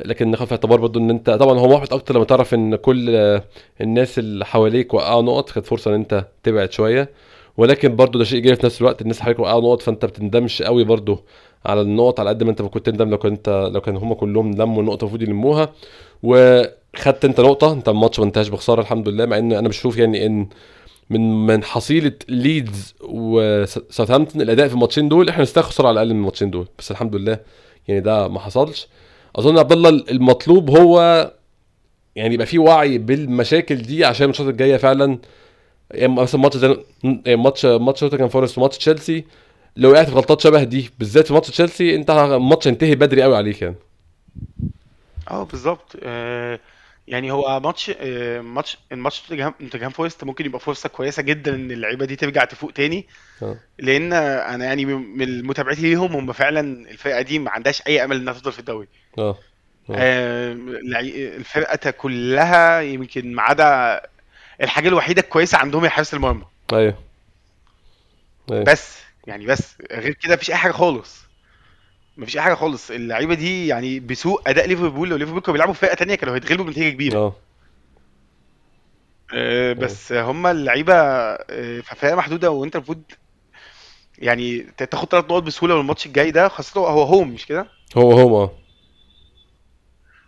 لكن 0.00 0.30
ناخد 0.30 0.46
في 0.46 0.52
اعتبار 0.52 0.80
برضو 0.80 0.98
إن 0.98 1.10
أنت 1.10 1.30
طبعا 1.30 1.58
هو 1.58 1.68
محبط 1.76 1.92
أكتر 1.94 2.14
لما 2.14 2.24
تعرف 2.24 2.54
إن 2.54 2.76
كل 2.76 3.16
آه، 3.16 3.44
الناس 3.80 4.18
اللي 4.18 4.44
حواليك 4.46 4.94
وقعوا 4.94 5.22
نقط 5.22 5.50
كانت 5.50 5.66
فرصة 5.66 5.90
إن 5.90 5.94
أنت 5.94 6.26
تبعد 6.42 6.72
شوية. 6.72 7.10
ولكن 7.56 7.96
برضو 7.96 8.18
ده 8.18 8.24
شيء 8.24 8.36
ايجابي 8.38 8.56
في 8.56 8.66
نفس 8.66 8.80
الوقت 8.80 9.02
الناس 9.02 9.20
حواليك 9.20 9.38
وقعوا 9.38 9.60
نقط 9.62 9.82
فأنت 9.82 10.04
بتندمش 10.04 10.62
قوي 10.62 10.84
برضو 10.84 11.22
على 11.66 11.80
النقط 11.80 12.20
على 12.20 12.30
قد 12.30 12.42
ما 12.42 12.50
أنت 12.50 12.62
كنت 12.62 12.86
تندم 12.86 13.10
لو 13.10 13.18
كنت 13.18 13.70
لو 13.74 13.80
كان 13.80 13.96
هم 13.96 14.14
كلهم 14.14 14.50
لموا 14.52 14.82
النقطه 14.82 15.02
المفروض 15.04 15.22
يلموها. 15.22 15.72
وخدت 16.22 17.24
أنت 17.24 17.40
نقطة 17.40 17.72
أنت 17.72 17.88
الماتش 17.88 18.18
ما 18.20 18.24
انتهاش 18.26 18.48
بخسارة 18.48 18.80
الحمد 18.80 19.08
لله 19.08 19.26
مع 19.26 19.38
إن 19.38 19.52
أنا 19.52 19.68
بشوف 19.68 19.96
يعني 19.98 20.26
إن 20.26 20.48
من 21.10 21.46
من 21.46 21.64
حصيلة 21.64 22.12
ليدز 22.28 22.94
وساوثهامبتون 23.00 24.42
الأداء 24.42 24.68
في 24.68 24.74
الماتشين 24.74 25.08
دول 25.08 25.28
إحنا 25.28 25.42
نستحق 25.42 25.64
خساره 25.64 25.88
على 25.88 25.92
الأقل 25.94 26.14
من 26.14 26.20
الماتشين 26.20 26.50
دول. 26.50 26.66
بس 26.78 26.90
الحمد 26.90 27.16
لله 27.16 27.38
يعني 27.88 28.00
ده 28.00 28.28
ما 28.28 28.40
حصلش. 28.40 28.88
أظن 29.36 29.58
عبد 29.58 29.72
الله 29.72 29.88
المطلوب 29.88 30.70
هو 30.78 31.32
يعني 32.16 32.34
يبقى 32.34 32.46
في 32.46 32.58
وعي 32.58 32.98
بالمشاكل 32.98 33.76
دي 33.76 34.04
عشان 34.04 34.24
الماتشات 34.24 34.46
الجاية 34.48 34.76
فعلا. 34.76 35.18
يعني 35.90 36.12
مثلا 36.14 36.40
ماتش 36.40 36.56
زي 36.56 36.76
يعني 37.04 37.36
ماتش 37.36 37.66
ماتش 37.66 38.02
نوتنجهام 38.04 38.28
فورست 38.28 38.58
وماتش 38.58 38.78
تشيلسي 38.78 39.24
لو 39.76 39.90
وقعت 39.92 40.08
في 40.08 40.14
غلطات 40.14 40.40
شبه 40.40 40.64
دي 40.64 40.90
بالذات 40.98 41.26
في 41.26 41.32
ماتش 41.32 41.48
تشيلسي 41.50 41.94
أنت 41.94 42.10
الماتش 42.10 42.68
هينتهي 42.68 42.94
بدري 42.94 43.22
قوي 43.22 43.36
عليك 43.36 43.62
يعني. 43.62 43.74
آه 45.30 45.44
بالظبط. 45.44 45.96
آه 46.02 46.58
يعني 47.08 47.30
هو 47.30 47.60
ماتش 47.60 47.92
آه 47.98 48.40
ماتش 48.40 48.78
الماتش 48.92 49.22
نوتنجهام 49.22 49.54
نوتنجهام 49.60 49.90
فورست 49.90 50.24
ممكن 50.24 50.44
يبقى 50.46 50.60
فرصة 50.60 50.88
كويسة 50.88 51.22
جدا 51.22 51.54
إن 51.54 51.70
اللعيبة 51.70 52.04
دي 52.04 52.16
ترجع 52.16 52.44
تفوق 52.44 52.72
تاني. 52.72 53.06
آه. 53.42 53.56
لأن 53.78 54.12
أنا 54.12 54.64
يعني 54.64 54.84
من 54.84 55.46
متابعتي 55.46 55.80
ليهم 55.80 56.12
هم 56.12 56.32
فعلا 56.32 56.90
الفرقة 56.90 57.22
دي 57.22 57.38
ما 57.38 57.50
عندهاش 57.50 57.82
أي 57.86 58.04
أمل 58.04 58.16
إنها 58.16 58.32
تفضل 58.32 58.52
في 58.52 58.58
الدوري. 58.58 58.88
آه. 59.18 59.38
آه. 59.90 60.52
الفرقة 61.36 61.90
كلها 61.90 62.80
يمكن 62.80 63.34
ما 63.34 63.42
عدا 63.42 64.00
الحاجة 64.62 64.88
الوحيدة 64.88 65.22
الكويسة 65.22 65.58
عندهم 65.58 65.82
هي 65.82 65.90
حارس 65.90 66.14
المرمى. 66.14 66.44
أيوه. 66.72 66.98
أيوه. 68.52 68.64
بس 68.64 68.98
يعني 69.26 69.46
بس 69.46 69.76
غير 69.92 70.12
كده 70.14 70.34
مفيش 70.34 70.50
أي 70.50 70.56
حاجة 70.56 70.72
خالص. 70.72 71.23
مفيش 72.16 72.36
أي 72.36 72.42
حاجة 72.42 72.54
خالص. 72.54 72.90
اللعيبة 72.90 73.34
دي 73.34 73.66
يعني 73.66 74.00
بسوء 74.00 74.42
أداء 74.46 74.66
ليفربول. 74.66 75.08
لو 75.08 75.16
ليفربول 75.16 75.40
كانوا 75.40 75.52
بيلعبوا 75.52 75.74
فرقه 75.74 75.94
تانية 75.94 76.14
كانوا 76.14 76.34
هيتغلبوا 76.34 76.64
بنتيجة 76.64 76.92
كبيرة. 76.92 77.18
آه. 77.18 77.36
آه، 79.34 79.72
بس 79.72 80.12
هم 80.12 80.46
اللعيبة 80.46 80.94
آه، 80.94 81.80
في 81.80 81.96
فرقة 81.96 82.16
محدودة 82.16 82.50
وأنت 82.50 82.76
المفروض 82.76 83.02
يعني 84.18 84.66
تاخد 84.76 85.08
ثلاث 85.08 85.24
نقط 85.24 85.42
بسهولة 85.42 85.74
من 85.74 85.80
الماتش 85.80 86.06
الجاي 86.06 86.30
ده 86.30 86.48
خاصة 86.48 86.80
هو 86.80 87.02
home 87.02 87.28
مش 87.28 87.46
كده؟ 87.46 87.66
هو 87.96 88.12
هو 88.12 88.42
آه. 88.42 88.50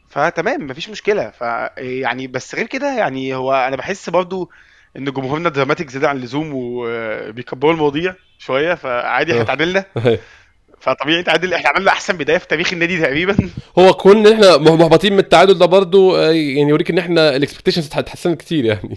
فتمام 0.09 0.67
مفيش 0.67 0.89
مشكلة. 0.91 1.31
ف 1.31 1.41
يعني 1.79 2.27
بس 2.27 2.55
غير 2.55 2.67
كده 2.67 2.99
يعني 2.99 3.35
هو 3.35 3.55
أنا 3.55 3.77
بحس 3.77 4.11
برضو 4.11 4.51
إن 4.97 5.05
جمهورنا 5.05 5.49
dramatic 5.49 5.91
زيادة 5.91 6.09
عن 6.09 6.17
اللزوم 6.17 6.51
وبيكبروا 6.55 7.73
المواضيع 7.73 8.15
شوية 8.39 8.75
فعادي 8.75 9.33
إحنا 9.33 9.43
اتعادلنا. 9.43 9.85
أيوه. 10.07 10.19
فطبيعي 10.87 11.21
نتعادل 11.21 11.55
إحنا 11.55 11.69
عملنا 11.71 11.91
أحسن 11.91 12.17
بداية 12.17 12.39
في 12.39 12.47
تاريخ 12.49 12.73
النادي 12.73 12.99
تقريبا. 13.01 13.37
هو 13.79 13.93
كون 13.93 14.27
إن 14.27 14.33
إحنا 14.33 14.57
مح- 14.57 14.73
محبطين 14.73 15.13
من 15.13 15.19
التعادل 15.19 15.59
ده 15.59 15.67
برضو 15.67 16.17
آه، 16.17 16.31
يعني 16.31 16.71
يوريك 16.71 16.91
إن 16.91 16.99
إحنا 16.99 17.37
ال 17.37 17.41
expectations 17.41 17.91
اتحسنت 17.95 18.41
كتير 18.41 18.65
يعني. 18.65 18.97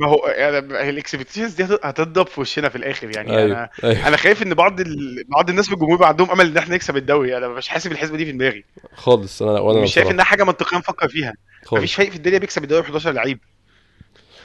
ما 0.00 0.06
هو 0.08 0.26
يعني 0.26 0.90
ال 0.90 0.95
expectations 0.95 1.54
دي 1.54 1.64
هت- 1.64 1.80
هتضرب 1.84 2.26
في 2.26 2.40
وشنا 2.40 2.68
في 2.68 2.76
الآخر 2.76 3.16
يعني. 3.16 3.30
أيوه 3.36 3.44
أنا 3.44 3.68
أيوه. 3.84 4.08
أنا 4.08 4.16
خايف 4.16 4.42
إن 4.42 4.54
بعض 4.54 4.80
ال... 4.80 5.24
بعض 5.28 5.50
الناس 5.50 5.66
في 5.66 5.72
الجمهور 5.74 5.96
بقى 5.96 6.08
عندهم 6.08 6.30
أمل 6.30 6.46
إن 6.46 6.56
إحنا 6.56 6.74
نكسب 6.74 6.96
الدوري. 6.96 7.36
أنا 7.36 7.48
مش 7.48 7.68
حاسب 7.68 7.92
الحسبه 7.92 8.16
دي 8.16 8.24
في 8.24 8.32
دماغي. 8.32 8.64
خالص 8.94 9.42
أنا 9.42 9.60
وأنا 9.60 9.80
مش 9.80 9.94
شايف 9.94 10.10
إنها 10.10 10.24
حاجة 10.24 10.44
منطقية 10.44 10.76
نفكر 10.78 11.08
فيها. 11.08 11.32
مفيش 11.62 11.68
خالص. 11.68 11.94
فريق 11.94 12.10
في 12.10 12.16
الدنيا 12.16 12.38
بيكسب 12.38 12.62
الدوري 12.64 12.82
ب 12.82 12.84
11 12.84 13.12
لعيب. 13.12 13.38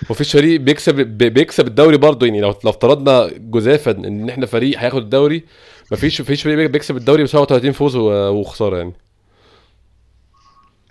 مفيش 0.10 0.32
فريق 0.34 0.60
بيكسب 0.60 0.96
بي- 0.96 1.30
بيكسب 1.30 1.68
الدوري 1.68 1.98
برضه 1.98 2.26
يعني 2.26 2.42
لو 2.42 2.56
لو 2.64 2.70
افترضنا 2.70 3.30
جزافا 3.38 3.92
إن 3.92 4.30
إحنا 4.30 4.46
فريق 4.46 4.80
هياخد 4.80 5.02
الدوري 5.02 5.44
مفيش 5.92 6.22
مفيش 6.22 6.44
فريق 6.44 6.70
بيكسب 6.70 6.98
الدوري 6.98 7.24
ب 7.24 7.26
37 7.28 7.72
فوز 7.72 7.96
وخسارة 7.96 8.78
يعني. 8.78 8.94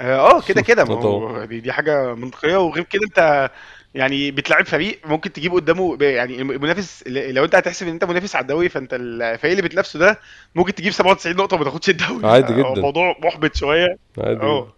آه 0.00 0.40
كده 0.40 0.62
كده. 0.62 0.84
ما 0.84 0.94
هو 0.94 1.44
دي, 1.44 1.60
دي 1.60 1.72
حاجة 1.72 2.14
منطقية. 2.14 2.56
وغير 2.56 2.84
كده 2.84 3.02
أنت 3.04 3.50
يعني 3.94 4.30
بتلعب 4.30 4.66
فريق 4.66 4.98
ممكن 5.06 5.32
تجيب 5.32 5.52
قدامه 5.54 5.96
يعني 6.00 6.42
المنافس 6.42 7.04
لو 7.06 7.44
أنت 7.44 7.54
هتحسب 7.54 7.86
إن 7.86 7.92
أنت 7.92 8.04
منافس 8.04 8.36
على 8.36 8.42
الدوري 8.42 8.68
فأنت 8.68 8.94
الفريق 8.94 9.50
اللي 9.56 9.62
بتنافسه 9.68 9.98
ده 9.98 10.20
ممكن 10.54 10.74
تجيب 10.74 10.92
97 10.92 11.36
نقطة 11.36 11.54
وما 11.56 11.64
تاخدش 11.64 11.88
الدوري. 11.90 12.26
عادي 12.26 12.46
فهو 12.46 12.60
جدا. 12.62 12.72
الموضوع 12.72 13.16
محبط 13.24 13.56
شوية. 13.56 13.98
عادي 14.18 14.40
آه. 14.40 14.72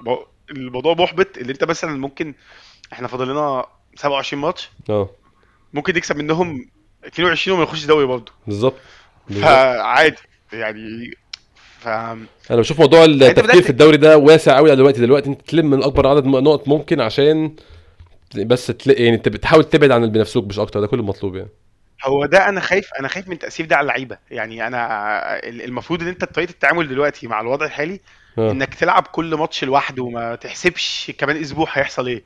مو- 0.00 0.26
الموضوع 0.50 0.94
محبط 0.94 1.38
اللي 1.38 1.52
أنت 1.52 1.64
مثلا 1.64 1.98
ممكن 1.98 2.34
إحنا 2.92 3.08
فاضل 3.08 3.28
لنا 3.28 3.66
27 3.96 4.42
ماتش. 4.42 4.70
آه. 4.90 5.10
ممكن 5.72 5.94
نكسب 5.94 6.16
منهم 6.16 6.68
22 7.06 7.56
وما 7.58 7.66
نخش 7.66 7.84
دوري 7.84 8.06
برضه. 8.06 8.32
بالظبط. 8.46 8.74
فعادي. 9.42 10.16
يعني 10.52 11.10
ف 11.78 11.88
أنا 11.88 12.26
بشوف 12.50 12.80
موضوع 12.80 13.04
انت 13.04 13.22
التفكير 13.22 13.62
في 13.62 13.70
الدوري 13.70 13.96
ده 13.96 14.18
واسع 14.18 14.56
قوي 14.56 14.76
دلوقتي. 14.76 15.00
دلوقتي 15.00 15.28
انت 15.30 15.40
تلم 15.48 15.70
من 15.70 15.82
أكبر 15.82 16.06
عدد 16.06 16.26
نقط 16.26 16.68
ممكن 16.68 17.00
عشان 17.00 17.56
بس 18.36 18.66
تلاقي 18.66 19.04
يعني 19.04 19.16
انت 19.16 19.28
بتحاول 19.28 19.64
تبعد 19.64 19.90
عن 19.90 20.00
اللي 20.00 20.12
بينافسوك 20.12 20.44
مش 20.46 20.58
أكتر. 20.58 20.80
ده 20.80 20.86
كل 20.86 20.98
المطلوب 20.98 21.36
يعني. 21.36 21.48
هو 22.04 22.26
ده 22.26 22.48
أنا 22.48 22.60
خايف 22.60 22.88
أنا 23.00 23.08
خايف 23.08 23.28
من 23.28 23.38
تأثير 23.38 23.66
ده 23.66 23.76
على 23.76 23.82
اللعيبة. 23.84 24.18
يعني 24.30 24.66
أنا 24.66 24.78
ال- 25.38 25.62
المفروض 25.62 26.02
إن 26.02 26.08
أنت 26.08 26.24
طريقة 26.24 26.50
التعامل 26.50 26.88
دلوقتي 26.88 27.26
مع 27.26 27.40
الوضع 27.40 27.66
الحالي 27.66 28.00
آه. 28.38 28.50
إنك 28.50 28.74
تلعب 28.74 29.02
كل 29.02 29.34
ماتش 29.34 29.64
لوحده 29.64 30.02
وما 30.02 30.34
تحسبش 30.34 31.12
كمان 31.18 31.36
أسبوع 31.36 31.66
هيحصل 31.72 32.06
إيه. 32.08 32.22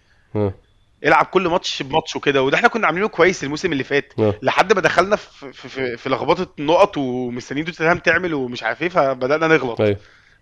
العب 1.04 1.24
كل 1.26 1.48
ماتش 1.48 1.82
بماتش 1.82 2.16
وكده 2.16 2.42
وده 2.42 2.56
إحنا 2.56 2.68
كنا 2.68 2.86
عاملينه 2.86 3.08
كويس 3.08 3.44
الموسم 3.44 3.72
اللي 3.72 3.84
فات. 3.84 4.12
لحد 4.42 4.72
ما 4.72 4.80
دخلنا 4.80 5.16
في 5.16 5.52
في 5.52 5.96
في, 5.96 6.08
لخبطة 6.08 6.46
النقط 6.58 6.98
ومستنيين 6.98 7.66
توتنهام 7.66 7.98
تعمل 7.98 8.34
ومش 8.34 8.62
عارف 8.62 8.82
إيه 8.82 8.88
فبدأنا 8.88 9.46
نغلط. 9.48 9.80
أيوه. 9.80 9.96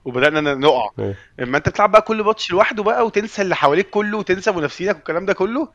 وبدأنا 0.05 0.55
نقع. 0.55 0.91
أيوه. 0.99 1.15
اما 1.43 1.59
انت 1.59 1.69
بتلعب 1.69 1.91
بقى 1.91 2.03
كل 2.03 2.23
ماتش 2.23 2.51
لوحده 2.51 2.83
بقى 2.83 3.07
وتنسى 3.07 3.43
اللي 3.43 3.57
حواليك 3.57 3.91
كله 3.91 4.19
وتنسى 4.19 4.53
منافسينك 4.53 4.97
والكلام 4.97 5.27
ده 5.27 5.33
كله 5.33 5.69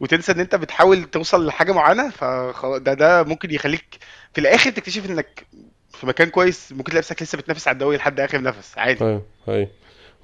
وتنسى 0.00 0.32
ان 0.32 0.40
انت 0.40 0.54
بتحاول 0.54 1.04
توصل 1.04 1.46
لحاجة 1.46 1.72
معينة 1.72 2.10
فخلاص 2.10 2.80
ده 2.80 2.94
ده 2.94 3.22
ممكن 3.22 3.50
يخليك 3.54 3.98
في 4.34 4.40
الآخر 4.40 4.70
تكتشف 4.70 5.10
انك 5.10 5.46
في 5.90 6.06
مكان 6.06 6.28
كويس 6.28 6.72
ممكن 6.72 6.84
تلاقي 6.84 6.98
نفسك 6.98 7.22
لسه 7.22 7.38
بتنافس 7.38 7.68
على 7.68 7.74
الدوري 7.74 7.96
لحد 7.96 8.20
آخر 8.20 8.42
نفس 8.42 8.78
عادي. 8.78 9.04
أيوه 9.04 9.22
أيوه. 9.48 9.68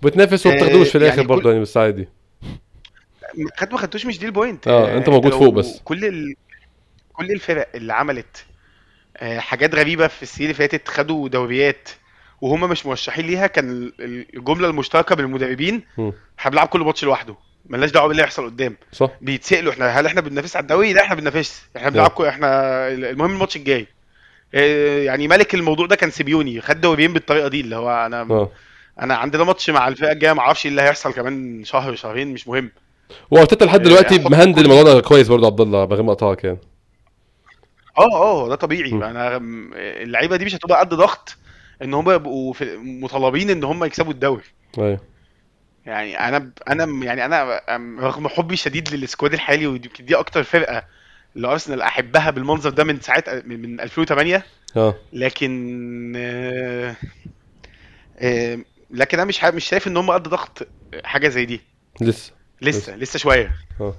بتنافس 0.02 0.46
وما 0.46 0.56
بتاخدوش 0.56 0.86
آه 0.86 0.90
في 0.90 0.98
الآخر 0.98 1.16
يعني 1.16 1.28
برضه 1.28 1.42
كل 1.42 1.48
يعني 1.48 1.60
بس 1.60 1.76
عادي. 1.76 2.08
خد 3.56 3.72
ما 3.72 3.78
خدتوش 3.78 4.06
مش 4.06 4.18
دي 4.18 4.26
ال 4.26 4.32
point. 4.32 4.68
آه 4.68 4.96
أنت 4.96 5.08
موجود 5.08 5.32
فوق 5.32 5.54
بس. 5.54 5.80
كل 5.84 6.04
ال... 6.04 6.34
كل 7.12 7.30
الفرق 7.30 7.68
اللي 7.74 7.92
عملت 7.94 8.44
آه، 9.16 9.38
حاجات 9.38 9.74
غريبة 9.74 10.06
في 10.06 10.22
السنين 10.22 10.50
اللي 10.50 10.58
فاتت 10.58 10.88
خدوا 10.88 11.28
دوريات 11.28 11.88
وهم 12.40 12.70
مش 12.70 12.86
مرشحين 12.86 13.26
ليها 13.26 13.46
كان 13.46 13.70
ال- 13.70 13.92
ال- 14.00 14.26
الجملة 14.36 14.68
المشتركة 14.68 15.14
بين 15.14 15.24
المدربين 15.24 15.82
بنلعب 16.46 16.68
كل 16.68 16.80
ماتش 16.80 17.04
لوحده. 17.04 17.36
ملناش 17.66 17.90
دعوة 17.90 18.08
باللي 18.08 18.22
هيحصل 18.22 18.44
قدام. 18.44 18.76
صح. 18.92 19.10
بيتسألوا 19.20 19.72
إحنا 19.72 19.86
هل 20.00 20.06
إحنا 20.06 20.20
بننافس 20.20 20.56
على 20.56 20.62
الدوري؟ 20.62 20.92
لا 20.92 21.02
إحنا 21.02 21.14
بننافس. 21.14 21.62
إحنا 21.76 21.88
بنلعب 21.90 22.20
إحنا 22.22 22.48
المهم 22.88 23.32
الماتش 23.32 23.56
الجاي. 23.56 23.86
آه، 24.54 24.98
يعني 25.02 25.28
ملك 25.28 25.54
الموضوع 25.54 25.86
ده 25.86 25.96
كان 25.96 26.10
سيميوني. 26.10 26.60
خد 26.60 26.80
دوريين 26.80 27.12
بالطريقة 27.12 27.48
دي 27.48 27.60
اللي 27.60 27.76
هو 27.76 28.06
أنا 28.06 28.20
آه. 28.20 28.50
أنا 29.00 29.14
عندنا 29.14 29.44
ماتش 29.44 29.70
مع 29.70 29.88
الفرقة 29.88 30.12
الجاية 30.12 30.32
ما 30.32 30.40
أعرفش 30.40 30.64
إيه 30.66 30.70
اللي 30.70 30.82
هيحصل 30.82 31.12
كمان 31.12 31.64
شهر 31.64 31.94
شهرين 31.94 32.28
مش 32.32 32.48
مهم. 32.48 32.70
وارتيتا 33.30 33.64
لحد 33.64 33.80
آه، 33.80 33.84
دلوقتي 33.84 34.18
مهندل 34.18 34.64
الموضوع 34.64 34.82
ده 34.82 35.00
كويس 35.00 35.28
برضه 35.28 35.46
عبد 35.46 35.60
الله 35.60 35.86
من 35.86 35.92
غير 35.92 36.02
ما 36.02 36.12
اقطعك 36.12 36.44
يعني. 36.44 36.58
آه 37.98 38.14
آه 38.14 38.48
ده 38.48 38.54
طبيعي. 38.54 38.92
م. 38.92 39.02
أنا 39.02 39.36
اللعيبة 39.76 40.36
دي 40.36 40.44
مش 40.44 40.54
هتبقى 40.54 40.80
قد 40.80 40.94
ضغط 40.94 41.36
إن 41.82 41.94
هم 41.94 42.10
يبقوا 42.10 42.54
مطالبين 42.78 43.50
إن 43.50 43.64
هم 43.64 43.84
يكسبوا 43.84 44.12
الدوري. 44.12 44.44
أيوه. 44.78 45.00
يعني 45.86 46.20
أنا 46.28 46.50
أنا 46.68 47.04
يعني 47.04 47.24
أنا 47.24 47.60
رغم 48.00 48.28
حبي 48.28 48.54
الشديد 48.54 48.94
لل 48.94 49.05
squad 49.05 49.32
الحالي 49.32 49.66
ودي 49.66 49.90
دي 50.00 50.14
أكتر 50.14 50.42
فرقة 50.42 50.84
اللي 51.36 51.48
أرسنال 51.48 51.82
أحبها 51.82 52.30
بالمنظر 52.30 52.70
ده 52.70 52.84
من 52.84 53.00
ساعات 53.00 53.28
من 53.46 53.62
من 53.62 53.80
2008 53.80 54.44
آه. 54.76 54.94
لكن 55.12 56.12
آه، 56.16 56.96
آه، 58.18 58.58
لكن 58.90 59.18
أنا 59.18 59.28
مش 59.28 59.44
مش 59.44 59.64
شايف 59.64 59.88
إن 59.88 59.96
هم 59.96 60.10
قد 60.10 60.28
ضغط 60.28 60.68
حاجة 61.04 61.28
زي 61.28 61.44
دي. 61.44 61.60
لسه. 62.00 62.32
لسه 62.62 62.96
لسه 62.96 63.18
شوية. 63.18 63.52
آه 63.80 63.94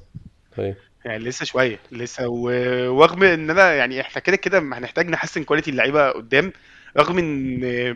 أيوه 0.60 0.76
يعني 1.06 1.24
لسه 1.24 1.46
شوية 1.46 1.80
لسه. 1.92 2.28
ورغم 2.28 3.24
إن 3.24 3.50
أنا 3.50 3.74
يعني 3.74 4.02
إحنا 4.02 4.22
كده 4.22 4.36
كده 4.36 4.60
هنحتاج 4.60 5.10
نحسن 5.10 5.44
كواليتي 5.44 5.72
اللعيبة 5.72 6.10
قدام 6.12 6.54
رغم 6.98 7.18
إن 7.18 7.96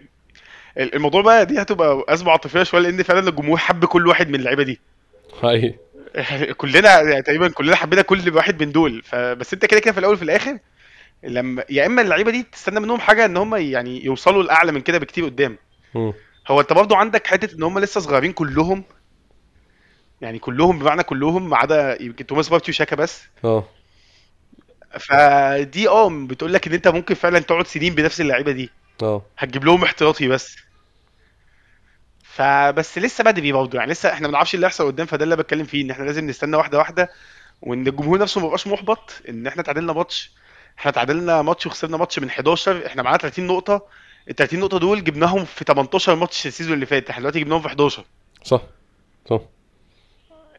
الموضوع 0.77 1.21
بقى 1.21 1.45
دي 1.45 1.61
هتبقى 1.61 2.05
أزمة 2.09 2.31
عاطفية 2.31 2.63
شوية 2.63 2.81
لأن 2.81 3.03
فعلا 3.03 3.29
الجمهور 3.29 3.57
حب 3.57 3.85
كل 3.85 4.07
واحد 4.07 4.29
من 4.29 4.35
اللعيبة 4.35 4.63
دي. 4.63 4.79
أيوه. 5.43 5.73
كلنا 6.57 7.01
يعني 7.01 7.21
تقريبا 7.21 7.47
كلنا 7.47 7.75
حبينا 7.75 8.01
كل 8.01 8.35
واحد 8.35 8.63
من 8.63 8.71
دول. 8.71 9.01
فبس 9.03 9.53
أنت 9.53 9.65
كده 9.65 9.79
كده 9.79 9.91
في 9.91 9.99
الأول 9.99 10.13
وفي 10.13 10.23
الآخر 10.23 10.57
لما 11.23 11.63
يا 11.69 11.85
إما 11.85 12.01
اللعيبة 12.01 12.31
دي 12.31 12.43
تستنى 12.43 12.79
منهم 12.79 12.99
حاجة 12.99 13.25
إن 13.25 13.37
هم 13.37 13.55
يعني 13.55 14.05
يوصلوا 14.05 14.43
لأعلى 14.43 14.71
من 14.71 14.81
كده 14.81 14.97
بكتير 14.97 15.25
قدام. 15.25 15.57
مم. 15.95 16.13
هو 16.47 16.61
أنت 16.61 16.73
برضو 16.73 16.95
عندك 16.95 17.27
حتة 17.27 17.55
إن 17.55 17.63
هم 17.63 17.79
لسه 17.79 18.01
صغيرين 18.01 18.31
كلهم 18.31 18.83
يعني 20.21 20.39
كلهم 20.39 20.79
بمعنى 20.79 21.03
كلهم 21.03 21.49
ما 21.49 21.57
عدا 21.57 22.01
يمكن 22.01 22.25
توماس 22.25 22.49
بارتي 22.49 22.71
وشاكا 22.71 22.95
بس. 22.95 23.23
آه. 23.45 23.63
فدي 24.99 25.87
آه 25.89 26.09
بتقول 26.09 26.53
لك 26.53 26.67
إن 26.67 26.73
أنت 26.73 26.87
ممكن 26.87 27.15
فعلا 27.15 27.39
تقعد 27.39 27.67
سنين 27.67 27.95
بنفس 27.95 28.21
اللعيبة 28.21 28.51
دي. 28.51 28.69
آه. 29.03 29.21
هتجيب 29.37 29.65
لهم 29.65 29.83
احتياطي 29.83 30.27
بس. 30.27 30.55
فبس 32.23 32.97
لسه 32.97 33.23
بدري 33.23 33.51
برضه 33.51 33.79
يعني 33.79 33.91
لسه 33.91 34.13
إحنا 34.13 34.27
ما 34.27 34.33
نعرفش 34.33 34.55
اللي 34.55 34.65
هيحصل 34.65 34.85
قدام 34.85 35.05
فده 35.05 35.23
اللي 35.23 35.35
بتكلم 35.35 35.65
فيه 35.65 35.83
إن 35.83 35.91
إحنا 35.91 36.03
لازم 36.03 36.27
نستنى 36.27 36.57
واحدة 36.57 36.77
واحدة 36.77 37.09
وإن 37.61 37.87
الجمهور 37.87 38.19
نفسه 38.19 38.41
ما 38.41 38.45
يبقاش 38.47 38.67
محبط 38.67 39.21
إن 39.29 39.47
إحنا 39.47 39.63
تعادلنا 39.63 39.93
ماتش. 39.93 40.31
إحنا 40.79 40.91
تعادلنا 40.91 41.41
ماتش 41.41 41.65
وخسرنا 41.65 41.97
ماتش 41.97 42.19
من 42.19 42.29
11 42.29 42.85
إحنا 42.85 43.03
معانا 43.03 43.17
30 43.17 43.47
نقطة. 43.47 43.85
ال 44.29 44.35
30 44.35 44.59
نقطة 44.59 44.79
دول 44.79 45.03
جبناهم 45.03 45.45
في 45.45 45.63
18 45.65 46.15
match 46.15 46.47
ال 46.47 46.51
season 46.51 46.73
اللي 46.73 46.85
فات 46.85 47.09
إحنا 47.09 47.19
دلوقتي 47.21 47.39
جبناهم 47.39 47.61
في 47.61 47.67
11 47.67 48.03
صح 48.43 48.61
صح. 49.29 49.41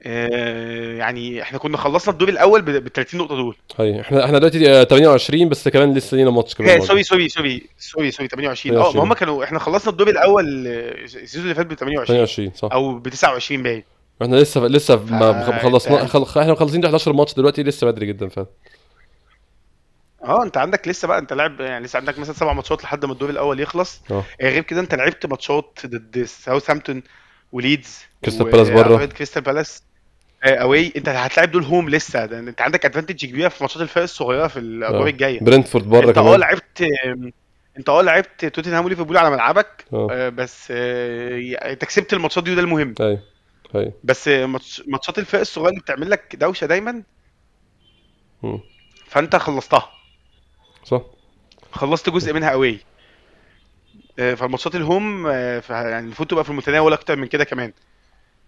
آه 0.03 0.97
يعني 0.97 1.43
إحنا 1.43 1.59
كنا 1.59 1.77
خلصنا 1.77 2.13
الدور 2.13 2.29
الأول 2.29 2.63
بال 2.63 2.93
30 2.93 3.21
نقطة 3.21 3.37
دول. 3.37 3.57
أيوه 3.81 4.01
إحنا 4.01 4.25
إحنا 4.25 4.39
دلوقتي 4.39 4.71
آه، 4.81 4.85
28 4.85 5.49
بس 5.49 5.69
كمان 5.69 5.95
لسه 5.95 6.17
لينا 6.17 6.31
ماتش 6.31 6.55
كمان 6.55 6.75
برضه. 6.75 6.87
sorry 6.87 7.03
sorry 7.03 7.29
sorry 7.29 7.63
sorry 7.79 8.11
sorry 8.11 8.29
28 8.29 8.77
آه 8.77 8.79
ما 8.79 8.85
28. 8.85 9.07
هم 9.07 9.15
كانوا 9.15 9.45
إحنا 9.45 9.59
خلصنا 9.59 9.93
الدور 9.93 10.09
الأول 10.09 10.67
آه، 10.67 10.71
ال 11.05 11.10
season 11.10 11.43
اللي 11.43 11.55
فات 11.55 11.67
ب 11.67 11.75
28 11.75 12.07
28 12.07 12.53
صح. 12.55 12.69
أو 12.73 12.99
ب 12.99 13.09
29 13.09 13.63
باين. 13.63 13.85
إحنا 14.23 14.37
لسه 14.37 14.61
لسه 14.61 15.05
ما 15.05 15.59
خلصنا 15.63 16.07
خل... 16.07 16.23
إحنا 16.41 16.53
مخلصين 16.53 16.85
11 16.85 17.13
ماتش 17.13 17.35
دلوقتي 17.35 17.63
لسه 17.63 17.87
بدري 17.87 18.07
جدا 18.07 18.29
فعلا 18.29 18.47
آه 20.25 20.43
انت 20.43 20.57
عندك 20.57 20.89
لسه 20.89 21.09
بقى 21.09 21.19
انت 21.19 21.33
لاعب 21.33 21.61
يعني 21.61 21.85
لسه 21.85 21.97
عندك 21.97 22.19
مثلا 22.19 22.35
سبع 22.35 22.53
ماتشات 22.53 22.85
لحد 22.85 23.05
ما 23.05 23.13
الدور 23.13 23.31
الأول 23.31 23.61
يخلص. 23.61 24.01
آه، 24.11 24.25
غير 24.43 24.63
كده 24.63 24.81
انت 24.81 24.95
لعبت 24.95 25.27
ماتشات 25.27 25.79
ضد 25.87 26.25
ساوثهامبتون 26.25 27.03
وليدز 27.53 27.99
كريستال 28.25 28.51
بالاس 28.51 28.69
بره. 28.71 29.05
كريستال 29.07 29.43
بالاس. 29.43 29.83
away 30.45 30.93
انت 30.97 31.09
هتلاعب 31.09 31.51
دول 31.51 31.63
home 31.65 31.89
لسه. 31.91 32.27
ده 32.27 32.39
انت 32.39 32.61
عندك 32.61 32.85
advantage 32.85 33.27
كبيرة 33.27 33.49
في 33.49 33.63
ماتشات 33.65 33.83
الفرق 33.83 34.03
الصغيرة 34.03 34.47
في 34.47 34.59
الادوار 34.59 35.07
آه. 35.07 35.09
الجاية. 35.11 35.41
برنتفورد 35.41 35.85
بره 35.89 36.09
انت 36.09 36.19
آه 36.19 36.37
لعبت 36.37 36.85
انت 37.79 37.89
آه 37.89 38.03
لعبت 38.03 38.45
توتنهام 38.45 38.85
وليفربول 38.85 39.17
على 39.17 39.31
ملعبك. 39.31 39.85
آه. 39.93 40.09
آه، 40.13 40.29
بس 40.29 40.69
آه، 40.71 41.71
انت 41.73 41.85
كسبت 41.85 42.13
الماتشات 42.13 42.45
دي 42.45 42.53
وده 42.53 42.61
المهم. 42.61 42.95
أيوه 43.01 43.21
أيوه 43.75 43.93
بس 44.05 44.29
ماتش- 44.29 44.83
ماتشات 44.87 45.19
الفرق 45.19 45.41
الصغيرة 45.41 45.69
اللي 45.71 45.81
بتعمل 45.81 46.11
لك 46.11 46.37
دوشة 46.37 46.67
دايما. 46.67 47.03
مم. 48.43 48.61
فانت 49.07 49.37
خلصتها. 49.37 49.91
صح. 50.85 51.03
خلصت 51.73 52.11
جزء 52.11 52.33
منها 52.33 52.51
قوي 52.51 52.79
فالماتشات 54.17 54.75
ال 54.75 54.85
home 54.85 55.27
آه، 55.27 55.63
يعني 55.71 55.99
المفروض 55.99 56.29
تبقى 56.29 56.45
في 56.45 56.51
المتناول 56.51 56.93
أكتر 56.93 57.17
من 57.17 57.27
كده 57.27 57.45
كمان. 57.45 57.73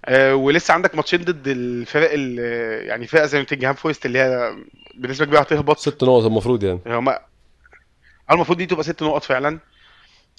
آه، 0.04 0.34
ولسه 0.34 0.74
عندك 0.74 0.94
ماتشين 0.94 1.24
ضد 1.24 1.48
الفرق 1.48 2.10
ال- 2.12 2.86
يعني 2.88 3.06
فرقة 3.06 3.26
زي 3.26 3.38
نوتنجهام 3.38 3.74
فورست 3.74 4.06
اللي 4.06 4.18
هي 4.18 4.56
بنسبه 4.94 5.24
كبيرة 5.26 5.40
هتهبط. 5.40 5.78
ست 5.78 6.04
نقط 6.04 6.24
المفروض 6.24 6.64
يعني. 6.64 6.80
هما 6.86 7.18
المفروض 8.30 8.58
دي 8.58 8.66
تبقى 8.66 8.82
ست 8.84 9.02
نقط 9.02 9.24
فعلا. 9.24 9.58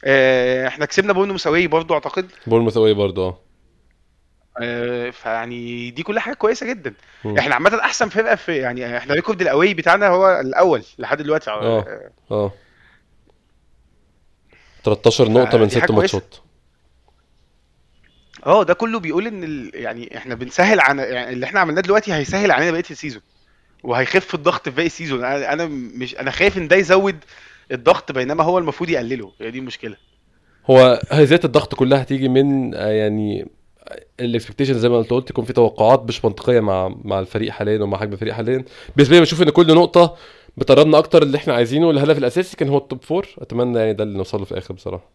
آه، 0.05 0.67
إحنا 0.67 0.85
كسبنا 0.85 1.13
بورنو 1.13 1.33
مساوي 1.33 1.67
برضو 1.67 1.93
أعتقد. 1.93 2.31
بورنموث 2.47 2.77
away 2.77 2.93
برضه 2.93 3.27
آه. 3.27 3.39
آه، 4.61 5.09
فيعني 5.09 5.91
دي 5.91 6.03
كلها 6.03 6.21
حاجة 6.21 6.33
كويسة 6.33 6.67
جدا. 6.69 6.93
مم. 7.25 7.37
إحنا 7.37 7.55
عامة 7.55 7.79
أحسن 7.79 8.09
فرقة 8.09 8.35
في 8.35 8.57
يعني 8.57 8.97
إحنا 8.97 9.13
record 9.13 9.41
ال 9.41 9.48
away 9.48 9.73
بتاعنا 9.73 10.07
هو 10.07 10.39
الأول 10.39 10.83
لحد 10.99 11.21
دلوقتي. 11.21 11.49
آه. 11.51 11.79
آه، 11.79 12.11
آه 12.31 12.51
13 14.83 15.29
نقطة 15.29 15.57
من 15.57 15.69
ست. 15.69 15.91
ماتشات. 15.91 16.35
آه 18.45 18.63
ده 18.63 18.73
كله 18.73 18.99
بيقول 18.99 19.27
إن 19.27 19.43
ال... 19.43 19.71
يعني 19.73 20.17
إحنا 20.17 20.35
بنسهل 20.35 20.79
عن 20.79 20.99
يعني 20.99 21.33
اللي 21.33 21.45
إحنا 21.45 21.59
عملناه 21.59 21.81
دلوقتي 21.81 22.13
هيسهل 22.13 22.51
علينا 22.51 22.71
بقية 22.71 22.83
ال 22.91 22.95
season 22.95 23.21
وهيخف 23.83 24.35
الضغط 24.35 24.69
في 24.69 24.75
باقي 24.75 24.85
ال 24.87 24.92
season 24.92 25.23
أنا 25.23 25.53
أنا 25.53 25.65
مش 25.95 26.15
أنا 26.15 26.31
خايف 26.31 26.57
إن 26.57 26.67
ده 26.67 26.75
يزود 26.75 27.15
الضغط 27.71 28.11
بينما 28.11 28.43
هو 28.43 28.57
المفروض 28.57 28.89
يقلله. 28.89 29.31
هي 29.41 29.51
دي 29.51 29.59
المشكلة. 29.59 29.97
هو 30.69 31.01
هي 31.11 31.25
زيادة 31.25 31.45
الضغط 31.45 31.75
كلها 31.75 32.01
هتيجي 32.01 32.27
من 32.29 32.75
آه، 32.75 32.87
يعني 32.87 33.47
ال 34.19 34.24
expectation 34.24 34.73
زي 34.73 34.89
ما 34.89 34.99
انت 34.99 35.09
قلت 35.09 35.29
يكون 35.29 35.45
في 35.45 35.53
توقعات 35.53 36.03
مش 36.07 36.25
منطقية 36.25 36.59
مع 36.59 36.95
مع 37.03 37.19
الفريق 37.19 37.51
حاليا 37.51 37.83
ومع 37.83 37.97
حجم 37.97 38.13
الفريق 38.13 38.33
حاليا. 38.33 38.65
بالنسبة 38.95 39.15
لي 39.15 39.21
بشوف 39.21 39.41
إن 39.41 39.49
كل 39.49 39.75
نقطة 39.75 40.15
بتقربنا 40.57 40.97
أكتر 40.97 41.23
اللي 41.23 41.37
إحنا 41.37 41.53
عايزينه. 41.53 41.89
الهدف 41.91 42.17
الأساسي 42.17 42.57
كان 42.57 42.69
هو 42.69 42.77
ال 42.77 42.84
top 42.84 43.03
four 43.03 43.27
أتمنى 43.37 43.79
يعني 43.79 43.93
ده 43.93 44.03
اللي 44.03 44.17
نوصل 44.17 44.37
له 44.39 44.45
في 44.45 44.51
الآخر 44.51 44.73
بصراحة. 44.73 45.09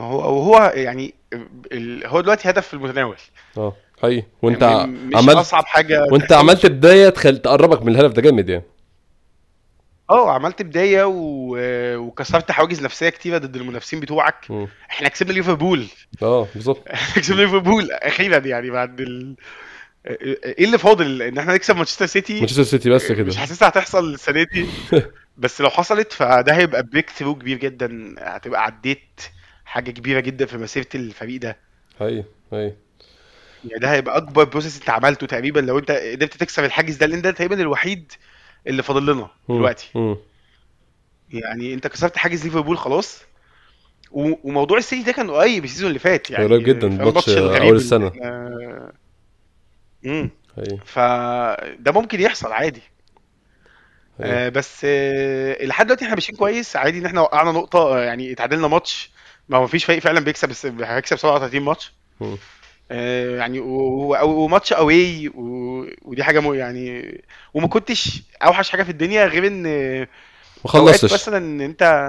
ما 0.00 0.06
هو 0.06 0.22
أو 0.24 0.42
هو 0.42 0.72
يعني 0.74 1.14
ال... 1.72 2.06
هو 2.06 2.20
دلوقتي 2.20 2.50
هدف 2.50 2.66
في 2.66 2.74
المتناول. 2.74 3.16
آه 3.56 3.76
حقيقي. 4.02 4.26
وأنت 4.42 4.64
م- 4.64 5.08
مش 5.08 5.16
عملت 5.16 5.36
أصعب 5.36 5.64
حاجة 5.66 6.04
وأنت. 6.12 6.32
عملت 6.32 6.66
بداية 6.66 7.08
تخل... 7.08 7.38
تقربك 7.38 7.82
من 7.82 7.88
الهدف 7.94 8.12
ده 8.12 8.22
جامد 8.22 8.48
يعني. 8.48 8.64
آه 10.10 10.30
عملت 10.32 10.62
بداية 10.62 11.04
و... 11.04 11.56
وكسرت 11.96 12.52
حواجز 12.52 12.82
نفسية 12.82 13.08
كتيرة 13.08 13.38
ضد 13.38 13.56
المنافسين 13.56 14.00
بتوعك. 14.00 14.46
مم. 14.50 14.68
إحنا 14.90 15.08
كسبنا 15.08 15.32
ليفربول. 15.32 15.86
آه 16.22 16.46
بالظبط. 16.54 16.88
كسبنا 17.16 17.40
ليفربول 17.40 17.92
أخيرا 17.92 18.38
يعني 18.38 18.70
بعد 18.70 19.00
ال... 19.00 19.36
إيه 20.06 20.64
اللي 20.64 20.78
فاضل؟ 20.78 21.22
إن 21.22 21.38
إحنا 21.38 21.54
نكسب 21.54 21.76
مانشستر 21.76 22.06
سيتي. 22.06 22.38
مانشستر 22.38 22.62
سيتي 22.62 22.90
بس 22.90 23.12
كده. 23.12 23.24
مش 23.24 23.36
حاسسها 23.36 23.68
هتحصل 23.68 24.14
السنة 24.14 24.42
دي. 24.42 24.66
بس 25.38 25.60
لو 25.60 25.70
حصلت 25.70 26.12
فده 26.12 26.54
هيبقى 26.54 26.82
breakthrough 26.82 27.34
كبير 27.34 27.58
جدا. 27.58 28.14
هتبقى 28.18 28.64
عديت 28.64 29.20
حاجة 29.70 29.90
كبيرة 29.90 30.20
جدا 30.20 30.46
في 30.46 30.56
مسيرة 30.58 30.86
الفريق 30.94 31.40
ده 31.40 31.56
حقيقي 32.00 32.24
حقيقي 32.50 32.72
يعني 33.64 33.80
ده 33.80 33.92
هيبقى 33.92 34.16
أكبر 34.16 34.44
progress 34.44 34.78
أنت 34.80 34.90
عملته 34.90 35.26
تقريبا 35.26 35.60
لو 35.60 35.78
أنت 35.78 35.90
قدرت 35.90 36.36
تكسر 36.36 36.64
الحاجز 36.64 36.96
ده 36.96 37.06
لأن 37.06 37.22
ده 37.22 37.30
تقريبا 37.30 37.60
الوحيد 37.60 38.12
اللي 38.66 38.82
فاضل 38.82 39.12
لنا. 39.12 39.28
دلوقتي. 39.48 40.16
يعني 41.32 41.74
أنت 41.74 41.86
كسرت 41.86 42.16
حاجز 42.16 42.44
ليفربول 42.44 42.78
خلاص 42.78 43.22
و- 44.10 44.34
وموضوع 44.48 44.78
السيتي 44.78 45.02
ده 45.02 45.12
كان 45.12 45.30
قريب 45.30 45.64
ال 45.64 45.67
season 45.67 45.88
اللي 45.88 45.98
فات 45.98 46.30
يعني 46.30 46.44
قريب 46.44 46.62
جدا، 46.64 46.88
ماتش. 46.88 47.28
اللي 47.28 47.52
احنا- 47.58 48.92
امم 50.06 50.30
حقيقي 50.56 50.78
فده 50.84 51.92
ممكن 51.92 52.20
يحصل 52.20 52.52
عادي. 52.52 52.82
آه 54.20 54.48
بس 54.48 54.80
آه 54.84 55.64
لحد 55.64 55.86
دلوقتي 55.86 56.04
إحنا 56.04 56.14
ماشيين 56.14 56.38
كويس 56.38 56.76
عادي 56.76 56.98
إن 56.98 57.06
إحنا 57.06 57.20
وقعنا 57.20 57.52
نقطة 57.52 57.78
آه، 57.78 58.00
يعني 58.04 58.32
اتعادلنا 58.32 58.68
ماتش 58.68 59.10
ما 59.50 59.58
هو 59.58 59.62
مفيش 59.62 59.84
فريق 59.84 59.98
فعلا 59.98 60.20
بيكسب 60.20 60.82
هيكسب 60.82 61.16
37 61.16 61.62
ماتش. 61.62 61.92
آه 62.90 63.36
يعني 63.36 63.60
و 63.60 63.79
match 63.79 64.72
away 64.72 65.30
ودي 66.02 66.24
حاجة 66.24 66.40
مو 66.40 66.54
يعني 66.54 67.20
وما 67.54 67.66
كنتش 67.68 68.22
أوحش 68.42 68.70
حاجة 68.70 68.82
في 68.82 68.90
الدنيا 68.90 69.26
غير 69.26 69.46
إن 69.46 69.62
ما 70.64 70.70
خلصتش. 70.70 71.12
مثلا 71.12 71.38
إن 71.38 71.60
أنت 71.60 72.08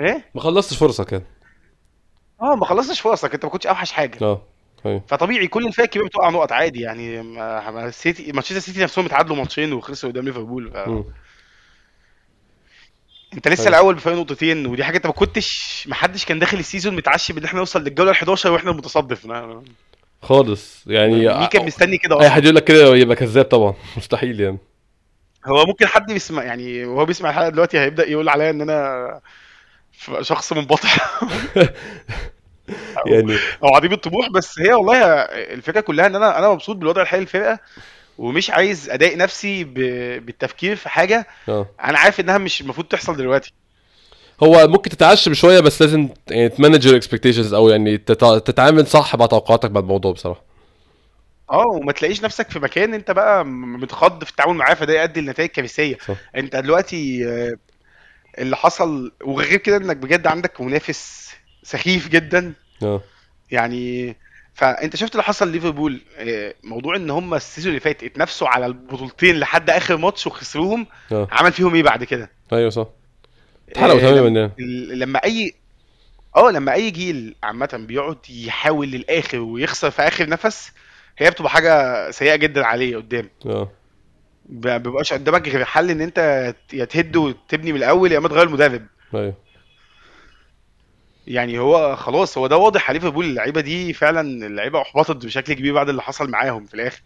إيه؟ 0.00 0.24
ما 0.34 0.40
خلصتش 0.40 0.76
فرصة 0.76 1.04
كان. 1.04 1.22
آه 2.42 2.54
ما 2.54 2.64
خلصتش 2.66 3.00
فرصك 3.00 3.34
انت 3.34 3.44
ما 3.44 3.50
كنتش 3.50 3.66
أوحش 3.66 3.92
حاجة. 3.92 4.18
آه 4.22 4.42
أيوه. 4.86 5.02
فطبيعي 5.08 5.46
كل 5.46 5.66
الفرق 5.66 5.84
الكبيرة 5.84 6.06
بتقع 6.06 6.30
نقط 6.30 6.52
عادي 6.52 6.80
يعني 6.80 7.20
السيتي 7.86 8.32
مانشستر 8.32 8.58
سيتي 8.58 8.82
نفسهم 8.82 9.06
اتعادلوا 9.06 9.36
ماتشين 9.36 9.72
وخسروا 9.72 10.12
قدام 10.12 10.24
ليفربول 10.24 10.70
ف... 10.70 10.76
انت 13.34 13.48
لسه 13.48 13.62
أيوه 13.62 13.68
الأول 13.68 13.94
بفرق 13.94 14.14
نقطتين 14.14 14.66
ودي 14.66 14.84
حاجة 14.84 14.96
انت 14.96 15.06
ما 15.06 15.12
كنتش 15.12 15.84
ما 15.88 15.94
حدش 15.94 16.24
كان 16.24 16.38
داخل 16.38 16.58
السيزون 16.58 16.96
متعشم 16.96 17.38
إن 17.38 17.44
إحنا 17.44 17.58
نوصل 17.58 17.84
للجولة 17.84 18.10
ال 18.10 18.16
11 18.16 18.52
وإحنا 18.52 18.70
المتصدر 18.70 19.18
ما... 19.24 19.62
خالص. 20.22 20.84
يعني 20.86 21.14
مين 21.14 21.46
كان 21.46 21.66
مستني 21.66 21.98
كده 21.98 22.20
أي 22.20 22.30
حد 22.30 22.32
أصلا 22.32 22.44
يقول 22.44 22.56
لك 22.56 22.64
كده 22.64 22.96
يبقى 22.96 23.16
كذاب 23.16 23.44
طبعا. 23.44 23.74
مستحيل 23.96 24.40
يعني. 24.40 24.58
هو 25.46 25.66
ممكن 25.66 25.86
حد 25.86 26.12
بيسمع 26.12 26.44
يعني 26.44 26.84
وهو 26.84 27.04
بيسمع 27.04 27.30
الحلقة 27.30 27.48
دلوقتي 27.48 27.78
هيبدأ 27.78 28.08
يقول 28.08 28.28
عليا 28.28 28.50
إن 28.50 28.60
أنا 28.60 29.20
شخص 30.20 30.52
منبطح. 30.52 31.20
يعني 33.06 33.36
أو 33.64 33.74
عديم 33.74 33.92
الطموح 33.92 34.28
بس 34.30 34.60
هي 34.60 34.72
والله 34.72 35.02
الفكرة 35.32 35.80
كلها 35.80 36.06
إن 36.06 36.16
أنا 36.16 36.38
أنا 36.38 36.48
مبسوط 36.48 36.76
بالوضع 36.76 37.02
الحالي 37.02 37.22
للفرقة. 37.22 37.58
ومش 38.18 38.50
عايز 38.50 38.90
أضايق 38.90 39.16
نفسي 39.16 39.64
ب... 39.64 39.74
بالتفكير 40.26 40.76
في 40.76 40.88
حاجة 40.88 41.26
آه. 41.48 41.66
أنا 41.84 41.98
عارف 41.98 42.20
إنها 42.20 42.38
مش 42.38 42.60
المفروض 42.60 42.86
تحصل 42.86 43.16
دلوقتي. 43.16 43.52
هو 44.42 44.68
ممكن 44.68 44.90
تتعشم 44.90 45.34
شوية 45.34 45.60
بس 45.60 45.82
لازم 45.82 46.08
يعني 46.30 46.48
ت 46.48 46.54
manage 46.54 46.88
your 46.88 47.02
expectations 47.02 47.52
أو 47.52 47.68
يعني 47.68 47.98
تتع... 47.98 48.38
تتعامل 48.38 48.86
صح 48.86 49.16
مع 49.16 49.26
توقعاتك 49.26 49.70
بعد 49.70 49.82
الموضوع 49.82 50.12
بصراحة. 50.12 50.42
آه 51.50 51.66
وما 51.66 51.92
تلاقيش 51.92 52.22
نفسك 52.22 52.50
في 52.50 52.58
مكان 52.58 52.94
أنت 52.94 53.10
بقى 53.10 53.44
متخض 53.46 54.24
في 54.24 54.30
التعامل 54.30 54.54
معاه 54.54 54.74
فده 54.74 55.00
يؤدي 55.00 55.20
لنتائج 55.20 55.50
كارثية. 55.50 55.98
أنت 56.36 56.56
دلوقتي 56.56 57.28
آه، 57.28 57.54
اللي 58.38 58.56
حصل 58.56 59.12
وغير 59.24 59.56
كده 59.58 59.76
إنك 59.76 59.96
بجد 59.96 60.26
عندك 60.26 60.60
منافس 60.60 61.30
سخيف 61.62 62.08
جدا. 62.08 62.52
آه. 62.82 63.02
يعني 63.50 64.16
فأنت 64.60 64.96
شفت 64.96 65.12
اللي 65.12 65.22
حصل 65.22 65.48
ليفربول 65.52 66.00
آه، 66.16 66.54
موضوع 66.64 66.96
إن 66.96 67.10
هم 67.10 67.34
ال 67.34 67.39
season 67.39 67.68
اللي 67.70 67.80
فات 67.80 68.04
اتنافسوا 68.04 68.48
على 68.48 68.66
البطولتين 68.66 69.38
لحد 69.38 69.70
آخر 69.70 69.96
ماتش 69.96 70.26
وخسروهم 70.26 70.86
آه. 71.12 71.28
عمل 71.32 71.52
فيهم 71.52 71.74
إيه 71.74 71.82
بعد 71.82 72.04
كده؟ 72.04 72.30
أيوه 72.52 72.70
صح. 72.70 72.86
اتحرقوا 73.68 73.98
آه، 73.98 74.00
تماما 74.00 74.28
لما 74.28 74.40
يعني. 74.40 74.52
لما 74.94 75.18
أي 75.24 75.54
آه 76.36 76.50
لما 76.50 76.72
أي 76.72 76.90
جيل 76.90 77.34
عامة 77.42 77.84
بيقعد 77.88 78.16
يحاول 78.30 78.88
للآخر 78.88 79.38
ويخسر 79.38 79.90
في 79.90 80.02
آخر 80.02 80.28
نفس 80.28 80.72
هي 81.18 81.30
بتبقى 81.30 81.50
حاجة 81.50 82.10
سيئة 82.10 82.36
جدا 82.36 82.66
عليه 82.66 82.96
قدام. 82.96 83.28
آه. 83.46 83.70
ما 84.48 84.76
بيبقاش 84.76 85.12
قدامك 85.12 85.48
غير 85.48 85.64
حل 85.64 85.90
إن 85.90 86.00
أنت 86.00 86.54
يا 86.72 86.84
تهد 86.84 87.16
وتبني 87.16 87.72
من 87.72 87.78
الأول 87.78 88.12
يا 88.12 88.18
اما 88.18 88.28
تغير 88.28 88.42
المدرب. 88.46 88.86
أيوه. 89.14 89.34
يعني 91.26 91.58
هو 91.58 91.96
خلاص 91.96 92.38
هو 92.38 92.46
ده 92.46 92.56
واضح 92.56 92.88
على 92.90 92.98
ليفربول 92.98 93.24
اللعيبة 93.24 93.60
دي 93.60 93.92
فعلا 93.92 94.20
اللعيبة 94.46 94.82
أحبطت 94.82 95.26
بشكل 95.26 95.52
كبير 95.52 95.74
بعد 95.74 95.88
اللي 95.88 96.02
حصل 96.02 96.30
معاهم 96.30 96.66
في 96.66 96.74
الآخر. 96.74 97.02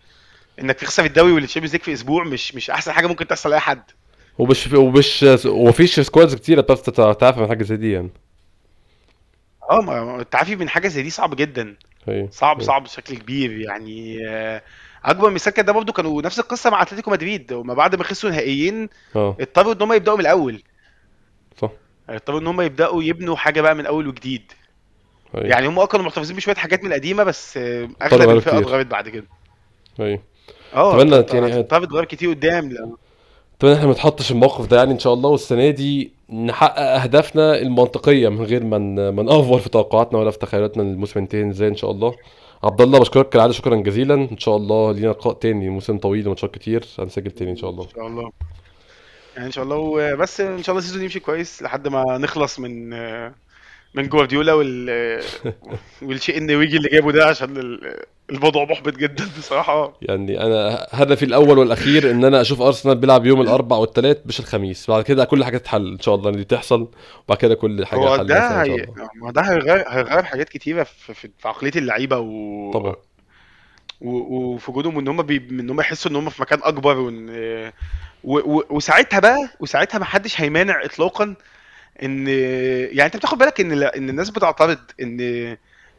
إنك 0.60 0.76
تخسر 0.76 1.04
الدوري 1.04 1.32
وال 1.32 1.40
Champions 1.40 1.72
League 1.72 1.82
في 1.82 1.92
أسبوع 1.92 2.24
مش 2.24 2.54
مش 2.54 2.70
أحسن 2.70 2.92
حاجة 2.92 3.06
ممكن 3.06 3.26
تحصل 3.26 3.50
لأي 3.50 3.60
حد. 3.60 3.82
ومش 4.38 4.72
ومش 4.72 5.24
ومفيش 5.46 6.00
squads 6.00 6.34
كتيرة 6.34 6.60
بتعرف 6.60 6.80
تتع- 6.80 7.12
تعافى 7.12 7.40
من 7.40 7.48
حاجة 7.48 7.62
زي 7.62 7.76
دي 7.76 7.92
يعني. 7.92 8.10
آه 9.70 9.80
ما 9.80 10.20
التعافي 10.20 10.56
من 10.56 10.68
حاجة 10.68 10.88
زي 10.88 11.02
دي 11.02 11.10
صعب 11.10 11.36
جدا. 11.36 11.76
أيوه 12.08 12.28
صعب 12.30 12.56
أيوه. 12.56 12.66
صعب 12.66 12.84
بشكل 12.84 13.16
كبير 13.16 13.60
يعني 13.60 14.18
آه، 14.28 14.62
أكبر 15.04 15.30
مثال 15.30 15.52
كان 15.52 15.64
ده 15.64 15.72
برضه 15.72 15.92
كانوا 15.92 16.22
نفس 16.22 16.38
القصة 16.38 16.70
مع 16.70 16.82
أتلتيكو 16.82 17.10
مدريد 17.10 17.52
وما 17.52 17.74
بعد 17.74 17.94
ما 17.94 18.04
خسروا 18.04 18.32
نهائيين 18.32 18.88
آه. 19.16 19.36
اضطروا 19.40 19.72
إن 19.74 19.82
هم 19.82 19.92
يبدأوا 19.92 20.16
من 20.16 20.20
الأول. 20.22 20.62
اضطروا 22.10 22.40
إن 22.40 22.46
هم 22.46 22.60
يبدأوا 22.60 23.02
يبنوا 23.02 23.36
حاجة 23.36 23.60
بقى 23.60 23.74
من 23.74 23.86
أول 23.86 24.08
وجديد. 24.08 24.52
أيوه. 25.34 25.46
يعني 25.46 25.66
هم 25.66 25.84
كانوا 25.84 26.06
محتفظين 26.06 26.36
بشوية 26.36 26.54
حاجات 26.54 26.84
من 26.84 26.88
القديمة 26.88 27.22
بس 27.24 27.56
آه، 27.56 27.88
أغلب 28.02 28.40
كتير. 28.40 28.58
اتغيرت 28.58 28.86
بعد 28.86 29.08
كده. 29.08 29.26
أيوه. 30.00 30.22
آه 30.74 30.96
اتمنى 31.00 31.18
انت 31.18 31.34
يعني 31.34 31.60
هتضطر 31.60 31.84
تغير 31.84 32.04
كتير 32.04 32.30
قدام 32.30 32.96
اتمنى 33.58 33.74
إحنا 33.74 33.86
ما 33.86 33.92
نتحطش 33.92 34.30
الموقف 34.32 34.66
ده 34.66 34.76
يعني 34.76 34.92
إن 34.92 34.98
شاء 34.98 35.14
الله 35.14 35.30
والسنة 35.30 35.70
دي 35.70 36.12
نحقق 36.32 36.80
أهدافنا 36.80 37.58
المنطقية 37.58 38.28
من 38.28 38.44
غير 38.44 38.64
ما 38.64 38.78
ما 39.10 39.22
نأفور 39.22 39.58
في 39.58 39.68
توقعاتنا 39.68 40.18
ولا 40.18 40.30
في 40.30 40.38
تخيلاتنا 40.38 40.82
الموسم 40.82 41.20
ينتهي 41.20 41.50
إزاي 41.50 41.68
إن 41.68 41.76
شاء 41.76 41.90
الله. 41.90 42.14
عبد 42.64 42.80
الله 42.80 42.98
بشكرك 42.98 43.28
كالعادة 43.28 43.52
شكرا 43.52 43.76
جزيلا. 43.76 44.14
إن 44.14 44.38
شاء 44.38 44.56
الله 44.56 44.92
لينا 44.92 45.06
لقاء 45.08 45.34
تاني 45.34 45.68
موسم 45.68 45.98
طويل 45.98 46.26
وماتشات 46.26 46.54
كتير. 46.54 46.84
هنسجل 46.98 47.30
تاني 47.30 47.50
إن 47.50 47.56
شاء 47.56 47.70
الله. 47.70 47.84
إن 47.84 47.90
شاء 47.90 48.06
الله. 48.06 48.30
يعني 49.34 49.46
إن 49.46 49.52
شاء 49.52 49.64
الله 49.64 50.14
بس 50.14 50.40
إن 50.40 50.62
شاء 50.62 50.72
الله 50.72 50.78
السيزون 50.84 51.02
يمشي 51.02 51.20
كويس 51.20 51.62
لحد 51.62 51.88
ما 51.88 52.18
نخلص 52.18 52.58
من 52.58 52.90
من 53.94 54.08
جوارديولا 54.08 54.52
وال 54.52 55.20
والشيء 56.02 56.38
النرويجي 56.38 56.76
اللي 56.76 56.88
جابه 56.88 57.12
ده 57.12 57.26
عشان 57.26 57.56
ال- 57.56 57.96
الموضوع 58.30 58.64
محبط 58.64 58.96
جدا 58.96 59.24
بصراحة. 59.38 59.92
يعني 60.02 60.40
أنا 60.42 60.86
هدفي 60.90 61.24
الأول 61.24 61.58
والأخير 61.58 62.10
إن 62.10 62.24
أنا 62.24 62.40
أشوف 62.40 62.60
أرسنال 62.62 62.96
بيلعب 62.98 63.26
يوم 63.26 63.40
الاربع 63.40 63.76
والثلاث 63.76 64.18
مش 64.26 64.40
الخميس. 64.40 64.90
بعد 64.90 65.04
كده 65.04 65.24
كل 65.24 65.44
حاجة 65.44 65.58
تتحل 65.58 65.86
إن 65.92 66.00
شاء 66.00 66.14
الله 66.14 66.30
اللي 66.30 66.44
تحصل 66.44 66.88
وبعد 67.26 67.38
كده 67.38 67.54
كل 67.54 67.86
حاجة 67.86 68.00
هو 68.00 68.16
ده 68.16 68.62
إن 68.62 68.70
هي... 68.70 68.86
ما 69.22 69.30
ده 69.32 69.42
هيغير 69.42 69.84
هيغير 69.88 70.22
حاجات 70.22 70.48
كتيرة 70.48 70.82
في, 70.82 71.14
في... 71.14 71.28
عقلية 71.44 71.72
اللعيبة 71.76 72.18
و... 72.18 72.70
طبعا. 72.72 72.94
وفي 74.00 74.70
وجودهم 74.70 74.98
ان 74.98 75.08
هم 75.08 75.22
بي... 75.22 75.36
إن 75.50 75.70
هم 75.70 75.80
يحسوا 75.80 76.10
إن 76.10 76.16
هم 76.16 76.30
في 76.30 76.42
مكان 76.42 76.58
أكبر 76.62 76.98
وإن 76.98 77.26
و... 78.24 78.38
و... 78.58 78.64
وساعتها 78.70 79.20
بقى 79.20 79.48
وساعتها 79.60 79.98
ما 79.98 80.04
حدش 80.04 80.40
هيمانع 80.40 80.84
اطلاقا 80.84 81.34
إن 82.02 82.28
يعني 82.28 83.02
أنت 83.06 83.16
بتاخد 83.16 83.38
بالك 83.38 83.60
إن 83.60 83.82
إن 83.82 84.10
الناس 84.10 84.30
بتعترض 84.30 84.78
إن 85.02 85.20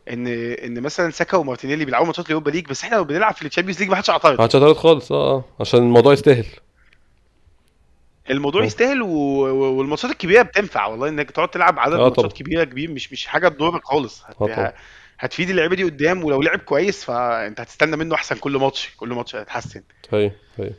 إن 0.10 0.27
إن 0.64 0.81
مثلا 0.81 1.11
ساكا 1.11 1.38
ومارتينيلي 1.38 1.85
بيلعبوا 1.85 2.06
ماتشات 2.07 2.26
ال 2.26 2.29
Europa 2.29 2.49
League 2.51 2.65
بس 2.68 2.84
إحنا 2.84 2.95
لو 2.95 3.03
بنلعب 3.03 3.34
في 3.34 3.45
ال 3.47 3.51
Champions 3.51 3.80
League 3.80 3.89
ما 3.89 3.95
حدش 3.95 4.10
اعترض. 4.10 4.35
ما 4.35 4.41
عادش 4.41 4.56
اعتراض 4.56 4.76
خالص 4.76 5.11
آه 5.11 5.15
آه 5.35 5.43
عشان 5.60 5.80
الموضوع 5.80 6.14
يستاهل. 6.14 6.45
الموضوع 8.30 8.61
آه. 8.61 8.65
يستاهل 8.65 9.02
و... 9.02 9.07
والماتشات 9.77 10.11
الكبيرة 10.11 10.41
بتنفع 10.41 10.85
والله 10.85 11.10
إنك 11.10 11.31
تقعد 11.31 11.49
تلعب 11.49 11.80
عدد 11.80 11.93
آه 11.93 12.03
ماتشات 12.03 12.34
كبيرة 12.34 12.64
كبير 12.64 12.91
مش 12.91 13.11
مش 13.11 13.27
حاجة 13.27 13.47
تضرك 13.47 13.84
خالص. 13.85 14.22
هت... 14.26 14.35
آه 14.41 14.45
طبعا. 14.45 14.68
ه- 14.68 14.73
هتفيد 15.19 15.49
اللعيبة 15.49 15.76
دي 15.76 15.84
قدام 15.84 16.23
ولو 16.23 16.41
لعب 16.41 16.60
كويس 16.60 17.03
فأنت 17.03 17.60
هتستنى 17.61 17.95
منه 17.97 18.15
أحسن 18.15 18.35
كل 18.35 18.57
ماتش 18.57 18.89
كل 18.97 19.10
ماتش 19.10 19.35
هيتحسن. 19.35 19.81
هي 20.11 20.31
هي 20.57 20.72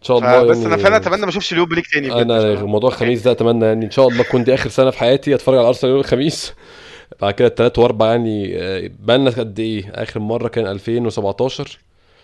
ان 0.00 0.06
شاء 0.06 0.18
الله 0.18 0.44
فبس 0.44 0.56
أنا 0.56 0.76
فعلا 0.76 0.88
يعني 0.88 0.96
أتمنى 0.96 1.22
ما 1.22 1.28
أشوفش 1.28 1.52
اليوروبا 1.52 1.74
ليج 1.74 1.84
تاني 1.84 2.22
أنا 2.22 2.62
موضوع 2.62 2.90
الخميس 2.90 3.22
ده 3.22 3.30
أتمنى 3.30 3.64
يعني 3.64 3.86
إن 3.86 3.90
شاء 3.90 4.08
الله 4.08 4.22
تكون 4.22 4.44
دي 4.44 4.54
آخر 4.54 4.70
سنة 4.70 4.90
في 4.90 4.98
حياتي 4.98 5.34
أتفرج 5.34 5.58
على 5.58 5.68
أرسنال 5.68 5.92
يوم 5.92 6.00
الخميس. 6.00 6.52
بعد 7.20 7.34
كده 7.34 7.48
التلات 7.48 7.78
وأربع 7.78 8.06
يعني 8.06 8.58
آه، 8.58 8.90
بقالنا 9.00 9.30
قد 9.30 9.60
إيه؟ 9.60 9.92
آخر 9.94 10.20
مرة 10.20 10.48
كان 10.48 10.66
2017 10.66 11.78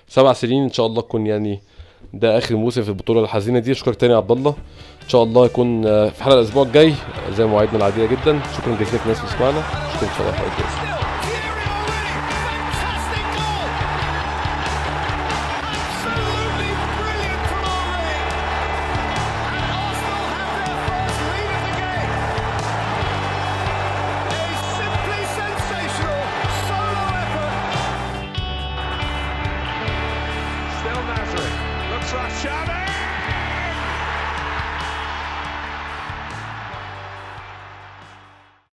سبع 0.09 0.33
سنين 0.33 0.63
إن 0.63 0.73
شاء 0.73 0.87
الله 0.87 1.03
تكون 1.03 1.27
يعني 1.27 1.61
ده 2.15 2.39
آخر 2.39 2.57
موسم 2.57 2.83
في 2.83 2.89
البطولة 2.89 3.21
الحزينة 3.21 3.59
دي. 3.59 3.73
أشكرك 3.73 3.97
تاني 3.97 4.13
يا 4.13 4.19
عبد 4.19 4.31
الله. 4.31 4.55
إن 5.03 5.09
شاء 5.09 5.23
الله 5.23 5.47
يكون 5.47 5.87
آه، 5.87 6.09
في 6.09 6.25
حلقه 6.25 6.39
الأسبوع 6.39 6.63
الجاي 6.63 6.95
زي 7.37 7.45
مواعيدنا 7.45 7.77
العادية 7.77 8.07
جدا. 8.07 8.41
شكرا 8.57 8.77
جزيلا 8.81 9.03
للناس 9.03 9.19
اللي 9.19 9.31
سمعنا 9.39 9.59
أشوفكم 9.59 10.07
إن 10.07 10.13
شاء 10.19 10.21
الله 10.21 10.33
حلقه 10.33 10.86